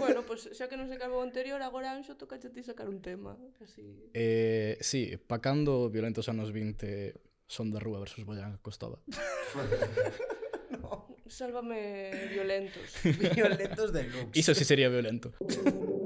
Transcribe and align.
bueno, 0.00 0.22
pois 0.26 0.48
pues, 0.48 0.58
xa 0.58 0.68
que 0.68 0.76
non 0.76 0.88
se 0.88 0.96
acabou 0.96 1.20
o 1.20 1.26
anterior, 1.26 1.60
agora 1.62 1.92
Anxo 1.94 2.16
toca 2.16 2.38
ti 2.38 2.62
sacar 2.62 2.88
un 2.88 3.00
tema, 3.02 3.36
así. 3.62 3.82
Eh, 4.14 4.76
sí, 4.80 5.16
pa 5.16 5.38
cando 5.38 5.90
violentos 5.90 6.28
anos 6.28 6.52
20 6.52 7.14
son 7.48 7.72
da 7.72 7.80
rúa 7.80 7.98
versus 7.98 8.24
Boyan 8.24 8.58
Costova. 8.60 9.00
no. 10.74 11.16
Sálvame 11.28 12.10
violentos. 12.32 12.96
violentos 13.36 13.92
deluxe. 13.92 14.36
Iso 14.38 14.54
sí 14.54 14.64
sería 14.64 14.88
violento. 14.88 15.32
Porque. 15.38 15.98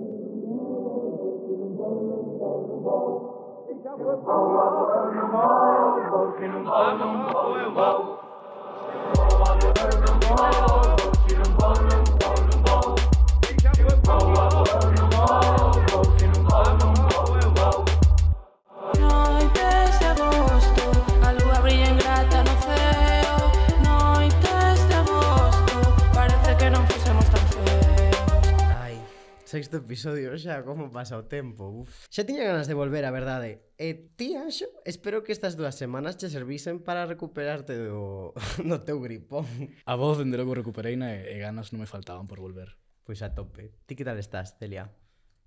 sexto 29.53 29.77
episodio 29.85 30.33
xa, 30.41 30.65
como 30.65 30.89
pasa 30.89 31.21
o 31.21 31.29
tempo. 31.29 31.85
Uf. 31.85 32.09
Xa 32.09 32.25
tiña 32.25 32.49
ganas 32.49 32.65
de 32.65 32.73
volver, 32.73 33.05
a 33.05 33.13
verdade. 33.13 33.77
E 33.77 34.09
ti, 34.17 34.33
Anxo, 34.33 34.65
espero 34.89 35.21
que 35.21 35.37
estas 35.37 35.61
dúas 35.61 35.77
semanas 35.77 36.17
che 36.17 36.33
servisen 36.33 36.81
para 36.81 37.05
recuperarte 37.05 37.77
do, 37.77 38.33
do 38.65 38.79
teu 38.81 38.97
gripón. 39.05 39.45
A 39.85 39.93
voz, 39.93 40.17
dende 40.17 40.41
logo, 40.41 40.57
recuperei 40.57 40.97
na 40.97 41.13
e, 41.13 41.37
e 41.37 41.45
ganas 41.45 41.69
non 41.77 41.85
me 41.85 41.89
faltaban 41.91 42.25
por 42.25 42.41
volver. 42.41 42.81
Pois 43.05 43.21
a 43.21 43.37
tope. 43.37 43.77
Ti 43.85 43.93
que 43.93 44.09
tal 44.09 44.17
estás, 44.17 44.57
Celia? 44.57 44.89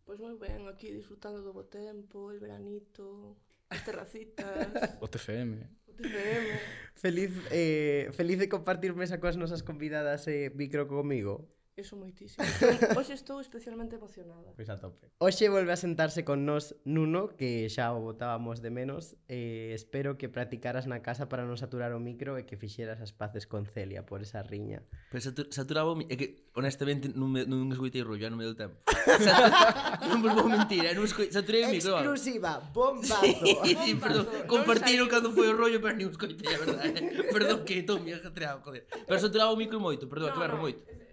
Pois 0.05 0.21
moi 0.21 0.37
ben, 0.37 0.69
aquí 0.69 0.93
disfrutando 0.93 1.41
do 1.41 1.49
bo 1.49 1.65
tempo, 1.65 2.29
el 2.29 2.37
veranito, 2.37 3.41
as 3.73 3.81
terracitas. 3.81 4.69
O 5.01 5.09
TFM. 5.09 5.65
TFM. 5.97 6.47
Feliz, 6.93 7.34
eh, 7.49 8.13
feliz 8.13 8.37
de 8.37 8.53
compartir 8.53 8.93
mesa 8.93 9.17
coas 9.17 9.34
nosas 9.34 9.65
convidadas 9.65 10.29
e 10.29 10.45
eh, 10.45 10.53
micro 10.53 10.85
comigo. 10.85 11.49
Eso 11.76 11.98
moitísimo. 11.99 12.40
Hoxe 12.95 13.20
estou 13.20 13.43
especialmente 13.43 13.99
emocionada. 13.99 14.55
Pois 14.55 14.71
a 14.71 14.79
tope. 14.79 15.12
Hoxe 15.20 15.51
volve 15.51 15.76
a 15.76 15.76
sentarse 15.76 16.23
con 16.23 16.48
nós 16.48 16.71
Nuno, 16.87 17.35
que 17.35 17.68
xa 17.68 17.91
o 17.91 17.99
botábamos 17.99 18.63
de 18.63 18.71
menos. 18.71 19.20
Eh, 19.27 19.76
espero 19.76 20.15
que 20.15 20.31
practicaras 20.31 20.87
na 20.87 21.03
casa 21.03 21.27
para 21.27 21.43
non 21.43 21.59
saturar 21.59 21.91
o 21.91 21.99
micro 21.99 22.40
e 22.40 22.48
que 22.48 22.55
fixeras 22.55 23.03
as 23.03 23.12
paces 23.12 23.43
con 23.43 23.68
Celia 23.68 24.07
por 24.07 24.23
esa 24.23 24.40
riña. 24.40 24.87
Pero 25.12 25.20
satur 25.20 25.51
saturaba 25.51 25.91
o 25.91 25.99
micro... 25.99 26.15
É 26.15 26.15
que, 26.15 26.48
honestamente, 26.55 27.12
non, 27.12 27.27
me, 27.27 27.43
non 27.43 27.68
escoitei 27.68 28.07
rollo, 28.07 28.23
non 28.31 28.40
me 28.40 28.48
deu 28.48 28.55
tempo. 28.55 28.79
Satur... 29.27 30.15
non 30.15 30.23
vos 30.23 30.31
vou 30.31 30.48
mentir, 30.48 30.79
eh, 30.87 30.96
non 30.96 31.03
esco... 31.03 31.27
saturei 31.27 31.68
o 31.68 31.76
micro. 31.76 31.99
Exclusiva, 31.99 32.63
bombazo. 32.71 33.20
Sí, 33.20 33.35
bombazo. 33.35 33.84
sí, 33.84 33.91
perdón, 33.99 34.23
non 34.31 34.48
compartiro 34.48 35.12
cando 35.12 35.35
foi 35.35 35.51
o 35.51 35.59
rollo, 35.59 35.84
pero 35.84 35.99
non 35.99 36.07
escoitei, 36.07 36.55
a 36.55 36.59
verdade. 36.63 36.87
Eh. 37.03 37.27
perdón 37.35 37.68
que 37.68 37.84
estou 37.84 37.99
me 37.99 38.15
ajetreado, 38.15 38.63
joder. 38.63 38.87
Pero 38.87 39.20
saturaba 39.20 39.51
o 39.51 39.59
micro 39.59 39.84
moito, 39.84 40.07
perdón, 40.07 40.31
no, 40.31 40.40
que 40.40 40.40
barro 40.40 40.63
moito. 40.63 41.03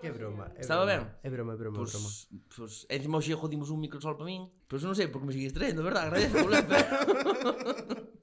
Que 0.00 0.10
broma. 0.10 0.52
É 0.56 0.60
Estaba 0.60 0.84
broma, 0.84 1.04
ben? 1.04 1.14
É 1.22 1.30
broma, 1.30 1.52
é 1.54 1.56
broma, 1.56 1.78
pues, 1.78 1.92
pois, 1.92 2.02
broma. 2.02 2.10
Pois, 2.54 2.86
pues, 2.86 2.86
encima 2.90 3.18
hoxe 3.18 3.34
jodimos 3.34 3.70
un 3.70 3.78
um 3.78 3.80
microsol 3.80 4.16
para 4.16 4.26
min. 4.26 4.46
Pois 4.68 4.82
pues, 4.82 4.82
non 4.84 4.94
sei, 4.94 5.08
porque 5.08 5.26
me 5.26 5.32
seguís 5.32 5.52
traendo, 5.52 5.82
verdad? 5.82 6.08
Agradezo, 6.08 6.46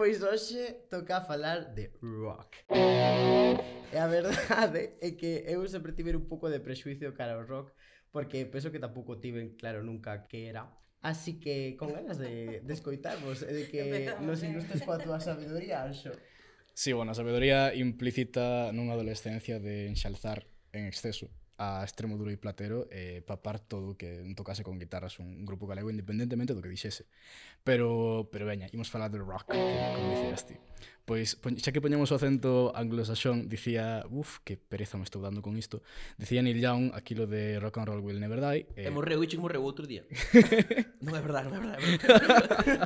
Pois 0.00 0.22
hoxe 0.24 0.88
toca 0.88 1.20
falar 1.20 1.74
de 1.76 1.92
rock. 2.00 2.64
E 2.72 3.96
a 3.98 4.06
verdade 4.08 4.96
é 5.00 5.12
que 5.12 5.44
eu 5.44 5.60
sempre 5.68 5.92
tiver 5.92 6.16
un 6.16 6.24
pouco 6.24 6.48
de 6.48 6.60
prexuicio 6.60 7.12
cara 7.12 7.36
ao 7.36 7.44
rock, 7.44 7.72
porque 8.08 8.48
penso 8.48 8.72
que 8.72 8.80
tampouco 8.80 9.20
tiven 9.20 9.56
claro 9.60 9.84
nunca 9.84 10.26
que 10.26 10.48
era. 10.48 10.72
Así 11.02 11.40
que 11.40 11.76
con 11.76 11.92
ganas 11.92 12.18
de, 12.18 12.60
de 12.60 12.72
escoitarvos 12.72 13.40
e 13.44 13.52
de 13.52 13.64
que 13.68 14.14
nos 14.20 14.44
ilustres 14.44 14.84
coa 14.84 15.00
túa 15.00 15.20
sabiduría, 15.20 15.84
Anxo. 15.84 16.12
Sí, 16.76 16.92
bueno, 16.92 17.12
a 17.12 17.18
sabedoría 17.18 17.72
implícita 17.76 18.72
nunha 18.72 18.96
adolescencia 18.96 19.60
de 19.60 19.88
enxalzar 19.88 20.49
en 20.72 20.86
exceso 20.86 21.30
a 21.60 21.84
extremo 21.84 22.16
duro 22.16 22.32
e 22.32 22.40
platero 22.40 22.88
e 22.88 23.20
eh, 23.20 23.22
papar 23.22 23.60
todo 23.60 23.92
o 23.92 23.96
que 24.00 24.24
tocase 24.32 24.64
con 24.64 24.80
guitarras 24.80 25.20
un, 25.20 25.44
grupo 25.44 25.68
galego 25.68 25.92
independentemente 25.92 26.56
do 26.56 26.64
que 26.64 26.72
dixese. 26.72 27.04
Pero, 27.60 28.32
pero 28.32 28.48
veña, 28.48 28.72
imos 28.72 28.88
falar 28.88 29.12
do 29.12 29.20
rock, 29.20 29.52
como 29.52 30.08
dicías 30.16 30.48
ti 30.48 30.56
pois 31.04 31.36
xa 31.36 31.70
que 31.74 31.82
poñemos 31.82 32.12
o 32.12 32.16
acento 32.16 32.70
anglosaxón, 32.76 33.50
dicía, 33.50 34.06
uf, 34.08 34.38
que 34.46 34.54
pereza 34.54 34.94
me 34.94 35.04
estou 35.04 35.18
dando 35.18 35.42
con 35.42 35.58
isto. 35.58 35.82
Dicía 36.16 36.38
Neil 36.42 36.62
Young 36.62 36.94
aquilo 36.94 37.26
de 37.26 37.58
Rock 37.58 37.82
and 37.82 37.88
Roll 37.90 38.00
Will 38.04 38.20
Never 38.20 38.38
Die. 38.38 38.66
Eh... 38.78 38.86
E 38.86 38.90
morreu, 38.94 39.18
Ichi 39.24 39.36
morreu 39.36 39.66
outro 39.66 39.90
día. 39.90 40.06
non 41.04 41.18
é 41.18 41.22
verdade, 41.22 41.50
non 41.50 41.58
é 41.58 41.60
verdade. 41.60 41.82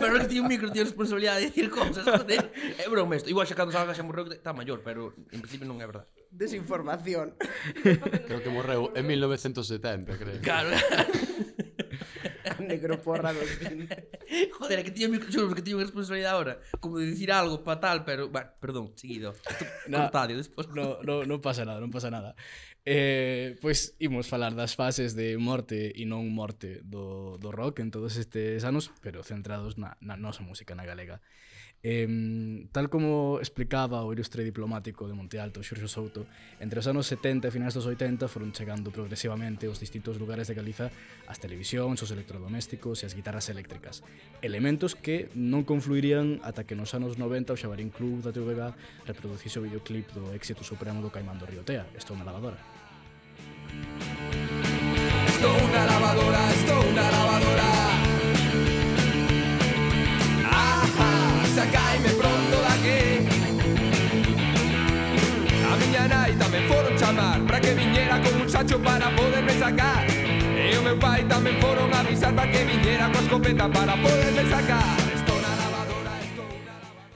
pero 0.00 0.21
que 0.25 0.28
tiño 0.32 0.44
un 0.44 0.50
micro, 0.50 0.72
tiño 0.72 0.88
responsabilidade 0.88 1.44
de 1.44 1.47
dicir 1.53 1.69
cousas, 1.69 2.05
joder. 2.05 2.49
É 2.81 2.88
broma 2.88 3.21
isto. 3.21 3.28
Igual 3.28 3.44
xa 3.44 3.59
cando 3.59 3.77
salga 3.77 3.93
xa 3.93 4.06
morreu, 4.06 4.25
está 4.32 4.56
maior, 4.56 4.81
pero 4.81 5.12
en 5.34 5.41
principio 5.44 5.69
non 5.69 5.82
é 5.82 5.87
verdade. 5.87 6.09
Desinformación. 6.32 7.37
creo 8.26 8.41
que 8.41 8.50
morreu 8.50 8.91
en 8.97 9.05
1970, 9.05 10.16
creo. 10.16 10.41
Claro 10.41 10.72
negro 12.60 13.00
porra 13.00 13.32
no. 13.32 13.41
Joder, 14.59 14.78
é 14.78 14.84
que 14.84 14.93
tiño 14.93 15.09
microchurros 15.09 15.55
que 15.55 15.62
tiño 15.62 15.78
responsabilidade 15.81 16.34
agora, 16.34 16.55
como 16.81 16.99
de 16.99 17.06
dicir 17.06 17.32
algo 17.32 17.65
para 17.65 17.81
tal, 17.81 18.05
pero, 18.05 18.28
bueno, 18.28 18.50
perdón, 18.60 18.93
seguido. 18.97 19.34
Na, 19.88 20.09
Cortadio 20.09 20.37
despois. 20.37 20.69
No, 20.72 21.03
no, 21.03 21.25
non 21.25 21.41
pasa 21.41 21.65
nada, 21.65 21.81
non 21.81 21.91
pasa 21.91 22.12
nada. 22.12 22.37
Eh, 22.84 23.56
pois 23.65 23.97
imos 23.97 24.28
falar 24.28 24.53
das 24.53 24.77
fases 24.77 25.16
de 25.16 25.41
morte 25.41 25.88
e 25.97 26.05
non 26.05 26.28
morte 26.28 26.84
do, 26.84 27.41
do 27.41 27.49
rock 27.49 27.81
en 27.81 27.88
todos 27.88 28.21
estes 28.21 28.61
anos, 28.69 28.93
pero 29.00 29.25
centrados 29.25 29.81
na, 29.81 29.97
na 30.05 30.21
nosa 30.21 30.44
música 30.44 30.76
na 30.76 30.84
galega. 30.84 31.25
Eh, 31.84 32.65
tal 32.72 32.89
como 32.89 33.37
explicaba 33.45 34.00
o 34.00 34.09
ilustre 34.09 34.41
diplomático 34.41 35.05
de 35.05 35.12
Monte 35.12 35.37
Alto, 35.37 35.61
Xurxo 35.61 35.84
Souto, 35.84 36.25
entre 36.56 36.81
os 36.81 36.89
anos 36.89 37.05
70 37.12 37.45
e 37.45 37.53
finais 37.53 37.77
dos 37.77 37.84
80 37.84 38.25
foron 38.25 38.56
chegando 38.56 38.89
progresivamente 38.89 39.69
os 39.69 39.84
distintos 39.84 40.17
lugares 40.17 40.49
de 40.49 40.56
Galiza 40.56 40.89
as 41.28 41.37
televisións, 41.37 42.00
os 42.00 42.09
electrodomésticos 42.09 43.05
e 43.05 43.06
as 43.06 43.12
guitarras 43.12 43.53
eléctricas. 43.53 44.00
Elementos 44.41 44.97
que 44.97 45.28
non 45.37 45.69
confluirían 45.69 46.41
ata 46.41 46.65
que 46.65 46.73
nos 46.73 46.97
anos 46.97 47.21
90 47.21 47.53
o 47.53 47.61
Xabarín 47.61 47.93
Club 47.93 48.25
da 48.25 48.33
TVG 48.33 48.73
reproducise 49.05 49.61
o 49.61 49.65
videoclip 49.69 50.09
do 50.17 50.33
éxito 50.33 50.65
supremo 50.65 51.05
do 51.05 51.12
Caimán 51.12 51.37
do 51.37 51.44
Riotea, 51.44 51.84
Estou 51.93 52.17
na 52.17 52.25
lavadora. 52.25 52.56
Estou 55.28 55.61
na 55.69 55.83
lavadora, 55.84 56.43
estou 56.49 56.84
na 56.97 57.06
lavadora 57.12 57.74
sacaime 61.55 62.11
pronto 62.19 62.57
daqui 62.67 63.01
A 65.71 65.77
miña 65.79 66.05
nai 66.11 66.33
tamén 66.43 66.65
foron 66.67 66.95
chamar 66.99 67.39
Para 67.47 67.61
que 67.63 67.73
viñera 67.79 68.19
con 68.19 68.35
un 68.43 68.49
sacho 68.51 68.77
para 68.79 69.07
poderme 69.15 69.55
sacar. 69.59 70.03
E 70.11 70.77
o 70.79 70.83
meu 70.83 70.97
pai 70.99 71.23
tamén 71.31 71.57
foron 71.63 71.95
avisar 71.95 72.35
Para 72.35 72.51
que 72.51 72.61
viñera 72.67 73.07
coa 73.13 73.23
escopeta 73.23 73.67
para 73.71 73.95
poderme 74.03 74.45
sacar. 74.51 75.04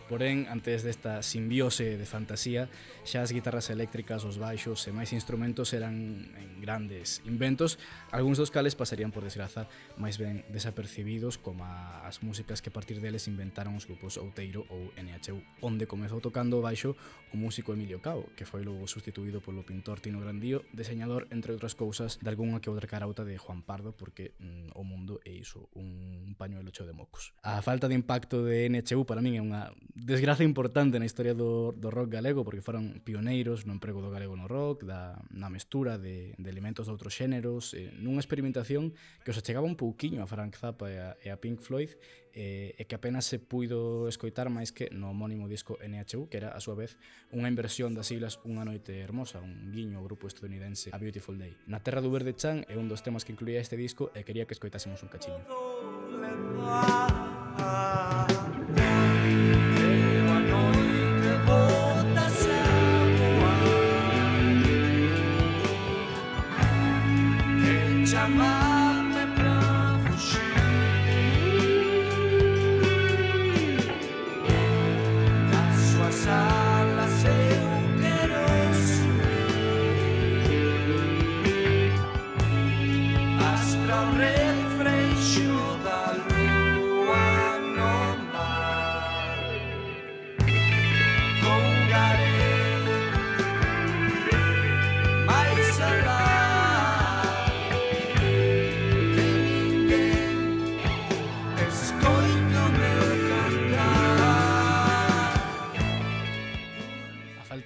Porén, 0.08 0.48
antes 0.48 0.88
desta 0.88 1.20
simbiose 1.20 2.00
de 2.00 2.06
fantasía, 2.08 2.72
xa 3.04 3.20
as 3.20 3.28
guitarras 3.28 3.68
eléctricas, 3.68 4.24
os 4.24 4.40
baixos 4.40 4.88
e 4.88 4.90
máis 4.96 5.12
instrumentos 5.12 5.76
eran 5.76 6.32
en 6.32 6.64
grandes 6.64 7.20
inventos, 7.28 7.76
algúns 8.08 8.40
dos 8.40 8.48
cales 8.48 8.72
pasarían, 8.72 9.12
por 9.12 9.20
desgraza, 9.20 9.68
máis 10.00 10.16
ben 10.16 10.48
desapercibidos 10.48 11.36
como 11.36 11.68
as 11.68 12.24
músicas 12.24 12.64
que 12.64 12.72
a 12.72 12.74
partir 12.74 13.04
deles 13.04 13.28
inventaron 13.28 13.76
os 13.76 13.84
grupos 13.84 14.16
Outeiro 14.16 14.64
ou 14.72 14.88
NHU, 14.96 15.44
onde 15.60 15.84
comezou 15.84 16.24
tocando 16.24 16.56
o 16.56 16.64
baixo 16.64 16.96
o 17.28 17.36
músico 17.36 17.76
Emilio 17.76 18.00
Cao, 18.00 18.32
que 18.32 18.48
foi 18.48 18.64
logo 18.64 18.88
sustituído 18.88 19.44
polo 19.44 19.60
pintor 19.60 20.00
Tino 20.00 20.24
Grandío, 20.24 20.64
deseñador, 20.72 21.28
entre 21.28 21.52
outras 21.52 21.76
cousas, 21.76 22.16
de 22.16 22.32
algunha 22.32 22.64
que 22.64 22.72
outra 22.72 22.88
carauta 22.88 23.28
de 23.28 23.36
Juan 23.36 23.60
Pardo, 23.60 23.92
porque 23.92 24.32
mm, 24.40 24.72
o 24.72 24.88
mundo 24.88 25.20
é 25.20 25.36
iso, 25.36 25.68
un 25.76 26.32
pañuelo 26.40 26.72
cheo 26.72 26.88
de 26.88 26.96
mocos. 26.96 27.36
A 27.44 27.60
falta 27.60 27.92
de 27.92 27.94
impacto 27.94 28.40
de 28.40 28.72
NHU 28.72 29.04
para 29.04 29.20
min 29.20 29.36
é 29.36 29.44
unha 29.44 29.68
desgraza 30.04 30.44
importante 30.44 30.98
na 30.98 31.04
historia 31.04 31.34
do, 31.34 31.74
do 31.74 31.90
rock 31.90 32.14
galego 32.14 32.44
porque 32.44 32.62
foron 32.62 33.02
pioneiros 33.02 33.66
no 33.66 33.74
emprego 33.74 33.98
do 33.98 34.10
galego 34.10 34.38
no 34.38 34.46
rock 34.46 34.86
da, 34.86 35.18
na 35.34 35.50
mestura 35.50 35.98
de, 35.98 36.38
de 36.38 36.48
elementos 36.50 36.86
de 36.86 36.94
outros 36.94 37.18
xéneros 37.18 37.74
eh, 37.74 37.90
nunha 37.98 38.22
experimentación 38.22 38.94
que 39.26 39.34
os 39.34 39.38
achegaba 39.38 39.66
un 39.66 39.74
pouquiño 39.74 40.22
a 40.22 40.30
Frank 40.30 40.54
Zappa 40.54 40.86
e 40.92 41.02
a, 41.02 41.18
e 41.18 41.28
a 41.34 41.36
Pink 41.42 41.58
Floyd 41.58 41.90
eh, 42.30 42.78
e 42.78 42.82
que 42.86 42.94
apenas 42.94 43.26
se 43.26 43.42
puido 43.42 44.06
escoitar 44.06 44.46
máis 44.52 44.70
que 44.70 44.86
no 44.94 45.10
homónimo 45.10 45.50
disco 45.50 45.74
NHU 45.82 46.30
que 46.30 46.38
era 46.38 46.54
a 46.54 46.60
súa 46.62 46.78
vez 46.78 46.94
unha 47.34 47.50
inversión 47.50 47.98
das 47.98 48.06
siglas 48.06 48.38
Unha 48.46 48.62
noite 48.62 49.02
hermosa 49.02 49.42
un 49.42 49.74
guiño 49.74 49.98
ao 49.98 50.06
grupo 50.06 50.30
estadounidense 50.30 50.94
A 50.94 50.98
Beautiful 51.02 51.36
Day. 51.36 51.58
Na 51.66 51.82
terra 51.82 51.98
do 51.98 52.12
verde 52.12 52.38
chan 52.38 52.62
é 52.70 52.78
un 52.78 52.86
dos 52.86 53.02
temas 53.02 53.26
que 53.26 53.34
incluía 53.34 53.58
este 53.58 53.74
disco 53.74 54.14
e 54.14 54.22
quería 54.22 54.46
que 54.46 54.54
escoitásemos 54.54 55.02
un 55.02 55.10
cachiño. 55.10 55.42
Todo 55.48 55.88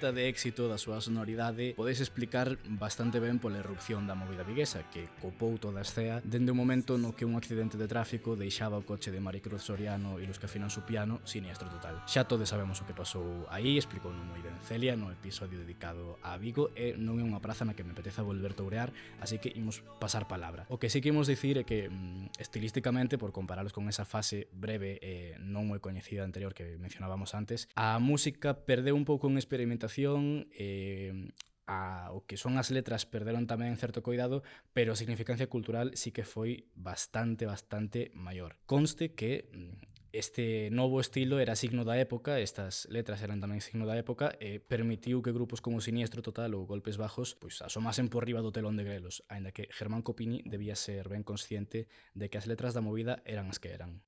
falta 0.03 0.19
de 0.19 0.27
éxito 0.27 0.67
da 0.67 0.75
súa 0.75 0.99
sonoridade 0.99 1.79
podes 1.79 2.03
explicar 2.03 2.59
bastante 2.67 3.23
ben 3.23 3.39
pola 3.39 3.63
erupción 3.63 4.03
da 4.03 4.19
movida 4.19 4.43
viguesa 4.43 4.83
que 4.91 5.07
copou 5.23 5.55
toda 5.55 5.79
a 5.79 5.87
escea 5.87 6.19
dende 6.27 6.51
o 6.51 6.59
momento 6.59 6.99
no 6.99 7.15
que 7.15 7.23
un 7.23 7.39
accidente 7.39 7.79
de 7.79 7.87
tráfico 7.87 8.35
deixaba 8.35 8.75
o 8.75 8.83
coche 8.83 9.15
de 9.15 9.23
Maricruz 9.23 9.63
Soriano 9.63 10.19
e 10.19 10.27
los 10.27 10.43
que 10.43 10.51
afinan 10.51 10.67
su 10.67 10.83
piano 10.83 11.23
siniestro 11.23 11.71
total. 11.71 12.03
Xa 12.03 12.27
todos 12.27 12.51
sabemos 12.51 12.83
o 12.83 12.85
que 12.85 12.91
pasou 12.91 13.47
aí, 13.47 13.79
explicou 13.79 14.11
non 14.11 14.27
moi 14.27 14.43
ben 14.43 14.59
Celia 14.67 14.99
no 14.99 15.07
episodio 15.07 15.55
dedicado 15.63 16.19
a 16.19 16.35
Vigo 16.35 16.75
e 16.75 16.99
non 16.99 17.15
é 17.15 17.23
unha 17.23 17.39
praza 17.39 17.63
na 17.63 17.71
que 17.71 17.87
me 17.87 17.95
apeteza 17.95 18.27
volver 18.27 18.59
tourear, 18.59 18.91
así 19.23 19.39
que 19.39 19.55
imos 19.55 19.87
pasar 20.03 20.27
palabra. 20.27 20.67
O 20.67 20.83
que 20.83 20.91
sí 20.91 20.99
que 20.99 21.15
imos 21.15 21.31
dicir 21.31 21.55
é 21.55 21.63
que 21.63 21.87
mm, 21.87 22.43
estilísticamente, 22.43 23.15
por 23.15 23.31
comparalos 23.31 23.71
con 23.71 23.87
esa 23.87 24.03
fase 24.03 24.51
breve 24.51 24.99
e 24.99 25.39
non 25.39 25.63
moi 25.63 25.79
coñecida 25.79 26.27
anterior 26.27 26.51
que 26.51 26.75
mencionábamos 26.75 27.31
antes, 27.39 27.71
a 27.79 28.03
música 28.03 28.67
perdeu 28.67 28.99
un 28.99 29.07
pouco 29.07 29.31
en 29.31 29.39
experimentación 29.39 29.92
proporción, 29.93 30.47
eh, 30.57 31.29
a, 31.67 32.09
o 32.11 32.25
que 32.25 32.35
son 32.35 32.57
as 32.57 32.71
letras 32.75 33.05
perderon 33.05 33.47
tamén 33.47 33.77
certo 33.79 34.03
cuidado, 34.03 34.43
pero 34.75 34.91
a 34.91 34.99
significancia 34.99 35.47
cultural 35.47 35.95
sí 35.95 36.11
que 36.11 36.27
foi 36.27 36.67
bastante, 36.75 37.47
bastante 37.47 38.11
maior. 38.17 38.59
Conste 38.67 39.15
que 39.15 39.47
mm, 39.53 40.11
este 40.11 40.67
novo 40.75 40.99
estilo 40.99 41.39
era 41.39 41.55
signo 41.55 41.87
da 41.87 41.95
época, 41.95 42.43
estas 42.43 42.89
letras 42.91 43.23
eran 43.23 43.39
tamén 43.39 43.63
signo 43.63 43.87
da 43.87 43.95
época, 43.95 44.35
e 44.43 44.59
permitiu 44.59 45.23
que 45.23 45.31
grupos 45.31 45.63
como 45.63 45.79
Siniestro 45.79 46.19
Total 46.19 46.51
ou 46.51 46.67
Golpes 46.67 46.99
Bajos 46.99 47.39
pois 47.39 47.63
asomasen 47.63 48.11
por 48.11 48.27
riba 48.27 48.43
do 48.43 48.51
telón 48.51 48.75
de 48.75 48.83
grelos, 48.83 49.23
aínda 49.31 49.55
que 49.55 49.71
Germán 49.71 50.03
Copini 50.03 50.43
debía 50.43 50.75
ser 50.75 51.07
ben 51.07 51.23
consciente 51.23 51.87
de 52.11 52.27
que 52.27 52.41
as 52.41 52.49
letras 52.49 52.75
da 52.75 52.83
movida 52.83 53.23
eran 53.23 53.47
as 53.47 53.61
que 53.61 53.71
eran. 53.71 54.03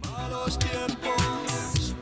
Malos 0.00 0.56
tiempos, 0.56 1.92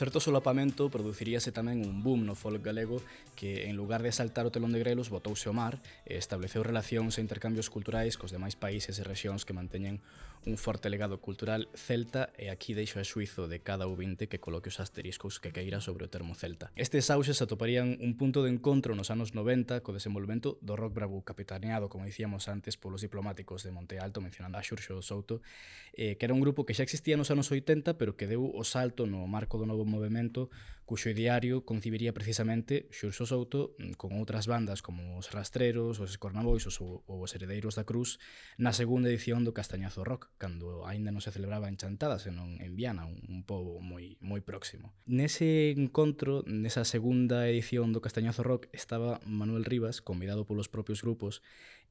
certo 0.00 0.18
solapamento 0.18 0.88
produciríase 0.88 1.52
tamén 1.52 1.84
un 1.84 2.00
boom 2.00 2.24
no 2.24 2.32
folk 2.32 2.64
galego 2.64 3.04
que, 3.36 3.68
en 3.68 3.76
lugar 3.76 4.00
de 4.00 4.16
saltar 4.16 4.48
o 4.48 4.54
telón 4.54 4.72
de 4.72 4.80
grelos, 4.80 5.12
botouse 5.12 5.44
ao 5.44 5.52
mar 5.52 5.76
e 6.08 6.16
estableceu 6.16 6.64
relacións 6.64 7.20
e 7.20 7.24
intercambios 7.26 7.68
culturais 7.68 8.16
cos 8.16 8.32
demais 8.32 8.56
países 8.56 8.96
e 8.96 9.04
rexións 9.04 9.44
que 9.44 9.52
manteñen 9.52 10.00
un 10.46 10.56
forte 10.56 10.88
legado 10.88 11.20
cultural 11.20 11.68
celta 11.76 12.32
e 12.40 12.48
aquí 12.48 12.72
deixo 12.72 12.96
a 12.96 13.04
suizo 13.04 13.44
de 13.44 13.60
cada 13.60 13.84
ouvinte 13.84 14.24
que 14.24 14.40
coloque 14.40 14.72
os 14.72 14.80
asteriscos 14.80 15.36
que 15.36 15.52
queira 15.52 15.84
sobre 15.84 16.08
o 16.08 16.12
termo 16.12 16.32
celta. 16.32 16.72
Estes 16.80 17.12
auxes 17.12 17.44
atoparían 17.44 18.00
un 18.00 18.16
punto 18.16 18.40
de 18.40 18.48
encontro 18.48 18.96
nos 18.96 19.12
anos 19.12 19.36
90 19.36 19.84
co 19.84 19.92
desenvolvemento 19.92 20.56
do 20.64 20.80
rock 20.80 20.96
bravo 20.96 21.20
capitaneado, 21.28 21.92
como 21.92 22.08
dicíamos 22.08 22.48
antes, 22.48 22.80
polos 22.80 23.04
diplomáticos 23.04 23.68
de 23.68 23.70
Monte 23.76 24.00
Alto, 24.00 24.24
mencionando 24.24 24.56
a 24.56 24.64
Xurxo 24.64 25.04
Souto, 25.04 25.44
eh, 25.92 26.16
que 26.16 26.24
era 26.24 26.32
un 26.32 26.40
grupo 26.40 26.64
que 26.64 26.72
xa 26.72 26.88
existía 26.88 27.20
nos 27.20 27.28
anos 27.28 27.52
80 27.52 28.00
pero 28.00 28.16
que 28.16 28.24
deu 28.24 28.48
o 28.48 28.64
salto 28.64 29.04
no 29.04 29.28
marco 29.28 29.60
do 29.60 29.68
novo 29.68 29.84
movimento 29.90 30.48
cuxo 30.90 31.06
ideario 31.06 31.62
concibiría 31.62 32.10
precisamente 32.10 32.90
Xurxo 32.90 33.22
Souto 33.22 33.78
mm, 33.78 33.94
con 33.94 34.18
outras 34.18 34.50
bandas 34.50 34.82
como 34.82 35.22
os 35.22 35.30
Rastreros, 35.30 36.02
os 36.02 36.10
Escornabois 36.10 36.66
ou, 36.66 37.06
ou 37.06 37.22
os 37.22 37.30
Heredeiros 37.30 37.78
da 37.78 37.86
Cruz 37.86 38.18
na 38.58 38.74
segunda 38.74 39.06
edición 39.06 39.46
do 39.46 39.54
Castañazo 39.54 40.02
Rock, 40.02 40.34
cando 40.34 40.82
aínda 40.82 41.14
non 41.14 41.22
se 41.22 41.30
celebraba 41.30 41.70
en 41.70 41.78
Chantada, 41.78 42.18
senón 42.18 42.58
en 42.58 42.74
Viana, 42.74 43.06
un, 43.06 43.22
un 43.30 43.46
pobo 43.46 43.78
moi 43.78 44.18
moi 44.18 44.42
próximo. 44.42 44.90
Nese 45.06 45.70
encontro, 45.78 46.42
nesa 46.50 46.82
segunda 46.82 47.46
edición 47.46 47.94
do 47.94 48.02
Castañazo 48.02 48.42
Rock, 48.42 48.66
estaba 48.74 49.22
Manuel 49.22 49.62
Rivas, 49.62 50.02
convidado 50.02 50.42
polos 50.42 50.66
propios 50.66 51.06
grupos, 51.06 51.38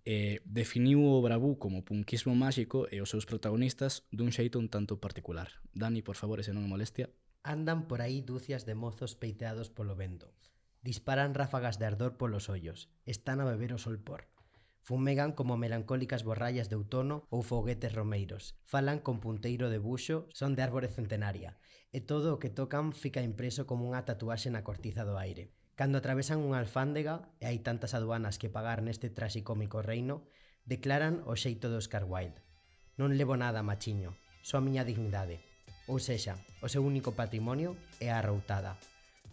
eh, 0.04 0.44
definiu 0.44 1.08
o 1.08 1.24
bravú 1.24 1.56
como 1.56 1.88
punkismo 1.88 2.36
máxico 2.36 2.88
e 2.92 3.00
os 3.00 3.08
seus 3.08 3.24
protagonistas 3.24 4.04
dun 4.12 4.36
xeito 4.36 4.60
un 4.60 4.68
tanto 4.68 5.00
particular. 5.00 5.56
Dani, 5.72 6.04
por 6.04 6.20
favor, 6.20 6.44
se 6.44 6.52
non 6.52 6.68
é 6.68 6.70
molestia, 6.70 7.08
Andan 7.44 7.88
por 7.88 8.02
aí 8.04 8.20
dúcias 8.20 8.68
de 8.68 8.76
mozos 8.76 9.16
peiteados 9.16 9.72
polo 9.72 9.96
vento. 9.96 10.36
Disparan 10.84 11.34
ráfagas 11.34 11.80
de 11.80 11.86
ardor 11.88 12.20
polos 12.20 12.50
ollos. 12.52 12.92
Están 13.06 13.40
a 13.40 13.46
beber 13.48 13.72
o 13.72 13.80
sol 13.80 14.00
por. 14.00 14.28
Fumegan 14.84 15.32
como 15.32 15.56
melancólicas 15.56 16.24
borrallas 16.24 16.68
de 16.68 16.76
outono 16.76 17.24
ou 17.32 17.40
foguetes 17.44 17.96
romeiros. 17.96 18.60
Falan 18.68 19.00
con 19.00 19.24
punteiro 19.24 19.72
de 19.72 19.80
buxo, 19.80 20.28
son 20.36 20.56
de 20.56 20.64
árbore 20.68 20.92
centenaria. 20.92 21.56
E 21.96 22.04
todo 22.04 22.36
o 22.36 22.40
que 22.44 22.52
tocan 22.52 22.92
fica 22.92 23.24
impreso 23.24 23.64
como 23.64 23.88
unha 23.88 24.04
tatuaxe 24.04 24.52
na 24.52 24.64
cortiza 24.68 25.08
do 25.08 25.16
aire. 25.16 25.56
Cando 25.80 26.04
atravesan 26.04 26.44
unha 26.44 26.60
alfándega, 26.60 27.32
e 27.40 27.48
hai 27.48 27.64
tantas 27.64 27.96
aduanas 27.96 28.36
que 28.36 28.52
pagar 28.52 28.84
neste 28.84 29.08
trasicómico 29.08 29.80
reino, 29.80 30.28
declaran 30.68 31.24
o 31.24 31.40
xeito 31.40 31.72
do 31.72 31.80
Oscar 31.80 32.04
Wilde. 32.04 32.44
Non 33.00 33.16
levo 33.16 33.40
nada, 33.40 33.64
machiño, 33.64 34.20
só 34.44 34.60
a 34.60 34.66
miña 34.66 34.84
dignidade. 34.84 35.49
Ou 35.90 35.98
sexa, 35.98 36.38
o 36.62 36.70
seu 36.70 36.86
único 36.86 37.18
patrimonio 37.18 37.74
é 37.98 38.14
a 38.14 38.22
routada. 38.22 38.78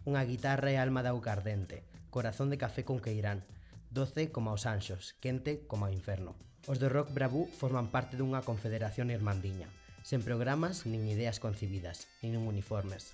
Unha 0.09 0.25
guitarra 0.25 0.73
e 0.73 0.81
alma 0.81 1.05
de 1.05 1.13
aucardente, 1.13 1.85
corazón 2.09 2.49
de 2.49 2.57
café 2.57 2.81
con 2.81 2.97
queirán, 2.97 3.45
doce 3.93 4.33
como 4.33 4.57
os 4.57 4.65
anxos, 4.65 5.13
quente 5.21 5.69
como 5.69 5.85
o 5.85 5.93
inferno. 5.93 6.33
Os 6.65 6.81
do 6.81 6.89
rock 6.89 7.13
bravú 7.13 7.45
forman 7.61 7.93
parte 7.93 8.17
dunha 8.17 8.41
confederación 8.41 9.13
irmandiña, 9.13 9.69
sen 10.01 10.25
programas 10.25 10.89
nin 10.89 11.05
ideas 11.13 11.45
concibidas, 11.45 12.09
nin 12.25 12.41
uniformes. 12.41 13.13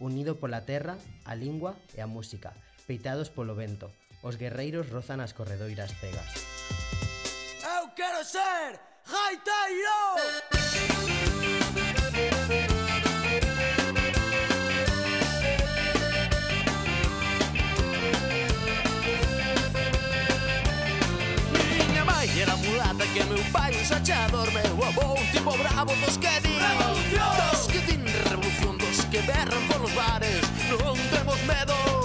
Unido 0.00 0.40
pola 0.40 0.64
terra, 0.64 0.96
a 1.28 1.36
lingua 1.36 1.76
e 1.92 2.00
a 2.00 2.08
música, 2.08 2.56
peitados 2.88 3.28
polo 3.28 3.52
vento, 3.52 3.92
os 4.24 4.40
guerreiros 4.40 4.88
rozan 4.88 5.20
as 5.20 5.36
corredoiras 5.36 5.92
cegas. 6.00 6.40
Eu 7.60 7.92
quero 7.92 8.24
ser 8.24 8.80
gaiteiro! 9.04 10.57
País 23.52 23.90
achadorme 23.90 24.60
o 24.78 24.84
avó 24.84 25.14
un 25.14 25.26
tipo 25.32 25.56
bravo 25.56 25.92
dos 26.04 26.18
que 26.18 26.40
din 26.40 26.58
Revolución! 26.58 27.32
Dos 27.50 27.68
que 27.68 27.80
din 27.80 28.04
revolución, 28.28 28.78
dos 28.78 29.06
que 29.10 29.20
berran 29.22 29.62
polos 29.68 29.94
bares. 29.94 30.42
Non 30.68 30.96
temos 31.10 31.40
medo. 31.44 31.97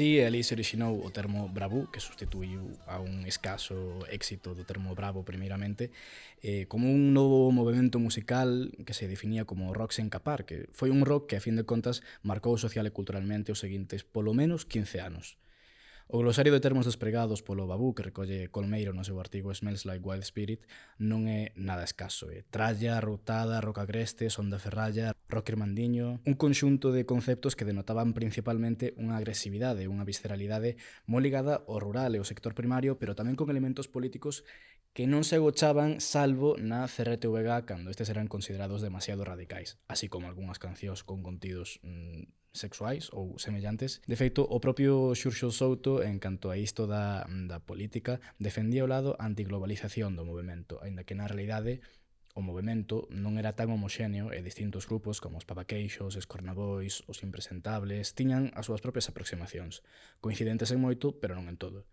así 0.00 0.16
e 0.16 0.24
ali 0.24 0.40
se 0.40 0.56
orixinou 0.56 0.96
o 0.96 1.12
termo 1.12 1.44
bravú, 1.52 1.92
que 1.92 2.00
sustituiu 2.00 2.72
a 2.88 3.04
un 3.04 3.28
escaso 3.28 4.00
éxito 4.08 4.56
do 4.56 4.64
termo 4.64 4.96
bravo 4.96 5.28
primeiramente, 5.28 5.92
eh, 6.40 6.64
como 6.72 6.88
un 6.88 7.12
novo 7.12 7.52
movimento 7.52 8.00
musical 8.00 8.72
que 8.88 8.96
se 8.96 9.12
definía 9.12 9.44
como 9.44 9.76
rock 9.76 9.92
sen 9.92 10.08
capar, 10.08 10.48
que 10.48 10.72
foi 10.72 10.88
un 10.88 11.04
rock 11.04 11.28
que 11.28 11.36
a 11.36 11.44
fin 11.44 11.52
de 11.52 11.68
contas 11.68 12.00
marcou 12.24 12.56
social 12.56 12.88
e 12.88 12.96
culturalmente 12.96 13.52
os 13.52 13.60
seguintes 13.60 14.00
polo 14.00 14.32
menos 14.32 14.64
15 14.64 15.04
anos. 15.04 15.36
O 16.12 16.18
glosario 16.18 16.52
de 16.52 16.58
termos 16.58 16.86
despregados 16.90 17.38
polo 17.38 17.70
Babú 17.70 17.94
que 17.94 18.02
recolle 18.02 18.50
Colmeiro 18.50 18.90
no 18.90 19.06
seu 19.06 19.22
artigo 19.22 19.54
Smells 19.54 19.86
Like 19.86 20.02
Wild 20.02 20.26
Spirit 20.26 20.66
non 20.98 21.30
é 21.30 21.54
nada 21.54 21.86
escaso. 21.86 22.34
É 22.34 22.42
tralla, 22.50 22.98
rotada, 22.98 23.62
roca 23.62 23.86
creste, 23.86 24.26
sonda 24.26 24.58
ferralla, 24.58 25.14
rocker 25.30 25.54
mandiño... 25.54 26.18
Un 26.26 26.34
conxunto 26.34 26.90
de 26.90 27.06
conceptos 27.06 27.54
que 27.54 27.62
denotaban 27.62 28.10
principalmente 28.10 28.90
unha 28.98 29.22
agresividade, 29.22 29.86
unha 29.86 30.02
visceralidade 30.02 30.82
moi 31.06 31.22
ligada 31.22 31.62
ao 31.70 31.78
rural 31.78 32.10
e 32.10 32.18
ao 32.18 32.26
sector 32.26 32.58
primario, 32.58 32.98
pero 32.98 33.14
tamén 33.14 33.38
con 33.38 33.46
elementos 33.46 33.86
políticos 33.86 34.42
que 34.90 35.06
non 35.06 35.22
se 35.22 35.38
agochaban 35.38 36.02
salvo 36.02 36.58
na 36.58 36.90
CRTVG 36.90 37.70
cando 37.70 37.86
estes 37.86 38.10
eran 38.10 38.26
considerados 38.26 38.82
demasiado 38.82 39.22
radicais, 39.22 39.78
así 39.86 40.10
como 40.10 40.26
algunhas 40.26 40.58
cancións 40.58 41.06
con 41.06 41.22
contidos 41.22 41.78
mmm, 41.86 42.26
sexuais 42.52 43.10
ou 43.14 43.38
semellantes. 43.38 44.02
De 44.06 44.16
feito, 44.18 44.42
o 44.42 44.58
propio 44.58 45.14
Xurxo 45.14 45.50
Souto, 45.54 46.02
en 46.02 46.18
canto 46.18 46.50
a 46.50 46.58
isto 46.58 46.90
da, 46.90 47.26
da 47.26 47.58
política, 47.62 48.18
defendía 48.42 48.84
o 48.84 48.90
lado 48.90 49.14
antiglobalización 49.18 50.18
do 50.18 50.26
movimento, 50.26 50.82
aínda 50.82 51.06
que 51.06 51.14
na 51.14 51.30
realidade 51.30 51.80
o 52.34 52.42
movimento 52.42 53.10
non 53.10 53.38
era 53.38 53.58
tan 53.58 53.74
homoxéneo 53.74 54.30
e 54.30 54.38
distintos 54.42 54.86
grupos 54.86 55.18
como 55.18 55.38
os 55.38 55.46
papaqueixos, 55.46 56.14
os 56.14 56.26
cornabois, 56.30 57.02
os 57.10 57.22
impresentables, 57.26 58.14
tiñan 58.14 58.54
as 58.54 58.70
súas 58.70 58.82
propias 58.82 59.10
aproximacións, 59.10 59.82
coincidentes 60.22 60.70
en 60.70 60.78
moito, 60.78 61.18
pero 61.18 61.34
non 61.34 61.50
en 61.50 61.58
todo. 61.58 61.86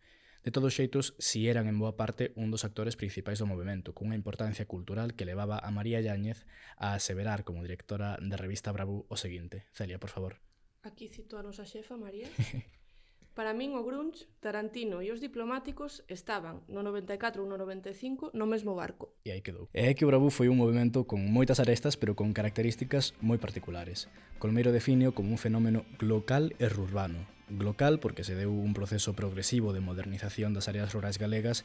De 0.46 0.54
todos 0.54 0.78
xeitos, 0.78 1.18
si 1.20 1.50
eran 1.50 1.68
en 1.68 1.76
boa 1.82 1.98
parte 2.00 2.32
un 2.40 2.54
dos 2.54 2.64
actores 2.64 2.96
principais 2.96 3.42
do 3.42 3.50
movimento, 3.50 3.92
cunha 3.98 4.16
importancia 4.16 4.70
cultural 4.70 5.18
que 5.18 5.28
levaba 5.28 5.58
a 5.60 5.70
María 5.74 6.00
Yáñez 6.00 6.46
a 6.78 6.96
aseverar 6.96 7.44
como 7.44 7.66
directora 7.66 8.16
da 8.22 8.38
revista 8.40 8.72
Bravú 8.72 9.10
o 9.10 9.18
seguinte. 9.20 9.68
Celia, 9.76 10.00
por 10.00 10.14
favor. 10.14 10.47
Aquí 10.88 11.12
cito 11.12 11.36
a 11.36 11.44
nosa 11.44 11.67
xefa, 11.67 12.00
María. 12.00 12.32
Para 13.38 13.53
min 13.53 13.75
o 13.75 13.84
grunge, 13.84 14.25
Tarantino 14.39 15.03
e 15.03 15.12
os 15.12 15.20
diplomáticos 15.20 16.01
estaban 16.08 16.63
no 16.72 16.79
94 16.82 17.44
ou 17.44 17.48
no 17.51 17.60
95 17.60 18.32
no 18.32 18.48
mesmo 18.48 18.72
barco. 18.74 19.12
E 19.27 19.36
aí 19.36 19.44
quedou. 19.44 19.67
E 19.75 19.91
é 19.91 19.94
que 19.94 20.08
o 20.08 20.10
Bravú 20.10 20.32
foi 20.32 20.48
un 20.48 20.58
movimento 20.58 21.03
con 21.03 21.22
moitas 21.27 21.60
arestas 21.60 22.00
pero 22.00 22.15
con 22.15 22.32
características 22.32 23.13
moi 23.20 23.38
particulares. 23.38 24.08
Colmeiro 24.41 24.72
definio 24.72 25.12
como 25.12 25.29
un 25.36 25.38
fenómeno 25.38 25.84
local 26.00 26.56
e 26.58 26.65
urbano, 26.72 27.27
Glocal 27.50 28.00
porque 28.00 28.27
se 28.27 28.36
deu 28.36 28.51
un 28.51 28.75
proceso 28.75 29.15
progresivo 29.15 29.72
de 29.72 29.79
modernización 29.79 30.51
das 30.51 30.67
áreas 30.67 30.91
rurais 30.91 31.15
galegas 31.15 31.63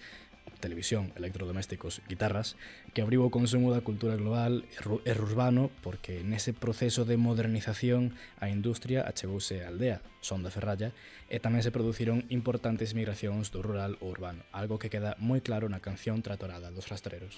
televisión, 0.63 1.13
electrodomésticos, 1.17 2.01
guitarras, 2.09 2.55
que 2.95 3.03
abriu 3.03 3.27
o 3.27 3.35
consumo 3.35 3.75
da 3.75 3.83
cultura 3.83 4.15
global 4.15 4.63
e 5.05 5.13
urbano 5.13 5.75
porque 5.83 6.23
nese 6.23 6.55
proceso 6.55 7.03
de 7.03 7.19
modernización 7.19 8.15
a 8.39 8.47
industria 8.47 9.03
achegouse 9.03 9.67
a 9.67 9.69
aldea, 9.69 10.01
son 10.23 10.47
da 10.47 10.55
Ferralla, 10.55 10.95
e 11.27 11.43
tamén 11.43 11.67
se 11.67 11.75
produciron 11.75 12.23
importantes 12.31 12.95
migracións 12.95 13.51
do 13.51 13.59
rural 13.59 13.99
ao 13.99 14.07
urbano, 14.07 14.47
algo 14.55 14.79
que 14.79 14.87
queda 14.87 15.19
moi 15.19 15.43
claro 15.43 15.67
na 15.67 15.83
canción 15.83 16.23
tratorada 16.23 16.71
dos 16.71 16.87
rastreros. 16.87 17.35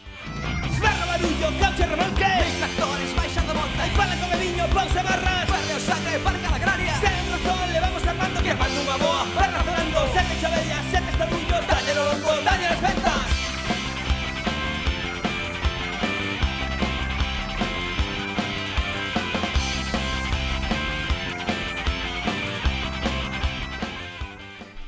Barra 0.84 1.16
barullo, 1.16 1.49
cauche 1.56 1.84
remolque, 1.88 2.32
tractores 2.61 3.11
baixando 3.16 3.52
monta 3.56 3.82
e 3.88 3.90
pala 3.96 4.14
come 4.20 4.37
viño, 4.37 4.64
ponse 4.68 5.00
barras, 5.00 5.46
barrio 5.49 5.78
sangre, 5.80 6.14
barca 6.20 6.49
la 6.52 6.58
agraria, 6.61 6.94
sen 7.00 7.25
razón, 7.32 7.66
levamos 7.73 8.02
armando, 8.04 8.38
que 8.44 8.50
armando 8.52 8.78
unha 8.84 8.99
boa, 9.00 9.23
barra 9.32 9.61
falando, 9.64 9.99
sete 10.12 10.34
chavellas, 10.42 10.84
sete 10.92 11.08
estornillos, 11.08 11.53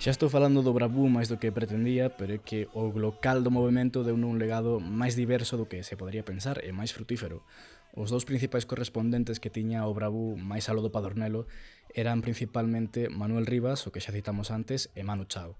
Xa 0.06 0.14
estou 0.14 0.30
falando 0.30 0.62
do 0.62 0.70
bravú 0.70 1.10
máis 1.10 1.26
do 1.26 1.42
que 1.42 1.50
pretendía, 1.50 2.14
pero 2.14 2.30
é 2.30 2.38
que 2.38 2.70
o 2.78 2.94
local 2.94 3.42
do 3.42 3.50
movimento 3.50 4.06
deu 4.06 4.14
un 4.14 4.38
legado 4.38 4.78
máis 4.78 5.18
diverso 5.18 5.58
do 5.58 5.66
que 5.66 5.82
se 5.82 5.98
podría 5.98 6.22
pensar 6.22 6.62
eh, 6.62 6.70
e 6.70 6.78
máis 6.78 6.94
frutífero. 6.94 7.42
Os 7.90 8.14
dous 8.14 8.22
principais 8.22 8.70
correspondentes 8.70 9.42
que 9.42 9.50
tiña 9.50 9.82
o 9.82 9.96
bravú 9.98 10.38
máis 10.38 10.70
alo 10.70 10.78
do 10.78 10.94
Padornelo 10.94 11.50
eran 11.90 12.22
principalmente 12.22 13.10
Manuel 13.10 13.50
Rivas, 13.50 13.82
o 13.82 13.90
que 13.90 13.98
xa 13.98 14.14
citamos 14.14 14.54
antes, 14.54 14.94
e 14.94 15.02
Manu 15.02 15.26
Chao. 15.26 15.58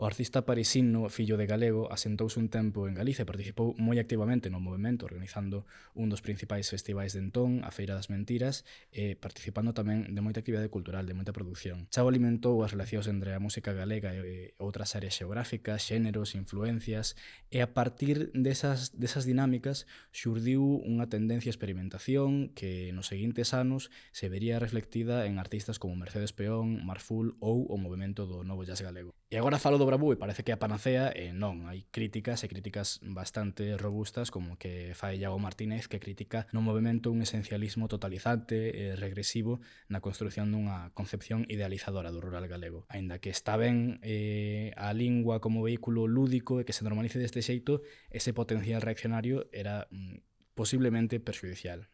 O 0.00 0.06
artista 0.06 0.46
parisino, 0.46 1.08
fillo 1.08 1.36
de 1.36 1.50
galego, 1.50 1.90
asentouse 1.90 2.38
un 2.38 2.46
tempo 2.46 2.86
en 2.86 2.94
Galicia 2.94 3.26
e 3.26 3.30
participou 3.34 3.74
moi 3.82 3.98
activamente 3.98 4.46
no 4.46 4.62
movimento, 4.62 5.10
organizando 5.10 5.66
un 5.98 6.06
dos 6.06 6.22
principais 6.22 6.70
festivais 6.70 7.18
de 7.18 7.26
entón, 7.26 7.66
a 7.66 7.74
Feira 7.74 7.98
das 7.98 8.06
Mentiras, 8.06 8.62
e 8.94 9.18
participando 9.18 9.74
tamén 9.74 10.06
de 10.14 10.22
moita 10.22 10.38
actividade 10.38 10.70
cultural, 10.70 11.02
de 11.02 11.18
moita 11.18 11.34
producción. 11.34 11.90
Chao 11.90 12.06
alimentou 12.06 12.62
as 12.62 12.70
relacións 12.70 13.10
entre 13.10 13.34
a 13.34 13.42
música 13.42 13.74
galega 13.74 14.14
e 14.14 14.54
outras 14.62 14.94
áreas 14.94 15.18
xeográficas, 15.18 15.82
xéneros, 15.82 16.38
influencias, 16.38 17.18
e 17.50 17.58
a 17.58 17.74
partir 17.74 18.30
desas, 18.38 18.94
desas 18.94 19.26
dinámicas 19.26 19.90
xurdiu 20.14 20.62
unha 20.62 21.10
tendencia 21.10 21.50
a 21.50 21.54
experimentación 21.58 22.54
que 22.54 22.94
nos 22.94 23.10
seguintes 23.10 23.50
anos 23.50 23.90
se 24.14 24.30
vería 24.30 24.62
reflectida 24.62 25.26
en 25.26 25.42
artistas 25.42 25.82
como 25.82 25.98
Mercedes 25.98 26.30
Peón, 26.30 26.86
Marful 26.86 27.34
ou 27.42 27.66
o 27.66 27.74
movimento 27.82 28.30
do 28.30 28.46
novo 28.46 28.62
jazz 28.62 28.78
galego. 28.78 29.10
E 29.26 29.36
agora 29.36 29.58
falo 29.58 29.76
do 29.76 29.87
Bravo 29.88 30.12
e 30.12 30.20
parece 30.20 30.44
que 30.44 30.52
a 30.52 30.60
panacea 30.60 31.08
e 31.16 31.32
non, 31.32 31.64
hai 31.64 31.88
críticas 31.88 32.44
e 32.44 32.52
críticas 32.52 33.00
bastante 33.00 33.72
robustas 33.80 34.28
como 34.28 34.60
que 34.60 34.92
fai 34.92 35.16
Iago 35.16 35.40
Martínez 35.40 35.88
que 35.88 35.96
critica 35.96 36.44
no 36.52 36.60
movimento 36.60 37.08
un 37.08 37.24
esencialismo 37.24 37.88
totalizante 37.88 38.68
e 38.68 39.00
regresivo 39.00 39.64
na 39.88 40.04
construción 40.04 40.52
dunha 40.52 40.92
concepción 40.92 41.48
idealizadora 41.48 42.12
do 42.12 42.20
rural 42.20 42.44
galego. 42.52 42.84
Aínda 42.92 43.16
que 43.16 43.32
está 43.32 43.56
ben 43.56 43.96
eh, 44.04 44.76
a 44.76 44.92
lingua 44.92 45.40
como 45.40 45.64
vehículo 45.64 46.04
lúdico 46.04 46.60
e 46.60 46.68
que 46.68 46.76
se 46.76 46.84
normalice 46.84 47.16
deste 47.16 47.40
xeito, 47.40 47.80
ese 48.12 48.36
potencial 48.36 48.84
reaccionario 48.84 49.48
era 49.56 49.88
mm, 49.88 50.20
posiblemente 50.52 51.16
perxudicial. 51.16 51.88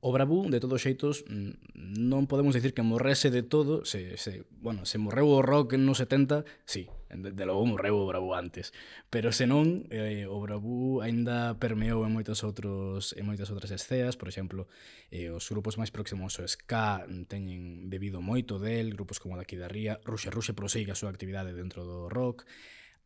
O 0.00 0.12
Bravú, 0.12 0.48
de 0.48 0.60
todos 0.60 0.80
xeitos, 0.80 1.28
mm, 1.28 1.76
non 2.00 2.24
podemos 2.24 2.56
dicir 2.56 2.72
que 2.72 2.80
morrese 2.80 3.28
de 3.28 3.44
todo, 3.44 3.84
se, 3.84 4.16
se, 4.16 4.48
bueno, 4.56 4.88
se 4.88 4.96
morreu 4.96 5.28
o 5.28 5.44
rock 5.44 5.76
nos 5.76 6.00
70, 6.00 6.48
sí, 6.64 6.88
de, 7.12 7.36
de 7.36 7.44
logo 7.44 7.68
morreu 7.68 8.00
o 8.00 8.08
Bravú 8.08 8.32
antes, 8.32 8.72
pero 9.12 9.28
senón 9.28 9.84
eh, 9.92 10.24
o 10.24 10.40
Bravú 10.40 11.04
aínda 11.04 11.52
permeou 11.60 12.08
en 12.08 12.16
moitos 12.16 12.40
outros 12.48 13.12
en 13.12 13.28
moitas 13.28 13.52
outras 13.52 13.68
esceas, 13.76 14.16
por 14.16 14.32
exemplo, 14.32 14.72
eh, 15.12 15.28
os 15.28 15.44
grupos 15.52 15.76
máis 15.76 15.92
próximos 15.92 16.40
ao 16.40 16.48
ska 16.48 17.04
teñen 17.28 17.92
bebido 17.92 18.24
moito 18.24 18.56
del, 18.56 18.96
grupos 18.96 19.20
como 19.20 19.36
daqui 19.36 19.60
da 19.60 19.68
Ría, 19.68 20.00
Ruxa 20.08 20.32
Ruxa 20.32 20.56
prosegue 20.56 20.96
a 20.96 20.98
súa 20.98 21.12
actividade 21.12 21.52
dentro 21.52 21.84
do 21.84 22.08
rock, 22.08 22.48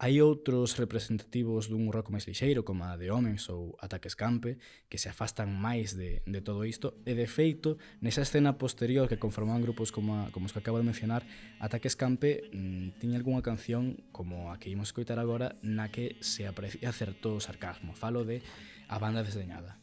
Hai 0.04 0.20
outros 0.20 0.76
representativos 0.76 1.73
dun 1.73 1.88
rock 1.88 2.12
máis 2.12 2.28
lixeiro, 2.28 2.61
como 2.61 2.84
a 2.84 3.00
de 3.00 3.08
Homens 3.08 3.49
ou 3.49 3.73
Ataque 3.80 4.12
Escampe, 4.12 4.61
que 4.92 5.00
se 5.00 5.08
afastan 5.08 5.56
máis 5.56 5.96
de, 5.96 6.20
de 6.28 6.44
todo 6.44 6.68
isto, 6.68 7.00
e 7.08 7.16
de 7.16 7.25
feito, 7.25 7.80
nesa 8.04 8.20
escena 8.20 8.61
posterior 8.61 9.08
que 9.08 9.16
conformaban 9.16 9.64
grupos 9.64 9.96
como, 9.96 10.12
a, 10.12 10.28
como 10.28 10.44
os 10.44 10.52
que 10.52 10.61
acabo 10.61 10.76
de 10.76 10.84
mencionar, 10.84 11.25
Ataque 11.56 11.88
Escampe 11.88 12.52
mmm, 12.52 13.00
tiña 13.00 13.16
algunha 13.16 13.40
canción, 13.40 14.04
como 14.12 14.52
a 14.52 14.61
que 14.61 14.68
imos 14.68 14.92
coitar 14.92 15.16
agora, 15.16 15.56
na 15.64 15.88
que 15.88 16.20
se 16.20 16.44
aprecia 16.44 16.92
certo 16.92 17.40
sarcasmo. 17.40 17.96
Falo 17.96 18.28
de 18.28 18.44
A 18.92 19.00
Banda 19.00 19.25
Desdeñada. 19.25 19.80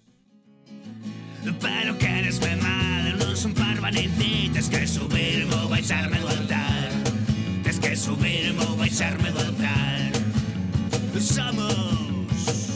Pero 1.42 1.98
queres 1.98 2.38
ver 2.38 2.62
mal, 2.62 3.18
non 3.18 3.34
son 3.34 3.58
parva 3.58 3.90
que 3.90 4.86
subirme 4.86 5.66
ou 5.66 5.74
baixarme 5.74 6.22
do 6.22 6.30
altar 6.30 7.21
que 7.82 7.96
subirme 7.96 8.64
ou 8.70 8.76
baixarme 8.76 9.32
do 9.32 9.40
altar 9.40 10.12
Somos 11.20 12.68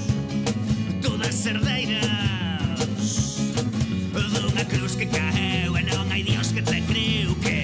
todas 1.01 1.45
herdeiras 1.45 2.05
Dunha 4.11 4.65
cruz 4.65 4.95
que 4.95 5.05
caeu 5.05 5.77
e 5.77 5.83
non 5.83 6.05
hai 6.11 6.23
dios 6.23 6.51
que 6.51 6.61
te 6.61 6.81
criu 6.89 7.35
que 7.41 7.54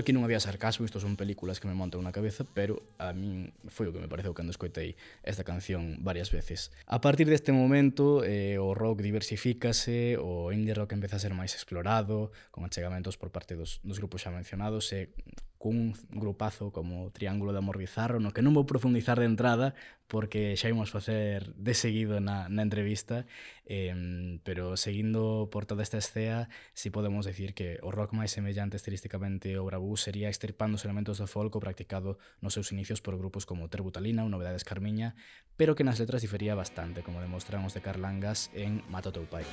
aquí 0.00 0.16
non 0.16 0.24
había 0.24 0.40
sarcasmo, 0.40 0.88
isto 0.88 0.98
son 0.98 1.14
películas 1.14 1.60
que 1.60 1.68
me 1.68 1.76
montan 1.76 2.00
na 2.00 2.10
cabeza, 2.10 2.42
pero 2.42 2.80
a 2.96 3.12
min 3.12 3.52
foi 3.68 3.86
o 3.88 3.92
que 3.92 4.00
me 4.00 4.08
pareceu 4.08 4.32
cando 4.32 4.50
escoitei 4.50 4.96
esta 5.22 5.44
canción 5.44 6.00
varias 6.02 6.32
veces. 6.32 6.72
A 6.88 7.04
partir 7.04 7.28
deste 7.28 7.52
momento, 7.52 8.24
eh, 8.24 8.56
o 8.56 8.72
rock 8.72 9.04
diversifícase, 9.04 10.16
o 10.16 10.50
indie 10.50 10.72
rock 10.72 10.96
empeza 10.96 11.20
a 11.20 11.22
ser 11.22 11.36
máis 11.36 11.52
explorado, 11.52 12.32
con 12.50 12.64
achegamentos 12.64 13.20
por 13.20 13.30
parte 13.30 13.54
dos, 13.54 13.78
dos 13.84 14.00
grupos 14.00 14.24
xa 14.24 14.34
mencionados, 14.34 14.90
e 14.96 15.12
cun 15.60 15.92
grupazo 16.08 16.72
como 16.72 17.12
Triángulo 17.12 17.52
de 17.52 17.60
Amor 17.60 17.76
Bizarro, 17.76 18.16
no 18.16 18.32
que 18.32 18.40
non 18.40 18.56
vou 18.56 18.64
profundizar 18.64 19.20
de 19.20 19.28
entrada, 19.28 19.76
porque 20.10 20.58
xa 20.58 20.66
imos 20.66 20.90
facer 20.90 21.54
de 21.54 21.70
seguido 21.70 22.18
na, 22.18 22.50
na 22.50 22.66
entrevista, 22.66 23.30
eh, 23.62 23.94
pero 24.42 24.74
seguindo 24.74 25.46
por 25.54 25.70
toda 25.70 25.86
esta 25.86 26.02
escea, 26.02 26.50
si 26.74 26.90
podemos 26.90 27.24
decir 27.24 27.54
que 27.54 27.78
o 27.86 27.94
rock 27.94 28.10
máis 28.18 28.34
semellante 28.34 28.74
estilísticamente 28.74 29.54
ao 29.54 29.70
Bravú 29.70 29.94
sería 29.94 30.26
extirpando 30.26 30.74
os 30.74 30.82
elementos 30.82 31.22
do 31.22 31.30
folk 31.30 31.54
practicado 31.62 32.18
nos 32.42 32.58
seus 32.58 32.74
inicios 32.74 32.98
por 32.98 33.14
grupos 33.14 33.46
como 33.46 33.70
Terbutalina 33.70 34.26
ou 34.26 34.28
Novedades 34.28 34.66
Carmiña, 34.66 35.14
pero 35.54 35.78
que 35.78 35.86
nas 35.86 36.02
letras 36.02 36.26
difería 36.26 36.58
bastante, 36.58 37.06
como 37.06 37.22
demostramos 37.22 37.70
de 37.70 37.80
Carlangas 37.80 38.50
en 38.50 38.82
Mato 38.90 39.14
Teu 39.14 39.30
Pai. 39.30 39.46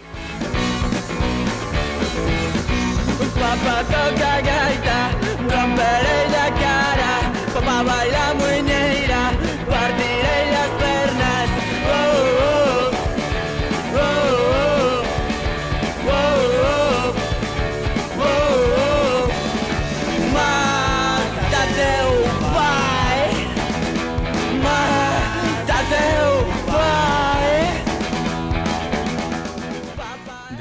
Papá 3.37 3.85
toca 3.85 4.33
gaita, 4.41 4.99
romperei 5.45 6.25
da 6.33 6.47
cara, 6.57 7.13
papá 7.53 7.77
baila 7.85 8.33
muñeira, 8.33 9.21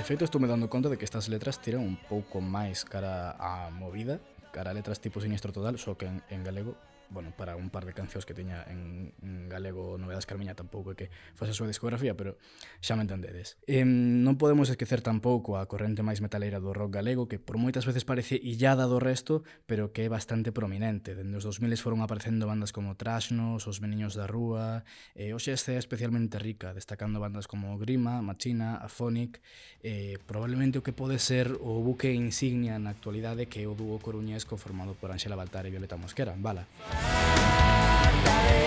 feito 0.06 0.22
estou 0.22 0.38
me 0.38 0.46
dando 0.46 0.70
conta 0.70 0.86
de 0.88 0.94
que 0.94 1.02
estas 1.02 1.26
letras 1.26 1.58
tiran 1.58 1.82
un 1.82 1.98
pouco 1.98 2.38
máis 2.38 2.86
cara 2.86 3.34
a 3.42 3.74
movida, 3.74 4.22
cara 4.54 4.70
a 4.70 4.76
letras 4.78 5.02
tipo 5.02 5.18
Sinistro 5.18 5.50
Total, 5.50 5.74
só 5.82 5.98
que 5.98 6.06
en, 6.06 6.22
en 6.30 6.46
galego 6.46 6.78
bueno, 7.10 7.32
para 7.36 7.56
un 7.56 7.70
par 7.70 7.86
de 7.86 7.94
cancións 7.94 8.26
que 8.26 8.34
tiña 8.34 8.64
en, 8.66 9.14
en 9.22 9.48
galego 9.48 9.96
Novedades 9.98 10.26
Carmiña 10.26 10.58
tampouco 10.58 10.92
é 10.92 10.96
que 10.98 11.06
fose 11.38 11.54
a 11.54 11.56
súa 11.56 11.70
discografía, 11.70 12.18
pero 12.18 12.34
xa 12.82 12.98
me 12.98 13.06
entendedes. 13.06 13.56
E, 13.64 13.86
non 13.86 14.34
podemos 14.34 14.66
esquecer 14.66 15.00
tampouco 15.00 15.54
a 15.54 15.64
corrente 15.70 16.02
máis 16.02 16.18
metaleira 16.18 16.58
do 16.58 16.74
rock 16.74 16.98
galego 16.98 17.30
que 17.30 17.38
por 17.38 17.56
moitas 17.62 17.86
veces 17.86 18.02
parece 18.02 18.34
illada 18.34 18.90
do 18.90 18.98
resto, 18.98 19.46
pero 19.70 19.94
que 19.94 20.04
é 20.04 20.08
bastante 20.10 20.50
prominente. 20.50 21.14
Dende 21.14 21.38
os 21.38 21.46
2000 21.46 21.78
foron 21.78 22.02
aparecendo 22.02 22.50
bandas 22.50 22.74
como 22.74 22.98
Trashnos, 22.98 23.62
Os 23.70 23.78
Meniños 23.78 24.18
da 24.18 24.26
Rúa, 24.26 24.82
e 25.14 25.30
hoxe 25.30 25.54
este 25.54 25.74
é 25.74 25.78
especialmente 25.78 26.42
rica, 26.42 26.74
destacando 26.74 27.22
bandas 27.22 27.46
como 27.46 27.78
Grima, 27.78 28.18
Machina, 28.18 28.82
Afonic, 28.82 29.38
e 29.80 30.18
probablemente 30.26 30.82
o 30.82 30.84
que 30.84 30.90
pode 30.90 31.22
ser 31.22 31.54
o 31.62 31.78
buque 31.86 32.10
insignia 32.10 32.82
na 32.82 32.90
actualidade 32.90 33.46
que 33.46 33.62
é 33.62 33.70
o 33.70 33.78
dúo 33.78 34.02
coruñés 34.02 34.42
conformado 34.42 34.98
por 34.98 35.14
Ángela 35.14 35.38
Baltar 35.38 35.64
e 35.66 35.70
Violeta 35.70 35.94
Mosquera. 35.94 36.34
Bala. 36.34 36.56
Vale. 36.56 36.95
Cantaré. 37.02 38.66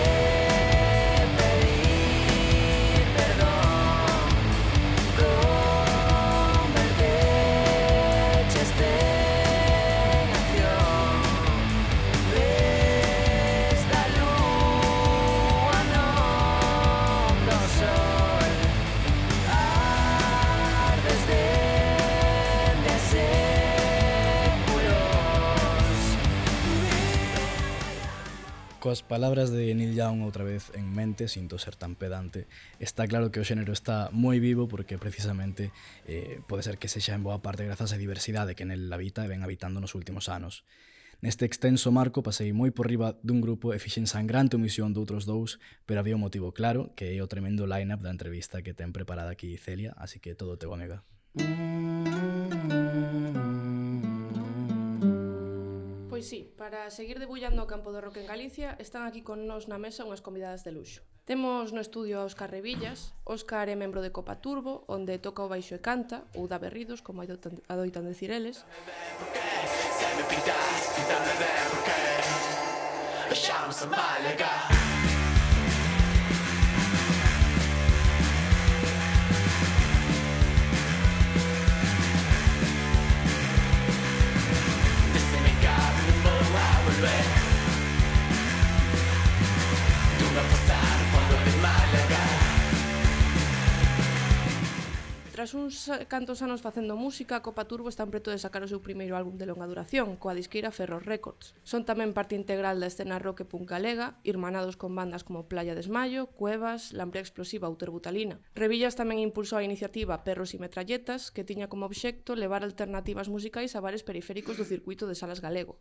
coas 28.90 29.06
palabras 29.06 29.52
de 29.52 29.72
Neil 29.72 29.94
Young 29.94 30.26
outra 30.26 30.42
vez 30.42 30.74
en 30.74 30.90
mente, 30.90 31.28
sinto 31.28 31.62
ser 31.62 31.76
tan 31.76 31.94
pedante, 31.94 32.50
está 32.80 33.06
claro 33.06 33.30
que 33.30 33.38
o 33.38 33.46
xénero 33.46 33.70
está 33.70 34.10
moi 34.10 34.42
vivo 34.42 34.66
porque 34.66 34.98
precisamente 34.98 35.70
eh, 36.10 36.42
pode 36.50 36.66
ser 36.66 36.74
que 36.74 36.90
sexa 36.90 37.14
en 37.14 37.22
boa 37.22 37.38
parte 37.38 37.62
grazas 37.62 37.94
á 37.94 37.96
diversidade 38.02 38.58
que 38.58 38.66
nel 38.66 38.90
habita 38.90 39.22
e 39.22 39.30
ven 39.30 39.46
habitando 39.46 39.78
nos 39.78 39.94
últimos 39.94 40.26
anos. 40.26 40.66
Neste 41.22 41.46
extenso 41.46 41.94
marco 41.94 42.26
pasei 42.26 42.50
moi 42.50 42.74
por 42.74 42.90
riba 42.90 43.14
dun 43.22 43.38
grupo 43.38 43.70
e 43.70 43.78
fixen 43.78 44.10
sangrante 44.10 44.58
omisión 44.58 44.90
doutros 44.90 45.22
dous, 45.22 45.62
pero 45.86 46.02
había 46.02 46.18
un 46.18 46.26
motivo 46.26 46.50
claro, 46.50 46.90
que 46.98 47.14
é 47.14 47.22
o 47.22 47.30
tremendo 47.30 47.70
line-up 47.70 48.02
da 48.02 48.10
entrevista 48.10 48.58
que 48.66 48.74
ten 48.74 48.90
preparada 48.90 49.30
aquí 49.30 49.54
Celia, 49.54 49.94
así 50.02 50.18
que 50.18 50.34
todo 50.34 50.58
teu, 50.58 50.74
amiga. 50.74 51.06
Mm 51.38 51.46
-hmm. 52.58 53.79
Pois 56.20 56.28
sí, 56.28 56.52
para 56.58 56.90
seguir 56.90 57.18
debullando 57.18 57.64
o 57.64 57.66
campo 57.66 57.96
do 57.96 58.04
rock 58.04 58.20
en 58.20 58.28
Galicia, 58.28 58.76
están 58.76 59.08
aquí 59.08 59.24
con 59.24 59.48
nós 59.48 59.72
na 59.72 59.80
mesa 59.80 60.04
unhas 60.04 60.20
convidadas 60.20 60.68
de 60.68 60.76
luxo. 60.76 61.00
Temos 61.24 61.72
no 61.72 61.80
estudio 61.80 62.20
a 62.20 62.28
Óscar 62.28 62.52
Revillas. 62.52 63.16
Óscar 63.24 63.72
é 63.72 63.76
membro 63.80 64.04
de 64.04 64.12
Copa 64.12 64.36
Turbo, 64.36 64.84
onde 64.84 65.16
toca 65.16 65.40
o 65.40 65.48
baixo 65.48 65.72
e 65.72 65.80
canta, 65.80 66.28
ou 66.36 66.44
dá 66.44 66.60
berridos, 66.60 67.00
como 67.00 67.24
adoitan 67.24 68.04
decir 68.04 68.28
eles. 68.28 68.60
Se 68.60 70.06
me 70.12 70.24
pintas, 70.28 70.92
pintame 70.92 71.32
ben, 71.40 71.64
porque 71.72 71.96
Deixamos 73.32 73.80
a 73.80 73.86
málaga 73.88 74.89
Tras 95.40 95.54
uns 95.54 95.88
cantos 96.08 96.42
anos 96.44 96.60
facendo 96.60 97.00
música, 97.00 97.40
Copa 97.40 97.64
Turbo 97.64 97.88
están 97.88 98.12
preto 98.12 98.28
de 98.28 98.36
sacar 98.36 98.60
o 98.60 98.68
seu 98.68 98.84
primeiro 98.84 99.16
álbum 99.16 99.40
de 99.40 99.48
longa 99.48 99.64
duración, 99.64 100.20
coa 100.20 100.36
disqueira 100.36 100.68
Ferro 100.68 101.00
Records. 101.00 101.56
Son 101.64 101.88
tamén 101.88 102.12
parte 102.12 102.36
integral 102.36 102.76
da 102.76 102.92
escena 102.92 103.16
rock 103.16 103.42
e 103.42 103.48
punk 103.48 103.64
galega, 103.64 104.20
irmanados 104.20 104.76
con 104.76 104.92
bandas 104.92 105.24
como 105.24 105.48
Playa 105.48 105.72
Desmayo, 105.72 106.28
Cuevas, 106.36 106.92
Lamprea 106.92 107.24
Explosiva 107.24 107.72
ou 107.72 107.80
Terbutalina. 107.80 108.44
Revillas 108.52 109.00
tamén 109.00 109.24
impulsou 109.24 109.56
a 109.56 109.64
iniciativa 109.64 110.20
Perros 110.28 110.52
e 110.52 110.60
Metralletas, 110.60 111.32
que 111.32 111.48
tiña 111.48 111.72
como 111.72 111.88
obxecto 111.88 112.36
levar 112.36 112.60
alternativas 112.60 113.32
musicais 113.32 113.72
a 113.72 113.80
bares 113.80 114.04
periféricos 114.04 114.60
do 114.60 114.68
circuito 114.68 115.08
de 115.08 115.16
salas 115.16 115.40
galego. 115.40 115.80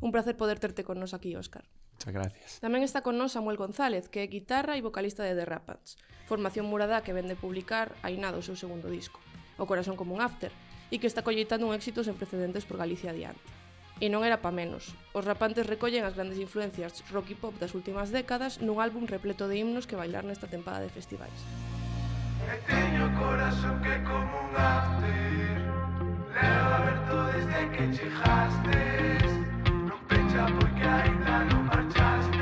Un 0.00 0.12
placer 0.12 0.36
poder 0.36 0.58
terte 0.58 0.84
con 0.84 1.00
nos 1.00 1.14
aquí, 1.14 1.34
Óscar. 1.34 1.64
Muchas 1.98 2.14
gracias. 2.14 2.62
Tamén 2.62 2.86
está 2.86 3.02
con 3.02 3.18
nos 3.18 3.34
Samuel 3.34 3.58
González, 3.58 4.06
que 4.06 4.22
é 4.22 4.30
guitarra 4.30 4.78
e 4.78 4.84
vocalista 4.84 5.26
de 5.26 5.34
The 5.34 5.42
Rapads, 5.42 5.98
formación 6.30 6.70
murada 6.70 7.02
que 7.02 7.10
vende 7.10 7.34
publicar 7.34 7.98
Ainado 8.06 8.38
o 8.38 8.46
seu 8.46 8.54
segundo 8.54 8.86
disco, 8.86 9.18
O 9.58 9.66
Corazón 9.66 9.98
como 9.98 10.14
un 10.14 10.22
After, 10.22 10.54
e 10.94 11.02
que 11.02 11.10
está 11.10 11.26
colleitando 11.26 11.66
un 11.66 11.74
éxito 11.74 12.06
sen 12.06 12.14
precedentes 12.14 12.62
por 12.62 12.78
Galicia 12.78 13.10
adiante. 13.10 13.42
E 13.98 14.06
non 14.06 14.22
era 14.22 14.38
pa 14.38 14.54
menos. 14.54 14.94
Os 15.10 15.26
rapantes 15.26 15.66
recollen 15.66 16.06
as 16.06 16.14
grandes 16.14 16.38
influencias 16.38 17.02
rock 17.10 17.34
e 17.34 17.36
pop 17.36 17.58
das 17.58 17.74
últimas 17.74 18.14
décadas 18.14 18.62
nun 18.62 18.78
álbum 18.78 19.10
repleto 19.10 19.50
de 19.50 19.58
himnos 19.58 19.90
que 19.90 19.98
bailar 19.98 20.22
nesta 20.22 20.46
tempada 20.46 20.78
de 20.78 20.94
festivais. 20.94 21.34
E 22.46 22.54
teño 22.70 23.10
corazón 23.18 23.82
que 23.82 23.98
como 24.06 24.46
un 24.46 24.54
after 24.54 25.58
Levo 26.30 26.70
aberto 26.78 27.14
desde 27.34 27.60
que 27.74 27.84
chejaste 27.98 29.57
marcha 30.38 30.54
porque 30.58 30.82
ainda 30.82 31.44
no 31.46 31.62
marchaste. 31.64 32.37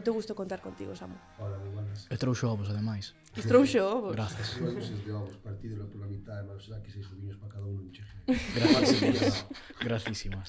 moito 0.00 0.16
gusto 0.16 0.32
contar 0.34 0.64
contigo, 0.64 0.96
Samu. 0.96 1.12
Hola, 1.36 1.60
moi 1.60 1.76
buenas. 1.76 2.08
E 2.08 2.16
trouxo 2.16 2.48
ovos, 2.48 2.72
ademais. 2.72 3.12
E 3.36 3.44
trouxo 3.44 3.84
ovos. 3.84 4.16
Grazas. 4.16 4.56
Dúas 4.56 4.80
luces 4.80 5.04
de 5.04 5.12
ovos, 5.12 5.36
partídelo 5.44 5.84
pola 5.92 6.08
mitad, 6.08 6.40
mas 6.48 6.64
será 6.64 6.80
que 6.80 6.88
seis 6.88 7.04
oviños 7.12 7.36
para 7.36 7.60
cada 7.60 7.68
un 7.68 7.84
enche. 7.84 8.00
Grazísimas. 8.56 9.44
Grazísimas. 9.84 10.48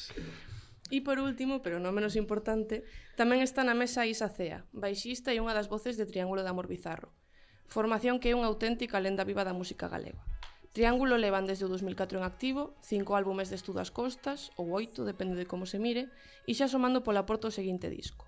E 0.88 1.04
por 1.04 1.20
último, 1.20 1.60
pero 1.60 1.84
non 1.84 1.92
menos 1.92 2.16
importante, 2.16 2.88
tamén 3.20 3.44
está 3.44 3.68
na 3.68 3.76
mesa 3.76 4.08
Isa 4.08 4.32
Cea, 4.32 4.64
baixista 4.72 5.36
e 5.36 5.44
unha 5.44 5.52
das 5.52 5.68
voces 5.68 6.00
de 6.00 6.08
Triángulo 6.08 6.48
de 6.48 6.52
Amor 6.52 6.72
Bizarro. 6.72 7.12
Formación 7.68 8.24
que 8.24 8.32
é 8.32 8.36
unha 8.36 8.48
auténtica 8.48 9.04
lenda 9.04 9.28
viva 9.28 9.44
da 9.44 9.52
música 9.52 9.92
galega. 9.92 10.24
Triángulo 10.72 11.20
levan 11.20 11.44
desde 11.44 11.68
o 11.68 11.72
2004 11.72 12.16
en 12.20 12.24
activo, 12.24 12.80
cinco 12.80 13.20
álbumes 13.20 13.52
de 13.52 13.60
estudo 13.60 13.84
ás 13.84 13.92
costas, 13.92 14.56
ou 14.56 14.72
oito, 14.72 15.04
depende 15.04 15.36
de 15.36 15.44
como 15.44 15.68
se 15.68 15.84
mire, 15.84 16.08
e 16.48 16.56
xa 16.56 16.72
somando 16.72 17.04
pola 17.04 17.28
porta 17.28 17.52
o 17.52 17.56
seguinte 17.56 17.92
disco. 17.92 18.24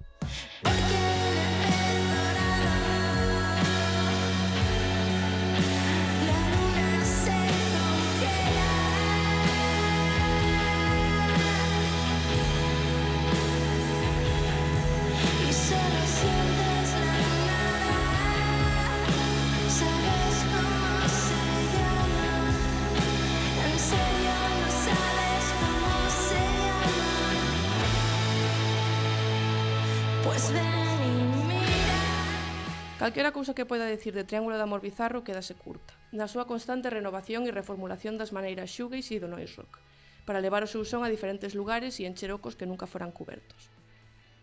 Calquera 33.13 33.29
cousa 33.31 33.53
que 33.53 33.69
poida 33.69 33.85
dicir 33.85 34.17
de 34.17 34.25
Triángulo 34.25 34.57
de 34.57 34.65
Amor 34.65 34.81
Bizarro 34.81 35.21
quedase 35.21 35.53
curta, 35.53 35.93
na 36.09 36.25
súa 36.25 36.49
constante 36.49 36.89
renovación 36.89 37.45
e 37.45 37.53
reformulación 37.53 38.17
das 38.17 38.33
maneiras 38.33 38.73
shoegaze 38.73 39.13
e 39.13 39.21
do 39.21 39.29
noise 39.29 39.53
rock, 39.53 39.77
para 40.25 40.41
levar 40.41 40.65
o 40.65 40.71
seu 40.73 40.81
son 40.81 41.05
a 41.05 41.13
diferentes 41.13 41.53
lugares 41.53 42.01
e 42.01 42.09
encher 42.09 42.33
ocos 42.33 42.57
que 42.57 42.65
nunca 42.65 42.89
foran 42.89 43.13
cubertos. 43.13 43.69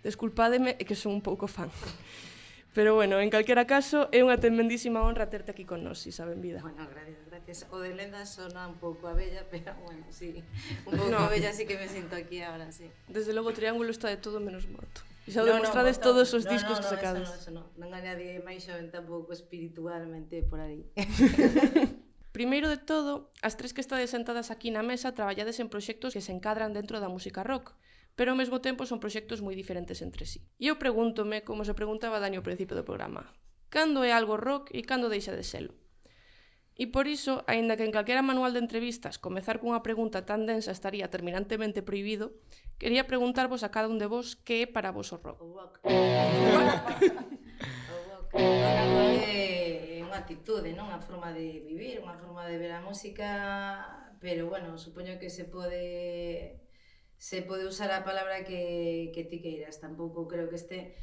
Desculpádeme 0.06 0.78
e 0.78 0.86
que 0.86 0.94
son 0.94 1.18
un 1.18 1.22
pouco 1.26 1.50
fan. 1.50 1.66
Pero 2.70 2.94
bueno, 2.94 3.18
en 3.18 3.34
calquera 3.34 3.66
caso, 3.66 4.06
é 4.14 4.22
unha 4.22 4.38
tremendísima 4.38 5.02
honra 5.02 5.26
terte 5.26 5.50
aquí 5.50 5.66
con 5.66 5.82
nós, 5.82 6.06
Isa, 6.06 6.22
benvida. 6.22 6.62
Bueno, 6.62 6.86
gracias, 6.86 7.26
gracias. 7.26 7.58
O 7.74 7.82
de 7.82 7.90
lenda 7.98 8.22
sona 8.22 8.70
un 8.70 8.78
pouco 8.78 9.10
a 9.10 9.18
bella, 9.18 9.42
pero 9.50 9.74
bueno, 9.82 10.06
sí, 10.14 10.46
un 10.86 10.94
pouco 10.94 11.10
no. 11.10 11.18
a 11.18 11.26
bella 11.26 11.50
sí 11.50 11.66
que 11.66 11.74
me 11.74 11.90
sinto 11.90 12.14
aquí 12.14 12.38
ahora, 12.38 12.70
sí. 12.70 12.86
Desde 13.10 13.34
logo, 13.34 13.50
o 13.50 13.56
Triángulo 13.58 13.90
está 13.90 14.06
de 14.06 14.22
todo 14.22 14.38
menos 14.38 14.70
morto. 14.70 15.09
Xa 15.30 15.46
no, 15.46 15.54
demostrades 15.54 15.96
no, 15.98 16.04
todos 16.10 16.28
os 16.34 16.44
discos 16.44 16.76
no, 16.76 16.82
no, 16.82 16.82
que 16.82 16.90
sacades. 16.90 17.28
Eso 17.30 17.54
no, 17.54 17.70
eso 17.70 17.78
no. 17.78 17.80
non 17.80 17.88
hai 17.94 18.02
nadie 18.02 18.42
máis 18.42 18.66
xoven 18.66 18.90
tampouco 18.90 19.30
espiritualmente 19.30 20.42
por 20.44 20.58
aí. 20.58 20.84
Primeiro 22.36 22.70
de 22.70 22.78
todo, 22.78 23.30
as 23.42 23.58
tres 23.58 23.74
que 23.74 23.82
estades 23.82 24.14
sentadas 24.14 24.54
aquí 24.54 24.70
na 24.70 24.86
mesa 24.86 25.16
traballades 25.18 25.58
en 25.58 25.66
proxectos 25.66 26.14
que 26.14 26.22
se 26.22 26.30
encadran 26.30 26.70
dentro 26.70 27.02
da 27.02 27.10
música 27.10 27.42
rock, 27.42 27.74
pero 28.14 28.30
ao 28.30 28.38
mesmo 28.38 28.60
tempo 28.60 28.86
son 28.86 29.02
proxectos 29.02 29.42
moi 29.42 29.56
diferentes 29.56 29.98
entre 30.04 30.28
sí. 30.28 30.44
E 30.60 30.70
eu 30.70 30.78
pregúntome, 30.78 31.42
como 31.42 31.64
se 31.66 31.74
preguntaba 31.74 32.22
Dani 32.22 32.38
ao 32.38 32.46
principio 32.46 32.78
do 32.78 32.86
programa, 32.86 33.26
cando 33.72 34.04
é 34.04 34.12
algo 34.14 34.38
rock 34.38 34.70
e 34.76 34.84
cando 34.86 35.10
deixa 35.10 35.34
de 35.34 35.42
selo? 35.42 35.74
E 36.80 36.88
por 36.88 37.04
iso, 37.04 37.44
aínda 37.44 37.76
que 37.76 37.84
en 37.84 37.92
calquera 37.92 38.24
manual 38.24 38.56
de 38.56 38.64
entrevistas 38.64 39.20
comezar 39.20 39.60
cunha 39.60 39.84
pregunta 39.84 40.24
tan 40.24 40.48
densa 40.48 40.72
estaría 40.72 41.12
terminantemente 41.12 41.84
prohibido, 41.84 42.40
quería 42.80 43.04
preguntarvos 43.04 43.60
a 43.60 43.68
cada 43.68 43.92
un 43.92 44.00
de 44.00 44.08
vos 44.08 44.32
que 44.32 44.64
é 44.64 44.66
para 44.66 44.88
vos 44.88 45.12
o 45.12 45.20
rock. 45.20 45.44
O 45.44 45.60
rock. 45.60 45.76
o 47.92 47.98
rock. 48.08 48.32
é 48.32 50.00
unha 50.00 50.24
actitude, 50.24 50.72
non? 50.72 50.88
Unha 50.88 51.04
forma 51.04 51.36
de 51.36 51.60
vivir, 51.68 52.00
unha 52.00 52.16
forma 52.16 52.48
de 52.48 52.56
ver 52.56 52.72
a 52.72 52.80
música, 52.80 53.28
pero 54.16 54.48
bueno, 54.48 54.80
supoño 54.80 55.20
que 55.20 55.28
se 55.28 55.44
pode 55.44 56.64
se 57.20 57.44
pode 57.44 57.68
usar 57.68 57.92
a 57.92 58.08
palabra 58.08 58.40
que, 58.48 59.12
que 59.12 59.28
ti 59.28 59.44
queiras. 59.44 59.84
Tampouco 59.84 60.24
creo 60.24 60.48
que 60.48 60.56
este 60.56 60.96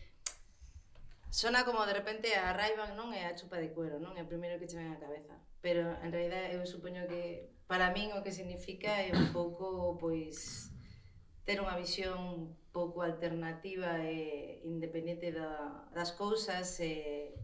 Sona 1.30 1.66
como 1.66 1.86
de 1.86 1.94
repente 1.94 2.36
a 2.36 2.54
ray 2.54 2.74
non? 2.96 3.12
É 3.12 3.28
a 3.28 3.36
chupa 3.36 3.60
de 3.60 3.76
cuero, 3.76 4.00
non? 4.00 4.16
É 4.16 4.24
o 4.24 4.32
primeiro 4.32 4.60
que 4.60 4.68
che 4.68 4.80
ven 4.80 4.96
á 4.96 4.98
cabeza. 4.98 5.36
Pero 5.60 5.84
en 6.00 6.12
realidad 6.12 6.48
eu 6.52 6.64
supoño 6.64 7.04
que 7.08 7.52
para 7.68 7.92
min 7.92 8.16
o 8.16 8.24
que 8.24 8.32
significa 8.32 9.04
é 9.04 9.12
un 9.12 9.36
pouco 9.36 10.00
pois 10.00 10.72
ter 11.44 11.60
unha 11.60 11.76
visión 11.76 12.16
un 12.16 12.36
pouco 12.72 13.04
alternativa 13.04 14.04
e 14.04 14.60
independente 14.64 15.32
da, 15.36 15.88
das 15.92 16.16
cousas 16.16 16.80
e 16.80 17.36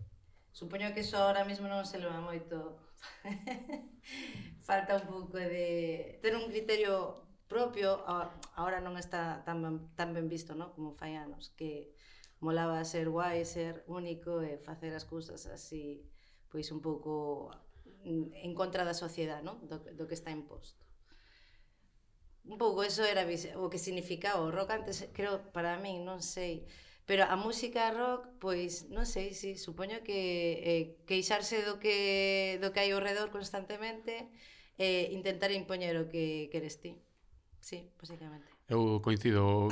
supoño 0.55 0.95
que 0.95 1.03
iso 1.03 1.19
ahora 1.19 1.43
mesmo 1.43 1.67
non 1.67 1.83
se 1.83 1.99
leva 1.99 2.23
moito 2.23 2.79
falta 4.67 4.99
un 4.99 5.05
pouco 5.07 5.35
de 5.35 6.19
ter 6.23 6.35
un 6.39 6.47
criterio 6.47 7.23
propio 7.51 8.03
ahora 8.55 8.79
non 8.79 8.95
está 8.95 9.43
tan, 9.43 9.91
tan 9.95 10.09
ben 10.15 10.31
visto 10.31 10.55
no? 10.55 10.71
como 10.71 10.95
fai 10.95 11.15
anos 11.19 11.51
que 11.59 11.91
molaba 12.43 12.83
ser 12.83 13.07
guai, 13.07 13.47
ser 13.47 13.87
único 13.87 14.43
e 14.43 14.59
facer 14.59 14.91
as 14.91 15.07
cousas 15.07 15.47
así, 15.47 16.03
pois 16.51 16.67
un 16.75 16.83
pouco 16.83 17.49
en 18.03 18.51
contra 18.53 18.83
da 18.83 18.93
sociedade, 18.93 19.47
non? 19.47 19.63
Do, 19.63 19.79
do 19.79 20.03
que 20.03 20.13
está 20.19 20.29
imposto. 20.29 20.83
Un 22.43 22.59
pouco 22.59 22.83
eso 22.83 23.07
era 23.07 23.23
o 23.55 23.71
que 23.71 23.79
significaba 23.79 24.43
o 24.43 24.51
rock 24.51 24.75
antes, 24.75 25.07
creo, 25.15 25.39
para 25.55 25.79
min, 25.79 26.03
non 26.03 26.19
sei. 26.19 26.67
Pero 27.07 27.23
a 27.23 27.35
música 27.39 27.91
rock, 27.95 28.27
pois, 28.43 28.91
non 28.91 29.07
sei, 29.07 29.31
si, 29.31 29.55
sí, 29.55 29.59
supoño 29.59 30.03
que 30.03 30.19
eh, 30.63 30.83
queixarse 31.07 31.63
do 31.63 31.79
que, 31.79 32.59
do 32.59 32.75
que 32.75 32.83
hai 32.83 32.91
ao 32.91 32.99
redor 32.99 33.31
constantemente 33.31 34.27
e 34.75 35.07
eh, 35.07 35.15
intentar 35.15 35.51
impoñer 35.55 35.95
o 35.95 36.11
que 36.11 36.51
queres 36.51 36.83
ti. 36.83 36.99
Sí, 37.63 37.87
basicamente. 37.95 38.51
Eu 38.67 38.99
coincido 38.99 39.71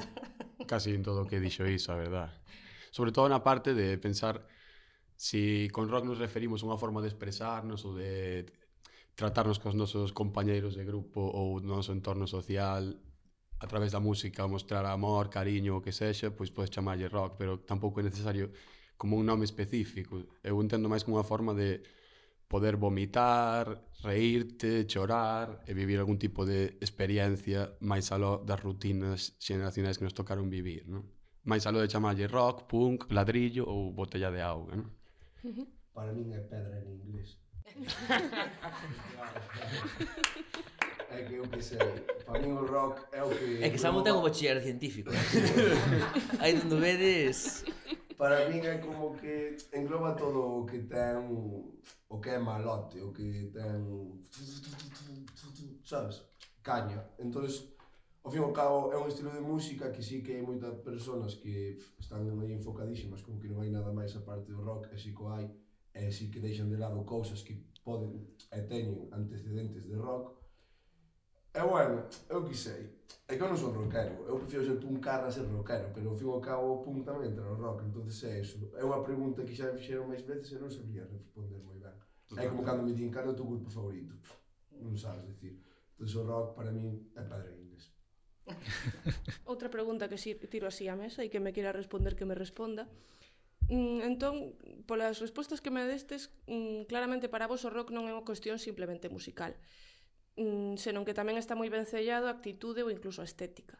casi 0.71 0.95
en 0.95 1.03
todo 1.03 1.23
o 1.23 1.27
que 1.27 1.43
dixo 1.43 1.67
iso, 1.67 1.91
a 1.91 1.99
verdad 1.99 2.31
sobre 2.91 3.11
todo 3.11 3.25
na 3.31 3.41
parte 3.41 3.73
de 3.73 3.97
pensar 3.97 4.45
si 5.15 5.69
con 5.71 5.87
rock 5.89 6.05
nos 6.05 6.19
referimos 6.19 6.61
a 6.61 6.67
unha 6.67 6.77
forma 6.77 6.99
de 6.99 7.09
expresarnos 7.09 7.87
ou 7.87 7.95
de 7.95 8.45
tratarnos 9.15 9.57
cos 9.57 9.73
nosos 9.73 10.11
compañeiros 10.11 10.75
de 10.75 10.83
grupo 10.83 11.23
ou 11.23 11.63
no 11.63 11.79
noso 11.79 11.95
entorno 11.95 12.27
social 12.27 12.99
a 13.61 13.67
través 13.69 13.93
da 13.93 14.01
música, 14.01 14.49
mostrar 14.49 14.83
amor, 14.89 15.29
cariño, 15.29 15.77
o 15.77 15.83
que 15.85 15.93
sexa, 15.93 16.33
pois 16.33 16.49
podes 16.49 16.73
chamarlle 16.73 17.05
rock, 17.07 17.37
pero 17.37 17.61
tampouco 17.61 18.01
é 18.01 18.03
necesario 18.03 18.49
como 18.97 19.17
un 19.17 19.25
nome 19.29 19.45
específico. 19.45 20.17
Eu 20.41 20.57
entendo 20.57 20.89
máis 20.89 21.05
como 21.05 21.21
unha 21.21 21.27
forma 21.27 21.53
de 21.53 21.85
poder 22.49 22.75
vomitar, 22.75 23.85
reírte, 24.01 24.89
chorar 24.89 25.61
e 25.69 25.77
vivir 25.77 26.01
algún 26.01 26.17
tipo 26.17 26.43
de 26.43 26.75
experiencia 26.81 27.77
máis 27.79 28.09
aló 28.09 28.41
das 28.41 28.59
rutinas 28.59 29.37
xeneracionais 29.37 30.01
que 30.01 30.05
nos 30.09 30.17
tocaron 30.17 30.49
vivir, 30.49 30.89
non? 30.89 31.05
máis 31.43 31.65
aló 31.65 31.81
de 31.81 31.91
chamarlle 31.91 32.27
rock, 32.27 32.63
punk, 32.69 33.11
ladrillo 33.11 33.65
ou 33.65 33.91
botella 33.91 34.31
de 34.31 34.41
auga, 34.41 34.75
non? 34.75 34.89
Para 35.93 36.13
min 36.13 36.31
é 36.31 36.39
pedra 36.39 36.79
en 36.79 36.87
inglés. 37.03 37.37
é 41.11 41.23
que 41.27 41.35
eu 41.35 41.43
que 41.51 41.61
sei, 41.61 41.77
para 42.25 42.39
min 42.39 42.55
o 42.55 42.65
rock 42.65 43.03
é 43.11 43.23
o 43.23 43.29
que... 43.29 43.59
É 43.63 43.69
que 43.69 43.77
Samu 43.77 44.01
ten 44.01 44.15
o 44.15 44.21
bachiller 44.23 44.63
científico. 44.63 45.11
Eh. 45.11 45.19
Aí 46.39 46.55
donde 46.55 46.79
vedes... 46.79 47.65
Para 48.15 48.47
min 48.47 48.63
é 48.63 48.77
como 48.79 49.11
que 49.19 49.57
engloba 49.75 50.15
todo 50.15 50.63
o 50.63 50.65
que 50.65 50.79
ten 50.87 51.27
o 52.07 52.19
que 52.19 52.29
é 52.29 52.39
malote, 52.39 52.99
o 53.03 53.11
que 53.11 53.51
ten 53.51 53.83
sabes, 55.83 56.23
caña. 56.63 57.03
Entonces 57.19 57.67
ao 58.23 58.29
fin 58.29 58.39
e 58.39 58.43
ao 58.43 58.53
cabo 58.53 58.93
é 58.93 58.97
un 58.97 59.07
estilo 59.09 59.31
de 59.33 59.41
música 59.41 59.91
que 59.91 60.01
sí 60.01 60.21
que 60.21 60.37
hai 60.37 60.45
moitas 60.45 60.77
persoas 60.85 61.33
que 61.41 61.81
están 61.97 62.21
moi 62.29 62.53
enfocadísimas 62.53 63.25
como 63.25 63.41
que 63.41 63.49
non 63.49 63.65
hai 63.65 63.73
nada 63.73 63.89
máis 63.89 64.13
aparte 64.13 64.53
do 64.53 64.61
rock 64.61 64.93
e 64.93 64.97
sí 65.01 65.09
que 65.09 65.25
hai 65.25 65.49
e 65.97 66.13
sí 66.13 66.29
que 66.29 66.37
deixan 66.37 66.69
de 66.69 66.77
lado 66.77 67.01
cousas 67.01 67.41
que 67.41 67.57
poden 67.81 68.29
e 68.53 68.59
teñen 68.69 69.09
antecedentes 69.09 69.89
de 69.89 69.97
rock. 69.97 70.37
E 71.51 71.61
bueno, 71.65 72.05
eu 72.29 72.45
que 72.45 72.53
sei 72.53 72.93
é 73.25 73.33
que 73.33 73.41
eu 73.41 73.49
non 73.49 73.57
son 73.57 73.73
rockero, 73.73 74.21
eu 74.29 74.37
prefiro 74.37 74.69
ser 74.69 74.77
un 74.85 75.01
carra 75.01 75.25
a 75.25 75.33
ser 75.33 75.49
rockero 75.49 75.89
pero 75.89 76.13
ao 76.13 76.17
fin 76.19 76.29
e 76.29 76.33
ao 76.37 76.45
cabo 76.45 76.77
o 76.77 76.81
punk 76.85 77.01
tamén 77.01 77.33
entra 77.33 77.41
no 77.41 77.57
rock 77.57 77.81
entonces 77.89 78.21
é 78.21 78.37
iso, 78.37 78.69
é 78.77 78.85
unha 78.85 79.01
pregunta 79.01 79.41
que 79.41 79.57
xa 79.57 79.73
me 79.73 79.81
fixeron 79.81 80.05
máis 80.05 80.21
veces 80.21 80.53
e 80.53 80.61
non 80.61 80.69
sabía 80.69 81.09
responder 81.09 81.57
moi 81.65 81.81
ben. 81.81 81.97
Totalmente. 82.29 82.45
é 82.45 82.51
como 82.53 82.61
cando 82.61 82.85
me 82.85 82.93
din, 82.93 83.09
cara, 83.09 83.33
o 83.33 83.35
teu 83.35 83.49
grupo 83.49 83.67
favorito? 83.67 84.13
Non 84.77 84.93
sabes 84.93 85.25
decir, 85.25 85.57
entonces 85.97 86.15
o 86.15 86.23
rock 86.23 86.53
para 86.53 86.69
min 86.69 87.09
é 87.17 87.23
padrino 87.25 87.70
Outra 89.51 89.69
pregunta 89.69 90.09
que 90.09 90.17
tiro 90.17 90.67
así 90.67 90.89
á 90.89 90.95
mesa 90.95 91.21
e 91.25 91.29
que 91.29 91.43
me 91.43 91.53
queira 91.53 91.71
responder 91.71 92.15
que 92.17 92.25
me 92.25 92.35
responda. 92.35 92.89
Mm, 93.69 94.03
entón, 94.03 94.57
polas 94.89 95.21
respostas 95.21 95.61
que 95.61 95.71
me 95.71 95.85
destes, 95.87 96.33
mm, 96.49 96.89
claramente 96.89 97.29
para 97.29 97.47
vos 97.47 97.63
o 97.63 97.71
rock 97.71 97.93
non 97.93 98.09
é 98.09 98.11
unha 98.11 98.27
cuestión 98.27 98.59
simplemente 98.59 99.07
musical, 99.07 99.55
mm, 100.35 100.75
senón 100.75 101.07
que 101.07 101.15
tamén 101.15 101.39
está 101.39 101.55
moi 101.55 101.69
ben 101.71 101.87
sellado 101.87 102.27
a 102.27 102.35
actitude 102.35 102.83
ou 102.83 102.91
incluso 102.91 103.23
a 103.23 103.29
estética. 103.29 103.79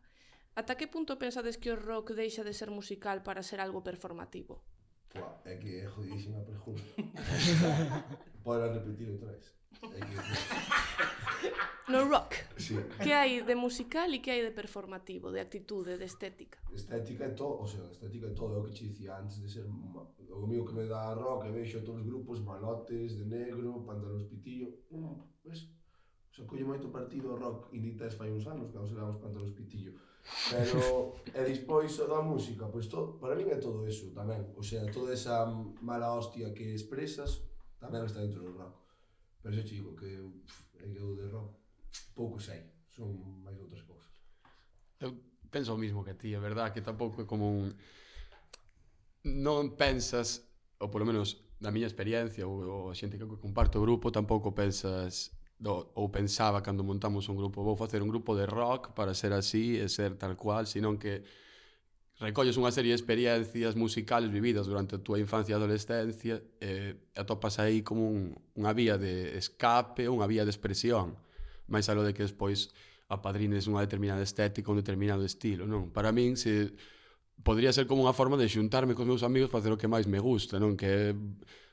Ata 0.56 0.76
que 0.76 0.88
punto 0.88 1.15
pensades 1.15 1.56
que 1.56 1.71
o 1.71 1.80
rock 1.80 2.12
deixa 2.15 2.43
de 2.43 2.56
ser 2.56 2.71
musical 2.71 3.24
para 3.24 3.43
ser 3.43 3.60
algo 3.60 3.84
performativo? 3.84 4.63
Uá, 5.15 5.43
é 5.43 5.56
que 5.60 5.84
é 5.84 5.86
jodidísima 5.88 6.39
pregunta. 6.43 6.84
Podrás 8.43 8.71
repetir 8.76 9.12
outra 9.12 9.32
vez. 9.32 9.61
No 11.91 12.08
rock. 12.08 12.36
Sí. 12.56 12.78
Que 13.04 13.12
hai 13.12 13.41
de 13.44 13.56
musical 13.56 14.13
e 14.13 14.22
que 14.24 14.32
hai 14.32 14.41
de 14.46 14.54
performativo, 14.54 15.34
de 15.34 15.41
actitude, 15.41 15.98
de 15.98 16.06
estética? 16.06 16.60
Estética 16.72 17.26
é 17.26 17.34
todo, 17.36 17.63
o 17.63 17.67
sea, 17.67 17.84
estética 17.91 18.28
é 18.28 18.34
todo, 18.38 18.56
é 18.56 18.60
o 18.60 18.63
que 18.63 18.72
te 18.72 18.86
dicía 18.88 19.17
antes 19.17 19.41
de 19.41 19.50
ser 19.50 19.65
o 19.65 20.48
mío 20.48 20.63
que 20.63 20.74
me 20.74 20.86
dá 20.88 21.13
rock, 21.13 21.48
e 21.48 21.52
vexo 21.52 21.82
todos 21.82 22.02
os 22.02 22.08
grupos, 22.08 22.39
malotes, 22.39 23.17
de 23.17 23.26
negro, 23.26 23.84
pantalóns 23.84 24.24
pitillo, 24.32 24.72
mm, 24.91 25.44
ves? 25.44 25.67
O 26.32 26.34
sea, 26.34 26.46
colle 26.46 26.63
moito 26.63 26.88
partido 26.88 27.32
ao 27.32 27.38
rock 27.38 27.76
inditex 27.76 28.15
fai 28.15 28.32
uns 28.32 28.48
anos, 28.48 28.72
cando 28.72 28.88
seramos 28.88 29.17
pantalóns 29.17 29.52
pitillo. 29.52 29.91
Pero, 30.50 30.80
e 31.36 31.41
despois 31.44 32.00
o 32.00 32.08
da 32.08 32.22
música, 32.22 32.72
pois 32.72 32.88
todo, 32.88 33.20
para 33.20 33.36
min 33.36 33.52
é 33.52 33.60
todo 33.60 33.84
eso 33.84 34.13
tamén. 34.15 34.48
O 34.56 34.63
sea, 34.63 34.86
toda 34.88 35.12
esa 35.12 35.44
mala 35.82 36.15
hostia 36.15 36.54
que 36.56 36.72
expresas 36.72 37.44
tamén 37.84 38.08
está 38.08 38.24
dentro 38.24 38.48
do 38.48 38.56
rock. 38.56 38.81
Pero 39.41 39.56
xa 39.58 39.63
te 39.65 39.73
digo 39.75 39.97
que 39.97 40.06
eu, 40.06 40.30
eu 40.80 41.17
de 41.17 41.27
rock 41.30 41.58
pouco 42.13 42.39
sei, 42.39 42.62
son 42.93 43.41
máis 43.41 43.58
outras 43.58 43.82
cousas. 43.84 44.10
Eu 45.01 45.17
penso 45.49 45.73
o 45.73 45.82
mismo 45.82 46.06
que 46.06 46.13
ti, 46.13 46.34
é 46.34 46.39
verdad 46.39 46.71
que 46.71 46.82
tampouco 46.82 47.21
é 47.21 47.25
como 47.25 47.49
un... 47.49 47.73
Non 49.25 49.77
pensas, 49.77 50.45
ou 50.77 50.89
polo 50.89 51.06
menos 51.06 51.41
na 51.62 51.69
miña 51.69 51.89
experiencia 51.89 52.45
ou, 52.45 52.62
ou 52.65 52.84
a 52.89 52.95
xente 52.97 53.17
que 53.17 53.25
comparto 53.25 53.77
o 53.77 53.86
grupo, 53.86 54.10
tampouco 54.13 54.54
pensas 54.54 55.34
do, 55.62 55.93
ou 55.93 56.10
pensaba 56.10 56.62
cando 56.65 56.82
montamos 56.82 57.30
un 57.30 57.38
grupo 57.38 57.62
vou 57.62 57.77
facer 57.77 58.01
un 58.01 58.10
grupo 58.10 58.34
de 58.34 58.49
rock 58.49 58.93
para 58.97 59.13
ser 59.13 59.34
así 59.34 59.77
e 59.77 59.86
ser 59.89 60.17
tal 60.17 60.34
cual, 60.34 60.65
senón 60.65 60.97
que 60.97 61.21
recolles 62.22 62.54
unha 62.54 62.70
serie 62.70 62.94
de 62.94 63.02
experiencias 63.02 63.74
musicales 63.74 64.30
vividas 64.30 64.70
durante 64.70 64.94
a 64.94 65.02
túa 65.02 65.18
infancia 65.18 65.54
e 65.54 65.58
adolescencia 65.58 66.38
e 66.62 67.10
atopas 67.18 67.58
aí 67.58 67.82
como 67.82 68.06
un, 68.06 68.38
unha 68.54 68.72
vía 68.78 69.02
de 69.02 69.34
escape, 69.42 70.06
unha 70.06 70.30
vía 70.30 70.46
de 70.46 70.54
expresión, 70.54 71.18
máis 71.66 71.90
algo 71.90 72.06
de 72.06 72.14
que 72.14 72.22
despois 72.22 72.70
apadrines 73.10 73.66
unha 73.66 73.82
determinada 73.82 74.22
estética, 74.22 74.70
un 74.70 74.78
determinado 74.78 75.26
estilo, 75.26 75.66
non? 75.66 75.90
Para 75.90 76.14
min, 76.14 76.38
se 76.38 76.78
podría 77.42 77.74
ser 77.74 77.90
como 77.90 78.06
unha 78.06 78.14
forma 78.14 78.38
de 78.38 78.46
xuntarme 78.46 78.94
cos 78.94 79.10
meus 79.10 79.26
amigos 79.26 79.50
para 79.50 79.66
facer 79.66 79.74
o 79.74 79.82
que 79.82 79.90
máis 79.90 80.06
me 80.06 80.22
gusta, 80.22 80.62
non? 80.62 80.78
Que 80.78 81.12
é 81.12 81.18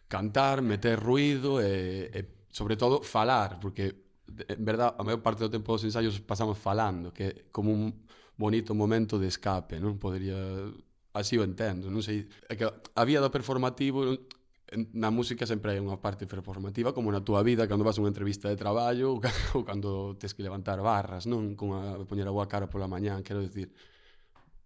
cantar, 0.09 0.65
meter 0.65 0.97
ruido 0.97 1.61
e, 1.61 2.09
e 2.09 2.21
sobre 2.49 2.81
todo 2.81 3.05
falar, 3.05 3.61
porque 3.61 4.09
en 4.49 4.65
verdad 4.65 4.97
a 4.97 5.05
maior 5.05 5.21
parte 5.21 5.45
do 5.45 5.53
tempo 5.53 5.77
dos 5.77 5.85
ensaios 5.85 6.17
pasamos 6.25 6.57
falando, 6.57 7.13
que 7.13 7.25
é 7.29 7.33
como 7.53 7.69
un, 7.69 8.08
bonito 8.39 8.73
momento 8.73 9.19
de 9.19 9.27
escape, 9.27 9.83
non? 9.83 9.99
Podería 9.99 10.39
así 11.13 11.35
o 11.35 11.43
entendo, 11.43 11.91
non 11.91 12.01
sei, 12.01 12.31
é 12.47 12.55
que 12.55 12.65
a 12.65 13.03
vía 13.03 13.19
do 13.19 13.35
performativo 13.35 14.07
na 14.95 15.11
música 15.11 15.49
sempre 15.49 15.75
hai 15.75 15.81
unha 15.83 15.99
parte 15.99 16.29
performativa 16.29 16.93
como 16.93 17.11
na 17.11 17.25
túa 17.25 17.41
vida 17.43 17.67
cando 17.67 17.83
vas 17.83 17.99
a 17.99 18.05
unha 18.05 18.13
entrevista 18.13 18.47
de 18.47 18.61
traballo 18.61 19.19
ou 19.19 19.21
cando 19.69 20.15
tes 20.21 20.37
que 20.37 20.47
levantar 20.47 20.79
barras, 20.79 21.27
non? 21.27 21.59
Con 21.59 21.75
a 21.75 21.99
poñer 22.07 22.31
a 22.31 22.35
boa 22.35 22.47
cara 22.47 22.71
pola 22.71 22.87
mañá, 22.87 23.19
quero 23.27 23.43
dicir, 23.43 23.75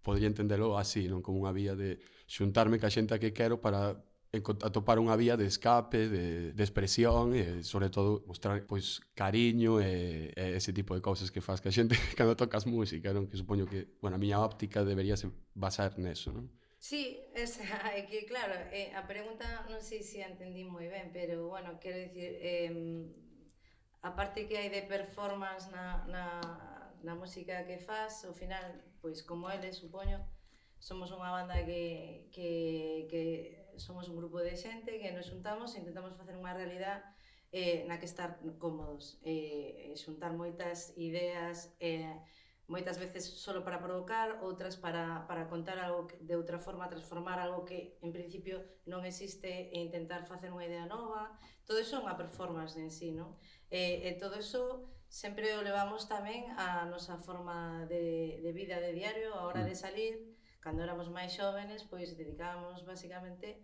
podría 0.05 0.29
entendelo 0.29 0.77
así, 0.77 1.09
non 1.09 1.25
como 1.25 1.41
unha 1.41 1.55
vía 1.55 1.73
de 1.73 1.97
xuntarme 2.29 2.77
ca 2.77 2.93
xente 2.93 3.17
a 3.17 3.21
que 3.21 3.33
quero 3.33 3.57
para 3.57 3.97
atopar 4.33 4.97
unha 4.97 5.13
vía 5.13 5.37
de 5.37 5.45
escape, 5.45 6.09
de, 6.09 6.57
de 6.57 6.63
expresión 6.65 7.37
e, 7.37 7.61
sobre 7.61 7.93
todo, 7.93 8.25
mostrar 8.25 8.65
pois 8.65 8.97
cariño 9.13 9.77
e, 9.77 10.33
e 10.33 10.57
ese 10.57 10.73
tipo 10.73 10.97
de 10.97 11.05
cousas 11.05 11.29
que 11.29 11.37
faz 11.37 11.61
que 11.61 11.69
a 11.69 11.75
xente 11.75 11.93
cando 12.17 12.33
tocas 12.33 12.65
música, 12.65 13.13
non? 13.13 13.29
Que 13.29 13.37
supoño 13.37 13.69
que, 13.69 13.93
bueno, 14.01 14.17
a 14.17 14.21
miña 14.21 14.41
óptica 14.41 14.81
debería 14.81 15.13
se 15.13 15.29
basar 15.53 16.01
neso, 16.01 16.33
non? 16.33 16.49
Sí, 16.81 17.21
esa, 17.37 17.61
é 17.93 18.09
que 18.09 18.25
claro, 18.25 18.57
eh, 18.73 18.89
a 18.97 19.05
pregunta 19.05 19.45
non 19.69 19.85
sei 19.85 20.01
se 20.01 20.25
a 20.25 20.27
entendí 20.33 20.65
moi 20.65 20.89
ben, 20.89 21.13
pero 21.13 21.53
bueno, 21.53 21.77
quero 21.77 22.01
dicir, 22.01 22.33
eh, 22.41 22.73
a 24.01 24.17
parte 24.17 24.49
que 24.49 24.57
hai 24.57 24.73
de 24.73 24.81
performance 24.89 25.69
na, 25.69 26.09
na, 26.09 26.25
na 27.05 27.13
música 27.13 27.69
que 27.69 27.77
faz, 27.77 28.25
ao 28.25 28.33
final, 28.33 28.81
pois 28.97 29.21
como 29.21 29.45
ele, 29.45 29.69
supoño, 29.69 30.25
somos 30.81 31.13
unha 31.13 31.29
banda 31.29 31.61
que, 31.61 32.27
que, 32.33 33.05
que 33.07 33.23
somos 33.77 34.09
un 34.09 34.15
grupo 34.17 34.39
de 34.39 34.55
xente 34.55 34.99
que 34.99 35.11
nos 35.11 35.29
xuntamos 35.29 35.73
e 35.73 35.81
intentamos 35.81 36.13
facer 36.17 36.35
unha 36.35 36.53
realidade 36.53 37.03
eh, 37.53 37.85
na 37.85 38.01
que 38.01 38.09
estar 38.09 38.41
cómodos. 38.57 39.21
Eh, 39.21 39.93
xuntar 39.93 40.33
moitas 40.33 40.97
ideas, 40.97 41.69
eh, 41.77 42.17
moitas 42.65 42.97
veces 42.97 43.29
solo 43.37 43.61
para 43.61 43.77
provocar, 43.77 44.41
outras 44.41 44.75
para, 44.75 45.29
para 45.29 45.45
contar 45.45 45.77
algo 45.77 46.09
que, 46.09 46.17
de 46.17 46.33
outra 46.33 46.57
forma, 46.57 46.89
transformar 46.89 47.37
algo 47.37 47.61
que 47.61 48.01
en 48.01 48.09
principio 48.09 48.65
non 48.89 49.05
existe 49.05 49.69
e 49.69 49.77
intentar 49.77 50.25
facer 50.25 50.49
unha 50.49 50.65
idea 50.65 50.89
nova. 50.89 51.29
Todo 51.67 51.77
iso 51.77 51.99
é 51.99 52.03
unha 52.03 52.17
performance 52.17 52.73
en 52.81 52.89
sí, 52.89 53.13
non? 53.13 53.37
Eh, 53.69 54.09
e 54.09 54.17
todo 54.17 54.41
iso 54.41 54.89
sempre 55.13 55.53
o 55.53 55.61
levamos 55.61 56.09
tamén 56.09 56.49
a 56.57 56.89
nosa 56.89 57.21
forma 57.21 57.85
de, 57.85 58.41
de 58.41 58.49
vida 58.49 58.81
de 58.81 58.97
diario, 58.97 59.37
a 59.37 59.45
hora 59.45 59.61
mm. 59.61 59.69
de 59.69 59.75
salir, 59.77 60.13
cando 60.63 60.79
éramos 60.79 61.11
máis 61.11 61.35
xóvenes, 61.35 61.83
pois 61.91 62.15
dedicábamos 62.15 62.87
basicamente 62.87 63.59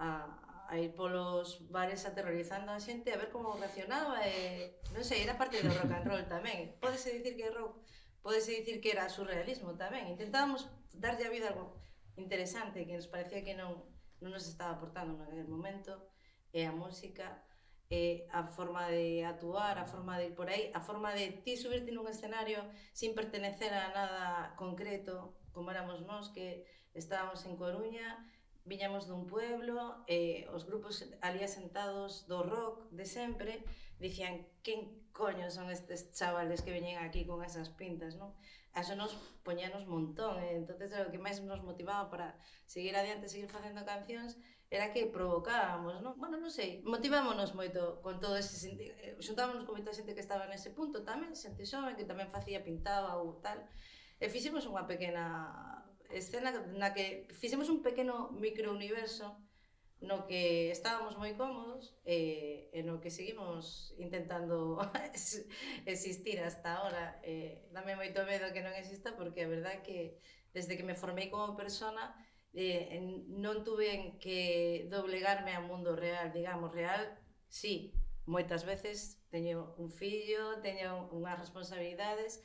a, 0.00 0.32
a 0.64 0.74
ir 0.80 0.96
polos 0.96 1.68
bares 1.68 2.08
aterrorizando 2.08 2.72
a 2.72 2.80
xente 2.80 3.12
a 3.12 3.20
ver 3.20 3.28
como 3.28 3.52
reaccionaba 3.60 4.24
e 4.24 4.80
non 4.96 5.04
sei, 5.04 5.28
era 5.28 5.36
parte 5.36 5.60
do 5.60 5.68
rock 5.68 5.92
and 5.92 6.08
roll 6.08 6.24
tamén. 6.24 6.72
Pódese 6.80 7.12
dicir 7.12 7.36
que 7.36 7.52
rock, 7.52 7.84
pódese 8.24 8.56
dicir 8.56 8.80
que 8.80 8.96
era 8.96 9.12
surrealismo 9.12 9.76
tamén. 9.76 10.08
Intentábamos 10.08 10.72
darlle 10.96 11.28
a 11.28 11.34
vida 11.34 11.52
algo 11.52 11.76
interesante 12.16 12.88
que 12.88 12.96
nos 12.96 13.12
parecía 13.12 13.44
que 13.44 13.52
non 13.52 13.84
non 14.18 14.34
nos 14.34 14.50
estaba 14.50 14.74
aportando 14.74 15.22
aquel 15.22 15.46
momento 15.46 16.10
e 16.50 16.66
a 16.66 16.72
música 16.74 17.44
e 17.88 18.28
a 18.28 18.44
forma 18.44 18.90
de 18.92 19.24
actuar, 19.24 19.78
a 19.78 19.86
forma 19.86 20.18
de 20.18 20.28
ir 20.28 20.34
por 20.34 20.50
aí, 20.50 20.68
a 20.74 20.80
forma 20.80 21.14
de 21.14 21.40
ti 21.40 21.56
subirte 21.56 21.88
nun 21.94 22.04
escenario 22.10 22.60
sin 22.92 23.16
pertenecer 23.16 23.72
a 23.72 23.88
nada 23.94 24.52
concreto, 24.60 25.38
como 25.58 25.74
éramos 25.74 26.06
nós 26.06 26.30
que 26.30 26.62
estábamos 26.94 27.42
en 27.42 27.58
Coruña, 27.58 28.22
viñamos 28.62 29.10
dun 29.10 29.26
pueblo, 29.26 30.06
e 30.06 30.46
os 30.54 30.62
grupos 30.70 31.02
ali 31.18 31.42
asentados 31.42 32.30
do 32.30 32.46
rock 32.46 32.86
de 32.94 33.02
sempre 33.02 33.66
dicían 33.98 34.46
quen 34.62 35.10
coño 35.10 35.50
son 35.50 35.66
estes 35.74 36.14
chavales 36.14 36.62
que 36.62 36.70
veñen 36.70 37.02
aquí 37.02 37.26
con 37.26 37.42
esas 37.42 37.74
pintas, 37.74 38.14
non? 38.14 38.30
Eso 38.70 38.94
nos 38.94 39.18
poñanos 39.42 39.90
montón, 39.90 40.38
e 40.38 40.62
entonces 40.62 40.94
o 40.94 41.10
que 41.10 41.18
máis 41.18 41.42
nos 41.42 41.58
motivaba 41.66 42.06
para 42.06 42.38
seguir 42.70 42.94
adiante, 42.94 43.26
seguir 43.26 43.50
facendo 43.50 43.82
cancións, 43.82 44.38
era 44.70 44.94
que 44.94 45.10
provocábamos, 45.10 45.98
non? 46.06 46.14
Bueno, 46.22 46.38
non 46.38 46.54
sei, 46.54 46.86
motivámonos 46.86 47.58
moito 47.58 47.98
con 47.98 48.22
todo 48.22 48.38
ese 48.38 48.54
eh, 48.78 49.18
xuntámonos 49.18 49.66
con 49.66 49.74
moita 49.74 49.90
xente 49.90 50.14
que 50.14 50.22
estaba 50.22 50.46
nese 50.46 50.70
punto 50.70 51.02
tamén, 51.02 51.34
xente 51.34 51.66
xoven 51.66 51.98
que 51.98 52.06
tamén 52.06 52.30
facía, 52.30 52.62
pintaba 52.62 53.18
ou 53.18 53.42
tal, 53.42 53.58
E 54.18 54.26
fixemos 54.26 54.66
unha 54.66 54.84
pequena 54.90 55.24
escena 56.10 56.50
na 56.74 56.90
que 56.96 57.28
fixemos 57.30 57.68
un 57.70 57.84
pequeno 57.86 58.34
microuniverso 58.34 59.38
no 60.00 60.26
que 60.30 60.70
estábamos 60.70 61.18
moi 61.18 61.34
cómodos 61.34 61.98
e, 62.06 62.70
e 62.70 62.86
no 62.86 63.02
que 63.02 63.10
seguimos 63.10 63.94
intentando 63.98 64.78
existir 65.86 66.38
hasta 66.38 66.78
ahora. 66.78 67.18
Eh, 67.26 67.66
e, 67.66 67.74
dame 67.74 67.98
moito 67.98 68.22
medo 68.22 68.54
que 68.54 68.62
non 68.62 68.74
exista 68.78 69.18
porque 69.18 69.42
a 69.42 69.50
verdad 69.50 69.82
que 69.82 70.22
desde 70.54 70.78
que 70.78 70.86
me 70.86 70.94
formei 70.94 71.30
como 71.34 71.58
persona 71.58 72.14
eh, 72.54 73.02
non 73.26 73.66
tuve 73.66 74.18
que 74.22 74.86
doblegarme 74.86 75.54
ao 75.54 75.66
mundo 75.66 75.98
real, 75.98 76.30
digamos, 76.30 76.70
real, 76.70 77.18
sí, 77.50 77.90
moitas 78.22 78.62
veces 78.62 79.18
teño 79.34 79.74
un 79.82 79.90
fillo, 79.90 80.62
teño 80.62 81.10
unhas 81.10 81.42
responsabilidades, 81.42 82.38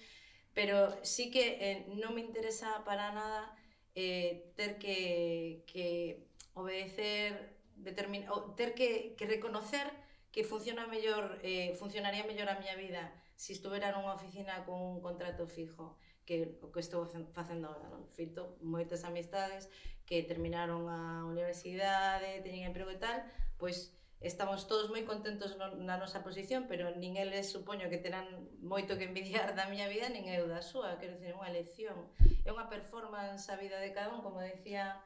pero 0.54 0.94
sí 1.04 1.30
que 1.30 1.58
eh, 1.60 1.76
non 1.98 2.13
me 2.13 2.22
interesa 2.22 2.86
para 2.86 3.12
nada 3.12 3.54
eh, 3.98 4.54
ter 4.56 4.78
que, 4.78 5.66
que 5.66 6.30
obedecer, 6.54 7.58
determin, 7.76 8.30
o, 8.30 8.54
ter 8.54 8.74
que, 8.74 9.18
que 9.18 9.26
reconocer 9.26 9.89
que 10.34 10.44
funciona 10.44 10.88
mellor, 10.88 11.38
eh, 11.44 11.74
funcionaría 11.78 12.26
mellor 12.26 12.50
a 12.50 12.58
miña 12.58 12.76
vida 12.78 13.13
se 13.36 13.48
si 13.48 13.54
estuvera 13.54 13.92
nunha 13.92 14.13
oficina 14.13 14.63
con 14.66 14.78
un 14.80 15.02
contrato 15.02 15.50
fijo 15.50 15.98
que 16.24 16.56
o 16.63 16.72
que 16.72 16.80
estou 16.80 17.04
facendo 17.36 17.68
agora, 17.68 17.92
non? 17.92 18.08
Fito 18.16 18.56
moitas 18.63 19.04
amistades 19.04 19.68
que 20.08 20.24
terminaron 20.24 20.88
a 20.88 21.28
universidade, 21.28 22.39
teñen 22.46 22.70
emprego 22.70 22.94
e 22.94 23.00
tal, 23.02 23.20
pois 23.60 23.92
estamos 24.24 24.68
todos 24.72 24.88
moi 24.88 25.04
contentos 25.04 25.60
no, 25.60 25.76
na 25.84 26.00
nosa 26.00 26.24
posición, 26.24 26.66
pero 26.72 26.96
nin 26.96 27.20
eles 27.20 27.52
supoño 27.52 27.92
que 27.92 28.00
terán 28.00 28.48
moito 28.64 28.96
que 28.96 29.12
envidiar 29.12 29.52
da 29.52 29.68
miña 29.68 29.92
vida, 29.92 30.08
nin 30.08 30.32
eu 30.32 30.48
da 30.48 30.64
súa, 30.64 30.96
quero 30.96 31.20
dicir, 31.20 31.36
é 31.36 31.38
unha 31.38 31.52
elección. 31.52 32.08
É 32.48 32.50
unha 32.56 32.72
performance 32.72 33.52
a 33.52 33.60
vida 33.60 33.78
de 33.84 33.92
cada 33.92 34.16
un, 34.16 34.24
como 34.24 34.40
decía 34.40 35.04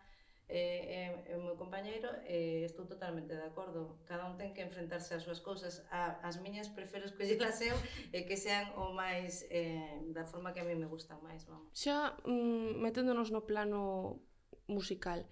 eh, 0.48 1.10
eh, 1.28 1.34
eh 1.34 1.36
o 1.36 1.42
meu 1.42 1.58
compañeiro, 1.58 2.08
eh, 2.24 2.62
estou 2.64 2.86
totalmente 2.86 3.34
de 3.34 3.44
acordo. 3.44 4.00
Cada 4.06 4.30
un 4.30 4.38
ten 4.38 4.54
que 4.54 4.62
enfrentarse 4.62 5.18
ás 5.18 5.26
súas 5.26 5.42
cousas. 5.42 5.84
A, 5.90 6.22
as 6.24 6.38
miñas 6.38 6.70
prefero 6.70 7.10
escollelas 7.10 7.58
eu 7.66 7.76
e 8.14 8.22
eh, 8.22 8.24
que 8.24 8.38
sean 8.38 8.70
o 8.78 8.94
máis 8.94 9.44
eh, 9.50 9.98
da 10.14 10.24
forma 10.30 10.54
que 10.54 10.62
a 10.62 10.68
mí 10.68 10.78
me 10.78 10.88
gusta 10.88 11.18
máis. 11.26 11.44
Vamos. 11.50 11.74
Xa 11.74 12.16
mm, 12.22 12.80
meténdonos 12.80 13.34
no 13.34 13.44
plano 13.50 14.22
musical, 14.70 15.26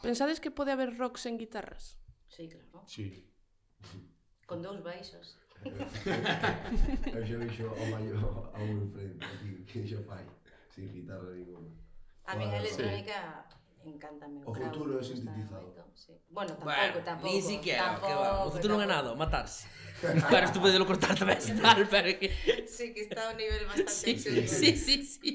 pensades 0.00 0.38
que 0.40 0.54
pode 0.54 0.72
haber 0.72 0.96
rock 0.96 1.18
sen 1.18 1.36
guitarras? 1.36 2.01
Sí, 2.32 2.48
claro. 2.48 2.82
Sí. 2.86 3.28
Con 4.46 4.62
dous 4.62 4.82
baixos. 4.82 5.36
eu 5.62 7.22
xa 7.28 7.36
vixo 7.38 7.68
ao 7.68 7.86
maior 7.92 8.50
a 8.56 8.58
un 8.64 8.88
enfrente 8.88 9.20
aquí, 9.20 9.50
que 9.68 9.84
xa 9.86 10.00
fai, 10.08 10.24
sin 10.72 10.88
guitarra 10.90 11.28
ninguna. 11.36 11.70
A 12.24 12.34
mí 12.34 12.44
a 12.48 12.56
electrónica 12.56 13.46
encántame. 13.84 14.40
O 14.48 14.54
futuro 14.54 14.98
é 14.98 15.02
sintetizado. 15.04 15.76
Sí. 15.94 16.16
Bueno, 16.30 16.56
tampouco, 16.56 16.72
bueno, 16.72 17.04
tampouco. 17.04 17.28
Ni 17.28 17.42
siquiera, 17.42 17.84
tampouco, 17.84 18.06
que 18.06 18.14
va. 18.16 18.46
O 18.48 18.50
futuro 18.50 18.72
non 18.74 18.82
é 18.82 18.88
nada, 18.88 19.12
matarse. 19.14 19.68
Claro, 20.02 20.50
isto 20.50 20.58
podelo 20.58 20.82
cortar 20.88 21.14
tamén 21.14 21.38
se 21.38 21.54
tal, 21.54 21.86
pero 21.86 22.10
que... 22.18 22.26
sí, 22.66 22.90
que 22.90 23.06
está 23.06 23.28
a 23.28 23.30
un 23.30 23.38
nivel 23.38 23.70
bastante 23.70 23.94
sí, 23.94 24.18
absurdo. 24.18 24.50
Sí, 24.50 24.68
sí, 24.74 24.94
sí. 25.06 25.30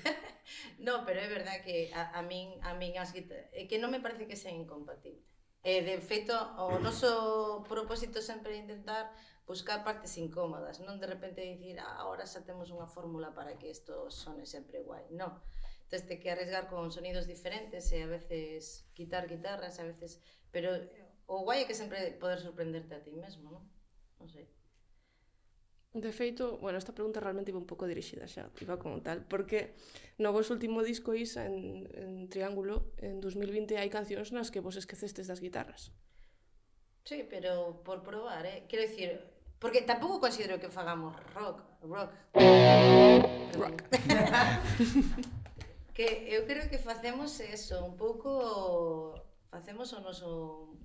no, 0.86 1.04
pero 1.04 1.20
é 1.20 1.28
verdad 1.28 1.60
que 1.60 1.92
a, 1.92 2.08
a 2.16 2.24
min, 2.24 2.48
a 2.64 2.72
min 2.80 2.96
as 2.96 3.12
guitarras... 3.12 3.52
que 3.52 3.76
non 3.76 3.92
me 3.92 4.00
parece 4.00 4.24
que 4.24 4.40
sean 4.40 4.56
incompatibles 4.56 5.28
E, 5.62 5.84
de 5.84 6.00
feito, 6.00 6.32
o 6.56 6.80
noso 6.80 7.60
propósito 7.68 8.24
sempre 8.24 8.56
é 8.56 8.64
intentar 8.64 9.12
buscar 9.44 9.84
partes 9.84 10.16
incómodas, 10.16 10.80
non 10.80 10.96
de 10.96 11.10
repente 11.10 11.44
dicir, 11.44 11.76
ah, 11.82 12.00
ahora 12.00 12.24
xa 12.24 12.40
temos 12.46 12.72
unha 12.72 12.88
fórmula 12.88 13.34
para 13.36 13.58
que 13.58 13.68
isto 13.68 14.08
sone 14.08 14.48
sempre 14.48 14.80
guai, 14.80 15.04
non. 15.12 15.36
Entón, 15.90 16.06
te 16.06 16.16
que 16.22 16.30
arriesgar 16.30 16.70
con 16.70 16.88
sonidos 16.94 17.26
diferentes 17.26 17.90
e 17.90 17.98
a 18.00 18.08
veces 18.08 18.86
quitar 18.94 19.26
guitarras, 19.26 19.82
a 19.82 19.84
veces... 19.84 20.22
Pero 20.54 20.70
o 21.26 21.42
guai 21.42 21.62
é 21.62 21.68
que 21.68 21.74
sempre 21.74 22.14
poder 22.16 22.38
sorprenderte 22.38 22.94
a 22.94 23.02
ti 23.02 23.10
mesmo, 23.12 23.50
non? 23.50 23.64
Non 24.22 24.28
sei. 24.30 24.46
De 25.92 26.12
feito, 26.12 26.56
bueno, 26.58 26.78
esta 26.78 26.94
pregunta 26.94 27.18
realmente 27.18 27.50
iba 27.50 27.58
un 27.58 27.66
pouco 27.66 27.82
dirixida 27.82 28.30
xa, 28.30 28.46
iba 28.62 28.78
como 28.78 29.02
tal, 29.02 29.26
porque 29.26 29.74
no 30.22 30.30
vos 30.30 30.46
último 30.54 30.86
disco 30.86 31.18
Isa 31.18 31.50
en, 31.50 31.90
en 31.98 32.30
Triángulo, 32.30 32.94
en 33.02 33.18
2020 33.18 33.74
hai 33.74 33.90
cancións 33.90 34.30
nas 34.30 34.54
que 34.54 34.62
vos 34.62 34.78
esquecestes 34.78 35.26
das 35.26 35.42
guitarras. 35.42 35.90
Sí, 37.02 37.26
pero 37.26 37.82
por 37.82 38.06
probar, 38.06 38.46
eh? 38.46 38.70
Quero 38.70 38.86
dicir, 38.86 39.18
porque 39.58 39.82
tampouco 39.82 40.22
considero 40.22 40.62
que 40.62 40.70
fagamos 40.70 41.18
rock, 41.34 41.58
rock. 41.82 42.14
Rock. 43.58 43.82
que 45.98 46.06
eu 46.30 46.46
creo 46.46 46.70
que 46.70 46.78
facemos 46.78 47.34
eso, 47.42 47.82
un 47.82 47.98
pouco 47.98 49.18
facemos 49.50 49.92
o 49.92 50.00
noso 50.00 50.30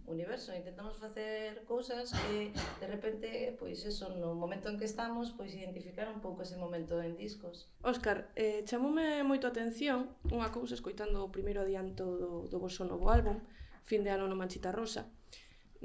universo, 0.09 0.49
intentamos 0.53 0.97
facer 0.97 1.63
cousas 1.69 2.09
que 2.11 2.49
de 2.81 2.87
repente, 2.89 3.53
pois 3.61 3.85
eso, 3.85 4.09
no 4.17 4.33
momento 4.33 4.69
en 4.69 4.77
que 4.81 4.89
estamos, 4.89 5.31
pois 5.37 5.53
identificar 5.53 6.09
un 6.09 6.19
pouco 6.19 6.41
ese 6.41 6.57
momento 6.57 6.97
en 7.01 7.13
discos. 7.15 7.69
Óscar, 7.85 8.33
eh, 8.33 8.65
chamoume 8.65 9.21
moito 9.21 9.45
atención 9.45 10.17
unha 10.33 10.49
cousa 10.49 10.73
escoitando 10.73 11.21
o 11.21 11.29
primeiro 11.29 11.61
adianto 11.61 12.17
do, 12.17 12.31
do 12.49 12.57
vosso 12.57 12.81
novo 12.83 13.13
álbum, 13.13 13.37
Fin 13.85 14.01
de 14.01 14.09
ano 14.09 14.25
no 14.25 14.33
Manchita 14.33 14.73
Rosa. 14.73 15.05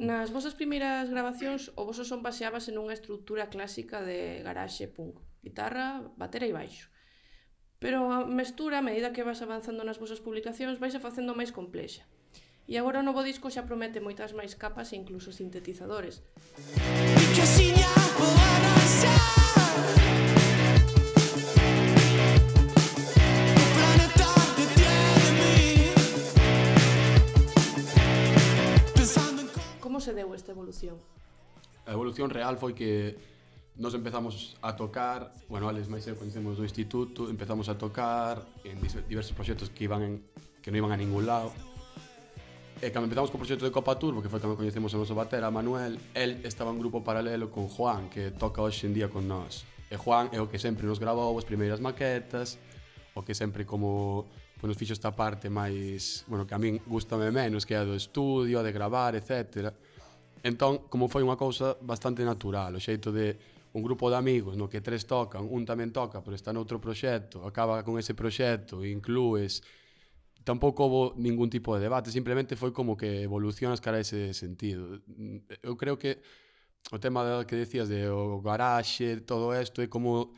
Nas 0.01 0.33
vosas 0.33 0.57
primeiras 0.57 1.12
grabacións, 1.12 1.69
o 1.77 1.85
voso 1.85 2.09
son 2.09 2.25
baseábase 2.25 2.73
nunha 2.73 2.97
estrutura 2.97 3.53
clásica 3.53 4.01
de 4.01 4.40
garaxe 4.40 4.88
punk, 4.88 5.21
guitarra, 5.45 6.01
batera 6.16 6.49
e 6.49 6.57
baixo. 6.57 6.88
Pero 7.77 8.09
a 8.09 8.25
mestura, 8.25 8.81
a 8.81 8.87
medida 8.88 9.12
que 9.12 9.21
vas 9.21 9.45
avanzando 9.45 9.85
nas 9.85 10.01
vosas 10.01 10.25
publicacións, 10.25 10.81
vais 10.81 10.97
a 10.97 11.05
facendo 11.05 11.37
máis 11.37 11.53
complexa. 11.53 12.09
E 12.70 12.78
agora 12.78 13.02
o 13.02 13.02
novo 13.02 13.26
disco 13.26 13.50
xa 13.50 13.66
promete 13.66 13.98
moitas 13.98 14.30
máis 14.30 14.54
capas 14.54 14.94
e 14.94 14.96
incluso 15.02 15.35
sintetizadores. 15.35 16.22
Que 17.35 17.44
se 30.00 30.14
deu 30.14 30.33
esta 30.33 30.54
evolución? 30.54 30.96
A 31.87 31.92
evolución 31.92 32.30
real 32.30 32.56
foi 32.56 32.72
que 32.72 33.18
nos 33.76 33.98
empezamos 33.98 34.56
a 34.62 34.78
tocar, 34.78 35.35
bueno, 35.50 35.66
Alex 35.66 35.90
máis 35.90 36.06
eu 36.06 36.14
coñecemos 36.14 36.56
do 36.56 36.64
instituto, 36.64 37.26
empezamos 37.26 37.66
a 37.66 37.74
tocar 37.74 38.46
en 38.62 38.78
diversos 39.11 39.35
proxectos 39.35 39.68
que 39.74 39.85
iban 39.90 40.02
en, 40.02 40.14
que 40.62 40.70
non 40.72 40.87
iban 40.87 40.92
a 40.94 40.98
ningún 40.98 41.26
lado, 41.26 41.52
E 42.81 42.88
cando 42.88 43.05
empezamos 43.05 43.29
co 43.29 43.37
proxecto 43.37 43.69
de 43.69 43.71
Copa 43.77 43.93
Turbo, 44.01 44.25
que 44.25 44.33
foi 44.33 44.40
cando 44.40 44.57
coñecemos 44.57 44.88
a 44.95 44.97
noso 44.97 45.12
batera, 45.12 45.53
Manuel, 45.53 46.01
el 46.16 46.40
estaba 46.49 46.73
en 46.73 46.81
grupo 46.81 47.05
paralelo 47.05 47.53
con 47.53 47.69
Juan, 47.69 48.09
que 48.09 48.33
toca 48.33 48.64
hoxe 48.64 48.88
en 48.88 48.97
día 48.97 49.12
con 49.12 49.29
nós. 49.29 49.69
E 49.93 50.01
Juan 50.01 50.33
é 50.33 50.40
o 50.40 50.49
que 50.49 50.57
sempre 50.57 50.88
nos 50.88 50.97
grabou 50.97 51.37
as 51.37 51.45
primeiras 51.45 51.77
maquetas, 51.77 52.57
o 53.12 53.21
que 53.21 53.37
sempre 53.37 53.69
como 53.69 54.25
pois 54.57 54.73
nos 54.73 54.81
fixo 54.81 54.97
esta 54.97 55.12
parte 55.12 55.53
máis, 55.53 56.25
bueno, 56.25 56.49
que 56.49 56.57
a 56.57 56.61
min 56.61 56.81
gustame 56.88 57.29
menos, 57.29 57.69
que 57.69 57.77
é 57.77 57.81
a 57.81 57.85
do 57.85 57.93
estudio, 57.93 58.57
a 58.57 58.64
de 58.64 58.73
gravar, 58.73 59.12
etc. 59.12 59.77
Entón, 60.40 60.88
como 60.88 61.12
foi 61.12 61.21
unha 61.21 61.37
cousa 61.37 61.77
bastante 61.85 62.25
natural, 62.25 62.73
o 62.73 62.81
xeito 62.81 63.12
de 63.12 63.37
un 63.77 63.85
grupo 63.85 64.09
de 64.09 64.16
amigos 64.16 64.57
no 64.57 64.73
que 64.73 64.81
tres 64.81 65.05
tocan, 65.05 65.45
un 65.45 65.69
tamén 65.69 65.93
toca, 65.93 66.25
pero 66.25 66.33
está 66.33 66.49
noutro 66.49 66.81
proxecto, 66.81 67.45
acaba 67.45 67.85
con 67.85 68.01
ese 68.01 68.16
proxecto, 68.16 68.81
inclúes 68.88 69.61
tampouco 70.44 70.85
houve 70.85 71.20
ningún 71.20 71.50
tipo 71.50 71.76
de 71.76 71.85
debate, 71.85 72.11
simplemente 72.11 72.57
foi 72.57 72.72
como 72.72 72.96
que 72.96 73.22
evolucionas 73.22 73.81
cara 73.81 73.98
a 73.98 74.05
ese 74.05 74.33
sentido. 74.33 75.00
Eu 75.62 75.76
creo 75.76 75.98
que 76.00 76.20
o 76.92 76.98
tema 76.98 77.22
de, 77.24 77.46
que 77.46 77.57
decías 77.57 77.88
de 77.88 78.09
o 78.09 78.40
garaxe, 78.40 79.20
todo 79.22 79.53
isto, 79.53 79.85
é 79.85 79.88
como 79.88 80.33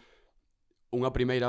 unha 0.92 1.10
primeira 1.14 1.48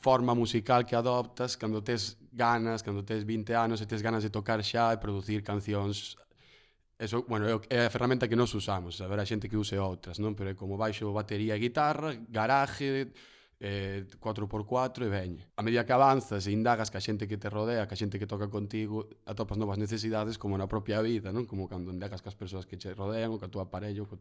forma 0.00 0.32
musical 0.32 0.86
que 0.88 0.96
adoptas 0.96 1.58
cando 1.58 1.84
tes 1.84 2.16
ganas, 2.32 2.80
cando 2.80 3.04
tes 3.04 3.26
20 3.26 3.52
anos 3.52 3.82
e 3.82 3.86
tes 3.86 4.00
ganas 4.00 4.22
de 4.24 4.30
tocar 4.30 4.62
xa 4.64 4.94
e 4.94 5.02
producir 5.02 5.42
cancións 5.42 6.16
Eso, 7.00 7.24
bueno, 7.26 7.48
é 7.48 7.86
a 7.86 7.88
ferramenta 7.88 8.28
que 8.28 8.36
nos 8.36 8.52
usamos, 8.52 9.00
haberá 9.00 9.24
xente 9.24 9.48
que 9.48 9.56
use 9.56 9.72
outras, 9.80 10.20
non? 10.20 10.36
Pero 10.36 10.52
é 10.52 10.54
como 10.54 10.76
baixo, 10.76 11.08
batería, 11.16 11.56
guitarra, 11.56 12.12
garaje, 12.28 13.08
eh, 13.60 14.06
4x4 14.18 15.04
e 15.04 15.08
veña. 15.12 15.44
A 15.56 15.62
medida 15.62 15.84
que 15.84 15.92
avanzas 15.92 16.48
e 16.48 16.50
indagas 16.50 16.88
que 16.88 16.96
a 16.96 17.04
xente 17.04 17.28
que 17.28 17.36
te 17.36 17.52
rodea, 17.52 17.84
que 17.84 17.92
a 17.92 18.00
xente 18.00 18.16
que 18.16 18.24
toca 18.24 18.48
contigo, 18.48 19.06
atopas 19.28 19.60
novas 19.60 19.76
necesidades 19.76 20.40
como 20.40 20.56
na 20.56 20.64
propia 20.64 21.04
vida, 21.04 21.28
non? 21.28 21.44
Como 21.44 21.68
cando 21.68 21.92
indagas 21.92 22.24
que 22.24 22.32
as 22.32 22.36
persoas 22.36 22.64
que 22.64 22.80
che 22.80 22.96
rodean, 22.96 23.28
ou 23.28 23.36
que 23.36 23.44
a 23.44 23.52
tua 23.52 23.68
parello, 23.68 24.08
co, 24.08 24.16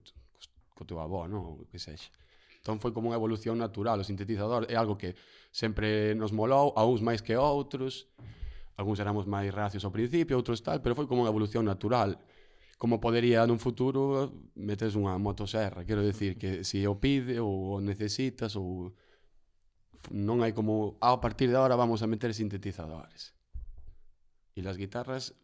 co 0.75 0.83
teu 0.83 0.99
avó, 0.99 1.23
non? 1.31 1.63
O 1.63 1.63
que 1.71 1.79
sexe. 1.79 2.11
Entón 2.59 2.83
foi 2.83 2.91
como 2.91 3.15
unha 3.15 3.17
evolución 3.17 3.55
natural, 3.55 4.03
o 4.03 4.05
sintetizador 4.05 4.67
é 4.67 4.75
algo 4.75 4.99
que 4.99 5.15
sempre 5.55 6.11
nos 6.19 6.35
molou, 6.35 6.75
a 6.75 6.83
uns 6.83 6.99
máis 6.99 7.23
que 7.23 7.31
a 7.31 7.39
outros, 7.39 8.11
algúns 8.75 8.99
éramos 8.99 9.23
máis 9.23 9.47
racios 9.55 9.87
ao 9.87 9.95
principio, 9.95 10.35
outros 10.35 10.59
tal, 10.59 10.83
pero 10.83 10.99
foi 10.99 11.07
como 11.07 11.23
unha 11.23 11.31
evolución 11.31 11.63
natural 11.63 12.19
como 12.79 13.03
podería 13.03 13.43
nun 13.43 13.59
futuro 13.59 14.31
metes 14.55 14.95
unha 14.95 15.19
motoserra, 15.19 15.83
quero 15.83 15.99
decir 15.99 16.39
que 16.39 16.63
se 16.63 16.79
si 16.79 16.87
o 16.87 16.95
pide 16.95 17.35
ou 17.43 17.75
o 17.75 17.83
necesitas 17.83 18.55
ou 18.55 18.95
non 20.09 20.41
hai 20.41 20.55
como 20.55 20.95
ah, 21.03 21.15
a 21.15 21.21
partir 21.21 21.51
de 21.51 21.57
ahora 21.59 21.75
vamos 21.75 22.01
a 22.01 22.07
meter 22.07 22.31
sintetizadores. 22.33 23.35
E 24.55 24.63
las 24.63 24.79
guitarras 24.79 25.35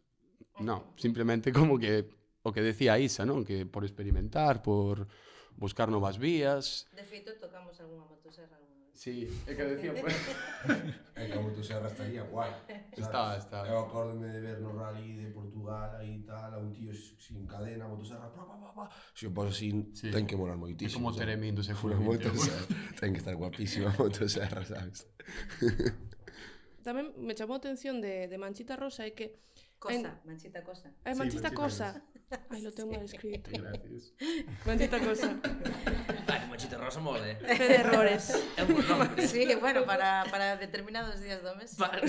non, 0.63 0.95
simplemente 0.95 1.51
como 1.51 1.75
que 1.75 2.07
o 2.45 2.53
que 2.53 2.61
decía 2.61 3.01
Isa, 3.01 3.25
non, 3.25 3.43
que 3.43 3.65
por 3.65 3.83
experimentar, 3.83 4.61
por 4.61 5.09
buscar 5.57 5.89
novas 5.89 6.21
vías. 6.21 6.85
De 6.93 7.03
feito 7.03 7.33
tocamos 7.41 7.75
algunha 7.81 8.05
motoserra 8.05 8.55
algún 8.55 8.74
Sí, 8.95 9.27
é 9.45 9.53
que 9.53 9.63
decía... 9.63 9.93
Pues... 9.93 10.15
é 11.15 11.27
que 11.27 11.33
a 11.33 11.41
motosierra 11.43 11.87
estaría 11.87 12.23
guai. 12.23 12.49
Está, 12.95 13.35
está. 13.35 13.67
Eu 13.67 13.79
acórdome 13.83 14.31
de 14.31 14.39
ver 14.39 14.61
no 14.63 14.71
rally 14.71 15.19
de 15.19 15.27
Portugal 15.35 15.99
aí 15.99 16.23
tal, 16.23 16.53
a 16.53 16.57
un 16.57 16.71
tío 16.71 16.95
sin 16.95 17.45
cadena, 17.45 17.87
motosierra, 17.87 18.31
pa, 18.31 18.47
pa, 18.47 18.55
pa, 18.55 18.71
pa. 18.73 18.85
Se 19.13 19.27
si 19.27 19.33
poso 19.35 19.51
así, 19.51 19.69
sí. 19.93 20.11
ten 20.15 20.25
que 20.25 20.39
molar 20.39 20.55
moitísimo. 20.55 21.11
É 21.11 21.11
como 21.11 21.19
Teremindo 21.19 21.61
se 21.61 21.75
fura 21.75 21.99
ten 22.95 23.11
que 23.11 23.19
estar 23.19 23.35
guapísima 23.35 23.91
a 23.93 23.99
motosierra, 23.99 24.63
sabes? 24.63 25.11
Tamén 26.87 27.11
me 27.19 27.35
chamou 27.35 27.59
a 27.59 27.59
atención 27.59 27.99
de, 27.99 28.31
de 28.31 28.37
Manchita 28.39 28.79
Rosa 28.79 29.03
é 29.03 29.11
que 29.11 29.43
Cosa, 29.75 30.15
en... 30.15 30.23
Manchita 30.23 30.63
Cosa. 30.63 30.87
Ay, 31.03 31.13
sí, 31.13 31.19
Manchita, 31.19 31.51
Manchita 31.51 31.51
Cosa. 31.51 31.87
Rosa. 31.99 32.47
Ay, 32.49 32.61
lo 32.63 32.71
tengo 32.71 32.95
mal 32.95 33.03
escrito. 33.03 33.51
Gracias. 33.51 34.15
Manchita 34.65 34.97
Cosa. 35.03 35.35
Machito 36.55 36.77
Rosa 36.77 37.01
mole. 37.01 37.35
Fede 37.35 37.81
Errores. 37.81 38.31
É 38.57 38.63
un 38.63 38.87
nombre. 38.87 39.27
Sí, 39.27 39.43
bueno, 39.59 39.83
para, 39.83 40.23
para 40.31 40.55
determinados 40.55 41.19
días 41.19 41.43
do 41.43 41.53
mes. 41.57 41.75
Para... 41.75 41.99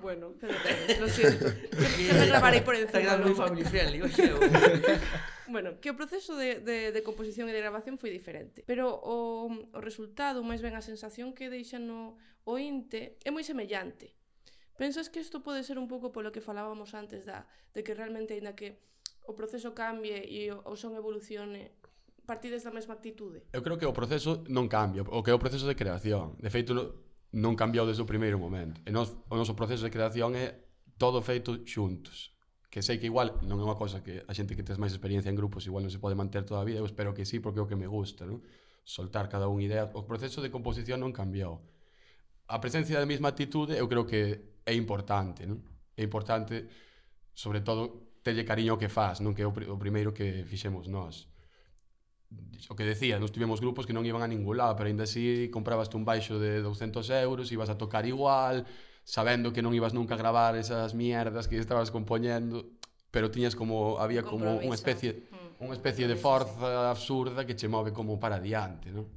bueno, 0.00 0.32
pero 0.40 0.54
Errores, 0.54 0.98
lo 0.98 1.08
siento. 1.10 1.44
Que 1.44 2.12
me 2.14 2.26
gravarei 2.32 2.62
por 2.62 2.74
encima. 2.74 2.88
Está 2.88 3.02
quedando 3.04 3.28
moi 3.28 3.36
family 3.36 3.68
friendly, 3.68 4.00
oxe. 4.00 4.32
Bueno, 5.52 5.76
que 5.76 5.92
o 5.92 5.96
proceso 5.96 6.32
de, 6.40 6.64
de, 6.64 6.88
de 6.88 7.00
composición 7.04 7.52
e 7.52 7.56
de 7.56 7.60
grabación 7.60 7.96
foi 7.96 8.08
diferente 8.12 8.64
Pero 8.68 9.00
o, 9.00 9.48
o 9.48 9.80
resultado, 9.80 10.44
máis 10.44 10.60
ben 10.60 10.76
a 10.76 10.84
sensación 10.84 11.32
que 11.32 11.48
deixa 11.48 11.80
no 11.80 12.20
ointe 12.44 13.16
É 13.24 13.32
moi 13.32 13.40
semellante 13.40 14.12
Pensas 14.76 15.08
que 15.08 15.24
isto 15.24 15.40
pode 15.40 15.64
ser 15.64 15.80
un 15.80 15.88
pouco 15.88 16.12
polo 16.12 16.28
que 16.32 16.44
falábamos 16.44 16.92
antes 16.92 17.24
da, 17.24 17.48
de 17.72 17.80
que 17.80 17.96
realmente, 17.96 18.36
ainda 18.36 18.52
que 18.52 18.76
o 19.28 19.36
proceso 19.36 19.76
cambie 19.76 20.24
e 20.24 20.48
o 20.48 20.74
son 20.74 20.96
evolucione 20.96 21.76
partides 22.24 22.64
da 22.64 22.72
mesma 22.72 22.96
actitude? 22.96 23.44
Eu 23.52 23.60
creo 23.60 23.76
que 23.76 23.84
o 23.84 23.92
proceso 23.92 24.40
non 24.48 24.72
cambia, 24.72 25.04
o 25.04 25.20
que 25.20 25.28
é 25.28 25.36
o 25.36 25.40
proceso 25.40 25.68
de 25.68 25.76
creación. 25.76 26.40
De 26.40 26.48
feito, 26.48 26.72
non 27.36 27.52
cambiou 27.52 27.84
desde 27.84 28.00
o 28.00 28.08
primeiro 28.08 28.40
momento. 28.40 28.80
E 28.88 28.90
nos, 28.90 29.12
o 29.28 29.36
noso 29.36 29.52
proceso 29.52 29.84
de 29.84 29.92
creación 29.92 30.32
é 30.32 30.64
todo 30.96 31.20
feito 31.20 31.60
xuntos. 31.68 32.32
Que 32.72 32.80
sei 32.80 32.96
que 32.96 33.08
igual 33.08 33.36
non 33.44 33.60
é 33.60 33.64
unha 33.68 33.76
cosa 33.76 34.00
que 34.00 34.24
a 34.24 34.32
xente 34.32 34.56
que 34.56 34.64
tes 34.64 34.80
máis 34.80 34.96
experiencia 34.96 35.28
en 35.28 35.36
grupos 35.36 35.68
igual 35.68 35.84
non 35.84 35.92
se 35.92 36.00
pode 36.00 36.16
manter 36.16 36.48
toda 36.48 36.64
a 36.64 36.68
vida, 36.68 36.80
eu 36.80 36.88
espero 36.88 37.12
que 37.12 37.28
sí 37.28 37.36
porque 37.36 37.60
é 37.60 37.64
o 37.64 37.68
que 37.68 37.76
me 37.76 37.88
gusta, 37.88 38.24
non? 38.24 38.40
Soltar 38.88 39.28
cada 39.28 39.52
un 39.52 39.60
idea. 39.60 39.92
O 39.92 40.08
proceso 40.08 40.40
de 40.40 40.48
composición 40.48 41.04
non 41.04 41.12
cambiou. 41.12 41.60
A 42.48 42.56
presencia 42.64 42.96
da 42.96 43.04
mesma 43.04 43.28
actitude 43.28 43.76
eu 43.76 43.84
creo 43.84 44.08
que 44.08 44.56
é 44.64 44.72
importante, 44.72 45.44
non? 45.44 45.60
É 45.96 46.00
importante 46.00 46.64
sobre 47.36 47.60
todo 47.60 48.07
telle 48.28 48.44
cariño 48.44 48.76
ao 48.76 48.80
que 48.80 48.92
faz, 48.92 49.24
non 49.24 49.32
que 49.32 49.40
é 49.40 49.48
o, 49.48 49.54
o 49.56 49.76
primeiro 49.80 50.12
que 50.12 50.44
fixemos 50.44 50.84
nós. 50.84 51.24
O 52.68 52.76
que 52.76 52.84
decía, 52.84 53.16
nos 53.16 53.32
tivemos 53.32 53.64
grupos 53.64 53.88
que 53.88 53.96
non 53.96 54.04
iban 54.04 54.20
a 54.20 54.28
ningún 54.28 54.60
lado, 54.60 54.76
pero 54.76 54.92
ainda 54.92 55.08
así 55.08 55.48
comprabaste 55.48 55.96
un 55.96 56.04
baixo 56.04 56.36
de 56.36 56.60
200 56.60 57.08
euros, 57.24 57.48
ibas 57.48 57.72
a 57.72 57.80
tocar 57.80 58.04
igual, 58.04 58.68
sabendo 59.08 59.48
que 59.56 59.64
non 59.64 59.72
ibas 59.72 59.96
nunca 59.96 60.12
a 60.12 60.20
gravar 60.20 60.52
esas 60.60 60.92
mierdas 60.92 61.48
que 61.48 61.56
estabas 61.56 61.88
compoñendo, 61.88 62.76
pero 63.08 63.32
tiñas 63.32 63.56
como, 63.56 63.96
había 63.96 64.20
como 64.20 64.60
unha 64.60 64.76
especie, 64.76 65.32
mm. 65.32 65.64
unha 65.64 65.72
especie 65.72 66.04
de 66.04 66.20
forza 66.20 66.92
absurda 66.92 67.48
que 67.48 67.56
che 67.56 67.64
move 67.64 67.96
como 67.96 68.20
para 68.20 68.36
diante, 68.36 68.92
non? 68.92 69.08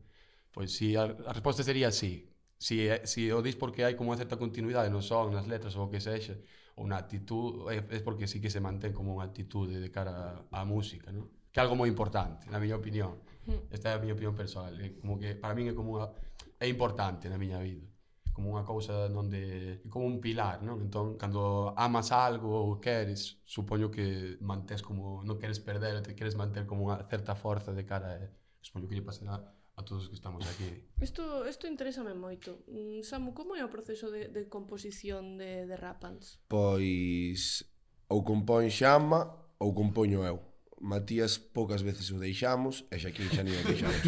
Pois 0.55 0.71
si 0.71 0.95
a, 0.95 1.11
a 1.11 1.31
resposta 1.35 1.67
sería 1.67 1.91
sí, 1.91 2.31
si, 2.55 2.87
eh, 2.87 3.03
si 3.03 3.27
o 3.27 3.43
dis 3.43 3.59
porque 3.59 3.83
hai 3.83 3.99
como 3.99 4.15
unha 4.15 4.21
certa 4.23 4.39
continuidade 4.39 4.87
no 4.87 5.03
son, 5.03 5.35
nas 5.35 5.51
letras 5.51 5.75
ou 5.75 5.87
o 5.87 5.91
que 5.91 5.99
sexa, 5.99 6.39
ou 6.75 6.87
na 6.87 6.97
actitud, 6.97 7.67
é, 7.71 7.79
é 7.79 7.99
porque 7.99 8.27
sí 8.27 8.39
que 8.39 8.49
se 8.49 8.59
mantén 8.59 8.93
como 8.93 9.15
unha 9.17 9.27
actitude 9.27 9.79
de 9.79 9.89
cara 9.91 10.45
á 10.51 10.61
música, 10.63 11.11
non? 11.11 11.27
que 11.51 11.59
é 11.59 11.61
algo 11.63 11.75
moi 11.75 11.89
importante, 11.91 12.47
na 12.47 12.59
miña 12.59 12.79
opinión. 12.79 13.19
Esta 13.73 13.91
é 13.91 13.93
a 13.97 13.99
miña 13.99 14.15
opinión 14.15 14.35
personal, 14.37 14.71
é 14.79 14.95
como 15.01 15.19
que 15.19 15.35
para 15.35 15.51
min 15.57 15.67
é 15.67 15.73
como 15.75 15.99
unha, 15.99 16.07
é 16.61 16.67
importante 16.69 17.27
na 17.27 17.41
miña 17.41 17.59
vida 17.59 17.91
como 18.31 18.55
unha 18.55 18.63
cousa 18.63 19.11
non 19.11 19.27
de 19.27 19.83
como 19.91 20.07
un 20.07 20.23
pilar, 20.23 20.63
non? 20.63 20.79
Entón, 20.79 21.19
cando 21.19 21.75
amas 21.75 22.15
algo 22.15 22.47
ou 22.47 22.79
queres, 22.79 23.43
supoño 23.43 23.91
que 23.91 24.39
mantés 24.39 24.79
como 24.79 25.19
non 25.27 25.35
queres 25.35 25.59
perder, 25.59 25.99
te 25.99 26.15
queres 26.15 26.39
manter 26.39 26.63
como 26.63 26.87
unha 26.87 27.03
certa 27.11 27.35
forza 27.35 27.75
de 27.75 27.83
cara, 27.83 28.15
eh? 28.23 28.31
supoño 28.63 28.87
que 28.87 28.95
lle 28.95 29.03
pasará 29.03 29.35
a 29.81 29.85
todos 29.85 30.05
os 30.05 30.09
que 30.09 30.15
estamos 30.15 30.45
aquí. 30.45 30.85
Isto, 31.01 31.49
isto 31.49 31.65
interésame 31.65 32.13
moito. 32.13 32.61
Mm, 32.69 33.01
Samu, 33.01 33.33
como 33.33 33.57
é 33.57 33.65
o 33.65 33.73
proceso 33.73 34.13
de, 34.13 34.29
de 34.29 34.45
composición 34.47 35.41
de, 35.41 35.65
de 35.65 35.75
Rapans? 35.75 36.39
Pois 36.45 37.65
ou 38.07 38.21
compón 38.21 38.69
Xama 38.69 39.49
ou 39.57 39.73
compoño 39.73 40.21
eu. 40.23 40.39
Matías 40.81 41.37
poucas 41.37 41.85
veces 41.85 42.09
o 42.09 42.17
deixamos 42.17 42.85
e 42.89 42.97
Xaquín 42.97 43.29
xa 43.29 43.41
ni 43.45 43.53
o 43.53 43.61
deixamos. 43.65 44.01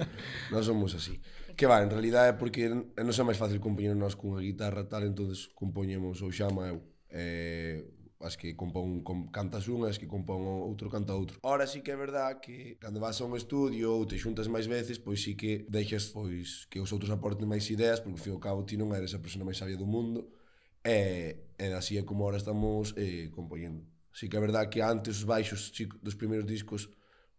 non 0.52 0.62
somos 0.64 0.92
así. 0.96 1.20
Que 1.54 1.68
va, 1.68 1.84
en 1.84 1.92
realidad 1.92 2.28
é 2.28 2.34
porque 2.34 2.68
non 2.68 3.14
é 3.14 3.24
máis 3.24 3.40
fácil 3.40 3.60
compoñer 3.60 3.96
nós 3.96 4.16
cunha 4.16 4.40
guitarra 4.44 4.88
tal, 4.88 5.04
entonces 5.04 5.48
compoñemos 5.52 6.20
ou 6.20 6.32
Xama 6.32 6.68
eu. 6.68 6.78
Eh, 7.08 8.03
as 8.24 8.36
que 8.36 8.56
compón 8.56 9.04
com, 9.04 9.28
cantas 9.28 9.68
unha, 9.68 9.92
as 9.92 10.00
que 10.00 10.08
compón 10.08 10.42
outro 10.64 10.88
canta 10.88 11.12
outro. 11.12 11.36
Ora 11.44 11.68
sí 11.68 11.84
que 11.84 11.92
é 11.92 11.98
verdad 11.98 12.40
que 12.40 12.80
cando 12.80 12.98
vas 12.98 13.20
a 13.20 13.28
un 13.28 13.36
estudio 13.36 13.92
ou 13.92 14.08
te 14.08 14.16
xuntas 14.16 14.48
máis 14.48 14.64
veces, 14.64 14.96
pois 14.96 15.20
sí 15.20 15.36
que 15.36 15.68
deixas 15.68 16.08
pois 16.08 16.64
que 16.72 16.80
os 16.80 16.90
outros 16.90 17.12
aporten 17.12 17.44
máis 17.44 17.68
ideas, 17.68 18.00
porque 18.00 18.16
ao 18.16 18.24
fio 18.24 18.36
cabo 18.40 18.64
ti 18.64 18.80
non 18.80 18.96
eres 18.96 19.12
a 19.12 19.20
persona 19.20 19.44
máis 19.44 19.60
sabia 19.60 19.76
do 19.76 19.84
mundo, 19.84 20.32
e, 20.80 21.36
e 21.60 21.66
así 21.76 22.00
é 22.00 22.02
como 22.02 22.24
ahora 22.24 22.40
estamos 22.40 22.96
eh, 22.96 23.28
compoñendo. 23.30 23.84
Sí 24.16 24.32
que 24.32 24.36
é 24.36 24.40
verdad 24.40 24.72
que 24.72 24.80
antes 24.80 25.20
os 25.20 25.26
baixos 25.28 25.72
dos 26.00 26.16
primeiros 26.16 26.48
discos 26.48 26.88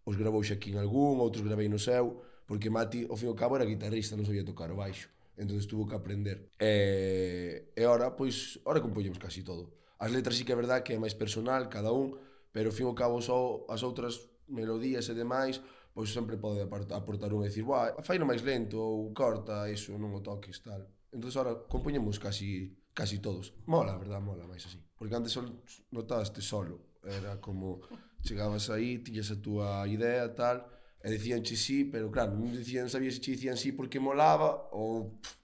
os 0.05 0.15
gravou 0.15 0.45
xa 0.45 0.55
aquí 0.55 0.69
en 0.69 0.77
algún, 0.77 1.17
outros 1.17 1.41
gravei 1.41 1.65
no 1.65 1.81
seu, 1.81 2.21
porque 2.45 2.69
Mati, 2.69 3.09
ao 3.09 3.17
fin 3.17 3.27
e 3.27 3.31
ao 3.33 3.39
cabo, 3.39 3.57
era 3.57 3.65
guitarrista, 3.65 4.13
non 4.13 4.25
sabía 4.25 4.45
tocar 4.45 4.69
o 4.69 4.77
baixo. 4.77 5.09
Entón 5.35 5.59
tuvo 5.67 5.83
que 5.87 5.95
aprender. 5.95 6.47
E, 6.59 7.73
e 7.75 7.83
ora, 7.83 8.15
pois, 8.15 8.61
ora 8.63 8.79
compoñemos 8.79 9.19
casi 9.19 9.43
todo. 9.43 9.67
As 9.99 10.11
letras 10.11 10.35
sí 10.35 10.43
que 10.43 10.51
é 10.51 10.59
verdad 10.59 10.83
que 10.83 10.93
é 10.93 10.99
máis 10.99 11.15
personal, 11.15 11.67
cada 11.71 11.91
un, 11.91 12.19
pero 12.51 12.71
fin 12.71 12.87
ao 12.87 12.95
cabo 12.95 13.19
só 13.23 13.63
as 13.71 13.83
outras 13.83 14.19
melodías 14.47 15.07
e 15.07 15.13
demais, 15.15 15.59
pois 15.95 16.11
sempre 16.11 16.35
pode 16.35 16.59
aportar 16.61 17.31
un 17.31 17.43
e 17.43 17.49
dicir, 17.49 17.63
"Buah, 17.63 17.95
faino 18.03 18.27
máis 18.27 18.43
lento 18.43 18.75
ou 18.79 19.15
corta, 19.15 19.71
iso 19.71 19.95
non 19.95 20.11
o 20.11 20.21
toques 20.21 20.59
tal". 20.59 20.83
Entón 21.15 21.31
agora 21.31 21.63
compoñemos 21.71 22.19
casi 22.19 22.75
casi 22.95 23.19
todos. 23.19 23.51
Mola, 23.67 23.95
a 23.95 23.99
verdad, 23.99 24.19
mola 24.23 24.47
máis 24.47 24.63
así. 24.67 24.79
Porque 24.95 25.15
antes 25.15 25.31
sol 25.35 25.63
notaste 25.91 26.39
solo, 26.41 26.99
era 27.03 27.39
como 27.39 27.83
chegabas 28.23 28.71
aí, 28.71 28.99
tiñas 28.99 29.31
a 29.31 29.37
túa 29.39 29.87
idea 29.87 30.31
tal, 30.35 30.65
e 31.03 31.11
dicían 31.11 31.43
che 31.43 31.55
sí, 31.55 31.85
pero 31.85 32.09
claro, 32.09 32.33
non 32.33 32.49
dicían, 32.49 32.89
sabías 32.89 33.19
se 33.19 33.21
dicían 33.21 33.59
sí 33.59 33.71
porque 33.71 33.99
molaba 33.99 34.71
ou 34.73 35.19
pff, 35.21 35.37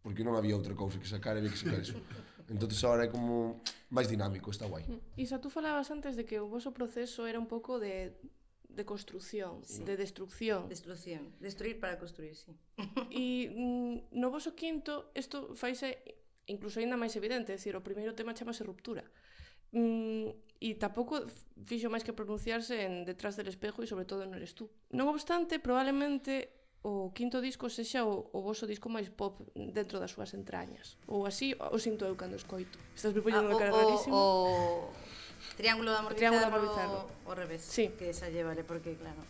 porque 0.00 0.24
non 0.24 0.38
había 0.38 0.56
outra 0.56 0.72
cousa 0.72 0.96
que 1.02 1.10
sacar 1.10 1.36
e 1.36 1.44
que 1.44 1.58
sacar 1.58 1.82
eso 1.82 1.98
entonces 2.48 2.82
agora 2.84 3.04
é 3.04 3.10
como 3.12 3.60
máis 3.92 4.08
dinámico, 4.08 4.50
está 4.50 4.66
guai. 4.66 4.84
Mm. 4.88 5.20
Isa, 5.20 5.38
tú 5.38 5.48
falabas 5.48 5.88
antes 5.92 6.16
de 6.16 6.24
que 6.24 6.40
o 6.40 6.48
vosso 6.48 6.72
proceso 6.72 7.28
era 7.28 7.38
un 7.38 7.46
pouco 7.46 7.78
de 7.78 8.16
de 8.68 8.84
construción, 8.84 9.64
sí. 9.64 9.82
de 9.82 9.96
destrucción. 9.96 10.68
Destrucción, 10.68 11.34
destruir 11.40 11.80
para 11.80 11.98
construir, 11.98 12.36
sí. 12.36 12.54
E 13.10 13.50
mm, 13.50 14.14
no 14.14 14.30
vosso 14.30 14.54
quinto, 14.54 15.10
isto 15.18 15.56
faise 15.58 15.98
incluso 16.46 16.80
aínda 16.80 16.96
máis 16.96 17.18
evidente, 17.18 17.52
é 17.52 17.58
dicir, 17.58 17.74
o 17.74 17.82
primeiro 17.82 18.14
tema 18.14 18.38
chamase 18.38 18.62
ruptura. 18.62 19.04
Mm, 19.74 20.32
e 20.58 20.74
tampouco 20.78 21.26
fixo 21.66 21.92
máis 21.92 22.06
que 22.06 22.16
pronunciarse 22.16 22.86
en 22.86 23.04
detrás 23.04 23.36
del 23.36 23.50
espejo 23.50 23.82
e 23.82 23.90
sobre 23.90 24.06
todo 24.06 24.24
non 24.24 24.38
eres 24.38 24.54
tú. 24.54 24.70
Non 24.94 25.10
obstante, 25.10 25.58
probablemente 25.58 26.57
o 26.82 27.10
quinto 27.10 27.40
disco 27.40 27.68
sexa 27.68 28.04
o, 28.04 28.30
o 28.32 28.38
voso 28.42 28.66
disco 28.66 28.88
máis 28.88 29.10
pop 29.10 29.34
dentro 29.54 29.98
das 29.98 30.14
súas 30.14 30.32
entrañas. 30.34 30.96
Ou 31.06 31.26
así, 31.26 31.56
o 31.58 31.78
sinto 31.78 32.06
eu 32.06 32.14
cando 32.14 32.36
escoito. 32.36 32.78
Estás 32.94 33.12
me 33.12 33.20
poñendo 33.20 33.46
ah, 33.46 33.50
unha 33.50 33.58
cara 33.58 33.72
rarísima. 33.74 34.14
O, 34.14 34.90
o 34.90 35.56
Triángulo 35.58 35.90
de 35.90 35.98
Amor 35.98 36.12
Triángulo 36.14 36.42
de 36.42 36.48
Amor 36.48 36.62
o, 37.26 37.30
o 37.30 37.32
revés, 37.34 37.62
sí. 37.62 37.90
que 37.98 38.10
esa 38.10 38.30
lle 38.30 38.46
vale 38.46 38.62
porque 38.62 38.94
claro. 38.94 39.22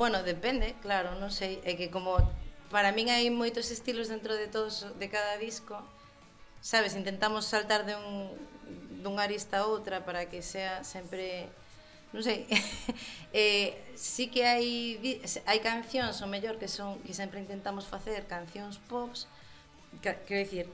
Bueno, 0.00 0.22
depende, 0.22 0.76
claro, 0.80 1.12
non 1.20 1.28
sei, 1.28 1.60
é 1.60 1.76
que 1.76 1.92
como 1.92 2.16
para 2.72 2.88
min 2.88 3.12
hai 3.12 3.28
moitos 3.28 3.68
estilos 3.68 4.08
dentro 4.08 4.32
de 4.32 4.48
todos 4.48 4.88
de 4.96 5.12
cada 5.12 5.36
disco, 5.36 5.76
sabes, 6.64 6.96
intentamos 6.96 7.44
saltar 7.44 7.84
de 7.84 8.00
un 8.00 8.32
dun 9.04 9.20
arista 9.20 9.60
a 9.60 9.68
outra 9.68 10.00
para 10.08 10.24
que 10.24 10.40
sea 10.40 10.88
sempre 10.88 11.52
non 12.16 12.24
sei, 12.24 12.48
eh, 13.36 13.76
sí 13.92 14.32
que 14.32 14.48
hai, 14.48 15.20
hai 15.44 15.60
cancións, 15.60 16.24
o 16.24 16.26
mellor, 16.32 16.56
que 16.56 16.72
son 16.72 16.96
que 17.04 17.12
sempre 17.12 17.36
intentamos 17.36 17.84
facer 17.84 18.24
cancións 18.24 18.80
pops, 18.88 19.28
que, 20.00 20.16
quero 20.24 20.40
dicir, 20.40 20.66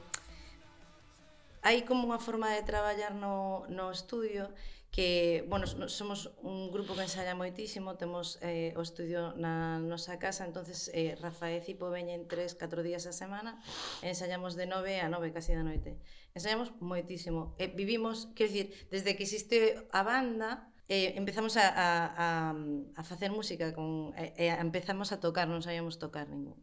hai 1.67 1.83
como 1.83 2.07
unha 2.07 2.23
forma 2.23 2.47
de 2.55 2.63
traballar 2.63 3.11
no, 3.11 3.67
no 3.67 3.91
estudio 3.91 4.47
que, 4.91 5.45
bueno, 5.47 5.67
somos 5.67 6.33
un 6.41 6.71
grupo 6.71 6.95
que 6.95 7.05
ensaya 7.05 7.35
moitísimo, 7.35 7.95
temos 8.01 8.39
eh, 8.41 8.73
o 8.73 8.81
estudio 8.81 9.37
na 9.37 9.77
nosa 9.77 10.17
casa, 10.17 10.47
entonces 10.47 10.89
eh, 10.95 11.13
Rafa 11.19 11.53
e 11.53 11.61
Cipo 11.61 11.91
veñen 11.93 12.25
tres, 12.25 12.57
catro 12.57 12.81
días 12.81 13.05
a 13.05 13.13
semana, 13.13 13.61
ensayamos 14.01 14.57
de 14.57 14.65
nove 14.65 14.97
a 15.03 15.11
nove 15.11 15.29
casi 15.29 15.53
da 15.53 15.61
noite. 15.61 15.99
Ensayamos 16.33 16.73
moitísimo. 16.81 17.53
Eh, 17.61 17.69
vivimos, 17.69 18.31
quero 18.33 18.49
dicir, 18.49 18.67
desde 18.89 19.13
que 19.17 19.23
existe 19.25 19.85
a 19.93 20.01
banda, 20.01 20.73
eh, 20.89 21.13
empezamos 21.19 21.57
a, 21.57 21.67
a, 21.67 21.89
a, 22.15 22.55
a 22.95 23.03
facer 23.03 23.29
música, 23.29 23.73
con, 23.73 24.13
eh, 24.17 24.55
empezamos 24.57 25.11
a 25.11 25.19
tocar, 25.19 25.45
non 25.45 25.61
sabíamos 25.61 25.99
tocar 25.99 26.29
ningún. 26.31 26.57